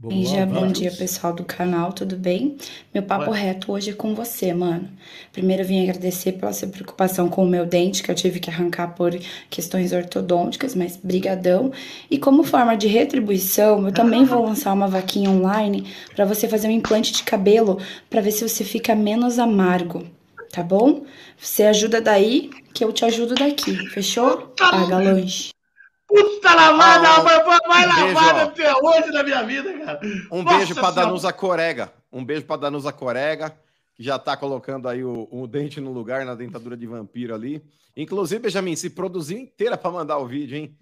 cara. 0.09 0.21
Ija, 0.21 0.47
bom 0.47 0.67
dia 0.67 0.91
pessoal 0.91 1.35
do 1.35 1.45
canal, 1.45 1.93
tudo 1.93 2.17
bem? 2.17 2.57
Meu 2.93 3.03
papo 3.03 3.31
reto 3.31 3.73
hoje 3.73 3.91
é 3.91 3.93
com 3.93 4.15
você, 4.15 4.55
mano. 4.55 4.89
Primeiro 5.31 5.63
vim 5.65 5.83
agradecer 5.83 6.33
pela 6.33 6.53
sua 6.53 6.69
preocupação 6.69 7.29
com 7.29 7.45
o 7.45 7.49
meu 7.49 7.67
dente, 7.67 8.03
que 8.03 8.11
eu 8.11 8.15
tive 8.15 8.41
que 8.41 8.49
arrancar 8.49 8.95
por 8.95 9.13
questões 9.51 9.93
ortodônticas, 9.93 10.75
mas 10.75 10.97
brigadão. 10.97 11.71
E 12.11 12.19
como 12.19 12.43
forma 12.43 12.77
de 12.77 12.89
retribuição, 12.89 13.87
eu 13.87 13.93
também 13.93 14.25
vou 14.25 14.43
lançar 14.47 14.73
uma 14.73 14.89
vaquinha 14.89 15.29
online 15.29 15.87
para 16.15 16.25
você 16.25 16.49
fazer 16.49 16.69
um 16.69 16.73
implante 16.73 17.13
de 17.13 17.23
cabelo, 17.23 17.79
para 18.09 18.23
ver 18.23 18.33
se 18.33 18.49
você 18.49 18.65
fica 18.65 18.95
menos 18.95 19.39
amargo, 19.39 20.07
tá 20.51 20.63
bom? 20.63 21.05
Você 21.39 21.65
ajuda 21.65 22.01
daí, 22.01 22.49
que 22.73 22.83
eu 22.83 22.93
te 22.93 23.05
ajudo 23.05 23.35
daqui, 23.35 23.77
fechou? 23.91 24.55
Paga 24.57 24.99
lanche. 24.99 25.51
Puta 26.11 26.55
lavada, 26.55 27.09
ah, 27.09 27.69
mais 27.69 27.87
um 27.87 28.13
lavada 28.13 28.43
até 28.43 28.75
hoje 28.75 29.13
na 29.13 29.23
minha 29.23 29.43
vida, 29.45 29.79
cara. 29.79 30.01
Um 30.31 30.43
Nossa 30.43 30.57
beijo 30.57 30.75
para 30.75 30.91
Danusa 30.91 31.33
Corega. 31.33 31.93
Um 32.13 32.25
beijo 32.25 32.45
para 32.45 32.63
Danusa 32.63 32.93
Corega, 32.93 33.57
que 33.95 34.03
já 34.03 34.19
tá 34.19 34.37
colocando 34.37 34.89
aí 34.89 35.05
o, 35.05 35.29
o, 35.31 35.47
dente 35.47 35.81
no 35.81 35.93
lugar, 35.93 36.25
na 36.25 36.35
dentadura 36.35 36.77
de 36.77 36.85
vampiro 36.85 37.33
ali. 37.33 37.63
Inclusive, 37.97 38.43
Benjamin, 38.43 38.75
se 38.75 38.91
produziu 38.91 39.39
inteira 39.39 39.79
para 39.79 39.93
mandar 39.93 40.19
o 40.19 40.27
vídeo, 40.27 40.57
hein? 40.57 40.77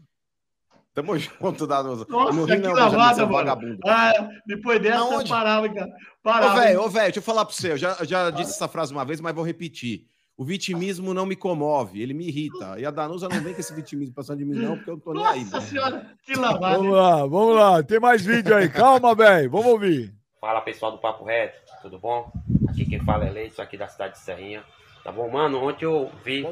Tamo 0.95 1.17
junto, 1.21 1.67
Danusa. 1.67 2.07
Nossa, 2.09 2.33
no 2.33 2.47
que 2.47 2.57
não, 2.57 2.73
lavada, 2.73 3.27
mano. 3.27 3.33
Vagabundo. 3.33 3.79
Ah, 3.87 4.31
depois 4.47 4.81
dessa 4.81 5.01
Aonde? 5.01 5.31
eu 5.31 5.37
parava, 5.37 5.69
cara. 5.69 5.91
Parava. 6.23 6.55
Ô, 6.55 6.59
velho, 6.59 6.81
ô, 6.81 6.89
velho, 6.89 7.05
deixa 7.05 7.19
eu 7.19 7.23
falar 7.23 7.45
para 7.45 7.55
você. 7.55 7.73
Eu 7.73 7.77
já, 7.77 7.97
eu 8.01 8.07
já 8.07 8.31
disse 8.31 8.53
essa 8.53 8.67
frase 8.67 8.93
uma 8.93 9.05
vez, 9.05 9.21
mas 9.21 9.35
vou 9.35 9.45
repetir. 9.45 10.07
O 10.39 10.45
vitimismo 10.45 11.13
não 11.13 11.27
me 11.27 11.35
comove, 11.35 12.01
ele 12.01 12.15
me 12.15 12.29
irrita. 12.29 12.79
E 12.79 12.87
a 12.87 12.93
Danusa 12.93 13.29
não 13.29 13.41
vem 13.41 13.53
com 13.53 13.59
esse 13.59 13.75
vitimismo 13.75 14.15
passando 14.15 14.39
de 14.39 14.45
mim, 14.45 14.55
não, 14.55 14.77
porque 14.77 14.89
eu 14.89 14.95
não 14.95 15.01
tô 15.01 15.13
nem 15.13 15.27
aí. 15.27 15.45
Nossa 15.45 15.61
senhora, 15.63 16.17
que 16.23 16.35
lavada. 16.35 16.77
Vamos 16.77 16.93
lá, 16.93 17.27
vamos 17.27 17.57
lá. 17.57 17.83
Tem 17.83 17.99
mais 17.99 18.25
vídeo 18.25 18.55
aí. 18.55 18.69
Calma, 18.69 19.17
velho. 19.17 19.51
Vamos 19.51 19.67
ouvir. 19.67 20.15
Fala, 20.41 20.61
pessoal 20.61 20.93
do 20.93 20.99
Papo 20.99 21.25
Reto. 21.25 21.59
Tudo 21.83 21.99
bom? 21.99 22.31
Aqui 22.69 22.87
quem 22.87 23.01
fala 23.01 23.27
é 23.27 23.31
Leite, 23.31 23.61
aqui 23.61 23.77
da 23.77 23.89
cidade 23.89 24.13
de 24.13 24.21
Serrinha. 24.21 24.63
Tá 25.03 25.11
bom, 25.11 25.29
mano? 25.29 25.61
Ontem 25.61 25.87
eu 25.87 26.09
vi 26.25 26.47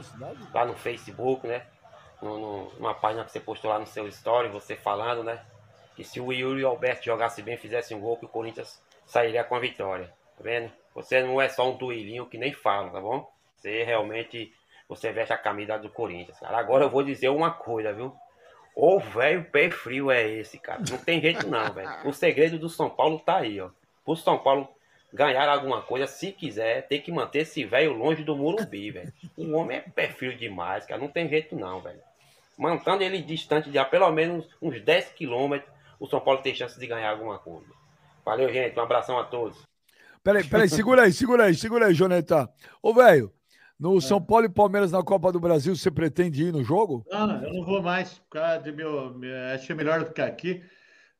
lá 0.53 0.67
no 0.67 0.75
Facebook, 0.75 1.47
né? 1.47 1.63
No, 2.21 2.41
no, 2.41 2.73
numa 2.81 2.95
página 2.95 3.25
que 3.25 3.31
você 3.31 3.39
postou 3.39 3.71
lá 3.71 3.79
no 3.79 3.87
seu 3.87 4.09
story, 4.09 4.49
você 4.49 4.75
falando, 4.75 5.23
né? 5.23 5.41
Que 5.95 6.03
se 6.03 6.21
o 6.21 6.33
Yuri 6.33 6.65
Alberto 6.65 7.05
jogasse 7.05 7.41
bem, 7.41 7.57
fizesse 7.57 7.95
um 7.95 8.01
gol, 8.01 8.17
que 8.17 8.25
o 8.25 8.29
Corinthians 8.29 8.83
sairia 9.05 9.45
com 9.45 9.55
a 9.55 9.61
vitória. 9.61 10.13
Tá 10.37 10.43
vendo? 10.43 10.73
Você 10.93 11.23
não 11.23 11.41
é 11.41 11.49
só 11.49 11.71
um 11.71 11.77
duelinho 11.77 12.27
que 12.27 12.37
nem 12.37 12.53
fala, 12.53 12.91
tá 12.91 13.01
bom? 13.01 13.36
Você 13.57 13.83
realmente 13.85 14.53
você 14.89 15.11
veste 15.13 15.33
a 15.33 15.39
camisa 15.39 15.79
do 15.79 15.91
Corinthians, 15.91 16.39
cara. 16.39 16.59
Agora 16.59 16.85
eu 16.85 16.91
vou 16.91 17.03
dizer 17.03 17.29
uma 17.29 17.51
coisa, 17.51 17.93
viu? 17.93 18.15
O 18.75 19.01
velho 19.01 19.45
pé 19.45 19.71
frio 19.71 20.11
é 20.11 20.29
esse, 20.29 20.59
cara. 20.59 20.83
Não 20.89 20.99
tem 20.99 21.21
jeito 21.21 21.49
não, 21.49 21.73
velho. 21.73 21.89
O 22.05 22.13
segredo 22.13 22.59
do 22.59 22.69
São 22.69 22.91
Paulo 22.91 23.19
tá 23.19 23.39
aí, 23.39 23.61
ó. 23.61 23.71
Pro 24.05 24.15
São 24.15 24.39
Paulo 24.39 24.69
ganhar 25.13 25.49
alguma 25.49 25.81
coisa, 25.83 26.07
se 26.07 26.31
quiser, 26.31 26.87
tem 26.87 27.01
que 27.01 27.11
manter 27.11 27.41
esse 27.41 27.65
velho 27.65 27.93
longe 27.93 28.23
do 28.23 28.37
Murumbi, 28.37 28.91
velho. 28.91 29.13
O 29.37 29.53
homem 29.53 29.79
é 29.79 29.81
pé 29.81 30.09
frio 30.09 30.37
demais, 30.37 30.85
cara. 30.85 31.01
Não 31.01 31.09
tem 31.09 31.29
jeito 31.29 31.57
não, 31.57 31.81
velho. 31.81 32.01
Mantendo 32.57 33.03
ele 33.03 33.23
distante 33.23 33.71
de 33.71 33.85
pelo 33.87 34.11
menos 34.13 34.47
uns 34.61 34.81
10 34.81 35.13
quilômetros, 35.13 35.71
o 35.99 36.07
São 36.07 36.21
Paulo 36.21 36.43
tem 36.43 36.55
chance 36.55 36.79
de 36.79 36.87
ganhar 36.87 37.11
alguma 37.11 37.39
coisa. 37.39 37.67
Valeu, 38.25 38.53
gente. 38.53 38.79
Um 38.79 38.83
abração 38.83 39.19
a 39.19 39.25
todos. 39.25 39.63
Peraí, 40.23 40.45
peraí, 40.45 40.69
segura 40.69 41.03
aí, 41.05 41.13
segura 41.13 41.45
aí, 41.45 41.55
segura 41.55 41.87
aí, 41.87 41.95
Joneta. 41.95 42.51
Ô, 42.83 42.93
velho, 42.93 43.33
no 43.79 43.99
é. 43.99 44.01
São 44.01 44.21
Paulo 44.21 44.47
e 44.47 44.49
Palmeiras 44.49 44.93
na 44.93 45.03
Copa 45.03 45.31
do 45.31 45.41
Brasil, 45.41 45.77
você 45.77 45.91
pretende 45.91 46.45
ir 46.45 46.53
no 46.53 46.65
jogo? 46.65 47.05
Não, 47.11 47.43
eu 47.43 47.53
não 47.53 47.65
vou 47.65 47.83
mais, 47.83 48.19
por 48.19 48.31
causa 48.31 48.63
de 48.63 48.73
meu. 48.73 49.15
Achei 49.55 49.75
melhor 49.77 50.05
ficar 50.05 50.27
aqui, 50.27 50.63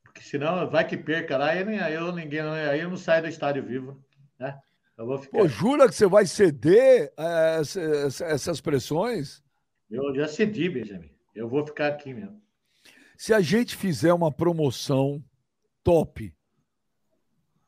porque 0.03 0.23
senão 0.23 0.69
vai 0.69 0.87
que 0.87 0.97
perca 0.97 1.37
lá, 1.37 1.55
e 1.55 1.65
nem, 1.65 1.79
aí 1.79 1.95
eu, 1.95 2.13
ninguém, 2.13 2.41
aí 2.41 2.81
eu 2.81 2.91
não 2.91 2.97
saio 2.97 3.23
do 3.23 3.29
estádio 3.29 3.65
vivo, 3.65 4.03
né? 4.39 4.59
Eu 4.97 5.07
vou 5.07 5.19
ficar. 5.19 5.39
Pô, 5.39 5.47
jura 5.47 5.87
que 5.87 5.95
você 5.95 6.07
vai 6.07 6.25
ceder 6.25 7.13
é, 7.17 7.61
essas, 7.61 8.21
essas 8.23 8.61
pressões? 8.61 9.43
Eu 9.91 10.15
já 10.15 10.27
cedi, 10.27 10.69
Benjamin. 10.69 11.11
Eu 11.35 11.49
vou 11.49 11.65
ficar 11.67 11.89
aqui 11.89 12.15
mesmo. 12.15 12.41
Se 13.17 13.35
a 13.35 13.41
gente 13.41 13.77
fizer 13.77 14.13
uma 14.13 14.33
promoção 14.33 15.23
top, 15.85 16.35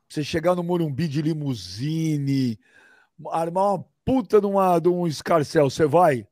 você 0.09 0.25
chegar 0.25 0.55
no 0.55 0.63
Morumbi 0.63 1.07
de 1.07 1.21
limusine, 1.21 2.59
armar 3.31 3.75
uma 3.75 3.87
puta 4.09 4.41
de, 4.41 4.47
uma, 4.47 4.79
de 4.79 4.89
um 4.89 5.07
escarcel, 5.07 5.69
você 5.69 5.85
vai? 5.85 6.27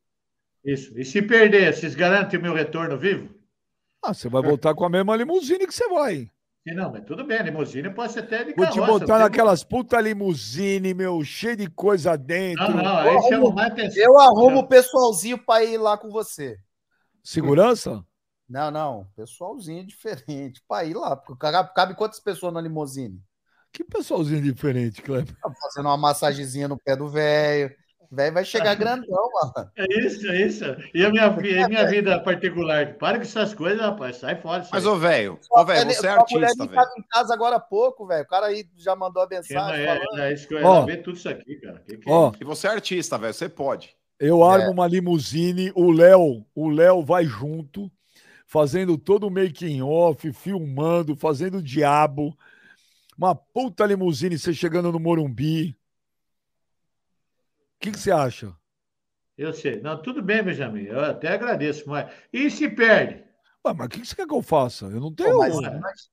Isso. 0.65 0.99
E 0.99 1.05
se 1.05 1.21
perder, 1.21 1.75
vocês 1.75 1.95
garantem 1.95 2.41
o 2.41 2.43
meu 2.43 2.55
retorno 2.55 2.97
vivo? 2.97 3.29
Ah, 4.03 4.15
você 4.15 4.31
vai 4.31 4.43
voltar 4.43 4.75
com 4.75 4.87
a 4.87 4.89
mesma 4.89 5.15
limusine 5.15 5.67
que 5.67 5.75
você 5.75 5.87
vai. 5.89 6.31
Não, 6.65 6.91
mas 6.91 7.05
tudo 7.05 7.23
bem, 7.23 7.43
limusine 7.43 7.91
pode 7.91 8.13
ser 8.13 8.21
até 8.21 8.45
de 8.45 8.55
Vou 8.55 8.69
te 8.69 8.81
botar 8.81 9.19
naquelas 9.19 9.63
puta 9.63 10.01
limusine, 10.01 10.95
meu, 10.95 11.23
cheio 11.23 11.55
de 11.55 11.69
coisa 11.69 12.17
dentro. 12.17 12.69
Não, 12.71 12.83
não, 12.83 12.97
aí 12.97 13.23
chama 13.29 13.53
mais 13.53 13.73
atenção. 13.73 14.03
Eu 14.03 14.19
arrumo 14.19 14.61
o 14.61 14.67
pessoalzinho 14.67 15.39
para 15.39 15.63
ir 15.63 15.77
lá 15.77 15.99
com 15.99 16.11
você. 16.11 16.59
Segurança? 17.23 18.03
Não, 18.49 18.71
não, 18.71 19.07
pessoalzinho 19.15 19.87
diferente 19.87 20.63
para 20.67 20.85
ir 20.87 20.95
lá. 20.95 21.15
Porque 21.15 21.47
cabe 21.75 21.95
quantas 21.95 22.21
pessoas 22.21 22.55
na 22.55 22.61
limusine? 22.61 23.23
Que 23.77 23.85
pessoalzinho 23.85 24.41
diferente, 24.41 25.03
Kleber. 25.03 25.37
Tá 25.39 25.53
fazendo 25.61 25.85
uma 25.85 25.99
massagenzinha 25.99 26.67
no 26.67 26.79
pé 26.79 26.97
do 26.97 27.11
velho. 27.11 27.71
Velho 28.11 28.33
vai 28.33 28.43
chegar 28.43 28.73
grandão, 28.75 29.29
mano. 29.35 29.71
É 29.77 29.85
isso, 30.01 30.27
é 30.27 30.47
isso. 30.47 30.65
E 30.95 31.05
a 31.05 31.11
minha, 31.11 31.27
a 31.27 31.69
minha 31.69 31.87
vida 31.87 32.19
particular? 32.21 32.95
Para 32.95 33.19
com 33.19 33.25
essas 33.25 33.53
coisas, 33.53 33.79
rapaz. 33.79 34.17
Sai 34.17 34.41
fora. 34.41 34.63
Sai. 34.63 34.71
Mas, 34.73 34.87
ô, 34.87 34.97
velho, 34.97 35.39
ô, 35.51 35.63
velho, 35.63 35.93
você 35.93 36.07
é 36.07 36.11
artista, 36.11 36.67
velho. 36.67 36.89
em 36.97 37.03
casa 37.03 37.35
agora 37.35 37.57
há 37.57 37.61
pouco, 37.61 38.07
velho. 38.07 38.25
O 38.25 38.27
cara 38.27 38.47
aí 38.47 38.67
já 38.79 38.97
mandou 38.97 39.23
a 39.23 39.29
mensagem. 39.29 39.85
É, 39.85 40.01
é, 40.15 40.21
é 40.21 40.33
isso 40.33 40.49
que 40.49 40.55
eu 40.55 40.61
ia 40.61 40.81
ver 40.87 41.03
tudo 41.03 41.19
isso 41.19 41.29
aqui, 41.29 41.57
cara. 41.57 41.83
Que 41.87 41.99
que 41.99 42.11
é? 42.11 42.33
E 42.41 42.45
você 42.47 42.69
é 42.69 42.71
artista, 42.71 43.19
velho. 43.19 43.35
Você 43.35 43.47
pode. 43.47 43.95
Eu 44.19 44.43
armo 44.43 44.69
é. 44.69 44.71
uma 44.71 44.87
limusine, 44.87 45.71
o 45.75 45.93
Léo, 45.93 46.47
o 46.55 46.71
Léo 46.71 47.05
vai 47.05 47.27
junto, 47.27 47.93
fazendo 48.47 48.97
todo 48.97 49.27
o 49.27 49.31
making 49.31 49.83
off, 49.83 50.33
filmando, 50.33 51.15
fazendo 51.15 51.59
o 51.59 51.63
diabo. 51.63 52.35
Uma 53.17 53.35
puta 53.35 53.87
limusine, 53.87 54.39
você 54.39 54.53
chegando 54.53 54.93
no 54.93 55.01
Morumbi. 55.01 55.77
O 57.77 57.81
que, 57.81 57.93
que 57.93 57.99
você 57.99 58.11
acha? 58.11 58.55
Eu 59.37 59.53
sei. 59.53 59.81
Não, 59.81 60.01
tudo 60.01 60.23
bem, 60.23 60.43
Benjamin. 60.43 60.85
Eu 60.85 61.01
até 61.01 61.29
agradeço, 61.29 61.89
mas. 61.89 62.11
E 62.33 62.51
se 62.51 62.69
perde? 62.69 63.25
Ué, 63.65 63.75
mas 63.75 63.87
o 63.87 63.91
que, 63.91 64.01
que 64.01 64.07
você 64.07 64.17
quer 64.17 64.27
que 64.27 64.35
eu 64.35 64.43
faça? 64.43 64.87
Eu 64.87 65.01
não 65.01 65.13
tenho. 65.13 65.39
Mas, 65.39 65.61
mas... 65.61 66.11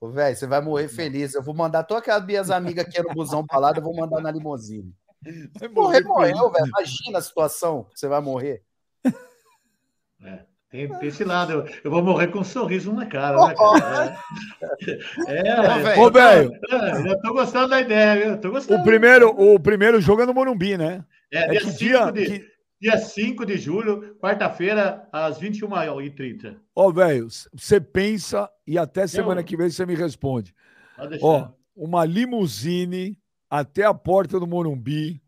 Ô, 0.00 0.10
velho, 0.10 0.36
você 0.36 0.46
vai 0.46 0.60
morrer 0.60 0.88
feliz. 0.88 1.34
Eu 1.34 1.42
vou 1.42 1.54
mandar 1.54 1.84
todas 1.84 2.02
aquelas 2.02 2.24
minhas 2.24 2.50
amigas 2.50 2.86
que 2.86 2.98
eram 2.98 3.14
busão 3.14 3.46
pra 3.46 3.58
lá, 3.58 3.72
eu 3.74 3.82
vou 3.82 3.94
mandar 3.94 4.20
na 4.20 4.30
limusine. 4.30 4.94
Vai 5.58 5.68
morrer, 5.68 6.04
morreu, 6.04 6.50
velho. 6.50 6.66
Imagina 6.66 7.18
a 7.18 7.22
situação 7.22 7.88
você 7.94 8.08
vai 8.08 8.20
morrer. 8.20 8.62
É. 10.22 10.46
Tem, 10.76 10.88
tem 10.88 11.08
esse 11.08 11.24
lado, 11.24 11.52
eu, 11.52 11.66
eu, 11.84 11.90
vou 11.90 12.02
morrer 12.02 12.26
com 12.26 12.40
um 12.40 12.44
sorriso 12.44 12.92
na 12.92 13.06
cara, 13.06 13.46
né, 13.46 13.54
cara? 13.54 14.18
É, 15.26 15.48
é, 15.48 15.98
Ô, 15.98 16.10
velho. 16.10 16.52
É, 16.70 17.12
eu 17.12 17.20
tô 17.22 17.32
gostando 17.32 17.68
da 17.68 17.80
ideia, 17.80 18.24
eu 18.26 18.38
tô 18.38 18.50
gostando. 18.50 18.82
O 18.82 18.84
primeiro, 18.84 19.30
o 19.30 19.58
primeiro 19.58 19.98
jogo 20.02 20.20
é 20.20 20.26
no 20.26 20.34
Morumbi, 20.34 20.76
né? 20.76 21.02
É, 21.32 21.44
é 21.44 21.48
dia 21.48 21.60
5 21.60 21.78
dia, 21.78 22.10
de, 22.10 22.26
que... 22.26 22.46
dia 22.78 22.98
5 22.98 23.46
de 23.46 23.56
julho, 23.56 24.16
quarta-feira, 24.20 25.08
às 25.10 25.40
21h30. 25.40 26.56
Ó, 26.74 26.92
velho, 26.92 27.26
você 27.54 27.80
pensa 27.80 28.46
e 28.66 28.76
até 28.76 29.06
semana 29.06 29.40
eu... 29.40 29.44
que 29.44 29.56
vem 29.56 29.70
você 29.70 29.86
me 29.86 29.94
responde. 29.94 30.54
Ó, 31.22 31.48
uma 31.74 32.04
limusine 32.04 33.18
até 33.48 33.84
a 33.84 33.94
porta 33.94 34.38
do 34.38 34.46
Morumbi. 34.46 35.22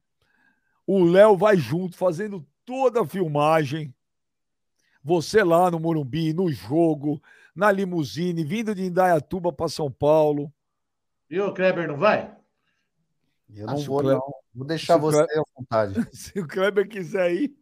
O 0.86 1.04
Léo 1.04 1.38
vai 1.38 1.56
junto, 1.56 1.96
fazendo 1.96 2.46
toda 2.66 3.00
a 3.00 3.06
filmagem 3.06 3.94
você 5.08 5.42
lá 5.42 5.70
no 5.70 5.80
Morumbi, 5.80 6.34
no 6.34 6.52
jogo, 6.52 7.20
na 7.56 7.72
limusine, 7.72 8.44
vindo 8.44 8.74
de 8.74 8.84
Indaiatuba 8.84 9.50
para 9.50 9.68
São 9.68 9.90
Paulo. 9.90 10.52
E 11.30 11.40
o 11.40 11.52
Kleber 11.54 11.88
não 11.88 11.96
vai? 11.96 12.30
Eu 13.54 13.66
não 13.66 13.78
vou, 13.78 14.00
Kleber... 14.00 14.18
não. 14.18 14.34
Vou 14.54 14.66
deixar 14.66 14.98
você 14.98 15.24
Kleber... 15.24 15.38
à 15.38 15.42
vontade. 15.58 16.08
Se 16.14 16.38
o 16.38 16.46
Kleber 16.46 16.86
quiser 16.86 17.32
ir, 17.32 17.56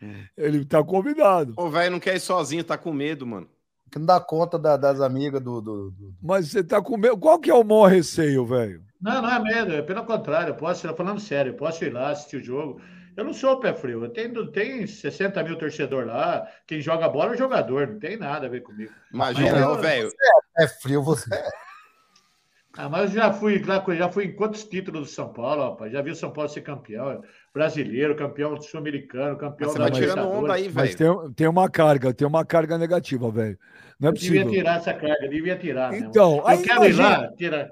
hum. 0.00 0.24
ele 0.36 0.64
tá 0.64 0.82
convidado. 0.82 1.54
O 1.56 1.68
velho 1.68 1.90
não 1.90 2.00
quer 2.00 2.14
ir 2.14 2.20
sozinho, 2.20 2.62
tá 2.62 2.78
com 2.78 2.92
medo, 2.92 3.26
mano. 3.26 3.48
Que 3.90 3.98
não 3.98 4.06
dá 4.06 4.20
conta 4.20 4.58
da, 4.58 4.76
das 4.76 5.00
amigas 5.00 5.42
do, 5.42 5.60
do, 5.60 5.90
do, 5.90 6.14
Mas 6.22 6.48
você 6.48 6.62
tá 6.62 6.80
com 6.80 6.96
medo. 6.96 7.18
Qual 7.18 7.38
que 7.38 7.50
é 7.50 7.54
o 7.54 7.64
maior 7.64 7.90
receio, 7.90 8.46
velho? 8.46 8.82
Não, 9.00 9.20
não 9.20 9.30
é 9.30 9.38
medo, 9.40 9.72
é 9.72 9.82
pelo 9.82 10.04
contrário, 10.04 10.50
eu 10.50 10.54
posso 10.54 10.86
ir 10.86 10.96
falando 10.96 11.20
sério, 11.20 11.50
eu 11.50 11.56
posso 11.56 11.84
ir 11.84 11.92
lá 11.92 12.10
assistir 12.10 12.36
o 12.36 12.44
jogo. 12.44 12.80
Eu 13.16 13.24
não 13.24 13.32
sou 13.34 13.60
pé 13.60 13.74
frio, 13.74 14.04
eu 14.04 14.10
tenho, 14.10 14.46
tem 14.50 14.86
60 14.86 15.42
mil 15.42 15.58
torcedor 15.58 16.06
lá, 16.06 16.48
quem 16.66 16.80
joga 16.80 17.08
bola 17.08 17.32
é 17.32 17.34
o 17.34 17.38
jogador, 17.38 17.86
não 17.86 17.98
tem 17.98 18.16
nada 18.16 18.46
a 18.46 18.50
ver 18.50 18.62
comigo. 18.62 18.92
Imagina, 19.12 19.76
velho. 19.76 20.10
É, 20.58 20.64
é 20.64 20.68
frio, 20.68 21.02
você 21.02 21.32
é. 21.34 21.42
Ah, 22.74 22.88
mas 22.88 23.10
eu 23.10 23.20
já 23.20 23.30
fui, 23.30 23.62
já 23.98 24.10
fui 24.10 24.24
em 24.24 24.34
quantos 24.34 24.64
títulos 24.64 25.02
do 25.02 25.14
São 25.14 25.30
Paulo, 25.30 25.62
rapaz? 25.62 25.92
Já 25.92 26.00
vi 26.00 26.10
o 26.10 26.16
São 26.16 26.30
Paulo 26.30 26.48
ser 26.48 26.62
campeão, 26.62 27.22
brasileiro, 27.52 28.16
campeão 28.16 28.58
sul-americano, 28.62 29.36
campeão 29.36 29.68
mas 29.68 29.72
você 29.72 29.78
da 29.78 29.84
vai 29.84 29.92
tirando 29.92 30.30
onda 30.30 30.54
aí, 30.54 30.68
velho. 30.68 30.74
Mas 30.74 30.94
tem, 30.94 31.32
tem 31.34 31.46
uma 31.46 31.68
carga, 31.68 32.14
tem 32.14 32.26
uma 32.26 32.46
carga 32.46 32.78
negativa, 32.78 33.30
velho. 33.30 33.58
Não 34.00 34.08
é 34.08 34.12
possível. 34.12 34.44
Devia 34.44 34.58
tirar 34.58 34.76
essa 34.78 34.94
carga, 34.94 35.28
devia 35.28 35.58
tirar. 35.58 35.94
Então, 35.94 36.36
eu 36.38 36.62
quero 36.62 36.86
imagina... 36.86 36.88
ir 36.88 36.94
lá, 36.94 37.32
tirar. 37.36 37.68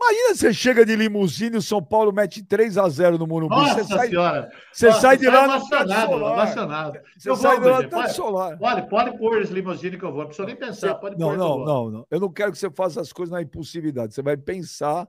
Imagina 0.00 0.34
você 0.34 0.54
chega 0.54 0.86
de 0.86 0.94
limusine 0.94 1.56
e 1.56 1.58
o 1.58 1.62
São 1.62 1.82
Paulo 1.82 2.12
mete 2.12 2.40
3 2.42 2.78
a 2.78 2.88
0 2.88 3.18
no 3.18 3.26
Morumbi. 3.26 3.56
Nossa 3.56 3.82
você 3.82 3.84
sai, 3.84 4.08
senhora! 4.08 4.50
Você 4.72 4.86
Nossa, 4.86 5.00
sai 5.00 5.16
de 5.16 5.26
lá 5.26 5.46
no 5.48 5.54
Emocionado, 5.54 7.00
Você 7.18 7.36
sai 7.36 7.60
de 7.60 7.66
lá 7.66 7.82
no 7.82 8.08
solar. 8.10 8.58
Pode, 8.58 8.88
pode 8.88 9.18
pôr 9.18 9.42
as 9.42 9.50
limusine 9.50 9.98
que 9.98 10.04
eu 10.04 10.12
vou. 10.12 10.20
Não 10.20 10.26
precisa 10.26 10.46
nem 10.46 10.54
pensar. 10.54 10.94
Pode 10.94 11.18
não, 11.18 11.36
não, 11.36 11.64
não, 11.64 11.90
não. 11.90 12.06
Eu 12.08 12.20
não 12.20 12.32
quero 12.32 12.52
que 12.52 12.58
você 12.58 12.70
faça 12.70 13.00
as 13.00 13.12
coisas 13.12 13.32
na 13.32 13.42
impulsividade. 13.42 14.14
Você 14.14 14.22
vai 14.22 14.36
pensar 14.36 15.08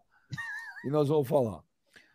e 0.84 0.90
nós 0.90 1.07
vamos 1.07 1.28
falar. 1.28 1.60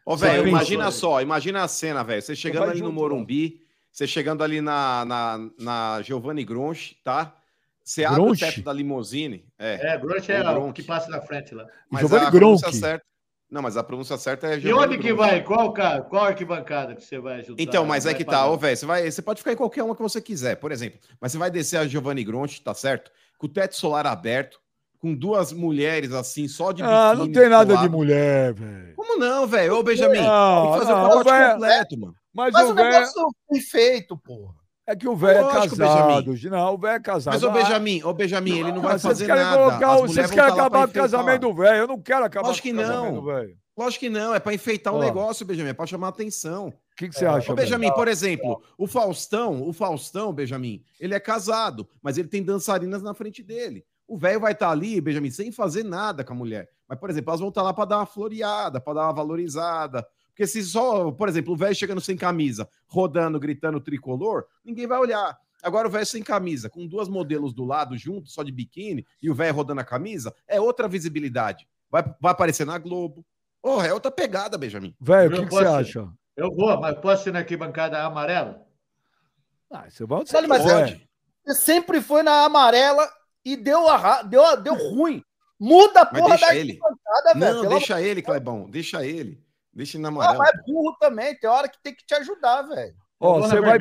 Ô, 0.05 0.17
velho, 0.17 0.49
imagina 0.49 0.91
só. 0.91 1.23
Imagina 1.23 1.63
a 1.63 1.69
cena, 1.69 2.03
velho. 2.03 2.21
Você 2.21 2.35
chegando 2.35 2.71
ali 2.71 2.83
no 2.83 2.93
Morumbi, 2.93 3.61
você 3.91 4.07
chegando 4.07 4.43
ali 4.43 4.61
na, 4.61 5.05
na, 5.05 5.51
na 5.59 6.03
Giovanni 6.03 6.45
Gronchi, 6.45 6.97
tá? 7.05 7.37
Você 7.85 8.03
abre 8.03 8.23
o 8.23 8.37
teto 8.37 8.63
da 8.63 8.73
limousine. 8.73 9.47
É, 9.59 9.95
é 9.95 9.99
Gronch 9.99 10.33
é 10.33 10.51
o 10.51 10.73
que 10.73 10.83
passa 10.83 11.11
na 11.11 11.21
frente 11.21 11.55
lá. 11.55 11.67
Mas 11.91 12.01
Giovanni 12.01 12.27
a 12.27 12.31
pronúncia 12.31 12.73
certa. 12.73 13.05
Não, 13.51 13.61
mas 13.61 13.77
a 13.77 13.85
pronúncia 13.85 14.17
certa 14.17 14.47
é 14.47 14.59
Giovanni 14.59 14.95
E 14.95 14.97
onde 14.97 14.99
que 14.99 15.13
vai? 15.13 15.45
Qual, 15.45 15.71
cara, 15.73 16.01
qual 16.01 16.25
arquibancada 16.25 16.95
que 16.95 17.05
você 17.05 17.19
vai 17.19 17.41
ajudar? 17.41 17.63
Então, 17.63 17.85
mas 17.85 18.07
é 18.07 18.15
que 18.15 18.25
tá, 18.25 18.47
ô, 18.49 18.57
velho. 18.57 18.77
Você, 18.77 18.87
vai, 18.87 19.11
você 19.11 19.21
pode 19.21 19.41
ficar 19.41 19.53
em 19.53 19.57
qualquer 19.57 19.83
uma 19.83 19.95
que 19.95 20.03
você 20.03 20.21
quiser, 20.21 20.57
por 20.57 20.73
exemplo. 20.73 20.99
Mas 21.21 21.31
você 21.31 21.39
vai 21.39 21.51
descer 21.51 21.77
a 21.77 21.87
Giovanni 21.87 22.25
Gronchi, 22.25 22.63
tá 22.63 22.73
certo? 22.73 23.13
Com 23.37 23.47
o 23.47 23.51
teto 23.51 23.77
solar 23.77 24.07
aberto, 24.07 24.59
com 24.99 25.15
duas 25.15 25.53
mulheres 25.53 26.13
assim, 26.13 26.49
só 26.49 26.73
de 26.73 26.83
Ah, 26.83 27.15
não 27.15 27.31
tem 27.31 27.51
nada 27.51 27.77
de 27.77 27.89
mulher, 27.91 28.55
velho. 28.55 28.95
Como 28.97 29.19
não, 29.19 29.47
velho? 29.47 29.77
Ô, 29.77 29.83
Benjamin, 29.83 30.23
não, 30.23 30.63
tem 30.63 30.73
que 30.73 30.79
fazer 30.79 30.93
não, 30.93 31.05
o 31.05 31.09
pacote 31.09 31.31
véio, 31.31 31.53
completo, 31.53 32.01
mano. 32.01 32.15
Mas, 32.33 32.53
mas 32.53 32.67
o, 32.67 32.71
o 32.71 32.75
negócio 32.75 33.29
véio... 33.51 33.65
feito, 33.65 34.17
porra. 34.17 34.64
É 34.87 34.95
que 34.95 35.09
o 35.09 35.17
velho 35.17 35.39
é 35.39 35.53
casado. 35.53 36.33
Benjamin. 36.33 36.57
Não, 36.57 36.75
o 36.75 36.79
velho 36.79 36.97
é 36.97 37.01
casado. 37.01 37.35
Mas 37.35 37.43
o 37.43 37.51
Benjamin, 37.51 38.03
o 38.03 38.13
Benjamin, 38.13 38.59
ele 38.59 38.73
não 38.73 38.83
vai 38.83 38.99
fazer 38.99 39.27
nada. 39.29 39.57
Colocar, 39.57 39.97
vocês 39.97 40.31
querem 40.31 40.53
acabar 40.53 40.87
com 40.87 40.91
o 40.91 40.95
casamento 40.95 41.41
do 41.41 41.55
velho. 41.55 41.77
Eu 41.79 41.89
não 41.89 42.01
quero 42.01 42.25
acabar 42.25 42.49
Lógico 42.49 42.69
com 42.69 42.75
o 42.75 42.77
casamento 42.79 43.15
do 43.15 43.25
velho. 43.25 43.57
Lógico 43.77 44.01
que 44.01 44.11
não, 44.11 44.33
é 44.33 44.39
para 44.39 44.55
enfeitar 44.55 44.95
o 44.95 45.01
negócio, 45.01 45.45
Benjamin, 45.45 45.71
é 45.71 45.73
para 45.73 45.87
chamar 45.87 46.09
atenção. 46.09 46.69
O 46.69 46.97
que, 46.97 47.09
que 47.09 47.15
você 47.15 47.25
é. 47.25 47.29
acha? 47.29 47.53
Ô, 47.53 47.57
Benjamin, 47.57 47.93
por 47.93 48.07
exemplo, 48.07 48.63
o 48.79 48.87
Faustão, 48.87 49.67
o 49.67 49.73
Faustão, 49.73 50.33
Benjamin, 50.33 50.85
ele 51.01 51.13
é 51.13 51.19
casado, 51.19 51.89
mas 52.01 52.17
ele 52.17 52.29
tem 52.29 52.43
dançarinas 52.43 53.03
na 53.03 53.15
frente 53.15 53.43
dele. 53.43 53.85
O 54.07 54.17
velho 54.17 54.39
vai 54.39 54.53
estar 54.53 54.67
tá 54.67 54.73
ali, 54.73 55.01
Benjamin, 55.01 55.31
sem 55.31 55.51
fazer 55.51 55.83
nada 55.83 56.23
com 56.23 56.35
a 56.35 56.37
mulher. 56.37 56.69
Mas, 56.89 57.01
por 57.01 57.11
exemplo, 57.11 57.31
elas 57.31 57.41
vão 57.41 57.49
estar 57.49 57.63
tá 57.63 57.67
lá 57.67 57.75
para 57.75 57.85
dar 57.87 57.97
uma 57.99 58.07
floreada, 58.07 58.81
para 58.81 58.95
dar 58.95 59.05
uma 59.07 59.13
valorizada, 59.13 60.07
porque 60.35 60.49
se 60.49 60.65
só, 60.65 61.13
por 61.13 61.29
exemplo, 61.29 61.55
o 61.55 61.57
velho 61.57 61.77
chegando 61.77 62.01
sem 62.01 62.17
camisa, 62.17 62.69
rodando, 62.89 63.39
gritando 63.39 63.81
tricolor, 63.81 64.45
ninguém 64.65 64.85
vai 64.85 64.99
olhar. 64.99 65.39
Agora 65.63 65.87
o 65.87 65.91
velho 65.91 66.05
sem 66.05 66.25
camisa, 66.25 66.69
com 66.69 66.89
duas 66.89 67.09
modelos 67.09 67.55
do 67.55 67.65
lado 67.65 67.97
juntos, 67.97 68.35
só 68.35 68.43
de 68.43 68.51
biquíni, 68.51 69.07
e 69.23 69.31
o 69.31 69.35
velho 69.35 69.55
rodando 69.55 69.81
a 69.81 69.85
camisa, 69.85 70.35
é 70.49 70.61
outra 70.61 70.89
visibilidade. 70.89 71.69
Vai, 71.89 72.03
vai 72.21 72.33
aparecer 72.33 72.67
na 72.67 72.77
Globo. 72.79 73.25
Oh, 73.63 73.81
é 73.81 73.95
outra 73.95 74.11
pegada, 74.11 74.59
Benjamin. 74.59 74.93
Velho, 75.01 75.37
o 75.37 75.41
que, 75.41 75.47
que 75.47 75.55
você 75.55 75.65
acha? 75.65 76.09
Eu 76.37 76.53
vou, 76.53 76.81
mas 76.81 76.99
posso 76.99 77.29
ir 77.29 77.33
na 77.33 77.39
arquibancada 77.39 78.03
amarela? 78.03 78.67
Ah, 79.71 79.89
você 79.89 80.05
vai 80.05 80.27
você 80.27 80.47
mas 80.49 80.65
pode. 80.65 81.09
Você 81.47 81.55
sempre 81.63 82.01
foi 82.01 82.25
na 82.25 82.45
amarela 82.45 83.09
e 83.45 83.57
deu, 83.57 83.89
a, 83.89 84.23
deu, 84.23 84.61
deu 84.61 84.75
ruim. 84.75 85.23
Muda 85.61 86.01
a 86.01 86.07
porra 86.07 86.37
da 86.37 86.49
arquibancada, 86.49 87.35
velho. 87.39 87.63
Não, 87.63 87.69
deixa 87.69 88.03
ele, 88.03 88.21
Clebão, 88.21 88.69
deixa 88.69 89.07
ele. 89.07 89.44
Deixa 89.75 89.97
ele 89.97 90.03
na 90.03 90.11
moral. 90.11 90.35
Ah, 90.35 90.39
mas 90.39 90.51
é 90.51 90.63
burro 90.67 90.97
também, 91.01 91.37
tem 91.39 91.51
hora 91.51 91.69
que 91.69 91.83
tem 91.83 91.95
que 91.95 92.05
te 92.07 92.15
ajudar, 92.15 92.63
velho. 92.63 92.95
Ó, 93.19 93.41
você 93.41 93.61
vai, 93.61 93.79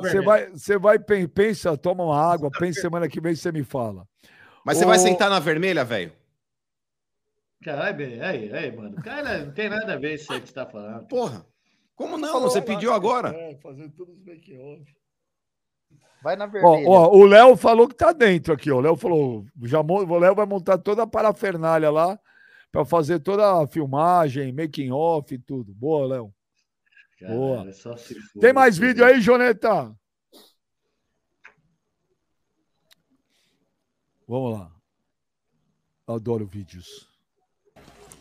você 0.00 0.20
vai, 0.20 0.50
você 0.50 0.78
vai, 0.78 0.98
pensa, 1.28 1.76
toma 1.76 2.04
uma 2.04 2.32
água, 2.32 2.50
pensa 2.50 2.80
semana 2.80 3.08
que 3.08 3.20
vem 3.20 3.34
você 3.34 3.52
me 3.52 3.62
fala. 3.62 4.06
Mas 4.64 4.78
você 4.78 4.84
vai 4.84 4.98
sentar 4.98 5.30
na 5.30 5.38
vermelha, 5.38 5.84
velho? 5.84 6.12
Caralho, 7.64 8.24
aí, 8.24 8.52
aí, 8.52 8.72
mano. 8.76 9.00
Cara, 9.02 9.44
não 9.44 9.52
tem 9.52 9.68
nada 9.68 9.94
a 9.94 9.96
ver 9.96 10.14
isso 10.14 10.32
aí 10.32 10.40
que 10.40 10.48
você 10.48 10.54
tá 10.54 10.66
falando. 10.66 11.06
Porra, 11.06 11.46
como 11.94 12.18
não? 12.18 12.40
Você 12.40 12.60
pediu 12.60 12.92
agora. 12.92 13.28
É, 13.34 13.56
fazendo 13.62 13.92
tudo 13.92 14.12
os 14.12 14.24
make-off. 14.24 14.84
Vai 16.22 16.34
na 16.36 16.46
vermelha. 16.46 16.88
Ó, 16.88 17.06
ó, 17.08 17.16
o 17.16 17.24
Léo 17.24 17.56
falou 17.56 17.88
que 17.88 17.94
tá 17.94 18.12
dentro 18.12 18.52
aqui, 18.52 18.70
ó. 18.70 18.76
O 18.76 18.80
Léo 18.80 18.96
falou, 18.96 19.44
já, 19.62 19.80
o 19.80 20.18
Léo 20.18 20.34
vai 20.34 20.46
montar 20.46 20.78
toda 20.78 21.04
a 21.04 21.06
parafernália 21.06 21.90
lá 21.90 22.18
para 22.72 22.86
fazer 22.86 23.20
toda 23.20 23.62
a 23.62 23.66
filmagem, 23.68 24.50
making 24.50 24.90
off 24.90 25.32
e 25.34 25.38
tudo. 25.38 25.74
Boa, 25.74 26.06
Léo. 26.06 26.34
Boa. 27.20 27.66
Tem 28.40 28.52
mais 28.52 28.78
vídeo 28.78 29.04
aí, 29.04 29.20
Joneta? 29.20 29.94
Vamos 34.26 34.58
lá. 34.58 34.72
Adoro 36.08 36.46
vídeos. 36.46 37.06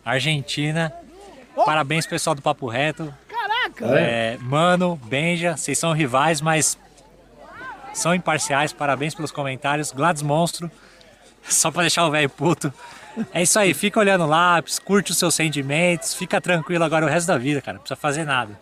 Argentina. 0.04 0.94
Oh! 1.56 1.64
Parabéns, 1.64 2.06
pessoal 2.06 2.36
do 2.36 2.42
Papo 2.42 2.68
Reto. 2.68 3.14
Caraca! 3.28 3.86
É, 3.98 4.38
Mano, 4.38 4.98
Benja, 4.98 5.56
vocês 5.56 5.78
são 5.78 5.94
rivais, 5.94 6.42
mas 6.42 6.78
são 7.94 8.14
imparciais. 8.14 8.74
Parabéns 8.74 9.16
pelos 9.16 9.32
comentários. 9.32 9.92
Gladys 9.92 10.22
Monstro. 10.22 10.70
Só 11.44 11.72
para 11.72 11.84
deixar 11.84 12.06
o 12.06 12.12
velho 12.12 12.30
puto. 12.30 12.72
É 13.34 13.42
isso 13.42 13.60
aí, 13.60 13.74
fica 13.74 14.00
olhando 14.00 14.26
lápis, 14.26 14.80
curte 14.80 15.12
os 15.12 15.18
seus 15.18 15.36
sentimentos, 15.36 16.14
fica 16.14 16.40
tranquilo 16.40 16.84
agora 16.84 17.06
o 17.06 17.10
resto 17.10 17.28
da 17.28 17.38
vida, 17.38 17.62
cara. 17.62 17.76
Não 17.76 17.82
precisa 17.82 18.00
fazer 18.00 18.26
nada. 18.26 18.60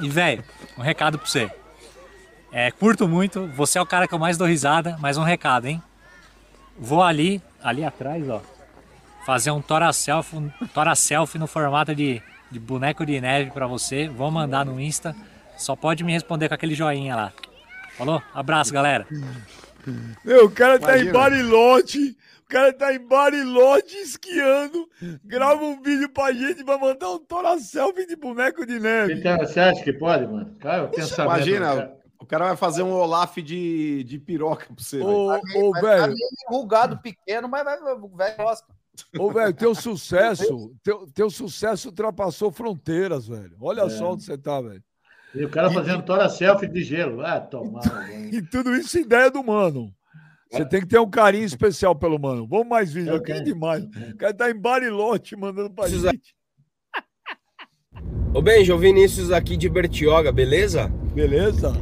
E, 0.00 0.08
velho, 0.08 0.44
um 0.76 0.82
recado 0.82 1.18
pra 1.18 1.26
você. 1.26 1.50
É, 2.52 2.70
curto 2.70 3.06
muito, 3.06 3.46
você 3.48 3.78
é 3.78 3.82
o 3.82 3.86
cara 3.86 4.08
que 4.08 4.14
eu 4.14 4.18
mais 4.18 4.36
dou 4.36 4.46
risada, 4.46 4.96
mas 4.98 5.16
um 5.16 5.22
recado, 5.22 5.66
hein? 5.66 5.82
Vou 6.78 7.02
ali, 7.02 7.40
ali 7.62 7.84
atrás, 7.84 8.28
ó, 8.28 8.42
fazer 9.24 9.50
um 9.50 9.60
tora 9.60 9.92
selfie, 9.92 10.36
um 10.36 10.50
tora 10.74 10.94
selfie 10.94 11.38
no 11.38 11.46
formato 11.46 11.94
de, 11.94 12.20
de 12.50 12.58
boneco 12.58 13.04
de 13.06 13.20
neve 13.20 13.50
para 13.50 13.66
você. 13.66 14.08
Vou 14.08 14.30
mandar 14.30 14.64
no 14.64 14.80
Insta. 14.80 15.14
Só 15.56 15.76
pode 15.76 16.02
me 16.02 16.12
responder 16.12 16.48
com 16.48 16.54
aquele 16.54 16.74
joinha 16.74 17.14
lá. 17.14 17.32
Falou? 17.96 18.22
Abraço, 18.34 18.72
galera. 18.72 19.06
Meu, 20.24 20.46
o 20.46 20.50
cara 20.50 20.78
tá 20.78 20.96
Imagina. 20.96 21.10
em 21.10 21.12
Barilote 21.12 22.16
cara 22.50 22.72
tá 22.72 22.92
em 22.92 22.98
Barilote 22.98 23.96
esquiando, 23.96 24.88
grava 25.24 25.62
um 25.62 25.80
vídeo 25.80 26.08
pra 26.08 26.32
gente 26.32 26.64
pra 26.64 26.76
mandar 26.76 27.10
um 27.10 27.18
tora 27.18 27.58
selfie 27.58 28.06
de 28.06 28.16
boneco 28.16 28.66
de 28.66 28.80
neve. 28.80 29.14
Então, 29.14 29.38
você 29.38 29.60
acha 29.60 29.82
que 29.82 29.92
pode, 29.92 30.26
mano? 30.26 30.54
Cara, 30.58 30.90
Imagina, 31.18 31.66
cara. 31.66 31.98
o 32.18 32.26
cara 32.26 32.44
vai 32.46 32.56
fazer 32.56 32.82
um 32.82 32.92
Olaf 32.92 33.36
de, 33.36 34.02
de 34.04 34.18
piroca 34.18 34.66
pra 34.66 34.74
você. 34.76 35.00
Ô, 35.00 35.32
ô 35.32 35.72
velho. 35.80 36.14
Enrugado 36.50 36.98
pequeno, 36.98 37.48
mas 37.48 37.64
vai, 37.64 37.78
velho 37.78 38.36
gosta. 38.36 38.66
Ô, 39.16 39.30
velho, 39.32 39.54
teu 39.54 39.74
sucesso, 39.76 40.74
teu, 40.82 41.06
teu 41.14 41.30
sucesso 41.30 41.88
ultrapassou 41.88 42.50
fronteiras, 42.50 43.28
velho. 43.28 43.56
Olha 43.60 43.82
é. 43.82 43.88
só 43.88 44.12
onde 44.12 44.24
você 44.24 44.36
tá, 44.36 44.60
velho. 44.60 44.82
E 45.32 45.44
o 45.44 45.48
cara 45.48 45.70
fazendo 45.70 46.02
toda 46.02 46.28
selfie 46.28 46.66
de 46.66 46.82
gelo. 46.82 47.24
Ah, 47.24 47.40
tomar. 47.40 47.82
E 48.32 48.42
tudo 48.42 48.74
isso 48.74 48.98
ideia 48.98 49.30
do 49.30 49.42
mano. 49.42 49.94
Você 50.50 50.64
tem 50.64 50.80
que 50.80 50.86
ter 50.88 50.98
um 50.98 51.08
carinho 51.08 51.44
especial 51.44 51.94
pelo 51.94 52.18
mano. 52.18 52.46
Vamos 52.46 52.66
mais 52.66 52.92
vídeo 52.92 53.14
aqui 53.14 53.30
é 53.30 53.40
demais. 53.40 53.84
O 53.84 54.16
cara 54.16 54.34
tá 54.34 54.50
em 54.50 54.54
Barilote 54.54 55.36
mandando 55.36 55.70
pra 55.70 55.88
gente. 55.88 56.34
Ô 58.34 58.42
Benjo, 58.42 58.76
Vinícius 58.76 59.30
aqui 59.30 59.56
de 59.56 59.68
Bertioga, 59.68 60.32
beleza? 60.32 60.88
Beleza. 61.14 61.72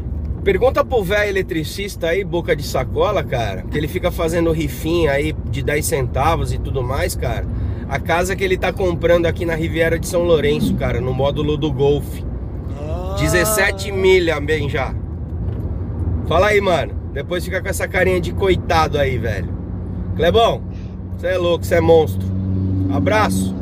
Pergunta 0.45 0.85
pro 0.85 1.03
velho 1.03 1.31
eletricista 1.31 2.09
aí, 2.09 2.25
boca 2.25 2.55
de 2.55 2.63
sacola, 2.63 3.23
cara, 3.23 3.63
que 3.63 3.77
ele 3.77 3.89
fica 3.89 4.11
fazendo 4.11 4.53
rifinha 4.53 5.13
aí 5.13 5.33
de 5.51 5.63
10 5.63 5.85
centavos 5.85 6.53
e 6.53 6.59
tudo 6.59 6.83
mais, 6.83 7.15
cara. 7.15 7.47
A 7.89 7.99
casa 7.99 8.37
que 8.37 8.45
ele 8.45 8.57
tá 8.57 8.73
comprando 8.73 9.27
aqui 9.27 9.45
na 9.45 9.55
Riviera 9.55 9.99
de 9.99 10.07
São 10.07 10.23
Lourenço, 10.23 10.75
cara, 10.75 11.01
no 11.01 11.13
módulo 11.13 11.57
do 11.57 11.73
Golf. 11.73 12.07
Ah. 12.79 13.17
17 13.19 13.93
milha, 13.93 14.39
bem 14.41 14.69
já. 14.69 14.95
Fala 16.27 16.49
aí, 16.49 16.61
mano. 16.61 16.98
Depois 17.13 17.45
fica 17.45 17.61
com 17.61 17.69
essa 17.69 17.89
carinha 17.89 18.21
de 18.21 18.33
coitado 18.33 18.99
aí, 18.99 19.19
velho. 19.19 19.49
Clebão, 20.17 20.63
você 21.17 21.29
é 21.29 21.39
louco, 21.39 21.65
você 21.65 21.77
é 21.77 21.81
monstro. 21.81 22.27
Abraço. 22.95 23.55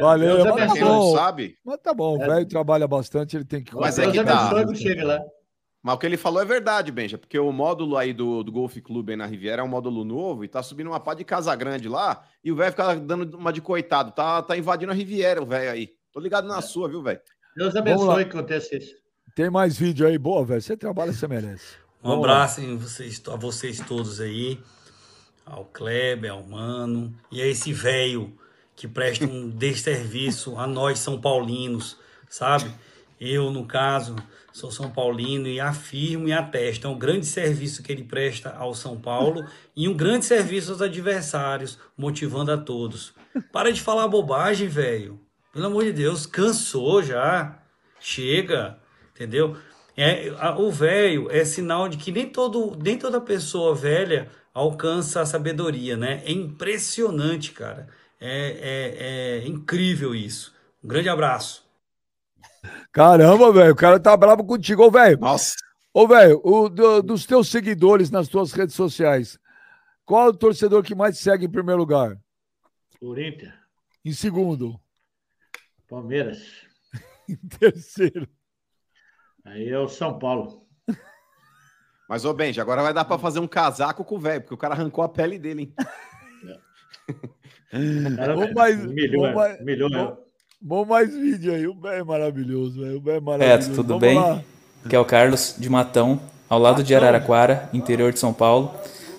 Valeu, 0.00 0.44
Deus 0.44 0.54
mas 0.56 0.72
tá 0.72 0.84
bom. 0.84 1.14
sabe? 1.16 1.56
Mas 1.64 1.78
tá 1.82 1.92
bom, 1.94 2.18
o 2.18 2.22
É. 2.22 2.26
velho 2.28 2.46
trabalha 2.46 2.86
bastante, 2.86 3.36
ele 3.36 3.44
tem 3.44 3.62
que 3.62 3.74
Mas 3.74 3.98
é 3.98 4.08
que 4.10 4.22
tá. 4.22 4.50
chega 4.74 5.04
lá. 5.04 5.20
Mas 5.82 5.94
o 5.94 5.98
que 5.98 6.06
ele 6.06 6.16
falou 6.18 6.40
é 6.42 6.44
verdade, 6.44 6.92
Benja, 6.92 7.16
porque 7.18 7.38
o 7.38 7.50
módulo 7.50 7.96
aí 7.96 8.12
do, 8.12 8.42
do 8.44 8.52
Golf 8.52 8.76
Clube 8.78 9.12
aí 9.12 9.16
na 9.16 9.24
Riviera 9.26 9.62
é 9.62 9.64
um 9.64 9.68
módulo 9.68 10.04
novo 10.04 10.44
e 10.44 10.48
tá 10.48 10.62
subindo 10.62 10.88
uma 10.88 11.00
pá 11.00 11.14
de 11.14 11.24
casa 11.24 11.54
grande 11.56 11.88
lá 11.88 12.22
e 12.44 12.52
o 12.52 12.56
velho 12.56 12.70
fica 12.70 12.94
dando 12.96 13.36
uma 13.36 13.52
de 13.52 13.60
coitado. 13.62 14.12
Tá, 14.12 14.42
tá 14.42 14.56
invadindo 14.56 14.92
a 14.92 14.94
Riviera, 14.94 15.42
o 15.42 15.46
velho 15.46 15.70
aí. 15.70 15.88
Tô 16.12 16.20
ligado 16.20 16.46
na 16.46 16.60
sua, 16.60 16.88
viu, 16.88 17.02
velho? 17.02 17.20
Deus 17.56 17.74
abençoe 17.74 18.26
que 18.26 18.36
aconteça 18.36 18.76
isso. 18.76 18.94
Tem 19.34 19.48
mais 19.48 19.76
vídeo 19.78 20.06
aí, 20.06 20.18
boa, 20.18 20.44
velho. 20.44 20.60
Você 20.60 20.76
trabalha, 20.76 21.12
você 21.12 21.26
merece. 21.26 21.76
Um 22.02 22.12
abraço 22.12 22.62
em 22.62 22.78
vocês, 22.78 23.22
a 23.26 23.36
vocês 23.36 23.78
todos 23.80 24.22
aí, 24.22 24.58
ao 25.44 25.66
Kleber, 25.66 26.32
ao 26.32 26.42
Mano, 26.42 27.14
e 27.30 27.42
a 27.42 27.46
esse 27.46 27.74
velho 27.74 28.32
que 28.74 28.88
presta 28.88 29.26
um 29.26 29.50
desserviço 29.52 30.56
a 30.56 30.66
nós 30.66 30.98
São 30.98 31.20
Paulinos, 31.20 31.98
sabe? 32.26 32.72
Eu, 33.20 33.50
no 33.50 33.66
caso, 33.66 34.16
sou 34.50 34.70
São 34.70 34.90
Paulino 34.90 35.46
e 35.46 35.60
afirmo 35.60 36.26
e 36.26 36.32
atesto. 36.32 36.86
É 36.86 36.90
um 36.90 36.98
grande 36.98 37.26
serviço 37.26 37.82
que 37.82 37.92
ele 37.92 38.02
presta 38.02 38.48
ao 38.56 38.74
São 38.74 38.98
Paulo 38.98 39.44
e 39.76 39.86
um 39.86 39.94
grande 39.94 40.24
serviço 40.24 40.72
aos 40.72 40.80
adversários, 40.80 41.78
motivando 41.98 42.50
a 42.50 42.56
todos. 42.56 43.12
Para 43.52 43.70
de 43.70 43.82
falar 43.82 44.08
bobagem, 44.08 44.68
velho. 44.68 45.20
Pelo 45.52 45.66
amor 45.66 45.84
de 45.84 45.92
Deus, 45.92 46.24
cansou 46.24 47.02
já. 47.02 47.58
Chega, 48.00 48.78
entendeu? 49.14 49.54
É, 49.96 50.30
a- 50.38 50.58
o 50.58 50.70
velho 50.70 51.30
é 51.30 51.44
sinal 51.44 51.88
de 51.88 51.96
que 51.96 52.10
nem, 52.12 52.28
todo, 52.30 52.76
nem 52.82 52.98
toda 52.98 53.20
pessoa 53.20 53.74
velha 53.74 54.30
alcança 54.54 55.20
a 55.20 55.26
sabedoria, 55.26 55.96
né? 55.96 56.22
É 56.24 56.32
impressionante, 56.32 57.52
cara. 57.52 57.88
É, 58.20 59.38
é, 59.40 59.44
é 59.44 59.46
incrível 59.48 60.14
isso. 60.14 60.54
Um 60.82 60.88
grande 60.88 61.08
abraço. 61.08 61.64
Caramba, 62.92 63.52
velho, 63.52 63.72
o 63.72 63.76
cara 63.76 64.00
tá 64.00 64.16
bravo 64.16 64.44
contigo, 64.44 64.84
ô, 64.84 64.90
velho. 64.90 65.18
Nossa. 65.18 65.54
Ô, 65.94 66.06
velho, 66.06 66.40
o 66.44 66.68
do- 66.68 67.02
dos 67.02 67.26
teus 67.26 67.48
seguidores 67.48 68.10
nas 68.10 68.28
tuas 68.28 68.52
redes 68.52 68.74
sociais, 68.74 69.38
qual 70.06 70.26
é 70.26 70.30
o 70.30 70.34
torcedor 70.36 70.82
que 70.84 70.94
mais 70.94 71.18
te 71.18 71.24
segue 71.24 71.46
em 71.46 71.50
primeiro 71.50 71.80
lugar? 71.80 72.18
Corinthians, 72.98 73.52
Em 74.04 74.12
segundo? 74.12 74.78
Palmeiras. 75.88 76.40
Em 77.28 77.36
terceiro? 77.36 78.28
Aí 79.44 79.68
é 79.68 79.78
o 79.78 79.88
São 79.88 80.18
Paulo. 80.18 80.62
Mas, 82.08 82.24
ô 82.24 82.34
Benja, 82.34 82.60
agora 82.62 82.82
vai 82.82 82.92
dar 82.92 83.04
pra 83.04 83.18
fazer 83.18 83.38
um 83.38 83.46
casaco 83.46 84.04
com 84.04 84.16
o 84.16 84.18
velho, 84.20 84.40
porque 84.40 84.54
o 84.54 84.58
cara 84.58 84.74
arrancou 84.74 85.04
a 85.04 85.08
pele 85.08 85.38
dele, 85.38 85.62
hein? 85.62 85.74
Cara, 88.16 88.34
Vamos 88.34 88.52
mais, 88.52 88.84
humilhou, 88.84 89.22
vamos 89.22 89.36
mais, 89.36 89.60
humilhou, 89.60 89.90
vamos- 89.90 90.18
vamos 90.60 90.88
mais 90.88 91.14
vídeo 91.14 91.54
aí. 91.54 91.66
O 91.68 91.74
velho 91.80 92.00
é 92.00 92.04
maravilhoso, 92.04 92.80
velho. 92.80 92.98
O 92.98 93.00
velho 93.00 93.16
é 93.16 93.20
Beto, 93.20 93.38
maravilhoso. 93.38 93.74
tudo 93.74 93.88
Vamos 93.98 94.00
bem? 94.00 94.18
lá. 94.18 94.42
Que 94.88 94.96
é 94.96 94.98
o 94.98 95.04
Carlos 95.04 95.54
de 95.56 95.68
Matão, 95.70 96.20
ao 96.48 96.58
lado 96.58 96.82
de 96.82 96.94
Araraquara, 96.94 97.68
interior 97.72 98.12
de 98.12 98.18
São 98.18 98.32
Paulo. 98.32 98.74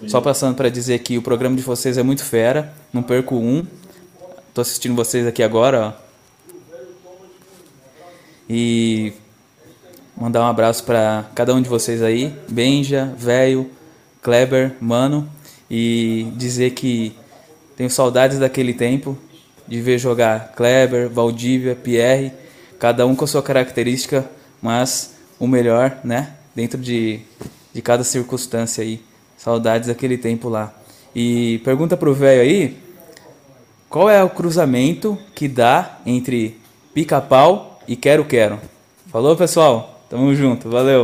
Só 0.07 0.19
passando 0.19 0.56
para 0.56 0.68
dizer 0.68 0.99
que 0.99 1.18
o 1.18 1.22
programa 1.22 1.56
de 1.56 1.61
vocês 1.61 1.98
é 1.98 2.03
muito 2.03 2.26
fera, 2.26 2.73
não 2.91 3.03
perco 3.03 3.35
um. 3.35 3.65
Tô 4.53 4.60
assistindo 4.61 4.95
vocês 4.95 5.26
aqui 5.27 5.41
agora, 5.43 5.95
ó. 5.98 6.11
E 8.49 9.14
mandar 10.22 10.41
um 10.41 10.45
abraço 10.45 10.84
para 10.84 11.26
cada 11.34 11.52
um 11.52 11.60
de 11.60 11.68
vocês 11.68 12.03
aí, 12.03 12.31
Benja, 12.48 13.11
Velho, 13.18 13.72
Kleber, 14.22 14.76
Mano, 14.80 15.27
e 15.68 16.31
dizer 16.35 16.72
que 16.72 17.18
tenho 17.76 17.89
saudades 17.89 18.38
daquele 18.38 18.72
tempo 18.72 19.18
de 19.68 19.81
ver 19.81 19.98
jogar 19.98 20.52
Kleber, 20.56 21.10
Valdívia, 21.10 21.76
Pierre, 21.76 22.31
cada 22.77 23.07
um 23.07 23.15
com 23.15 23.26
a 23.26 23.27
sua 23.27 23.41
característica, 23.41 24.23
mas 24.61 25.15
o 25.39 25.48
melhor, 25.48 25.98
né? 26.03 26.35
Dentro 26.56 26.80
de, 26.80 27.22
de 27.73 27.81
cada 27.81 28.03
circunstância 28.03 28.84
aí. 28.84 29.02
Saudades 29.35 29.88
daquele 29.88 30.19
tempo 30.19 30.49
lá. 30.49 30.72
E 31.15 31.60
pergunta 31.64 31.98
pro 31.98 32.14
velho 32.14 32.41
aí, 32.41 32.77
qual 33.89 34.07
é 34.07 34.23
o 34.23 34.30
cruzamento 34.30 35.18
que 35.34 35.48
dá 35.48 35.98
entre 36.06 36.61
pica-pau 36.93 37.80
e 37.88 37.95
quero-quero? 37.95 38.60
Falou, 39.11 39.35
pessoal? 39.35 40.01
Tamo 40.12 40.36
junto, 40.36 40.70
valeu. 40.70 41.04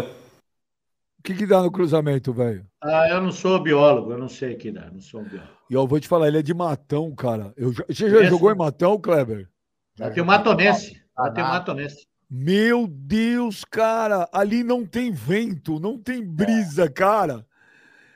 O 1.19 1.23
que, 1.23 1.33
que 1.33 1.45
dá 1.47 1.61
no 1.61 1.71
cruzamento, 1.71 2.33
velho? 2.33 2.67
Ah, 2.83 3.07
eu 3.09 3.21
não 3.21 3.31
sou 3.31 3.57
biólogo, 3.63 4.11
eu 4.11 4.17
não 4.17 4.27
sei 4.27 4.53
o 4.53 4.57
que 4.57 4.69
dá, 4.69 4.91
não 4.91 4.99
sou 4.99 5.21
um 5.21 5.23
biólogo. 5.23 5.53
E 5.69 5.73
eu 5.73 5.87
vou 5.87 5.97
te 5.97 6.09
falar, 6.09 6.27
ele 6.27 6.39
é 6.39 6.41
de 6.41 6.53
Matão, 6.53 7.15
cara. 7.15 7.53
Eu 7.55 7.71
já- 7.71 7.85
você 7.87 8.09
já 8.09 8.15
Conheço. 8.17 8.29
jogou 8.31 8.51
em 8.51 8.57
Matão, 8.57 8.99
Kleber? 8.99 9.47
Já 9.95 10.11
tem 10.11 10.21
o 10.21 10.25
Matonense. 10.25 11.01
Ah, 11.17 11.27
Já 11.27 11.31
tem 11.31 11.43
o 11.43 11.47
Matonense. 11.47 12.05
Meu 12.29 12.85
Deus, 12.85 13.63
cara, 13.63 14.27
ali 14.33 14.61
não 14.61 14.85
tem 14.85 15.09
vento, 15.09 15.79
não 15.79 15.97
tem 15.97 16.21
brisa, 16.21 16.89
cara. 16.91 17.45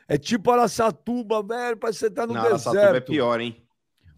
É 0.09 0.17
tipo 0.17 0.51
Araçatuba, 0.51 1.41
velho, 1.41 1.77
parece 1.77 1.99
que 1.99 2.05
você 2.07 2.11
tá 2.11 2.27
no 2.27 2.33
Não, 2.33 2.41
deserto. 2.41 2.67
Araçatuba 2.67 2.97
é 2.97 2.99
pior, 2.99 3.39
hein? 3.39 3.65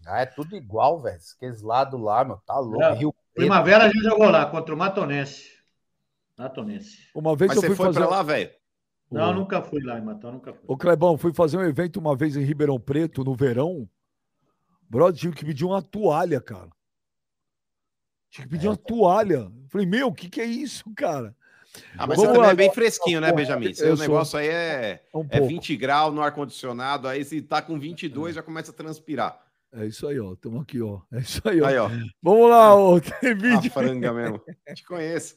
Ah, 0.04 0.22
é 0.22 0.26
tudo 0.26 0.56
igual, 0.56 1.00
velho. 1.00 1.20
Aqueles 1.36 1.62
lados 1.62 2.00
lá, 2.00 2.24
meu, 2.24 2.36
tá 2.44 2.58
louco. 2.58 2.80
Não, 2.80 2.94
Rio. 2.96 3.14
Primavera 3.32 3.84
a 3.84 3.86
gente 3.88 4.02
jogou 4.02 4.28
lá 4.28 4.44
contra 4.46 4.74
o 4.74 4.78
Matonense. 4.78 5.53
Matonense. 6.36 6.98
Uma 7.14 7.36
vez 7.36 7.48
Mas 7.50 7.56
eu 7.56 7.62
você 7.62 7.66
fui 7.68 7.76
foi 7.76 7.86
fazer... 7.86 8.00
pra 8.00 8.08
lá, 8.08 8.22
velho? 8.22 8.50
Não, 9.10 9.32
nunca 9.32 9.62
fui 9.62 9.82
lá 9.82 9.98
em 9.98 10.04
Matão, 10.04 10.32
nunca 10.32 10.52
fui. 10.52 10.64
Ô, 10.66 10.76
Clebão, 10.76 11.16
fui 11.16 11.32
fazer 11.32 11.56
um 11.56 11.62
evento 11.62 11.98
uma 12.00 12.16
vez 12.16 12.36
em 12.36 12.42
Ribeirão 12.42 12.80
Preto, 12.80 13.22
no 13.22 13.34
verão. 13.34 13.88
Brother, 14.88 15.20
tive 15.20 15.36
que 15.36 15.44
pedir 15.44 15.64
uma 15.64 15.80
toalha, 15.80 16.40
cara. 16.40 16.70
Tinha 18.30 18.44
que 18.46 18.50
pedir 18.50 18.66
uma 18.66 18.76
toalha. 18.76 19.50
Falei, 19.68 19.86
meu, 19.86 20.08
o 20.08 20.14
que, 20.14 20.28
que 20.28 20.40
é 20.40 20.44
isso, 20.44 20.84
cara? 20.96 21.36
Ah, 21.96 22.06
mas 22.06 22.16
Vamos 22.16 22.18
você 22.18 22.26
também 22.26 22.40
lá. 22.42 22.50
é 22.50 22.54
bem 22.54 22.72
fresquinho, 22.72 23.20
né, 23.20 23.32
Benjamin? 23.32 23.66
Eu 23.66 23.74
Seu 23.74 23.96
sou. 23.96 24.06
negócio 24.06 24.38
aí 24.38 24.48
é, 24.48 25.02
Um 25.14 25.20
é 25.30 25.38
pouco. 25.38 25.46
20 25.48 25.76
graus 25.76 26.14
no 26.14 26.22
ar-condicionado, 26.22 27.06
aí 27.08 27.24
se 27.24 27.42
tá 27.42 27.60
com 27.62 27.78
22 27.78 28.34
já 28.34 28.42
começa 28.42 28.70
a 28.70 28.74
transpirar. 28.74 29.40
É 29.72 29.86
isso 29.86 30.06
aí, 30.06 30.18
ó. 30.20 30.32
Estamos 30.34 30.62
aqui, 30.62 30.80
ó. 30.80 31.00
É 31.12 31.18
isso 31.18 31.40
aí, 31.44 31.60
ó. 31.60 31.66
Aí, 31.66 31.76
ó. 31.78 31.88
Vamos 32.22 32.50
lá, 32.50 32.74
ó. 32.74 32.98
Tem 33.20 33.32
A 33.32 33.34
vídeo. 33.34 33.70
franga 33.72 34.12
mesmo. 34.12 34.40
Te 34.74 34.84
conheço. 34.84 35.36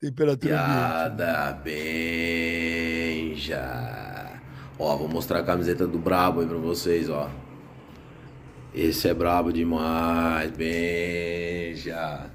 Temperatura 0.00 0.54
Piada 0.56 1.52
Benja. 3.40 4.40
Ó, 4.78 4.96
vou 4.96 5.08
mostrar 5.08 5.40
a 5.40 5.42
camiseta 5.44 5.86
do 5.86 5.98
Brabo 5.98 6.40
aí 6.40 6.46
pra 6.46 6.56
vocês, 6.58 7.08
ó. 7.10 7.30
Esse 8.72 9.08
é 9.08 9.14
brabo 9.14 9.52
demais, 9.52 10.50
Benja. 10.52 12.30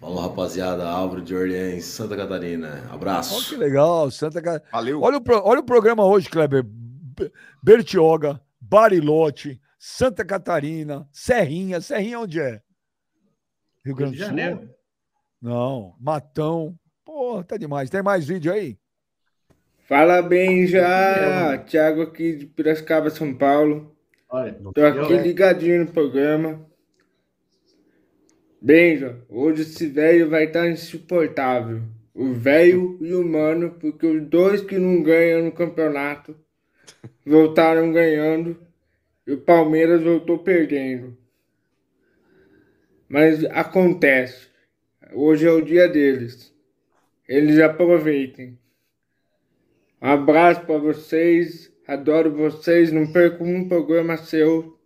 Falou, 0.00 0.20
rapaziada. 0.20 0.86
Álvaro 0.88 1.22
de 1.22 1.34
Orleans, 1.34 1.84
Santa 1.84 2.16
Catarina. 2.16 2.82
Olha 2.84 2.92
Abraço. 2.94 3.48
que 3.48 3.56
legal, 3.56 4.10
Santa 4.10 4.40
Catarina. 4.40 4.70
Valeu. 4.72 5.00
Olha 5.02 5.16
o, 5.16 5.20
pro- 5.20 5.42
olha 5.44 5.60
o 5.60 5.64
programa 5.64 6.04
hoje, 6.04 6.28
Kleber. 6.28 6.62
Be- 6.62 7.32
Bertioga, 7.62 8.40
Barilote, 8.60 9.60
Santa 9.78 10.24
Catarina, 10.24 11.08
Serrinha. 11.10 11.80
Serrinha 11.80 12.20
onde 12.20 12.40
é? 12.40 12.60
Rio 13.84 13.94
Grande 13.96 14.12
de 14.12 14.18
do 14.18 14.24
Sul? 14.26 14.36
Janeiro. 14.36 14.70
Não, 15.46 15.94
Matão. 16.00 16.76
Pô, 17.04 17.40
tá 17.44 17.56
demais. 17.56 17.88
Tem 17.88 18.02
mais 18.02 18.26
vídeo 18.26 18.52
aí? 18.52 18.76
Fala 19.86 20.20
bem 20.20 20.66
já, 20.66 21.56
Thiago 21.58 22.02
aqui 22.02 22.34
de 22.34 22.46
Piracicaba, 22.46 23.10
São 23.10 23.32
Paulo. 23.32 23.96
Olha, 24.28 24.54
Tô 24.74 24.84
aqui 24.84 25.12
eu- 25.12 25.22
ligadinho 25.22 25.84
no 25.84 25.92
programa. 25.92 26.66
Benja, 28.60 29.22
hoje 29.28 29.62
esse 29.62 29.86
velho 29.86 30.28
vai 30.28 30.46
estar 30.46 30.68
insuportável. 30.68 31.80
O 32.12 32.32
velho 32.32 32.98
e 33.00 33.14
o 33.14 33.24
mano, 33.24 33.70
porque 33.78 34.04
os 34.04 34.28
dois 34.28 34.60
que 34.62 34.76
não 34.76 35.00
ganham 35.00 35.44
no 35.44 35.52
campeonato 35.52 36.34
voltaram 37.24 37.92
ganhando 37.92 38.58
e 39.24 39.32
o 39.34 39.40
Palmeiras 39.40 40.02
voltou 40.02 40.40
perdendo. 40.40 41.16
Mas 43.08 43.44
acontece. 43.44 44.55
Hoje 45.12 45.46
é 45.46 45.50
o 45.50 45.62
dia 45.64 45.88
deles. 45.88 46.52
Eles 47.28 47.58
aproveitem. 47.60 48.58
Um 50.02 50.08
abraço 50.10 50.62
para 50.62 50.78
vocês. 50.78 51.72
Adoro 51.86 52.32
vocês. 52.34 52.92
Não 52.92 53.06
perco 53.12 53.44
um 53.44 53.68
programa 53.68 54.16
seu. 54.16 54.76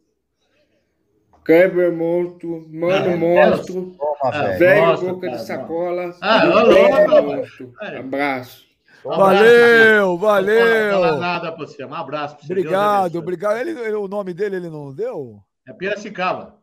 Kleber 1.45 1.91
Monstro, 1.93 2.67
Mano 2.71 3.13
Ah, 3.13 3.17
Monstro, 3.17 3.97
Toma, 3.97 4.49
velho. 4.59 4.87
Nossa, 4.87 5.05
Boca 5.07 5.27
cara, 5.27 5.39
de 5.39 5.47
Sacola. 5.47 6.17
Ah, 6.21 6.45
louco, 6.45 7.23
Monstro. 7.23 7.73
Aí. 7.81 7.97
Abraço. 7.97 8.71
Um 9.05 9.09
Valeu, 9.17 10.07
Não 10.09 10.19
fala 10.19 10.43
valeu. 10.43 11.19
nada 11.21 11.53
pra 11.53 11.67
você. 11.67 11.83
Um 11.87 11.95
abraço 11.95 12.37
pra 12.37 12.45
você. 12.47 12.55
Deus 12.55 12.59
Obrigado, 12.67 13.01
abençoe. 13.01 13.19
obrigado. 13.19 13.57
Ele, 13.57 13.71
ele- 13.71 13.95
o 13.97 14.07
nome 14.07 14.35
dele 14.35 14.57
ele 14.57 14.69
não 14.69 14.93
deu? 14.95 15.41
É 15.67 15.73
Piracicaba. 15.73 16.60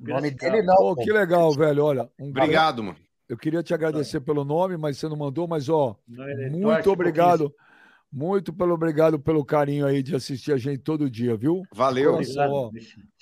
O 0.00 0.08
nome 0.08 0.30
dele 0.30 0.62
não. 0.62 0.76
Pô, 0.76 0.96
que 0.96 1.12
legal, 1.12 1.52
velho. 1.52 1.84
Olha, 1.84 2.02
um 2.18 2.30
grande- 2.32 2.40
Obrigado, 2.40 2.82
mano. 2.84 2.98
Eu 3.28 3.36
queria 3.36 3.62
te 3.62 3.74
agradecer 3.74 4.20
pelo 4.20 4.44
nome, 4.44 4.76
mas 4.76 4.96
você 4.96 5.08
não 5.08 5.16
mandou. 5.16 5.46
Mas, 5.46 5.68
ó, 5.68 5.96
torce 6.16 6.50
muito 6.50 6.90
obrigado. 6.90 7.52
Muito 8.10 8.54
pelo 8.54 8.72
obrigado 8.72 9.18
pelo 9.20 9.44
carinho 9.44 9.84
aí 9.86 10.02
de 10.02 10.16
assistir 10.16 10.50
a 10.52 10.56
gente 10.56 10.78
todo 10.78 11.10
dia, 11.10 11.36
viu? 11.36 11.62
Valeu. 11.74 12.14
Obrigado. 12.14 12.34
Chamou 12.34 12.68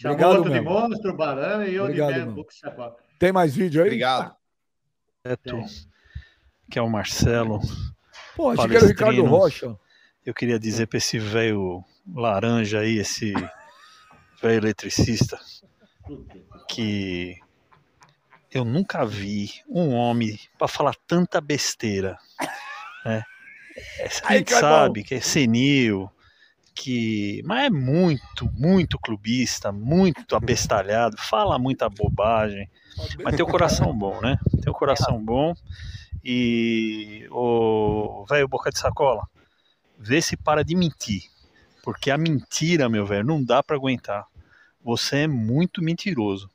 Obrigado 0.04 0.36
outro 0.36 0.52
de 0.52 0.60
monstro, 0.60 1.16
barana 1.16 1.66
e 1.66 1.74
eu 1.74 1.84
Obrigado, 1.84 2.12
de 2.12 2.18
mesmo. 2.20 2.46
Tem 3.18 3.32
mais 3.32 3.56
vídeo 3.56 3.82
aí? 3.82 3.88
Obrigado. 3.88 4.36
Neto, 5.24 5.58
que 6.70 6.78
é 6.78 6.82
o 6.82 6.88
Marcelo. 6.88 7.60
Pô, 8.36 8.50
achei 8.50 8.68
que 8.68 8.76
era 8.76 8.84
o 8.84 8.88
Ricardo. 8.88 9.24
Rocha. 9.24 9.76
Eu 10.24 10.32
queria 10.32 10.58
dizer 10.58 10.86
para 10.86 10.98
esse 10.98 11.18
velho 11.18 11.82
laranja 12.14 12.78
aí, 12.78 12.98
esse 12.98 13.32
velho 14.40 14.58
eletricista, 14.58 15.36
que 16.68 17.38
eu 18.50 18.64
nunca 18.64 19.04
vi 19.04 19.50
um 19.68 19.94
homem 19.94 20.38
para 20.58 20.68
falar 20.68 20.94
tanta 21.06 21.40
besteira. 21.40 22.18
Né? 23.04 23.22
É, 23.98 24.08
A 24.24 24.36
gente 24.36 24.52
sabe 24.52 25.04
que 25.04 25.14
é 25.14 25.20
senil, 25.20 26.10
que 26.74 27.42
mas 27.44 27.66
é 27.66 27.70
muito, 27.70 28.50
muito 28.52 28.98
clubista, 28.98 29.72
muito 29.72 30.36
abestalhado, 30.36 31.16
fala 31.18 31.58
muita 31.58 31.88
bobagem, 31.88 32.68
mas 33.22 33.34
tem 33.34 33.44
o 33.44 33.48
coração 33.48 33.96
bom, 33.96 34.20
né? 34.20 34.38
Tem 34.62 34.70
o 34.70 34.74
coração 34.74 35.22
bom 35.22 35.54
e 36.24 37.26
o 37.30 38.24
velho 38.28 38.48
boca 38.48 38.70
de 38.70 38.78
sacola, 38.78 39.26
vê 39.98 40.20
se 40.20 40.36
para 40.36 40.62
de 40.62 40.74
mentir, 40.74 41.22
porque 41.82 42.10
a 42.10 42.18
mentira, 42.18 42.88
meu 42.88 43.06
velho, 43.06 43.24
não 43.24 43.42
dá 43.42 43.62
para 43.62 43.76
aguentar. 43.76 44.26
Você 44.82 45.20
é 45.20 45.26
muito 45.26 45.82
mentiroso, 45.82 46.50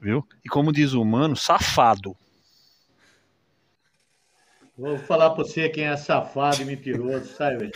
viu? 0.00 0.26
E 0.44 0.48
como 0.48 0.72
diz 0.72 0.92
o 0.92 1.02
humano, 1.02 1.36
safado. 1.36 2.16
Vou 4.76 4.96
falar 4.96 5.30
pra 5.30 5.42
você 5.42 5.68
quem 5.68 5.84
é 5.84 5.96
safado 5.96 6.62
e 6.62 6.64
mentiroso, 6.64 7.26
sai, 7.34 7.56
velho. 7.56 7.72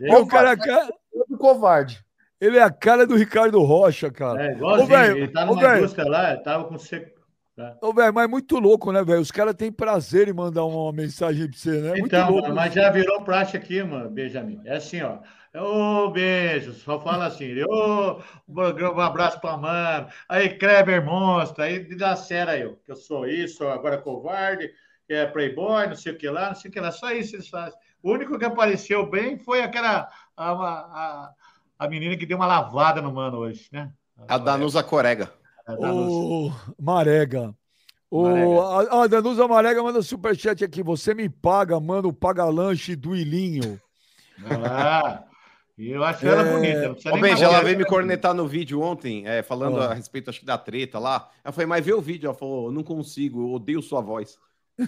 O 0.20 0.26
cara 0.26 0.52
é 0.52 0.56
cara... 0.56 0.88
do 1.28 1.38
covarde. 1.38 2.04
Ele 2.40 2.58
é 2.58 2.62
a 2.62 2.70
cara 2.70 3.06
do 3.06 3.16
Ricardo 3.16 3.62
Rocha, 3.62 4.10
cara. 4.10 4.46
É, 4.46 4.48
Ô, 4.50 4.56
igualzinho. 4.56 4.88
velho, 4.88 5.16
ele 5.16 5.28
tá 5.28 5.44
ô, 5.44 5.46
numa 5.46 5.60
velho, 5.60 5.78
indústria 5.78 6.08
lá, 6.08 6.36
tava 6.36 6.64
com. 6.64 6.76
Tá? 7.56 7.76
ô, 7.80 7.92
velho, 7.92 8.12
mas 8.14 8.24
é 8.24 8.28
muito 8.28 8.58
louco, 8.58 8.92
né, 8.92 9.02
velho? 9.02 9.20
Os 9.20 9.30
caras 9.30 9.54
têm 9.54 9.72
prazer 9.72 10.28
em 10.28 10.32
mandar 10.32 10.64
uma 10.64 10.92
mensagem 10.92 11.48
pra 11.48 11.58
você, 11.58 11.80
né? 11.80 11.88
É 11.88 12.00
muito 12.00 12.06
Então, 12.06 12.30
louco. 12.30 12.52
mas 12.52 12.72
já 12.74 12.90
virou 12.90 13.22
praxe 13.22 13.56
aqui, 13.56 13.82
mano, 13.82 14.10
Benjamin. 14.10 14.60
É 14.64 14.76
assim, 14.76 15.00
ó. 15.02 15.18
Ô, 15.58 16.10
beijo, 16.10 16.74
só 16.74 17.00
fala 17.00 17.26
assim. 17.26 17.54
Ô, 17.62 18.20
um 18.48 19.00
abraço 19.00 19.40
pra 19.40 19.56
mano. 19.56 20.08
Aí, 20.28 20.50
Kleber 20.50 21.04
Monstro, 21.04 21.62
aí 21.62 21.82
dá 21.96 22.14
sério 22.14 22.52
aí, 22.52 22.66
ó, 22.66 22.72
que 22.84 22.92
eu 22.92 22.96
sou 22.96 23.26
isso, 23.26 23.66
agora 23.66 23.96
covarde, 23.98 24.70
que 25.06 25.14
é 25.14 25.26
playboy, 25.26 25.86
não 25.86 25.94
sei 25.96 26.12
o 26.12 26.18
que 26.18 26.28
lá, 26.28 26.48
não 26.48 26.54
sei 26.54 26.70
o 26.70 26.72
que 26.72 26.80
lá. 26.80 26.92
Só 26.92 27.10
isso 27.10 27.36
eles 27.36 27.48
fazem. 27.48 27.78
O 28.02 28.12
único 28.12 28.38
que 28.38 28.44
apareceu 28.44 29.08
bem 29.08 29.38
foi 29.38 29.62
aquela. 29.62 30.08
A, 30.36 30.50
a, 30.52 31.30
a 31.78 31.88
menina 31.88 32.16
que 32.16 32.26
deu 32.26 32.36
uma 32.36 32.46
lavada 32.46 33.00
no 33.00 33.12
mano 33.12 33.38
hoje, 33.38 33.68
né? 33.72 33.90
A 34.28 34.38
Danusa 34.38 34.82
Corega. 34.82 35.30
Ô, 35.68 36.52
Marega. 36.80 37.54
O, 38.10 38.22
Marega. 38.22 38.60
a, 38.94 39.02
a 39.02 39.06
Danusa 39.06 39.48
Marega 39.48 39.82
manda 39.82 40.00
superchat 40.02 40.64
aqui. 40.64 40.82
Você 40.82 41.12
me 41.14 41.28
paga, 41.28 41.78
mano, 41.80 42.12
paga 42.12 42.44
lanche 42.44 42.94
do 42.94 43.16
Ilinho. 43.16 43.80
Ah, 44.44 45.24
eu 45.78 46.04
acho 46.04 46.26
ela 46.26 46.42
É, 46.42 46.52
bonita. 46.52 47.10
Ô, 47.10 47.16
ela 47.44 47.62
veio 47.62 47.78
me 47.78 47.84
cornetar 47.84 48.32
no 48.34 48.46
vídeo 48.46 48.80
ontem, 48.80 49.26
é, 49.26 49.42
falando 49.42 49.80
Ah. 49.80 49.90
a 49.90 49.94
respeito, 49.94 50.30
acho 50.30 50.40
que 50.40 50.46
da 50.46 50.56
treta 50.58 50.98
lá. 50.98 51.30
Ela 51.42 51.52
falou, 51.52 51.68
mas 51.68 51.84
vê 51.84 51.92
o 51.92 52.00
vídeo. 52.00 52.26
Ela 52.28 52.34
falou, 52.34 52.70
não 52.70 52.82
consigo, 52.82 53.40
eu 53.42 53.52
odeio 53.52 53.82
sua 53.82 54.00
voz. 54.00 54.38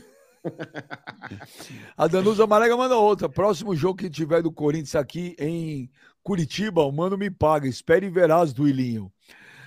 A 1.96 2.06
Danusa 2.06 2.46
Marega 2.46 2.76
manda 2.76 2.96
outra. 2.96 3.28
Próximo 3.28 3.74
jogo 3.74 3.98
que 3.98 4.09
tiver 4.09 4.40
do 4.42 4.52
Corinthians 4.52 4.94
aqui 4.94 5.34
em 5.38 5.90
Curitiba, 6.22 6.82
o 6.82 6.92
mano 6.92 7.18
me 7.18 7.28
paga. 7.30 7.66
Espere 7.66 8.06
e 8.06 8.10
verás 8.10 8.52
do 8.52 8.68
Ilinho. 8.68 9.12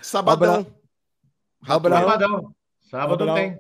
Sabadão. 0.02 0.66
Abraão, 1.68 2.02
Sabadão. 2.10 2.56
Sábado 2.82 3.24
Abraão. 3.24 3.36
tem. 3.36 3.60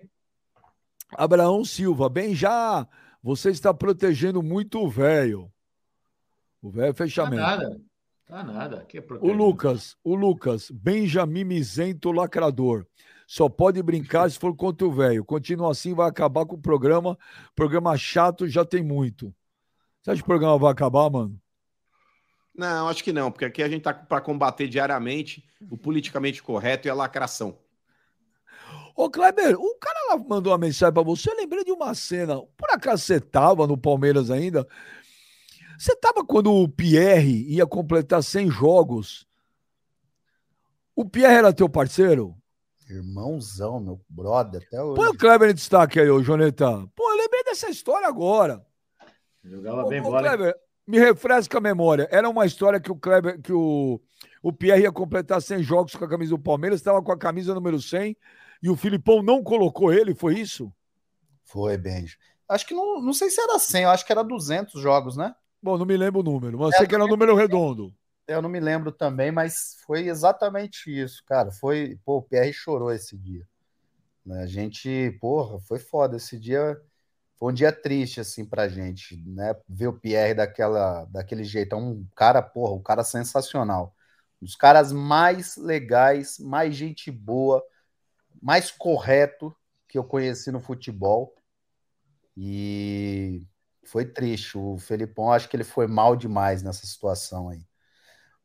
Abraão 1.15 1.65
Silva, 1.65 2.09
bem 2.09 2.33
já. 2.33 2.87
Você 3.21 3.49
está 3.51 3.73
protegendo 3.73 4.41
muito 4.41 4.79
o 4.79 4.89
velho. 4.89 5.51
O 6.61 6.69
velho 6.69 6.89
é 6.89 6.93
Tá 6.93 6.97
fechamento. 7.03 7.41
nada. 7.41 7.81
Tá 8.25 8.43
nada. 8.43 8.85
Que 8.85 8.99
O. 8.99 9.31
Lucas, 9.31 9.95
o 10.03 10.15
Lucas, 10.15 10.71
Benjamin 10.71 11.43
Mizento 11.43 12.11
Lacrador. 12.11 12.85
Só 13.27 13.47
pode 13.47 13.81
brincar 13.81 14.29
se 14.29 14.37
for 14.39 14.55
contra 14.55 14.85
o 14.87 14.91
velho. 14.91 15.23
Continua 15.23 15.71
assim, 15.71 15.93
vai 15.93 16.09
acabar 16.09 16.45
com 16.45 16.55
o 16.55 16.61
programa. 16.61 17.17
Programa 17.55 17.95
chato 17.97 18.47
já 18.47 18.65
tem 18.65 18.83
muito. 18.83 19.33
Você 20.01 20.11
acha 20.11 20.21
que 20.21 20.23
o 20.23 20.27
programa 20.27 20.57
vai 20.57 20.71
acabar, 20.71 21.09
mano? 21.09 21.39
Não, 22.53 22.89
acho 22.89 23.03
que 23.03 23.13
não, 23.13 23.31
porque 23.31 23.45
aqui 23.45 23.63
a 23.63 23.69
gente 23.69 23.83
tá 23.83 23.93
para 23.93 24.19
combater 24.19 24.67
diariamente 24.67 25.45
o 25.69 25.77
politicamente 25.77 26.43
correto 26.43 26.87
e 26.87 26.91
a 26.91 26.93
lacração. 26.93 27.57
Ô, 28.95 29.09
Kleber, 29.09 29.55
o 29.59 29.75
cara 29.75 29.99
lá 30.09 30.17
mandou 30.17 30.51
uma 30.51 30.57
mensagem 30.57 30.93
pra 30.93 31.03
você. 31.03 31.29
Eu 31.29 31.37
lembrei 31.37 31.63
de 31.63 31.71
uma 31.71 31.93
cena. 31.93 32.41
Por 32.57 32.69
acaso 32.71 33.03
você 33.03 33.19
tava 33.19 33.65
no 33.67 33.77
Palmeiras 33.77 34.29
ainda? 34.29 34.67
Você 35.77 35.95
tava 35.95 36.23
quando 36.25 36.53
o 36.53 36.69
Pierre 36.69 37.45
ia 37.47 37.65
completar 37.65 38.23
100 38.23 38.51
jogos? 38.51 39.27
O 40.95 41.03
Pierre 41.03 41.35
era 41.35 41.53
teu 41.53 41.67
parceiro? 41.67 42.35
Irmãozão, 42.89 43.79
meu 43.79 44.01
brother, 44.09 44.61
até 44.67 44.83
hoje. 44.83 44.95
Põe 44.95 45.07
o 45.07 45.17
Kleber 45.17 45.49
em 45.49 45.53
destaque 45.53 45.99
aí, 45.99 46.09
ô 46.09 46.21
Joneta. 46.21 46.69
Pô, 46.95 47.09
eu 47.09 47.17
lembrei 47.17 47.43
dessa 47.45 47.69
história 47.69 48.07
agora. 48.07 48.63
Jogava 49.43 49.85
Ô, 49.85 49.87
bem 49.87 50.01
ô, 50.01 50.03
bola. 50.03 50.21
Kleber, 50.21 50.55
me 50.85 50.99
refresca 50.99 51.57
a 51.57 51.61
memória. 51.61 52.07
Era 52.11 52.29
uma 52.29 52.45
história 52.45 52.79
que 52.79 52.91
o 52.91 52.95
Kleber, 52.95 53.41
que 53.41 53.53
o, 53.53 53.99
o 54.43 54.51
Pierre 54.51 54.83
ia 54.83 54.91
completar 54.91 55.41
100 55.41 55.63
jogos 55.63 55.95
com 55.95 56.03
a 56.03 56.09
camisa 56.09 56.31
do 56.31 56.39
Palmeiras, 56.39 56.79
estava 56.79 57.01
com 57.01 57.11
a 57.11 57.17
camisa 57.17 57.55
número 57.55 57.81
100 57.81 58.15
e 58.61 58.69
o 58.69 58.75
Filipão 58.75 59.21
não 59.21 59.43
colocou 59.43 59.91
ele, 59.91 60.13
foi 60.13 60.39
isso? 60.39 60.71
Foi, 61.43 61.77
Benji. 61.77 62.17
Acho 62.47 62.67
que 62.67 62.73
não, 62.73 63.01
não 63.01 63.13
sei 63.13 63.29
se 63.29 63.41
era 63.41 63.57
100, 63.57 63.83
eu 63.83 63.89
acho 63.89 64.05
que 64.05 64.11
era 64.11 64.23
200 64.23 64.79
jogos, 64.81 65.15
né? 65.15 65.33
Bom, 65.61 65.77
não 65.77 65.85
me 65.85 65.95
lembro 65.95 66.19
o 66.19 66.23
número, 66.23 66.57
mas 66.57 66.73
eu 66.73 66.77
sei 66.79 66.87
que 66.87 66.95
era 66.95 67.05
um 67.05 67.07
número 67.07 67.35
redondo. 67.35 67.93
Eu 68.27 68.41
não 68.41 68.49
me 68.49 68.59
lembro 68.59 68.91
também, 68.91 69.31
mas 69.31 69.77
foi 69.85 70.07
exatamente 70.07 70.89
isso, 70.89 71.23
cara. 71.25 71.51
Foi, 71.51 71.99
pô, 72.05 72.17
o 72.17 72.21
PR 72.21 72.51
chorou 72.53 72.91
esse 72.91 73.17
dia. 73.17 73.45
Né? 74.25 74.43
A 74.43 74.45
gente, 74.45 75.11
porra, 75.19 75.59
foi 75.59 75.79
foda 75.79 76.17
esse 76.17 76.39
dia. 76.39 76.79
Foi 77.37 77.51
um 77.51 77.55
dia 77.55 77.71
triste 77.71 78.19
assim 78.19 78.45
pra 78.45 78.69
gente, 78.69 79.17
né? 79.25 79.55
Ver 79.67 79.87
o 79.87 79.93
Pierre 79.93 80.35
daquela, 80.35 81.05
daquele 81.05 81.43
jeito, 81.43 81.73
é 81.73 81.77
um 81.77 82.05
cara, 82.15 82.41
porra, 82.41 82.73
um 82.73 82.81
cara 82.81 83.03
sensacional. 83.03 83.95
Um 84.41 84.45
dos 84.45 84.55
caras 84.55 84.91
mais 84.91 85.57
legais, 85.57 86.37
mais 86.39 86.75
gente 86.75 87.09
boa, 87.11 87.63
mais 88.41 88.71
correto 88.71 89.55
que 89.87 89.97
eu 89.97 90.03
conheci 90.03 90.51
no 90.51 90.59
futebol. 90.59 91.35
E 92.35 93.45
foi 93.83 94.05
triste. 94.05 94.57
O 94.57 94.77
Felipão, 94.77 95.31
acho 95.31 95.47
que 95.49 95.55
ele 95.55 95.63
foi 95.63 95.87
mal 95.87 96.15
demais 96.15 96.63
nessa 96.63 96.85
situação 96.85 97.49
aí. 97.49 97.65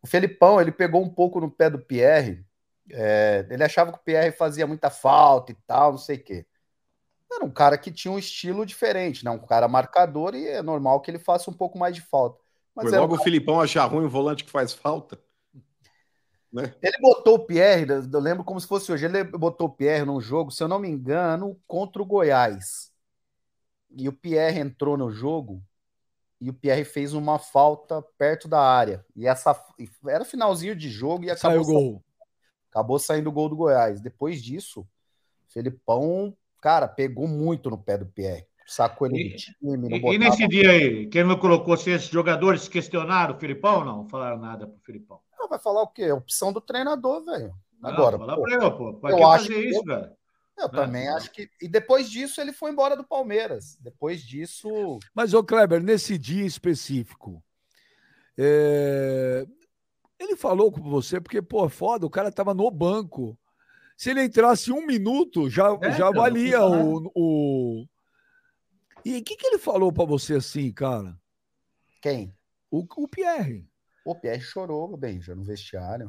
O 0.02 0.06
Felipão, 0.06 0.60
ele 0.60 0.72
pegou 0.72 1.02
um 1.02 1.08
pouco 1.08 1.40
no 1.40 1.50
pé 1.50 1.70
do 1.70 1.78
Pierre. 1.78 2.44
é, 2.90 3.46
ele 3.50 3.64
achava 3.64 3.92
que 3.92 3.98
o 3.98 4.02
Pierre 4.02 4.30
fazia 4.30 4.66
muita 4.66 4.90
falta 4.90 5.52
e 5.52 5.56
tal, 5.66 5.92
não 5.92 5.98
sei 5.98 6.16
o 6.16 6.22
quê. 6.22 6.46
Era 7.32 7.44
um 7.44 7.50
cara 7.50 7.76
que 7.76 7.90
tinha 7.90 8.12
um 8.12 8.18
estilo 8.18 8.64
diferente, 8.64 9.24
né? 9.24 9.30
Um 9.30 9.44
cara 9.44 9.66
marcador 9.66 10.34
e 10.34 10.46
é 10.46 10.62
normal 10.62 11.00
que 11.00 11.10
ele 11.10 11.18
faça 11.18 11.50
um 11.50 11.54
pouco 11.54 11.76
mais 11.76 11.94
de 11.94 12.00
falta. 12.00 12.40
Mas 12.74 12.84
Foi 12.84 12.92
era 12.92 13.00
um 13.00 13.08
logo 13.08 13.20
o 13.20 13.24
Filipão 13.24 13.60
achar 13.60 13.84
ruim 13.86 14.04
o 14.04 14.10
volante 14.10 14.44
que 14.44 14.50
faz 14.50 14.72
falta. 14.72 15.18
Né? 16.52 16.74
Ele 16.82 16.98
botou 17.00 17.34
o 17.34 17.46
Pierre, 17.46 17.86
eu 17.90 18.20
lembro 18.20 18.44
como 18.44 18.60
se 18.60 18.66
fosse 18.66 18.90
hoje, 18.90 19.04
ele 19.04 19.24
botou 19.24 19.66
o 19.66 19.72
Pierre 19.72 20.04
num 20.04 20.20
jogo, 20.20 20.50
se 20.50 20.62
eu 20.62 20.68
não 20.68 20.78
me 20.78 20.88
engano, 20.88 21.58
contra 21.66 22.00
o 22.00 22.06
Goiás. 22.06 22.92
E 23.90 24.08
o 24.08 24.12
Pierre 24.12 24.60
entrou 24.60 24.96
no 24.96 25.10
jogo 25.10 25.62
e 26.40 26.50
o 26.50 26.54
Pierre 26.54 26.84
fez 26.84 27.14
uma 27.14 27.38
falta 27.38 28.02
perto 28.18 28.46
da 28.46 28.60
área. 28.60 29.04
E 29.14 29.26
essa 29.26 29.58
e 29.78 29.88
era 30.06 30.24
finalzinho 30.24 30.76
de 30.76 30.88
jogo 30.90 31.24
e 31.24 31.36
Saiu 31.36 31.60
acabou, 31.60 31.76
o 31.76 31.80
gol. 31.80 32.04
acabou 32.70 32.98
saindo 32.98 33.30
o 33.30 33.32
gol 33.32 33.48
do 33.48 33.56
Goiás. 33.56 34.00
Depois 34.00 34.42
disso, 34.42 34.80
o 34.80 35.52
Felipão, 35.52 36.36
cara, 36.60 36.86
pegou 36.86 37.26
muito 37.26 37.70
no 37.70 37.78
pé 37.78 37.96
do 37.96 38.06
Pierre. 38.06 38.46
Sacou 38.66 39.06
ele 39.06 39.30
do 39.30 39.36
time, 39.36 39.76
não 39.76 40.12
E, 40.12 40.14
e 40.14 40.18
nesse 40.18 40.46
dia 40.48 40.70
aí, 40.70 41.06
quem 41.06 41.22
não 41.22 41.38
colocou, 41.38 41.76
se 41.76 41.90
esses 41.90 42.08
jogadores 42.08 42.66
questionaram 42.66 43.36
o 43.36 43.38
Filipão 43.38 43.78
ou 43.78 43.84
não? 43.84 43.96
Não 43.98 44.08
falaram 44.08 44.38
nada 44.38 44.66
pro 44.66 44.80
Filipão. 44.80 45.20
Não, 45.38 45.48
vai 45.48 45.58
falar 45.58 45.82
o 45.82 45.88
quê? 45.88 46.02
É 46.04 46.14
opção 46.14 46.52
do 46.52 46.60
treinador, 46.60 47.24
velho. 47.24 47.54
Não, 47.80 47.90
Agora, 47.90 48.18
fala 48.18 48.36
pô, 48.36 48.42
pra 48.42 48.52
ele, 48.54 48.70
pô. 48.70 48.94
Pra 48.94 49.10
eu 49.10 49.16
que 49.16 49.22
acho 49.22 49.44
fazer 49.46 49.54
que- 49.62 49.68
isso, 49.68 49.84
cara? 49.84 50.16
Eu 50.58 50.64
É, 50.64 50.68
também 50.70 51.06
não. 51.06 51.16
acho 51.16 51.30
que. 51.30 51.50
E 51.60 51.68
depois 51.68 52.08
disso 52.08 52.40
ele 52.40 52.52
foi 52.52 52.70
embora 52.70 52.96
do 52.96 53.04
Palmeiras. 53.04 53.76
Depois 53.80 54.22
disso. 54.22 54.98
Mas, 55.14 55.34
ô 55.34 55.44
Kleber, 55.44 55.82
nesse 55.82 56.16
dia 56.16 56.46
específico, 56.46 57.42
é, 58.38 59.46
ele 60.18 60.36
falou 60.36 60.72
com 60.72 60.80
você, 60.82 61.20
porque, 61.20 61.42
pô, 61.42 61.68
foda, 61.68 62.06
o 62.06 62.10
cara 62.10 62.32
tava 62.32 62.54
no 62.54 62.70
banco. 62.70 63.38
Se 63.96 64.10
ele 64.10 64.22
entrasse 64.24 64.72
um 64.72 64.84
minuto, 64.86 65.48
já, 65.48 65.68
É, 65.82 65.92
já 65.92 65.98
cara, 66.10 66.12
valia 66.12 66.58
não 66.58 66.94
o, 67.04 67.12
o. 67.14 67.86
E 69.04 69.18
o 69.18 69.22
que, 69.24 69.36
que 69.36 69.46
ele 69.46 69.58
falou 69.58 69.92
pra 69.92 70.04
você 70.04 70.34
assim, 70.34 70.72
cara? 70.72 71.18
Quem? 72.02 72.34
O, 72.70 72.84
o 72.96 73.08
Pierre. 73.08 73.66
O 74.06 74.14
Pierre 74.14 74.40
chorou, 74.40 74.96
bem, 74.96 75.20
já 75.20 75.34
no 75.34 75.42
vestiário. 75.42 76.08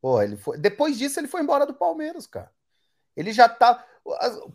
Pô, 0.00 0.20
ele 0.20 0.36
foi. 0.36 0.58
Depois 0.58 0.98
disso, 0.98 1.20
ele 1.20 1.28
foi 1.28 1.42
embora 1.42 1.64
do 1.64 1.72
Palmeiras, 1.72 2.26
cara. 2.26 2.50
Ele 3.16 3.32
já 3.32 3.48
tá. 3.48 3.86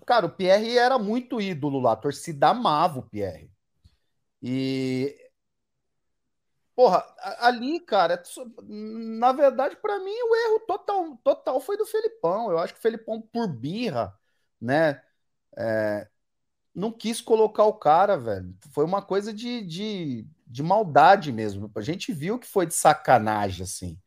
Cara, 0.06 0.26
o 0.26 0.30
Pierre 0.36 0.78
era 0.78 1.00
muito 1.00 1.40
ídolo 1.40 1.80
lá. 1.80 1.94
A 1.94 1.96
torcida 1.96 2.50
amava 2.50 3.00
o 3.00 3.10
Pierre. 3.10 3.50
E. 4.44 5.16
Porra, 6.76 7.06
ali, 7.40 7.80
cara, 7.80 8.22
na 8.64 9.32
verdade, 9.32 9.76
para 9.78 10.00
mim, 10.00 10.12
o 10.12 10.36
erro 10.36 10.60
total, 10.62 11.18
total 11.24 11.62
foi 11.62 11.78
do 11.78 11.86
Felipão. 11.86 12.52
Eu 12.52 12.60
acho 12.60 12.74
que 12.74 12.80
o 12.80 12.82
Felipão, 12.82 13.22
por 13.22 13.48
birra, 13.48 14.18
né? 14.62 15.02
É, 15.58 16.08
não 16.76 16.92
quis 16.92 17.22
colocar 17.22 17.64
o 17.66 17.74
cara, 17.74 18.18
velho. 18.18 18.54
Foi 18.72 18.86
uma 18.86 19.02
coisa 19.02 19.34
de, 19.34 19.62
de, 19.66 20.28
de 20.50 20.64
maldade 20.64 21.32
mesmo. 21.32 21.72
A 21.76 21.82
gente 21.82 22.12
viu 22.12 22.40
que 22.40 22.48
foi 22.48 22.66
de 22.66 22.74
sacanagem, 22.74 23.64
assim. 23.64 23.98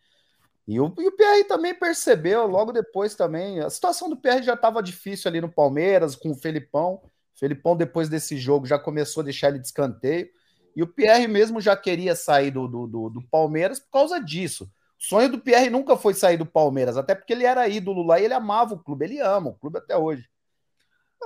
E 0.67 0.81
o, 0.81 0.93
e 0.99 1.07
o 1.07 1.13
PR 1.13 1.47
também 1.49 1.75
percebeu, 1.75 2.47
logo 2.47 2.73
depois 2.73 3.15
também. 3.15 3.61
A 3.61 3.71
situação 3.71 4.09
do 4.09 4.17
PR 4.17 4.43
já 4.43 4.55
estava 4.55 4.83
difícil 4.83 5.29
ali 5.29 5.41
no 5.41 5.51
Palmeiras, 5.51 6.17
com 6.17 6.33
o 6.33 6.35
Felipão. 6.35 6.95
O 6.95 7.39
Felipão, 7.39 7.77
depois 7.77 8.09
desse 8.09 8.37
jogo, 8.37 8.67
já 8.67 8.79
começou 8.79 9.21
a 9.21 9.25
deixar 9.25 9.49
ele 9.49 9.61
de 9.61 9.67
escanteio. 9.67 10.29
E 10.75 10.83
o 10.83 10.87
Pierre 10.87 11.29
mesmo 11.29 11.61
já 11.61 11.77
queria 11.77 12.17
sair 12.17 12.51
do, 12.51 12.67
do, 12.67 12.87
do, 12.87 13.11
do 13.11 13.23
Palmeiras 13.29 13.79
por 13.79 13.91
causa 13.91 14.19
disso. 14.19 14.65
O 15.01 15.05
sonho 15.05 15.29
do 15.29 15.39
Pierre 15.39 15.71
nunca 15.71 15.97
foi 15.97 16.15
sair 16.15 16.37
do 16.37 16.47
Palmeiras, 16.47 16.97
até 16.97 17.15
porque 17.15 17.33
ele 17.33 17.45
era 17.45 17.69
ídolo 17.69 18.03
lá 18.03 18.19
e 18.19 18.25
ele 18.25 18.35
amava 18.35 18.75
o 18.75 18.79
clube, 18.79 19.05
ele 19.05 19.21
ama 19.21 19.51
o 19.51 19.55
clube 19.55 19.79
até 19.79 19.97
hoje. 19.97 20.29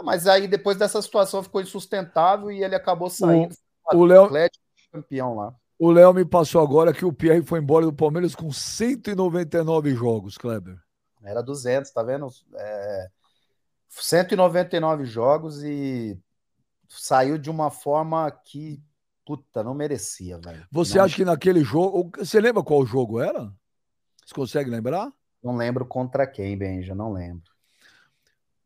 Mas 0.03 0.27
aí, 0.27 0.47
depois 0.49 0.77
dessa 0.77 1.01
situação, 1.01 1.43
ficou 1.43 1.61
insustentável 1.61 2.51
e 2.51 2.63
ele 2.63 2.75
acabou 2.75 3.09
saindo. 3.09 3.55
O, 3.93 3.99
o 3.99 4.05
Léo 4.05 4.51
campeão 4.97 5.35
lá. 5.35 5.55
O 5.79 5.91
Léo 5.91 6.15
me 6.15 6.25
passou 6.25 6.63
agora 6.63 6.93
que 6.93 7.05
o 7.05 7.13
Pierre 7.13 7.43
foi 7.43 7.61
embora 7.61 7.85
do 7.85 7.93
Palmeiras 7.93 8.35
com 8.35 8.51
199 8.51 9.95
jogos, 9.95 10.39
Kleber. 10.39 10.79
Era 11.23 11.43
200, 11.43 11.91
tá 11.91 12.03
vendo? 12.03 12.29
É... 12.55 13.09
199 13.89 15.05
jogos 15.05 15.63
e 15.63 16.19
saiu 16.89 17.37
de 17.37 17.51
uma 17.51 17.71
forma 17.71 18.31
que, 18.31 18.83
puta, 19.25 19.63
não 19.63 19.75
merecia, 19.75 20.39
velho. 20.39 20.67
Você 20.71 20.99
não... 20.99 21.05
acha 21.05 21.17
que 21.17 21.25
naquele 21.25 21.63
jogo. 21.63 22.11
Você 22.17 22.41
lembra 22.41 22.63
qual 22.63 22.87
jogo 22.87 23.21
era? 23.21 23.53
Você 24.25 24.35
consegue 24.35 24.71
lembrar? 24.71 25.13
Não 25.43 25.57
lembro 25.57 25.87
contra 25.87 26.27
quem, 26.27 26.57
Benja, 26.57 26.95
não 26.95 27.13
lembro. 27.13 27.56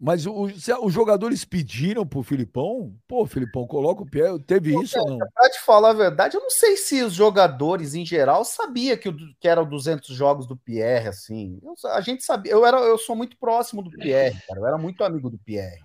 Mas 0.01 0.25
o, 0.25 0.45
os 0.45 0.93
jogadores 0.95 1.45
pediram 1.45 2.07
pro 2.07 2.23
Filipão? 2.23 2.97
Pô, 3.07 3.27
Filipão, 3.27 3.67
coloca 3.67 4.03
o 4.03 4.11
pé. 4.11 4.23
Teve 4.47 4.73
Pô, 4.73 4.83
isso 4.83 4.99
ou 4.99 5.07
não? 5.07 5.19
Pra 5.19 5.51
te 5.51 5.61
falar 5.61 5.91
a 5.91 5.93
verdade, 5.93 6.39
eu 6.39 6.41
não 6.41 6.49
sei 6.49 6.75
se 6.79 7.03
os 7.03 7.13
jogadores 7.13 7.95
em 7.95 8.07
geral 8.07 8.43
sabia 8.43 8.97
que, 8.97 9.11
o, 9.11 9.17
que 9.39 9.47
eram 9.47 9.69
200 9.69 10.09
jogos 10.17 10.47
do 10.47 10.57
Pierre, 10.57 11.09
assim. 11.09 11.61
Eu, 11.63 11.75
a 11.91 12.01
gente 12.01 12.25
sabia. 12.25 12.51
Eu, 12.51 12.65
era, 12.65 12.79
eu 12.79 12.97
sou 12.97 13.15
muito 13.15 13.37
próximo 13.37 13.83
do 13.83 13.91
Pierre, 13.91 14.41
cara. 14.49 14.61
Eu 14.61 14.67
era 14.67 14.79
muito 14.79 15.05
amigo 15.05 15.29
do 15.29 15.37
Pierre. 15.37 15.85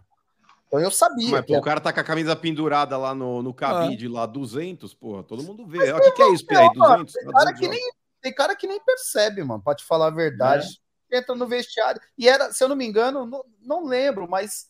Então 0.68 0.80
eu 0.80 0.92
sabia. 0.92 1.32
Mas, 1.32 1.46
pô, 1.46 1.58
o 1.58 1.62
cara 1.62 1.82
tá 1.82 1.92
com 1.92 2.00
a 2.00 2.04
camisa 2.04 2.38
pendurada 2.38 2.98
lá 2.98 3.14
no, 3.14 3.44
no 3.44 3.54
cabide, 3.54 4.08
ah. 4.08 4.12
lá, 4.12 4.26
200, 4.26 4.94
porra. 4.94 5.24
Todo 5.24 5.44
mundo 5.44 5.68
vê. 5.68 5.92
O 5.92 6.00
que, 6.00 6.12
que 6.12 6.24
é 6.24 6.32
isso, 6.32 6.46
Pierre? 6.46 6.70
200? 6.74 7.14
Tem 7.14 7.32
cara, 7.34 7.54
que 7.54 7.68
nem, 7.68 7.92
tem 8.22 8.34
cara 8.34 8.56
que 8.56 8.66
nem 8.66 8.80
percebe, 8.80 9.44
mano, 9.44 9.62
pra 9.62 9.76
te 9.76 9.84
falar 9.84 10.08
a 10.08 10.12
verdade. 10.12 10.68
É 10.68 10.85
entra 11.16 11.36
no 11.36 11.48
vestiário. 11.48 12.02
E 12.18 12.28
era, 12.28 12.52
se 12.52 12.64
eu 12.64 12.68
não 12.68 12.76
me 12.76 12.86
engano, 12.86 13.26
não, 13.26 13.44
não 13.62 13.86
lembro, 13.86 14.30
mas 14.30 14.70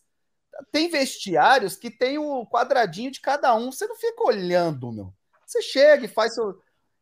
tem 0.72 0.88
vestiários 0.88 1.76
que 1.76 1.90
tem 1.90 2.18
o 2.18 2.46
quadradinho 2.46 3.10
de 3.10 3.20
cada 3.20 3.54
um. 3.54 3.70
Você 3.70 3.86
não 3.86 3.96
fica 3.96 4.24
olhando, 4.24 4.92
meu. 4.92 5.12
Você 5.44 5.62
chega 5.62 6.04
e 6.04 6.08
faz 6.08 6.34
seu. 6.34 6.58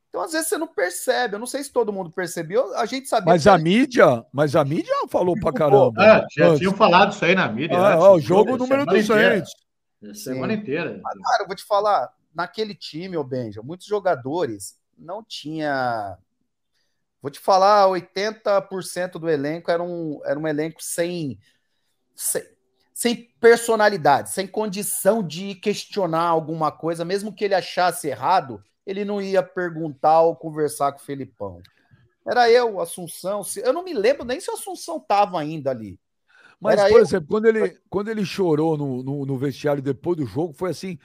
Então, 0.09 0.23
às 0.23 0.33
vezes, 0.33 0.49
você 0.49 0.59
não 0.59 0.69
percebe. 0.69 1.35
Eu 1.35 1.41
não 1.41 1.47
sei 1.47 1.63
se 1.65 1.73
todo 1.73 1.93
mundo 1.93 2.11
percebeu. 2.11 2.75
A 2.77 2.87
gente 2.87 3.09
sabia. 3.09 3.33
Mas 3.33 3.47
a 3.47 3.59
mídia, 3.59 4.25
mas 4.33 4.55
a 4.55 4.65
mídia 4.65 4.95
falou 5.09 5.39
pra 5.39 5.53
caramba. 5.53 6.05
É, 6.05 6.27
já 6.31 6.57
tinham 6.57 6.75
falado 6.75 7.13
isso 7.13 7.25
aí 7.25 7.35
na 7.35 7.49
mídia. 7.49 7.77
Ah, 7.77 7.99
ó, 7.99 8.15
o 8.15 8.21
jogo 8.21 8.57
número 8.57 8.87
200. 8.87 9.11
Inteira. 9.11 10.15
Semana 10.15 10.53
inteira. 10.53 11.01
Mas, 11.03 11.15
cara, 11.23 11.43
eu 11.43 11.47
vou 11.47 11.57
te 11.57 11.65
falar, 11.65 12.13
naquele 12.35 12.75
time, 12.75 13.17
o 13.17 13.25
Benja, 13.25 13.63
muitos 13.63 13.87
jogadores 13.87 14.79
não 14.99 15.25
tinha 15.25 16.19
Vou 17.25 17.31
te 17.31 17.41
falar, 17.41 17.89
80% 17.89 19.13
do 19.13 19.31
elenco 19.31 19.71
era 19.71 19.83
um, 19.83 20.21
era 20.27 20.39
um 20.39 20.47
elenco 20.47 20.83
sem, 20.83 21.39
sem, 22.15 22.43
sem 22.93 23.17
personalidade, 23.41 24.29
sem 24.29 24.47
condição 24.47 25.27
de 25.27 25.55
questionar 25.55 26.27
alguma 26.27 26.71
coisa, 26.71 27.03
mesmo 27.03 27.35
que 27.35 27.43
ele 27.43 27.55
achasse 27.55 28.09
errado, 28.09 28.63
ele 28.85 29.07
não 29.07 29.23
ia 29.23 29.43
perguntar 29.43 30.21
ou 30.21 30.37
conversar 30.37 30.93
com 30.93 30.99
o 30.99 31.03
Felipão. 31.03 31.63
Era 32.29 32.51
eu, 32.51 32.79
Assunção. 32.79 33.41
Eu 33.57 33.73
não 33.73 33.83
me 33.83 33.95
lembro 33.95 34.27
nem 34.27 34.39
se 34.39 34.51
o 34.51 34.55
Assunção 34.55 34.99
estava 34.99 35.41
ainda 35.41 35.71
ali. 35.71 35.99
Mas, 36.61 36.79
Era 36.79 36.91
por 36.91 36.99
eu... 36.99 37.05
exemplo, 37.05 37.29
quando 37.31 37.47
ele, 37.47 37.81
quando 37.89 38.09
ele 38.11 38.27
chorou 38.27 38.77
no, 38.77 39.03
no, 39.03 39.25
no, 39.25 39.39
vestiário 39.39 39.83
depois 39.83 40.19
do 40.19 40.27
jogo, 40.27 40.53
foi 40.53 40.73
assim: 40.73 40.99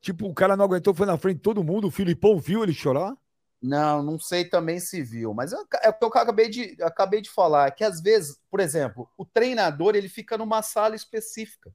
tipo, 0.00 0.26
o 0.26 0.32
cara 0.32 0.56
não 0.56 0.64
aguentou, 0.64 0.94
foi 0.94 1.04
na 1.04 1.18
frente 1.18 1.36
de 1.36 1.42
todo 1.42 1.62
mundo, 1.62 1.88
o 1.88 1.90
Filipão 1.90 2.38
viu 2.38 2.62
ele 2.62 2.72
chorar? 2.72 3.14
Não, 3.62 4.02
não 4.02 4.18
sei 4.18 4.44
também 4.44 4.78
se 4.78 5.02
viu, 5.02 5.32
mas 5.32 5.52
é 5.52 5.56
o 5.56 5.66
que 5.66 6.04
eu 6.04 6.08
acabei 6.08 6.48
de, 6.48 6.76
acabei 6.82 7.20
de 7.20 7.30
falar, 7.30 7.70
que 7.70 7.82
às 7.82 8.00
vezes, 8.00 8.38
por 8.50 8.60
exemplo, 8.60 9.10
o 9.16 9.24
treinador 9.24 9.96
ele 9.96 10.08
fica 10.08 10.36
numa 10.36 10.62
sala 10.62 10.94
específica. 10.94 11.72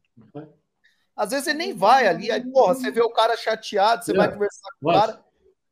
Às 1.15 1.31
vezes 1.31 1.47
ele 1.47 1.57
nem 1.57 1.75
vai 1.75 2.07
ali, 2.07 2.31
aí, 2.31 2.43
porra, 2.51 2.75
você 2.75 2.91
vê 2.91 3.01
o 3.01 3.09
cara 3.09 3.35
chateado, 3.35 4.05
você 4.05 4.11
é. 4.11 4.15
vai 4.15 4.31
conversar 4.31 4.69
com 4.79 4.89
o 4.89 4.93
cara. 4.93 5.23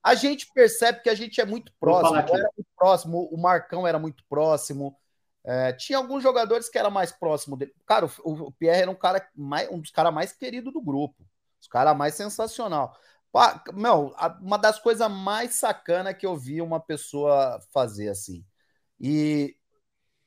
A 0.03 0.15
gente 0.15 0.51
percebe 0.53 1.01
que 1.01 1.09
a 1.09 1.15
gente 1.15 1.39
é 1.39 1.45
muito 1.45 1.71
próximo. 1.79 2.17
Era 2.17 2.27
muito 2.27 2.67
próximo, 2.75 3.29
o 3.31 3.37
Marcão 3.37 3.87
era 3.87 3.99
muito 3.99 4.23
próximo. 4.27 4.97
É, 5.43 5.73
tinha 5.73 5.97
alguns 5.97 6.21
jogadores 6.21 6.69
que 6.69 6.77
era 6.77 6.89
mais 6.89 7.11
próximo 7.11 7.55
dele. 7.55 7.73
Cara, 7.85 8.05
o, 8.23 8.31
o 8.31 8.51
Pierre 8.51 8.81
era 8.81 8.91
um 8.91 8.95
cara 8.95 9.25
mais, 9.35 9.69
um 9.69 9.79
dos 9.79 9.91
caras 9.91 10.13
mais 10.13 10.31
queridos 10.33 10.73
do 10.73 10.81
grupo. 10.81 11.15
Os 11.61 11.67
caras 11.67 11.95
mais 11.95 12.15
sensacional. 12.15 12.95
Meu, 13.73 14.13
uma 14.41 14.57
das 14.57 14.79
coisas 14.79 15.09
mais 15.09 15.55
sacana 15.55 16.13
que 16.13 16.25
eu 16.25 16.35
vi 16.37 16.61
uma 16.61 16.79
pessoa 16.79 17.59
fazer 17.71 18.09
assim. 18.09 18.43
E 18.99 19.55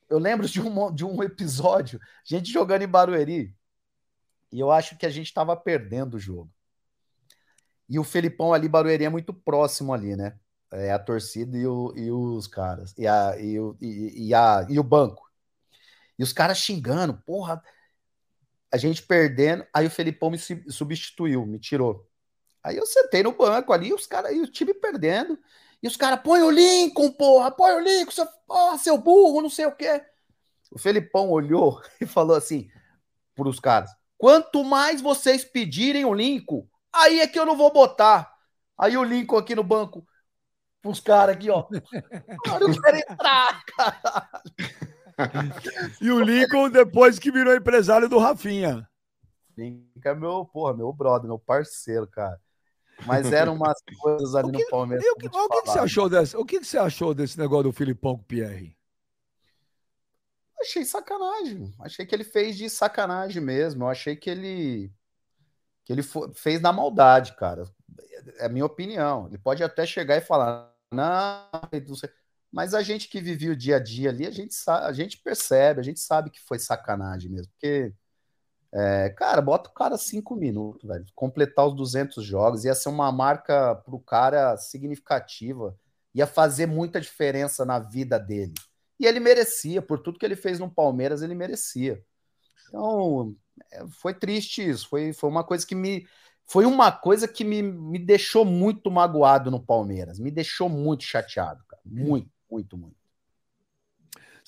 eu 0.09 0.17
lembro 0.19 0.47
de 0.47 0.61
um, 0.61 0.93
de 0.93 1.05
um 1.05 1.21
episódio, 1.23 1.99
gente 2.23 2.51
jogando 2.51 2.83
em 2.83 2.87
Barueri, 2.87 3.55
e 4.51 4.59
eu 4.59 4.71
acho 4.71 4.97
que 4.97 5.05
a 5.05 5.09
gente 5.09 5.27
estava 5.27 5.55
perdendo 5.55 6.15
o 6.15 6.19
jogo. 6.19 6.51
E 7.89 7.99
o 7.99 8.03
Felipão 8.03 8.53
ali, 8.53 8.69
Barueri 8.69 9.05
é 9.05 9.09
muito 9.09 9.33
próximo 9.33 9.93
ali, 9.93 10.15
né? 10.15 10.37
É 10.71 10.91
a 10.91 10.99
torcida 10.99 11.57
e, 11.57 11.67
o, 11.67 11.93
e 11.95 12.11
os 12.11 12.47
caras, 12.47 12.93
e, 12.97 13.05
a, 13.07 13.37
e, 13.39 13.59
o, 13.59 13.77
e, 13.81 14.27
e, 14.27 14.33
a, 14.33 14.65
e 14.69 14.79
o 14.79 14.83
banco. 14.83 15.29
E 16.17 16.23
os 16.23 16.31
caras 16.33 16.57
xingando, 16.57 17.15
porra, 17.25 17.61
a 18.71 18.77
gente 18.77 19.03
perdendo. 19.03 19.65
Aí 19.73 19.85
o 19.85 19.91
Felipão 19.91 20.31
me 20.31 20.37
substituiu, 20.37 21.45
me 21.45 21.59
tirou. 21.59 22.07
Aí 22.63 22.77
eu 22.77 22.85
sentei 22.85 23.21
no 23.21 23.33
banco 23.33 23.73
ali, 23.73 23.93
os 23.93 24.07
caras, 24.07 24.31
e 24.31 24.39
o 24.39 24.47
time 24.47 24.73
perdendo. 24.73 25.37
E 25.81 25.87
os 25.87 25.97
caras, 25.97 26.21
põe 26.23 26.41
o 26.41 26.49
Lincoln, 26.49 27.11
porra, 27.11 27.51
põe 27.51 27.73
o 27.73 27.79
Lincoln, 27.79 28.11
seu, 28.11 28.25
porra, 28.47 28.77
seu 28.77 28.97
burro, 28.97 29.41
não 29.41 29.49
sei 29.49 29.65
o 29.65 29.75
quê. 29.75 30.01
O 30.71 30.79
Felipão 30.79 31.29
olhou 31.29 31.81
e 31.99 32.05
falou 32.05 32.35
assim 32.35 32.69
para 33.35 33.49
os 33.49 33.59
caras: 33.59 33.91
quanto 34.17 34.63
mais 34.63 35.01
vocês 35.01 35.43
pedirem 35.43 36.05
o 36.05 36.13
Lincoln, 36.13 36.65
aí 36.93 37.19
é 37.19 37.27
que 37.27 37.37
eu 37.37 37.45
não 37.45 37.57
vou 37.57 37.71
botar. 37.71 38.31
Aí 38.77 38.95
o 38.95 39.03
Lincoln 39.03 39.37
aqui 39.37 39.53
no 39.55 39.63
banco, 39.63 40.07
os 40.85 41.01
caras 41.01 41.35
aqui, 41.35 41.49
ó. 41.49 41.67
Eu 42.45 42.59
não 42.59 42.81
quero 42.81 42.97
entrar, 42.97 43.63
cara. 43.65 44.29
E 46.01 46.09
o 46.09 46.19
Lincoln, 46.19 46.69
depois 46.69 47.19
que 47.19 47.31
virou 47.31 47.53
empresário 47.55 48.09
do 48.09 48.17
Rafinha. 48.17 48.87
Lincoln 49.57 50.09
é 50.09 50.15
meu, 50.15 50.45
porra, 50.45 50.73
meu 50.73 50.91
brother, 50.91 51.27
meu 51.27 51.37
parceiro, 51.37 52.07
cara. 52.07 52.39
Mas 53.05 53.31
eram 53.31 53.55
umas 53.55 53.81
coisas 53.99 54.35
ali 54.35 54.51
que, 54.51 54.63
no 54.63 54.69
Palmeiras. 54.69 55.05
o 55.05 55.15
que, 55.15 55.27
o 55.27 55.49
que, 55.49 55.61
que, 55.61 55.69
você 55.69 55.79
achou 55.79 56.09
desse, 56.09 56.37
o 56.37 56.45
que, 56.45 56.59
que 56.59 56.65
você 56.65 56.77
achou 56.77 57.13
desse 57.13 57.37
negócio 57.37 57.63
do 57.63 57.71
Filipão 57.73 58.15
com 58.15 58.21
o 58.21 58.25
Pierre? 58.25 58.77
Achei 60.61 60.85
sacanagem. 60.85 61.73
Achei 61.79 62.05
que 62.05 62.15
ele 62.15 62.23
fez 62.23 62.55
de 62.55 62.69
sacanagem 62.69 63.41
mesmo. 63.41 63.83
Eu 63.83 63.89
achei 63.89 64.15
que 64.15 64.29
ele 64.29 64.91
que 65.83 65.91
ele 65.91 66.01
fez 66.33 66.61
na 66.61 66.71
maldade, 66.71 67.35
cara. 67.35 67.65
É 68.37 68.45
a 68.45 68.49
minha 68.49 68.65
opinião. 68.65 69.27
Ele 69.27 69.37
pode 69.37 69.61
até 69.63 69.85
chegar 69.85 70.15
e 70.15 70.21
falar, 70.21 70.73
não, 70.91 71.49
não 71.87 71.95
sei. 71.95 72.09
Mas 72.51 72.73
a 72.73 72.81
gente 72.81 73.09
que 73.09 73.19
vivia 73.19 73.51
o 73.51 73.55
dia 73.55 73.77
a 73.77 73.79
dia 73.79 74.09
ali, 74.09 74.25
a 74.25 74.31
gente, 74.31 74.53
sabe, 74.53 74.85
a 74.85 74.93
gente 74.93 75.17
percebe, 75.17 75.79
a 75.79 75.83
gente 75.83 75.99
sabe 75.99 76.29
que 76.29 76.39
foi 76.39 76.59
sacanagem 76.59 77.29
mesmo. 77.29 77.51
Porque 77.51 77.93
é, 78.75 79.09
cara, 79.09 79.39
bota 79.39 79.69
o 79.69 79.73
cara 79.73 79.97
cinco 79.97 80.35
minutos, 80.35 80.87
velho. 80.87 81.05
Completar 81.13 81.67
os 81.67 81.75
200 81.75 82.25
jogos 82.25 82.65
ia 82.65 82.73
ser 82.73 82.89
uma 82.89 83.11
marca 83.11 83.75
pro 83.75 83.99
cara 83.99 84.57
significativa. 84.57 85.77
Ia 86.13 86.25
fazer 86.25 86.65
muita 86.65 86.99
diferença 86.99 87.63
na 87.63 87.77
vida 87.77 88.17
dele. 88.17 88.53
E 88.99 89.05
ele 89.05 89.19
merecia, 89.19 89.79
por 89.79 89.99
tudo 89.99 90.17
que 90.17 90.25
ele 90.25 90.35
fez 90.35 90.59
no 90.59 90.71
Palmeiras, 90.71 91.21
ele 91.21 91.35
merecia. 91.35 92.03
Então, 92.67 93.35
é, 93.71 93.85
foi 94.01 94.11
triste 94.11 94.67
isso. 94.67 94.89
Foi, 94.89 95.13
foi 95.13 95.29
uma 95.29 95.43
coisa 95.43 95.67
que 95.67 95.75
me, 95.75 96.07
foi 96.47 96.65
uma 96.65 96.91
coisa 96.91 97.27
que 97.27 97.43
me, 97.43 97.61
me 97.61 97.99
deixou 97.99 98.43
muito 98.43 98.89
magoado 98.89 99.51
no 99.51 99.63
Palmeiras. 99.63 100.17
Me 100.17 100.31
deixou 100.31 100.67
muito 100.67 101.03
chateado, 101.03 101.63
cara. 101.67 101.81
Muito, 101.85 102.29
muito, 102.49 102.75
muito. 102.75 102.95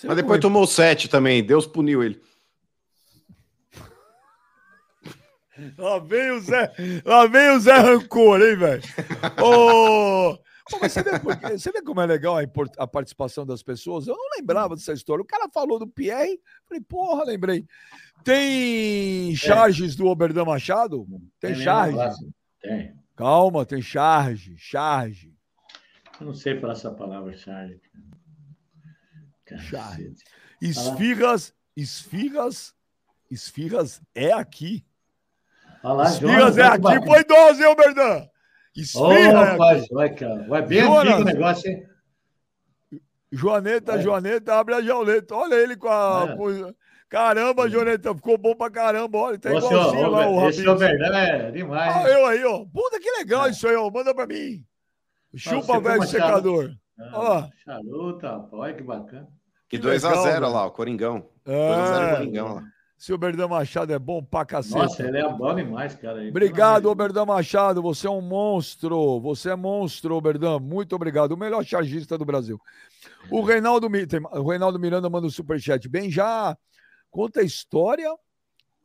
Mas 0.04 0.16
depois 0.16 0.42
tomou 0.42 0.66
sete 0.66 1.08
também. 1.08 1.46
Deus 1.46 1.68
puniu 1.68 2.04
ele. 2.04 2.20
Lá 5.78 6.00
vem 6.00 6.32
o 6.32 6.40
Zé, 6.42 6.72
lá 7.06 7.28
vem 7.28 7.50
o 7.52 7.60
Zé 7.60 7.78
Rancor, 7.78 8.42
hein, 8.42 8.56
velho? 8.58 8.84
Ô, 9.42 10.38
Pô, 10.70 10.80
mas 10.82 10.94
você, 10.94 11.04
vê, 11.04 11.12
você 11.52 11.72
vê 11.72 11.82
como 11.82 12.02
é 12.02 12.08
legal 12.08 12.38
a, 12.38 12.42
a 12.80 12.88
participação 12.88 13.46
das 13.46 13.62
pessoas? 13.62 14.08
Eu 14.08 14.16
não 14.16 14.30
lembrava 14.36 14.76
dessa 14.76 14.94
história. 14.94 15.22
O 15.22 15.28
cara 15.28 15.48
falou 15.48 15.78
do 15.78 15.88
Pierre, 15.88 16.42
falei, 16.68 16.82
porra, 16.82 17.24
lembrei. 17.24 17.68
Tem 18.24 19.36
charges 19.36 19.96
do 19.96 20.08
Oberdan 20.08 20.46
Machado? 20.46 21.06
Tem 21.40 21.54
Tem 21.54 21.64
charge? 21.64 21.98
Tem. 22.60 22.96
Calma, 23.16 23.64
tem 23.64 23.82
charge, 23.82 24.58
charge. 24.58 25.36
Eu 26.20 26.28
não 26.28 26.34
sei 26.34 26.60
falar 26.60 26.74
essa 26.74 26.92
palavra, 26.92 27.36
Charlie. 27.38 27.80
Charge. 29.70 30.16
Esfirras, 30.60 31.54
esfirras, 31.76 32.74
esfirras 33.30 34.02
é 34.16 34.32
aqui. 34.32 34.84
Olha 35.86 35.94
lá, 35.94 36.06
Jonas, 36.12 36.58
é 36.58 36.62
que 36.80 36.88
aqui. 36.88 37.06
Foi 37.06 37.24
12, 37.24 37.62
hein, 37.64 37.70
Oberdan? 37.70 38.18
Ô, 38.18 38.80
Esfirra 38.80 39.20
é 39.20 39.32
rapaz, 39.52 39.84
aqui. 39.84 39.94
vai, 39.94 40.10
cara. 40.14 40.48
Vai 40.48 40.62
bem 40.64 40.82
Jonas. 40.82 41.04
antigo 41.14 41.22
o 41.22 41.24
negócio, 41.26 41.70
hein? 41.72 41.84
Joaneta, 43.32 44.02
Joaneta, 44.02 44.56
abre 44.56 44.76
a 44.76 44.82
jauleta. 44.82 45.36
Olha 45.36 45.56
ele 45.56 45.76
com 45.76 45.88
a. 45.90 46.28
É. 46.32 46.36
com- 46.36 46.74
Caramba, 47.08 47.70
Joaneta, 47.70 48.14
ficou 48.16 48.38
bom 48.38 48.56
pra 48.56 48.70
caramba. 48.70 49.18
Olha, 49.18 49.38
tá 49.38 49.50
Ô, 49.52 49.62
senhor, 49.62 49.72
igualzinho 49.74 50.08
ô, 50.08 50.10
lá 50.12 50.28
o 50.28 50.50
esse 50.50 50.66
Rabinho. 50.66 50.76
Oberdan 50.76 51.18
é 51.18 51.52
demais. 51.52 51.96
Olha 51.96 52.10
hein? 52.12 52.18
eu 52.20 52.26
aí, 52.26 52.44
ó. 52.46 52.66
Puta 52.66 53.00
que 53.00 53.12
legal 53.12 53.48
isso 53.50 53.68
aí, 53.68 53.76
ó. 53.76 53.90
Manda 53.92 54.14
pra 54.14 54.26
mim. 54.26 54.64
Chupa, 55.36 55.80
velho 55.80 56.04
secador. 56.04 56.72
Ah, 57.00 57.12
Ó. 57.14 57.48
Charuta, 57.64 58.48
olha 58.52 58.74
que 58.74 58.84
bacana. 58.84 59.28
E 59.28 59.70
Que 59.70 59.78
2x0 59.80 60.10
legal, 60.10 60.24
velho. 60.24 60.50
lá, 60.50 60.66
o 60.66 60.72
Coringão. 60.72 61.30
2x0 61.46 62.08
É. 62.12 62.16
Coringão 62.16 62.54
lá. 62.56 62.64
Se 62.98 63.12
o 63.12 63.18
Berdan 63.18 63.50
Machado 63.50 63.92
é 63.92 64.00
bom 64.00 64.24
pra 64.24 64.46
cacete. 64.46 64.76
Nossa, 64.78 65.04
ele 65.04 65.18
é 65.18 65.30
bom 65.30 65.54
demais, 65.54 65.96
cara. 65.96 66.20
Ele- 66.22 66.30
Obrigado, 66.30 66.86
Oberdan 66.90 67.26
Machado. 67.26 67.82
Você 67.82 68.08
é 68.08 68.10
um 68.10 68.22
monstro. 68.22 69.20
Você 69.20 69.50
é 69.50 69.56
monstro, 69.56 70.16
Oberdan. 70.16 70.60
Muito 70.60 70.96
obrigado. 70.96 71.34
O 71.34 71.38
melhor 71.38 71.64
chargista 71.64 72.18
do 72.18 72.24
Brasil. 72.26 72.60
O 73.30 73.42
Reinaldo, 73.42 73.88
o 73.88 74.50
Reinaldo 74.50 74.80
Miranda 74.80 75.10
manda 75.10 75.28
um 75.28 75.30
superchat. 75.30 75.90
Bem, 75.90 76.10
já 76.10 76.58
conta 77.12 77.42
a 77.42 77.44
história 77.44 78.10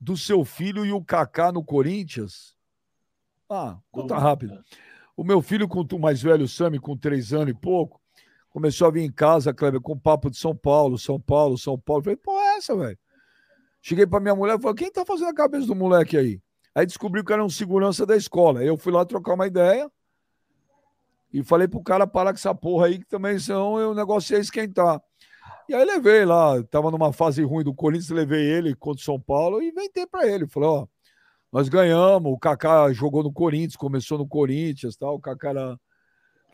do 0.01 0.17
seu 0.17 0.45
filho 0.45 0.85
e 0.85 0.93
o 0.93 1.03
Kaká 1.05 1.53
no 1.53 1.63
Corinthians. 1.65 2.55
Ah, 3.49 3.79
conta 3.93 4.19
rápido. 4.19 4.59
O 5.17 5.23
meu 5.23 5.41
filho, 5.41 5.69
com 5.69 5.83
o 5.83 5.99
mais 5.99 6.21
velho, 6.23 6.49
Sami, 6.49 6.79
com 6.79 6.97
três 6.97 7.33
anos 7.33 7.51
e 7.51 7.55
pouco, 7.55 8.01
começou 8.49 8.89
a 8.89 8.91
vir 8.91 9.03
em 9.03 9.13
casa, 9.13 9.53
Kleber, 9.55 9.81
com 9.81 9.99
papo 9.99 10.31
de 10.31 10.37
São 10.37 10.55
Paulo, 10.57 10.99
São 10.99 11.21
Paulo, 11.21 11.57
São 11.59 11.79
Paulo. 11.79 12.03
Falei, 12.03 12.17
pô, 12.17 12.33
é 12.41 12.57
essa, 12.57 12.77
velho? 12.77 12.99
Cheguei 13.83 14.07
pra 14.07 14.21
minha 14.21 14.35
mulher 14.35 14.59
e 14.59 14.61
falei, 14.61 14.77
quem 14.77 14.93
tá 14.93 15.05
fazendo 15.05 15.29
a 15.29 15.35
cabeça 15.35 15.67
do 15.67 15.75
moleque 15.75 16.17
aí? 16.17 16.41
Aí 16.75 16.87
descobri 16.87 17.25
que 17.25 17.33
era 17.33 17.45
um 17.45 17.49
segurança 17.49 18.05
da 18.05 18.17
escola. 18.17 18.63
Eu 18.63 18.77
fui 18.77 18.93
lá 18.93 19.05
trocar 19.05 19.35
uma 19.35 19.47
ideia 19.47 19.91
e 21.33 21.43
falei 21.43 21.67
pro 21.67 21.83
cara 21.83 22.07
parar 22.07 22.33
com 22.33 22.39
essa 22.39 22.55
porra 22.55 22.87
aí, 22.87 22.99
que 22.99 23.07
também 23.07 23.39
senão 23.39 23.75
o 23.75 23.95
negócio 23.95 24.35
ia 24.35 24.41
esquentar. 24.41 25.01
E 25.69 25.75
aí 25.75 25.85
levei 25.85 26.25
lá, 26.25 26.63
tava 26.65 26.91
numa 26.91 27.13
fase 27.13 27.43
ruim 27.43 27.63
do 27.63 27.73
Corinthians, 27.73 28.11
levei 28.11 28.45
ele 28.45 28.75
contra 28.75 29.01
o 29.01 29.05
São 29.05 29.21
Paulo 29.21 29.63
e 29.63 29.69
inventei 29.69 30.07
pra 30.07 30.27
ele. 30.27 30.47
Falei, 30.49 30.69
ó, 30.69 30.87
nós 31.53 31.69
ganhamos, 31.69 32.33
o 32.33 32.39
Kaká 32.39 32.93
jogou 32.93 33.23
no 33.23 33.33
Corinthians, 33.33 33.77
começou 33.77 34.19
no 34.19 34.27
Corinthians, 34.27 34.97
tal, 34.97 35.15
o 35.15 35.21
Kaká 35.21 35.51
era... 35.51 35.81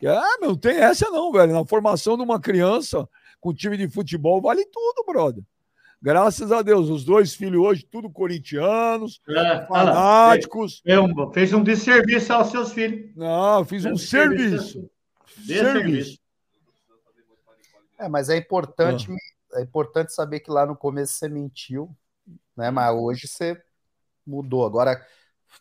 Ah, 0.05 0.37
não 0.39 0.55
tem 0.55 0.77
essa 0.77 1.09
não, 1.09 1.31
velho. 1.31 1.53
Na 1.53 1.65
formação 1.65 2.15
de 2.15 2.21
uma 2.21 2.39
criança 2.39 3.09
com 3.39 3.51
time 3.51 3.75
de 3.77 3.89
futebol 3.89 4.39
vale 4.39 4.63
tudo, 4.65 5.03
brother. 5.05 5.43
Graças 6.01 6.51
a 6.51 6.61
Deus, 6.61 6.89
os 6.89 7.03
dois 7.03 7.33
filhos 7.33 7.59
hoje, 7.61 7.85
tudo 7.89 8.09
corintianos, 8.09 9.19
É, 9.27 9.65
fanáticos. 9.65 10.79
fez 10.85 10.99
um- 10.99 11.31
Fez 11.33 11.53
um 11.53 11.63
desserviço 11.63 12.31
aos 12.33 12.49
seus 12.51 12.71
filhos. 12.71 13.15
Não, 13.15 13.65
fiz 13.65 13.83
um 13.85 13.97
serviço. 13.97 14.89
Desserviço. 15.37 16.19
É, 17.99 18.07
mas 18.07 18.29
é 18.29 18.37
importante, 18.37 19.07
Ah. 19.53 19.59
é 19.59 19.63
importante 19.63 20.13
saber 20.13 20.39
que 20.41 20.51
lá 20.51 20.65
no 20.67 20.75
começo 20.75 21.13
você 21.13 21.27
mentiu, 21.27 21.89
né? 22.55 22.69
Mas 22.69 22.93
hoje 22.95 23.27
você 23.27 23.59
mudou. 24.25 24.65
Agora, 24.65 25.03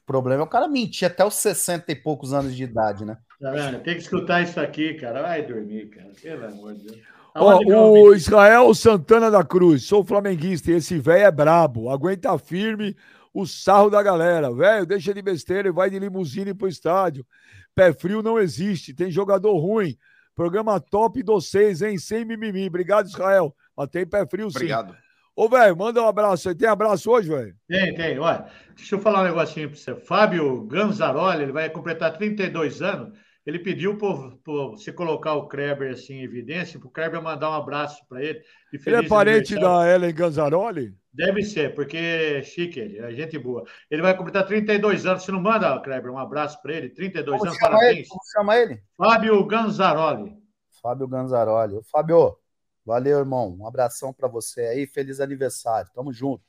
o 0.02 0.04
problema 0.06 0.42
é 0.42 0.44
o 0.44 0.48
cara 0.48 0.68
mentir 0.68 1.06
até 1.06 1.24
os 1.24 1.34
60 1.34 1.90
e 1.92 1.96
poucos 1.96 2.34
anos 2.34 2.54
de 2.54 2.62
idade, 2.64 3.06
né? 3.06 3.16
Tá 3.40 3.50
vendo? 3.52 3.80
Tem 3.82 3.94
que 3.94 4.02
escutar 4.02 4.42
isso 4.42 4.60
aqui, 4.60 4.94
cara. 4.94 5.22
Vai 5.22 5.46
dormir, 5.46 5.88
cara. 5.88 6.10
Pelo 6.20 6.44
amor 6.46 6.74
de 6.74 6.84
Deus. 6.84 7.15
Ó, 7.38 7.58
que 7.58 7.70
eu 7.70 7.92
o? 7.92 8.14
Israel 8.14 8.74
Santana 8.74 9.30
da 9.30 9.44
Cruz, 9.44 9.84
sou 9.84 10.04
flamenguista 10.04 10.70
e 10.70 10.74
esse 10.74 10.98
velho 10.98 11.24
é 11.24 11.30
brabo, 11.30 11.90
aguenta 11.90 12.36
firme 12.38 12.96
o 13.32 13.46
sarro 13.46 13.90
da 13.90 14.02
galera. 14.02 14.52
Velho, 14.52 14.86
deixa 14.86 15.12
de 15.12 15.20
besteira 15.20 15.68
e 15.68 15.72
vai 15.72 15.90
de 15.90 15.98
limusine 15.98 16.54
pro 16.54 16.68
estádio. 16.68 17.26
Pé 17.74 17.92
frio 17.92 18.22
não 18.22 18.38
existe, 18.38 18.94
tem 18.94 19.10
jogador 19.10 19.56
ruim. 19.58 19.96
Programa 20.34 20.80
top 20.80 21.22
do 21.22 21.40
seis, 21.40 21.82
hein? 21.82 21.98
Sem 21.98 22.24
mimimi. 22.24 22.66
Obrigado, 22.66 23.06
Israel. 23.06 23.54
Mas 23.76 23.88
tem 23.88 24.06
pé 24.06 24.26
frio 24.26 24.50
sim. 24.50 24.56
Obrigado. 24.56 24.96
Ô, 25.34 25.48
velho, 25.50 25.76
manda 25.76 26.02
um 26.02 26.08
abraço 26.08 26.48
aí. 26.48 26.54
Tem 26.54 26.66
abraço 26.66 27.10
hoje, 27.10 27.28
velho? 27.28 27.54
Tem, 27.68 27.94
tem. 27.94 28.18
Olha, 28.18 28.46
deixa 28.74 28.94
eu 28.94 28.98
falar 28.98 29.20
um 29.20 29.24
negocinho 29.24 29.68
para 29.68 29.78
você. 29.78 29.94
Fábio 29.94 30.62
Ganzaroli, 30.62 31.42
ele 31.42 31.52
vai 31.52 31.68
completar 31.68 32.16
32 32.16 32.80
anos. 32.80 33.18
Ele 33.46 33.60
pediu 33.60 33.96
para 33.96 34.12
você 34.44 34.92
colocar 34.92 35.34
o 35.34 35.46
Kleber 35.46 35.92
assim, 35.92 36.14
em 36.14 36.22
evidência, 36.24 36.80
para 36.80 36.88
o 36.88 36.90
Kleber 36.90 37.22
mandar 37.22 37.48
um 37.50 37.54
abraço 37.54 38.04
para 38.08 38.20
ele. 38.20 38.40
de 38.72 38.80
Ele 38.84 38.96
é 38.96 39.08
parente 39.08 39.54
da 39.54 39.88
Ellen 39.88 40.12
Ganzaroli? 40.12 40.96
Deve 41.12 41.42
ser, 41.44 41.74
porque 41.74 41.96
é 41.96 42.42
chique 42.42 42.78
ele, 42.80 42.98
é 42.98 43.10
gente 43.12 43.38
boa. 43.38 43.64
Ele 43.90 44.02
vai 44.02 44.14
completar 44.16 44.44
32 44.44 45.06
anos. 45.06 45.22
Você 45.22 45.30
não 45.32 45.40
manda, 45.40 45.78
Kleber, 45.80 46.10
um 46.12 46.18
abraço 46.18 46.60
para 46.60 46.74
ele? 46.74 46.90
32 46.90 47.38
Como 47.38 47.48
anos, 47.48 47.58
chama 47.58 47.70
ele? 47.70 47.78
parabéns. 47.78 48.08
Como 48.08 48.20
chama 48.32 48.56
ele? 48.58 48.82
Fábio 48.96 49.46
Ganzaroli. 49.46 50.36
Fábio 50.82 51.08
Ganzaroli. 51.08 51.80
Fábio, 51.90 52.36
valeu, 52.84 53.18
irmão. 53.18 53.56
Um 53.60 53.66
abração 53.66 54.12
pra 54.12 54.28
você 54.28 54.62
aí. 54.62 54.86
Feliz 54.86 55.20
aniversário. 55.20 55.90
Tamo 55.94 56.12
junto. 56.12 56.44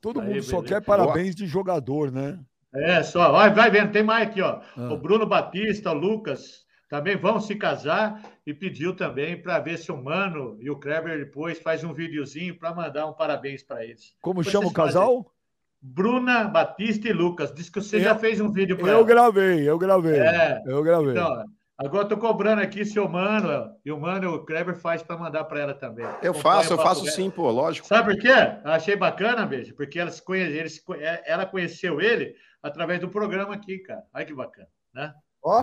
Todo 0.00 0.20
Aí, 0.20 0.26
mundo 0.26 0.42
só 0.42 0.56
beleza. 0.56 0.74
quer 0.74 0.84
parabéns 0.84 1.34
de 1.34 1.46
jogador, 1.46 2.10
né? 2.10 2.40
É, 2.74 3.02
só, 3.02 3.32
vai, 3.32 3.52
vai 3.52 3.70
vendo, 3.70 3.92
tem 3.92 4.02
mais 4.02 4.28
aqui, 4.28 4.42
ó. 4.42 4.60
Ah. 4.76 4.92
O 4.92 4.96
Bruno 4.96 5.26
Batista, 5.26 5.90
o 5.90 5.94
Lucas, 5.94 6.66
também 6.88 7.16
vão 7.16 7.40
se 7.40 7.54
casar 7.56 8.22
e 8.46 8.52
pediu 8.52 8.94
também 8.94 9.40
para 9.40 9.58
ver 9.58 9.78
se 9.78 9.90
o 9.92 10.02
Mano 10.02 10.56
e 10.60 10.70
o 10.70 10.76
Kleber 10.76 11.18
depois 11.18 11.58
faz 11.58 11.82
um 11.84 11.92
videozinho 11.94 12.58
para 12.58 12.74
mandar 12.74 13.06
um 13.06 13.12
parabéns 13.12 13.62
para 13.62 13.84
eles. 13.84 14.14
Como 14.20 14.42
Vocês 14.42 14.52
chama 14.52 14.68
o 14.68 14.70
fazem- 14.72 14.94
casal? 14.94 15.32
Bruna 15.80 16.44
Batista 16.44 17.08
e 17.08 17.12
Lucas. 17.12 17.54
Diz 17.54 17.70
que 17.70 17.80
você 17.80 17.96
Eu- 17.96 18.00
já 18.00 18.14
fez 18.16 18.40
um 18.40 18.50
vídeo 18.50 18.76
para 18.76 18.88
Eu 18.88 19.04
gravei, 19.04 19.68
eu 19.68 19.78
gravei. 19.78 20.18
É, 20.18 20.62
Eu 20.66 20.82
gravei. 20.82 21.12
Então, 21.12 21.44
agora 21.78 22.04
eu 22.04 22.08
tô 22.08 22.16
cobrando 22.16 22.60
aqui 22.60 22.84
se 22.84 22.98
o 22.98 23.08
Mano 23.08 23.70
e 23.84 23.92
o 23.92 24.00
Mano 24.00 24.24
e 24.24 24.26
o 24.26 24.44
Kleber 24.44 24.74
faz 24.76 25.02
para 25.02 25.16
mandar 25.16 25.44
para 25.44 25.60
ela 25.60 25.74
também. 25.74 26.04
Eu 26.04 26.32
Acompanha 26.32 26.42
faço, 26.42 26.72
eu 26.72 26.78
faço 26.78 27.06
sim, 27.06 27.30
pô, 27.30 27.48
lógico. 27.50 27.86
Sabe 27.86 28.12
por 28.14 28.20
quê? 28.20 28.28
Eu 28.64 28.70
achei 28.72 28.96
bacana, 28.96 29.46
beijo, 29.46 29.74
porque 29.76 30.00
elas 30.00 30.20
conhe... 30.20 30.42
eles... 30.42 30.82
é, 30.98 31.32
ela 31.32 31.46
conheceu 31.46 32.00
ele 32.00 32.34
através 32.62 33.00
do 33.00 33.08
programa 33.08 33.54
aqui, 33.54 33.78
cara. 33.78 34.02
Olha 34.14 34.24
que 34.24 34.34
bacana, 34.34 34.68
né? 34.94 35.14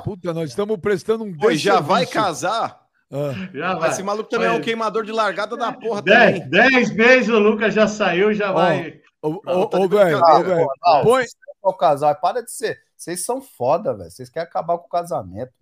Puta, 0.04 0.34
nós 0.34 0.50
estamos 0.50 0.78
prestando 0.80 1.24
um 1.24 1.52
e 1.52 1.58
já 1.58 1.80
vai 1.80 2.06
casar? 2.06 2.86
Ah. 3.12 3.32
Já 3.54 3.76
vai. 3.76 3.90
Esse 3.92 4.02
maluco 4.02 4.30
também 4.30 4.48
é 4.48 4.50
Olha, 4.52 4.60
um 4.60 4.64
queimador 4.64 5.04
de 5.04 5.12
largada 5.12 5.56
da 5.56 5.72
porra 5.72 6.02
Dez, 6.02 6.40
também. 6.40 6.50
dez 6.50 6.92
meses 6.92 7.30
o 7.30 7.38
Lucas 7.38 7.74
já 7.74 7.88
saiu 7.88 8.32
e 8.32 8.36
já 8.36 8.50
Ó, 8.52 8.54
vai. 8.54 9.00
Ô, 9.22 9.42
ô, 9.46 9.66
tá 9.68 9.78
velho, 9.86 10.20
Põe. 11.04 11.26
o 11.62 11.74
casal. 11.74 12.16
Para 12.16 12.42
de 12.44 12.52
ser. 12.52 12.80
Vocês 12.98 13.24
são 13.24 13.42
foda, 13.42 13.94
velho. 13.96 14.10
Vocês 14.10 14.30
querem 14.30 14.48
acabar 14.48 14.78
com 14.78 14.86
o 14.86 14.90
casamento. 14.90 15.54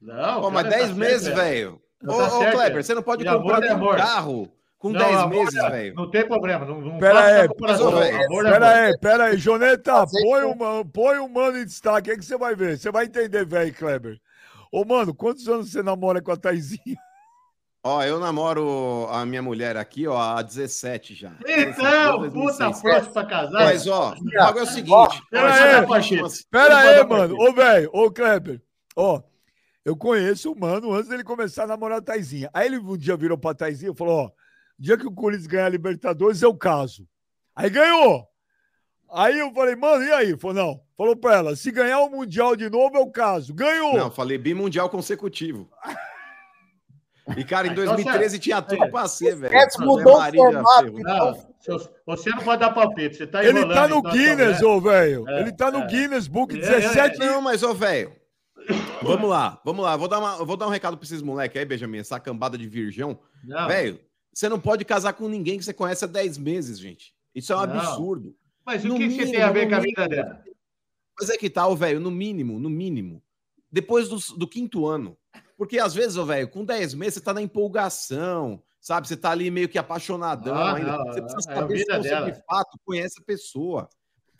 Não, 0.00 0.42
Pô, 0.42 0.50
mas 0.50 0.64
cara, 0.64 0.76
10 0.76 0.88
tá 0.90 0.94
meses, 0.94 1.22
certo, 1.22 1.36
velho. 1.36 1.82
Tá 2.04 2.12
Ô, 2.12 2.16
ô, 2.16 2.30
certo, 2.40 2.52
Kleber, 2.56 2.78
é. 2.78 2.82
você 2.82 2.94
não 2.94 3.02
pode 3.02 3.24
E 3.24 3.26
comprar 3.30 3.64
é 3.64 3.72
um 3.72 3.76
amor. 3.76 3.96
carro 3.96 4.52
com 4.82 4.90
Não, 4.90 4.98
10 4.98 5.16
amor 5.16 5.44
meses, 5.44 5.54
velho. 5.54 5.94
Não 5.94 6.10
tem 6.10 6.26
problema. 6.26 6.64
Não, 6.66 6.80
não 6.80 6.98
Pera 6.98 7.24
aí, 7.24 7.48
Pera 7.48 8.68
aí, 8.74 8.98
pera 8.98 9.24
aí, 9.26 9.36
Joneta, 9.36 10.04
põe 10.24 10.42
o, 10.42 10.56
mano, 10.56 10.84
põe 10.84 11.18
o 11.20 11.28
mano 11.28 11.56
em 11.56 11.64
destaque 11.64 12.10
aí 12.10 12.18
que 12.18 12.24
você 12.24 12.36
vai 12.36 12.56
ver. 12.56 12.76
Você 12.76 12.90
vai 12.90 13.04
entender, 13.04 13.46
velho, 13.46 13.72
Kleber. 13.72 14.18
Ô, 14.72 14.84
mano, 14.84 15.14
quantos 15.14 15.48
anos 15.48 15.70
você 15.70 15.84
namora 15.84 16.20
com 16.20 16.32
a 16.32 16.36
Taizinha? 16.36 16.96
Ó, 17.84 18.02
eu 18.02 18.18
namoro 18.18 19.06
a 19.10 19.24
minha 19.24 19.42
mulher 19.42 19.76
aqui, 19.76 20.06
ó, 20.08 20.16
há 20.18 20.42
17 20.42 21.14
já. 21.14 21.32
Então, 21.46 22.18
2016. 22.18 22.32
puta 22.32 22.80
próxima 22.80 23.12
pra 23.12 23.24
casar. 23.26 23.64
Mas, 23.64 23.86
ó, 23.86 24.14
o 24.14 24.24
bagulho 24.24 24.60
é 24.60 24.62
o 24.62 24.66
seguinte. 24.66 25.22
Pera 25.30 25.46
ó, 25.46 25.52
aí, 25.52 25.58
sabe 25.58 25.74
a 25.74 25.86
Pacheco. 25.86 26.22
paixão- 26.22 26.44
Pera 26.50 26.74
Vamos 26.74 26.88
aí, 26.88 27.06
mano. 27.06 27.36
Ô, 27.38 27.52
velho, 27.52 27.90
ô, 27.92 28.10
Kleber. 28.10 28.60
Ó, 28.96 29.22
eu 29.84 29.96
conheço 29.96 30.50
o 30.52 30.58
mano 30.58 30.92
antes 30.92 31.08
dele 31.08 31.22
começar 31.24 31.64
a 31.64 31.68
namorar 31.68 31.98
a 31.98 32.02
Taizinha. 32.02 32.50
Aí 32.52 32.66
ele 32.66 32.78
um 32.78 32.96
dia 32.96 33.16
virou 33.16 33.38
pra 33.38 33.54
Taizinha 33.54 33.92
e 33.92 33.96
falou: 33.96 34.26
ó, 34.26 34.30
dia 34.82 34.96
que 34.96 35.06
o 35.06 35.12
Corinthians 35.12 35.46
ganhar 35.46 35.66
a 35.66 35.70
Libertadores, 35.70 36.42
eu 36.42 36.52
caso. 36.54 37.06
Aí 37.54 37.70
ganhou. 37.70 38.26
Aí 39.12 39.38
eu 39.38 39.52
falei, 39.54 39.76
mano, 39.76 40.02
e 40.02 40.12
aí? 40.12 40.36
Falou, 40.36 40.56
não. 40.56 40.80
Falou 40.96 41.16
pra 41.16 41.36
ela, 41.36 41.56
se 41.56 41.70
ganhar 41.70 42.00
o 42.00 42.10
Mundial 42.10 42.56
de 42.56 42.68
novo 42.68 42.96
é 42.96 43.00
o 43.00 43.10
caso. 43.10 43.54
Ganhou! 43.54 43.96
Não, 43.96 44.10
falei 44.10 44.36
bimundial 44.38 44.90
consecutivo. 44.90 45.70
E, 47.36 47.44
cara, 47.44 47.68
em 47.68 47.74
2013 47.74 48.36
tinha 48.40 48.60
tudo 48.60 48.90
pra 48.90 49.06
ser, 49.06 49.36
velho. 49.36 49.54
Eds 49.54 49.76
mudou 49.78 50.18
o 50.18 50.32
formato. 50.32 50.92
Não, 50.92 51.32
você 52.04 52.30
não 52.30 52.42
pode 52.42 52.60
dar 52.60 52.72
palpite, 52.72 53.16
você 53.16 53.26
tá 53.28 53.44
Ele 53.44 53.64
tá 53.64 53.86
no 53.86 53.98
então, 53.98 54.10
Guinness, 54.10 54.58
então, 54.58 54.76
ô, 54.76 54.80
velho. 54.80 55.28
É, 55.28 55.40
Ele 55.40 55.52
tá 55.52 55.70
no 55.70 55.78
é. 55.78 55.86
Guinness 55.86 56.26
Book, 56.26 56.52
É, 56.52 56.58
17 56.58 57.20
Não, 57.20 57.40
mas, 57.40 57.62
ô, 57.62 57.72
velho. 57.72 58.12
Vamos 59.02 59.30
lá, 59.30 59.60
vamos 59.64 59.84
lá. 59.84 59.96
Vou 59.96 60.08
dar, 60.08 60.18
uma, 60.18 60.44
vou 60.44 60.56
dar 60.56 60.66
um 60.66 60.70
recado 60.70 60.96
pra 60.96 61.04
esses 61.04 61.22
moleques 61.22 61.56
aí, 61.56 61.64
Benjamin, 61.64 61.98
essa 61.98 62.18
cambada 62.18 62.58
de 62.58 62.68
virgão. 62.68 63.16
Velho, 63.68 64.00
você 64.32 64.48
não 64.48 64.58
pode 64.60 64.84
casar 64.84 65.12
com 65.12 65.28
ninguém 65.28 65.58
que 65.58 65.64
você 65.64 65.72
conhece 65.74 66.04
há 66.04 66.08
10 66.08 66.38
meses, 66.38 66.78
gente. 66.78 67.14
Isso 67.34 67.52
é 67.52 67.56
um 67.56 67.66
Não. 67.66 67.78
absurdo. 67.78 68.34
Mas 68.64 68.84
o 68.84 68.88
No 68.88 68.96
que 68.96 69.10
você 69.10 69.16
tem 69.16 69.26
mínimo, 69.26 69.44
a 69.44 69.50
ver 69.50 69.68
com 69.68 69.74
a 69.74 69.80
mínimo. 69.80 69.96
vida 69.96 70.08
dela? 70.08 70.44
Mas 71.18 71.30
é 71.30 71.36
que 71.36 71.50
tal, 71.50 71.76
velho, 71.76 72.00
no 72.00 72.10
mínimo, 72.10 72.58
no 72.58 72.70
mínimo. 72.70 73.22
Depois 73.70 74.08
do, 74.08 74.18
do 74.38 74.46
quinto 74.48 74.86
ano. 74.86 75.16
Porque 75.56 75.78
às 75.78 75.94
vezes, 75.94 76.16
velho, 76.16 76.48
com 76.48 76.64
10 76.64 76.94
meses 76.94 77.14
você 77.14 77.20
tá 77.20 77.32
na 77.34 77.42
empolgação, 77.42 78.62
sabe? 78.80 79.06
Você 79.08 79.16
tá 79.16 79.30
ali 79.30 79.50
meio 79.50 79.68
que 79.68 79.78
apaixonadão 79.78 80.54
Ah, 80.54 80.74
ainda. 80.76 80.98
não, 80.98 81.04
você 81.06 81.22
precisa 81.22 81.50
é 81.52 81.54
saber 81.54 81.76
se 81.78 81.84
vida 81.84 82.02
você 82.02 82.08
dela. 82.08 82.30
de 82.30 82.44
fato 82.44 82.78
conhece 82.84 83.20
a 83.20 83.24
pessoa. 83.24 83.88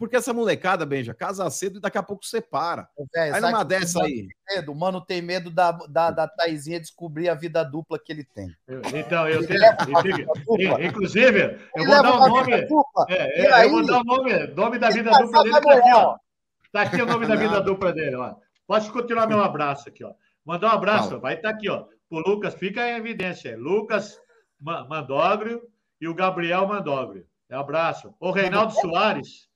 Porque 0.03 0.17
essa 0.17 0.33
molecada, 0.35 0.85
Benja, 0.85 1.15
casa 1.15 1.49
cedo 1.49 1.79
e 1.79 1.81
daqui 1.81 1.97
a 1.97 2.03
pouco 2.03 2.27
separa. 2.27 2.89
Velho, 3.15 3.35
aí 3.37 3.41
numa 3.41 3.65
dessa 3.65 4.01
mano 4.01 4.11
aí. 4.13 4.27
medo? 4.51 4.73
O 4.73 4.75
mano 4.75 5.01
tem 5.01 5.23
medo 5.23 5.49
da, 5.49 5.71
da, 5.71 6.11
da 6.11 6.27
Taizinha 6.27 6.81
descobrir 6.81 7.29
a 7.29 7.37
vida 7.37 7.63
dupla 7.63 8.01
que 8.05 8.11
ele 8.11 8.25
tem. 8.25 8.49
Então, 8.93 9.29
eu 9.29 9.47
tenho. 9.47 9.61
leva 9.61 9.77
eu 9.89 10.03
tenho- 10.03 10.85
inclusive, 10.85 11.57
eu 11.77 11.85
vou 11.87 12.03
dar 12.03 12.15
o 12.17 12.29
nome. 12.29 12.53
É, 13.09 13.43
é, 13.47 13.53
aí, 13.53 13.67
eu 13.69 13.71
vou 13.71 13.87
dar 13.87 14.01
o 14.01 14.05
nome, 14.05 14.47
nome 14.49 14.79
da 14.81 14.91
vida 14.91 15.09
casar 15.09 15.23
dupla 15.23 15.43
dele. 15.45 15.61
Tá 15.61 15.73
aqui, 15.79 15.93
ó. 15.95 16.17
Tá 16.73 16.83
aqui 16.83 17.03
o 17.03 17.07
nome 17.07 17.27
da 17.29 17.37
vida 17.37 17.61
dupla 17.61 17.93
dele, 17.93 18.17
ó. 18.17 18.35
Pode 18.67 18.91
continuar 18.91 19.29
meu 19.29 19.41
abraço 19.41 19.89
aqui, 19.89 20.03
ó. 20.03 20.13
Mandar 20.45 20.67
um 20.67 20.75
abraço, 20.77 21.09
Fala. 21.11 21.21
vai 21.21 21.35
estar 21.35 21.51
aqui, 21.51 21.71
ó. 21.71 21.85
O 22.11 22.19
Lucas, 22.19 22.55
fica 22.55 22.85
em 22.91 22.97
evidência. 22.97 23.51
é 23.51 23.57
Lucas 23.57 24.19
Ma- 24.61 24.85
Mandógrio 24.85 25.63
e 26.01 26.09
o 26.09 26.15
Gabriel 26.15 26.67
Mandógrio. 26.67 27.25
É 27.49 27.55
abraço. 27.55 28.13
O 28.19 28.33
Reinaldo 28.33 28.73
Soares. 28.73 29.52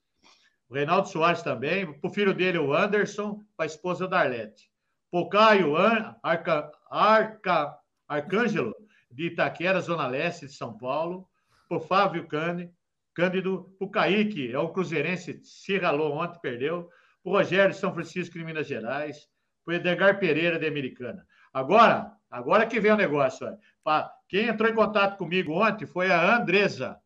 O 0.69 0.73
Reinaldo 0.73 1.07
Soares 1.07 1.41
também. 1.41 1.91
Pro 1.99 2.09
filho 2.09 2.33
dele, 2.33 2.57
o 2.57 2.73
Anderson, 2.73 3.43
para 3.55 3.65
a 3.65 3.67
esposa 3.67 4.07
da 4.07 4.19
Arlete. 4.19 4.69
Pro 5.11 5.29
Caio 5.29 5.75
An- 5.77 6.15
Arca, 6.21 6.69
Arca, 6.89 7.77
Arcângelo, 8.07 8.75
de 9.09 9.27
Itaquera, 9.27 9.79
Zona 9.79 10.07
Leste 10.07 10.45
de 10.47 10.53
São 10.53 10.77
Paulo. 10.77 11.27
Pro 11.69 11.79
Fábio 11.79 12.27
Cane, 12.27 12.71
Cândido. 13.13 13.73
Pro 13.77 13.89
Kaique, 13.89 14.51
é 14.53 14.59
o 14.59 14.69
Cruzeirense, 14.69 15.39
se 15.43 15.77
ralou 15.77 16.13
ontem, 16.13 16.39
perdeu. 16.41 16.89
Pro 17.23 17.31
Rogério 17.33 17.73
de 17.73 17.79
São 17.79 17.93
Francisco, 17.93 18.37
de 18.37 18.43
Minas 18.43 18.67
Gerais. 18.67 19.27
Pro 19.65 19.73
Edgar 19.75 20.19
Pereira, 20.19 20.57
de 20.59 20.67
Americana. 20.67 21.25
Agora, 21.53 22.11
agora 22.29 22.65
que 22.65 22.79
vem 22.79 22.91
o 22.91 22.95
negócio. 22.97 23.47
Pa- 23.83 24.11
Quem 24.29 24.47
entrou 24.47 24.69
em 24.69 24.75
contato 24.75 25.17
comigo 25.17 25.53
ontem 25.53 25.85
foi 25.85 26.11
a 26.11 26.37
Andresa. 26.37 26.97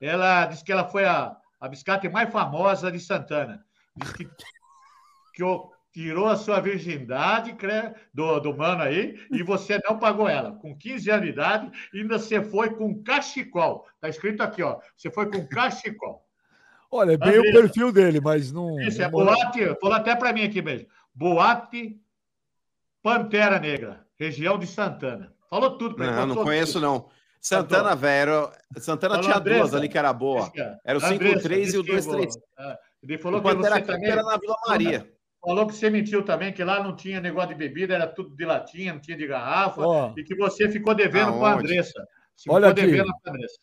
Ela 0.00 0.46
disse 0.46 0.62
que 0.64 0.70
ela 0.72 0.84
foi 0.88 1.04
a, 1.04 1.36
a 1.60 1.68
biscate 1.68 2.08
mais 2.08 2.30
famosa 2.30 2.90
de 2.90 3.00
Santana. 3.00 3.64
Diz 3.96 4.12
que, 4.12 4.28
que 5.34 5.42
o- 5.42 5.70
tirou 5.92 6.26
a 6.28 6.36
sua 6.36 6.60
virgindade 6.60 7.54
cre- 7.54 7.92
do, 8.14 8.38
do 8.40 8.56
mano 8.56 8.82
aí 8.82 9.18
e 9.32 9.42
você 9.42 9.80
não 9.88 9.98
pagou 9.98 10.28
ela. 10.28 10.52
Com 10.52 10.76
15 10.76 11.10
anos 11.10 11.24
de 11.26 11.32
idade, 11.32 11.70
ainda 11.92 12.18
você 12.18 12.42
foi 12.42 12.70
com 12.74 13.02
cachecol. 13.02 13.86
Está 13.94 14.08
escrito 14.08 14.42
aqui, 14.42 14.62
ó. 14.62 14.78
Você 14.96 15.10
foi 15.10 15.30
com 15.30 15.46
cachecol. 15.48 16.24
Olha, 16.90 17.12
é 17.12 17.16
bem 17.16 17.38
o 17.38 17.42
perfil 17.52 17.90
dele, 17.92 18.20
mas 18.20 18.52
não. 18.52 18.80
Isso, 18.80 19.00
é 19.02 19.04
não- 19.06 19.10
boate, 19.10 19.64
falou 19.80 19.96
até 19.96 20.14
para 20.14 20.32
mim 20.32 20.44
aqui 20.44 20.62
mesmo. 20.62 20.86
Boate 21.14 22.00
Pantera 23.02 23.58
Negra, 23.58 24.06
região 24.18 24.58
de 24.58 24.66
Santana. 24.66 25.32
Falou 25.50 25.76
tudo 25.78 25.94
para 25.96 26.12
Não, 26.12 26.26
não 26.26 26.44
conheço, 26.44 26.78
não. 26.80 27.08
Santana, 27.40 27.94
velho. 27.94 28.50
Santana 28.78 29.14
Falou, 29.16 29.30
tinha 29.30 29.40
duas 29.40 29.56
Andressa. 29.58 29.76
ali 29.76 29.88
que 29.88 29.98
era 29.98 30.12
boa. 30.12 30.50
Era 30.84 30.98
o 30.98 31.04
Andressa, 31.04 31.48
5-3 31.48 31.74
e 31.74 31.78
o 31.78 31.82
disse 31.82 32.08
que 32.08 32.16
2-3. 32.16 32.34
é, 32.58 32.78
Ele 33.02 33.18
falou 33.18 33.40
O 33.40 33.42
que 33.42 33.54
você 33.54 33.82
também. 33.82 34.10
era 34.10 34.22
na 34.22 34.36
Vila 34.36 34.56
Maria. 34.66 35.12
Falou 35.40 35.66
que 35.66 35.74
você 35.74 35.88
mentiu 35.88 36.24
também, 36.24 36.52
que 36.52 36.64
lá 36.64 36.82
não 36.82 36.96
tinha 36.96 37.20
negócio 37.20 37.50
de 37.50 37.54
bebida, 37.54 37.94
era 37.94 38.06
tudo 38.08 38.34
de 38.34 38.44
latinha, 38.44 38.92
não 38.92 39.00
tinha 39.00 39.16
de 39.16 39.26
garrafa, 39.26 39.80
Ó. 39.80 40.12
e 40.16 40.24
que 40.24 40.34
você 40.34 40.68
ficou 40.68 40.94
devendo 40.94 41.32
com 41.32 41.44
a? 41.46 41.54
Andressa. 41.54 41.92
Você 42.34 42.50
Olha 42.50 42.68
ficou 42.68 42.82
aqui. 42.82 42.90
devendo 42.92 43.12
com 43.12 43.28
a 43.28 43.32
Andressa. 43.32 43.58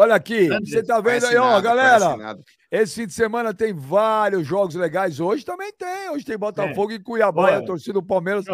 Olha 0.00 0.14
aqui, 0.14 0.46
você 0.60 0.80
tá 0.80 1.00
vendo 1.00 1.26
aí, 1.26 1.36
ó, 1.36 1.54
nada, 1.54 1.60
galera. 1.60 2.38
Esse 2.70 2.94
fim 3.00 3.06
de 3.08 3.12
semana 3.12 3.52
tem 3.52 3.74
vários 3.74 4.46
jogos 4.46 4.76
legais. 4.76 5.18
Hoje 5.18 5.44
também 5.44 5.72
tem. 5.72 6.10
Hoje 6.10 6.24
tem 6.24 6.38
Botafogo 6.38 6.92
e 6.92 7.00
Cuiabá. 7.00 7.50
E 7.50 7.54
a 7.54 7.56
Olha. 7.56 7.66
torcida 7.66 7.94
do 7.94 8.02
Palmeiras 8.02 8.44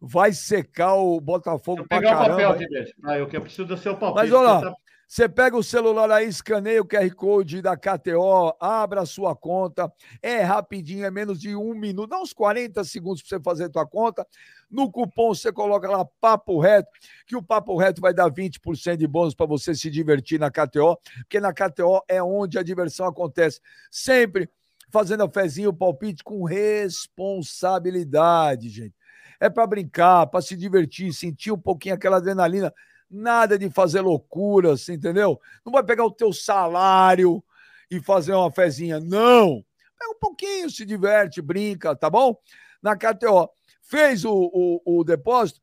vai 0.00 0.32
secar 0.32 0.94
o 0.94 1.20
Botafogo 1.20 1.84
pra 1.86 1.98
Pegar 1.98 2.14
o 2.14 2.18
papel 2.30 2.36
caramba. 2.48 2.64
aqui. 2.64 2.92
Ah, 3.04 3.18
eu 3.18 3.26
que 3.26 3.36
eu 3.36 3.42
preciso 3.42 3.66
do 3.66 3.76
seu 3.76 3.94
palpite. 3.98 4.22
Mas 4.24 4.32
olha 4.32 4.48
lá, 4.48 4.60
tá- 4.62 4.74
você 5.14 5.28
pega 5.28 5.56
o 5.56 5.62
celular 5.62 6.10
aí, 6.10 6.26
escaneia 6.26 6.82
o 6.82 6.84
QR 6.84 7.08
Code 7.14 7.62
da 7.62 7.76
KTO, 7.76 8.52
abra 8.58 9.02
a 9.02 9.06
sua 9.06 9.36
conta. 9.36 9.88
É 10.20 10.42
rapidinho, 10.42 11.04
é 11.04 11.10
menos 11.10 11.38
de 11.38 11.54
um 11.54 11.72
minuto, 11.72 12.08
dá 12.08 12.18
uns 12.18 12.32
40 12.32 12.82
segundos 12.82 13.22
para 13.22 13.38
você 13.38 13.40
fazer 13.40 13.66
a 13.66 13.68
tua 13.68 13.86
conta. 13.86 14.26
No 14.68 14.90
cupom 14.90 15.32
você 15.32 15.52
coloca 15.52 15.88
lá 15.88 16.04
Papo 16.20 16.58
Reto, 16.58 16.88
que 17.28 17.36
o 17.36 17.42
Papo 17.44 17.76
Reto 17.76 18.00
vai 18.00 18.12
dar 18.12 18.28
20% 18.28 18.96
de 18.96 19.06
bônus 19.06 19.36
para 19.36 19.46
você 19.46 19.72
se 19.72 19.88
divertir 19.88 20.40
na 20.40 20.50
KTO, 20.50 20.98
porque 21.18 21.38
na 21.38 21.52
KTO 21.52 22.02
é 22.08 22.20
onde 22.20 22.58
a 22.58 22.64
diversão 22.64 23.06
acontece. 23.06 23.60
Sempre 23.92 24.50
fazendo 24.90 25.22
a 25.22 25.30
fezinha, 25.30 25.68
o 25.68 25.72
palpite 25.72 26.24
com 26.24 26.42
responsabilidade, 26.42 28.68
gente. 28.68 28.96
É 29.38 29.48
para 29.48 29.64
brincar, 29.64 30.26
para 30.26 30.42
se 30.42 30.56
divertir, 30.56 31.12
sentir 31.12 31.52
um 31.52 31.60
pouquinho 31.60 31.94
aquela 31.94 32.16
adrenalina. 32.16 32.74
Nada 33.14 33.56
de 33.56 33.70
fazer 33.70 34.00
loucuras, 34.00 34.88
entendeu? 34.88 35.40
Não 35.64 35.72
vai 35.72 35.84
pegar 35.84 36.04
o 36.04 36.10
teu 36.10 36.32
salário 36.32 37.42
e 37.88 38.00
fazer 38.00 38.32
uma 38.32 38.50
fezinha, 38.50 38.98
não. 38.98 39.64
Pega 39.96 40.10
um 40.10 40.18
pouquinho, 40.18 40.68
se 40.68 40.84
diverte, 40.84 41.40
brinca, 41.40 41.94
tá 41.94 42.10
bom? 42.10 42.36
Na 42.82 42.96
KTO. 42.96 43.48
Fez 43.82 44.24
o, 44.24 44.32
o, 44.32 44.98
o 44.98 45.04
depósito, 45.04 45.60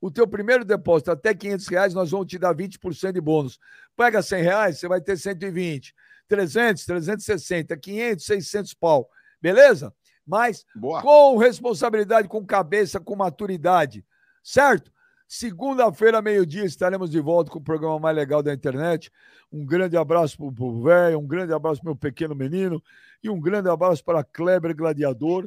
o 0.00 0.10
teu 0.10 0.26
primeiro 0.26 0.64
depósito 0.64 1.10
até 1.10 1.34
500 1.34 1.66
reais, 1.68 1.94
nós 1.94 2.10
vamos 2.10 2.26
te 2.26 2.38
dar 2.38 2.54
20% 2.54 3.12
de 3.12 3.20
bônus. 3.20 3.58
Pega 3.94 4.22
100 4.22 4.42
reais, 4.42 4.78
você 4.78 4.88
vai 4.88 5.00
ter 5.00 5.18
120. 5.18 5.94
300, 6.26 6.84
360, 6.86 7.76
500, 7.76 8.24
600 8.24 8.74
pau. 8.74 9.10
Beleza? 9.42 9.92
Mas 10.26 10.64
com 11.02 11.36
responsabilidade, 11.36 12.28
com 12.28 12.44
cabeça, 12.46 12.98
com 12.98 13.14
maturidade. 13.14 14.04
Certo? 14.42 14.90
Segunda-feira, 15.28 16.22
meio-dia, 16.22 16.64
estaremos 16.64 17.10
de 17.10 17.20
volta 17.20 17.50
com 17.50 17.58
o 17.58 17.62
programa 17.62 17.98
mais 17.98 18.16
legal 18.16 18.42
da 18.42 18.52
internet. 18.52 19.12
Um 19.52 19.64
grande 19.64 19.94
abraço 19.94 20.38
pro- 20.38 20.50
pro 20.50 20.82
velho, 20.82 21.18
um 21.18 21.26
grande 21.26 21.52
abraço 21.52 21.80
pro 21.82 21.90
meu 21.90 21.96
pequeno 21.96 22.34
menino 22.34 22.82
e 23.22 23.28
um 23.28 23.38
grande 23.38 23.68
abraço 23.68 24.02
para 24.02 24.24
Kleber 24.24 24.74
Gladiador. 24.74 25.46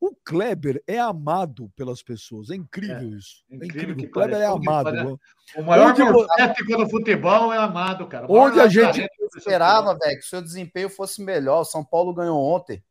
O 0.00 0.12
Kleber 0.24 0.82
é 0.88 0.98
amado 0.98 1.70
pelas 1.76 2.02
pessoas. 2.02 2.50
É 2.50 2.56
incrível 2.56 3.10
isso. 3.16 3.44
É 3.48 3.54
incrível. 3.56 3.94
que 3.94 4.06
O 4.06 4.10
Kleber 4.10 4.38
é 4.38 4.40
parece. 4.46 4.60
Que 4.60 4.68
amado. 4.68 5.20
O 5.56 5.62
maior 5.62 5.94
morcético 6.12 6.76
do 6.78 6.88
futebol 6.90 7.52
é 7.52 7.58
amado, 7.58 8.08
cara. 8.08 8.26
O 8.26 8.34
Onde 8.34 8.58
a 8.58 8.66
gente- 8.66 9.00
Eu 9.20 9.28
esperava, 9.36 9.96
velho, 9.96 10.18
que 10.18 10.24
o 10.24 10.28
seu 10.28 10.42
desempenho 10.42 10.88
fosse 10.90 11.22
melhor. 11.22 11.60
O 11.60 11.64
São 11.64 11.84
Paulo 11.84 12.12
ganhou 12.12 12.38
ontem. 12.42 12.82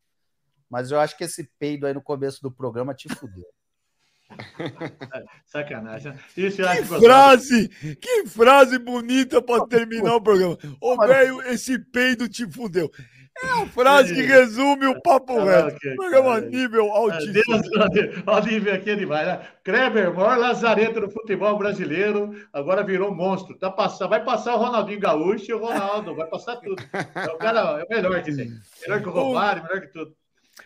Mas 0.69 0.91
eu 0.91 0.99
acho 0.99 1.17
que 1.17 1.25
esse 1.25 1.43
peido 1.59 1.85
aí 1.87 1.93
no 1.93 2.01
começo 2.01 2.41
do 2.41 2.49
programa 2.51 2.93
te 2.93 3.09
fudeu. 3.09 3.45
Sacanagem. 5.45 6.13
Isso 6.37 6.57
Que 6.57 6.83
frase! 6.83 7.69
Que 7.99 8.25
frase 8.27 8.77
bonita 8.79 9.41
para 9.41 9.65
terminar 9.67 10.15
o 10.15 10.21
programa. 10.21 10.57
Ô, 10.79 10.95
velho, 11.07 11.41
esse 11.43 11.79
peido 11.79 12.27
te 12.27 12.49
fudeu. 12.49 12.89
É 13.41 13.61
a 13.61 13.65
frase 13.67 14.13
que 14.13 14.21
resume 14.21 14.85
o 14.87 15.01
papo 15.01 15.39
Ah, 15.39 15.45
reto. 15.45 15.77
Programa 15.95 16.41
cara. 16.41 16.45
nível 16.49 16.91
altíssimo. 16.91 17.61
Olha 18.27 18.43
o 18.43 18.45
nível 18.45 18.73
aqui 18.73 18.89
é 18.89 18.95
demais. 18.95 19.27
Né? 19.27 19.47
Kleber, 19.63 20.13
maior 20.13 20.37
lazarento 20.37 20.99
do 20.99 21.09
futebol 21.09 21.57
brasileiro, 21.57 22.35
agora 22.51 22.83
virou 22.83 23.15
monstro. 23.15 23.57
Tá 23.57 23.71
passando, 23.71 24.09
vai 24.09 24.23
passar 24.25 24.55
o 24.55 24.57
Ronaldinho 24.57 24.99
Gaúcho 24.99 25.51
e 25.51 25.53
o 25.53 25.59
Ronaldo, 25.59 26.15
vai 26.15 26.27
passar 26.27 26.57
tudo. 26.57 26.83
É 27.15 27.31
o 27.31 27.37
cara 27.37 27.79
é 27.79 27.83
o 27.85 27.89
melhor 27.89 28.21
que 28.23 28.35
tem. 28.35 28.51
Melhor 28.81 29.01
que 29.01 29.07
o 29.07 29.11
Romário, 29.11 29.63
melhor 29.63 29.81
que 29.81 29.87
tudo. 29.87 30.13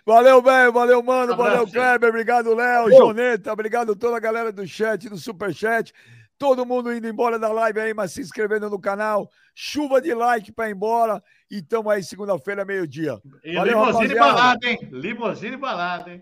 Valeu, 0.05 0.41
velho. 0.41 0.71
Valeu, 0.71 1.03
mano. 1.03 1.33
Abraço, 1.33 1.49
valeu, 1.51 1.65
gente. 1.65 1.73
Kleber. 1.73 2.09
Obrigado, 2.09 2.53
Léo. 2.55 2.89
Joneta. 2.91 3.51
Obrigado 3.53 3.95
toda 3.95 4.17
a 4.17 4.19
galera 4.19 4.51
do 4.51 4.65
chat, 4.67 5.07
do 5.09 5.17
superchat. 5.17 5.93
Todo 6.37 6.65
mundo 6.65 6.93
indo 6.93 7.07
embora 7.07 7.39
da 7.39 7.51
live 7.51 7.79
aí, 7.79 7.93
mas 7.93 8.11
se 8.11 8.21
inscrevendo 8.21 8.69
no 8.69 8.79
canal. 8.79 9.29
Chuva 9.55 10.01
de 10.01 10.13
like 10.13 10.51
para 10.51 10.69
ir 10.69 10.73
embora. 10.73 11.23
E 11.49 11.61
tamo 11.61 11.89
aí 11.89 12.03
segunda-feira, 12.03 12.65
meio-dia. 12.65 13.19
E 13.43 13.53
Valeu, 13.53 13.73
limousine 13.79 14.13
rapaziada. 14.15 14.33
balada, 14.33 14.67
hein? 14.67 14.79
Limousine 14.91 15.57
balada, 15.57 16.11
hein? 16.11 16.21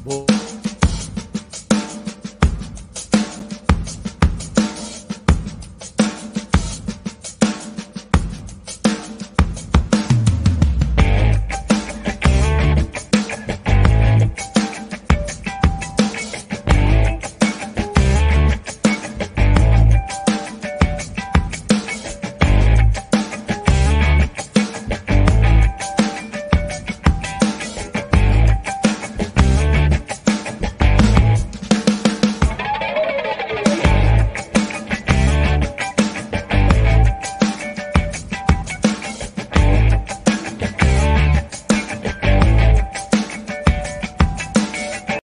Boa. 0.00 0.26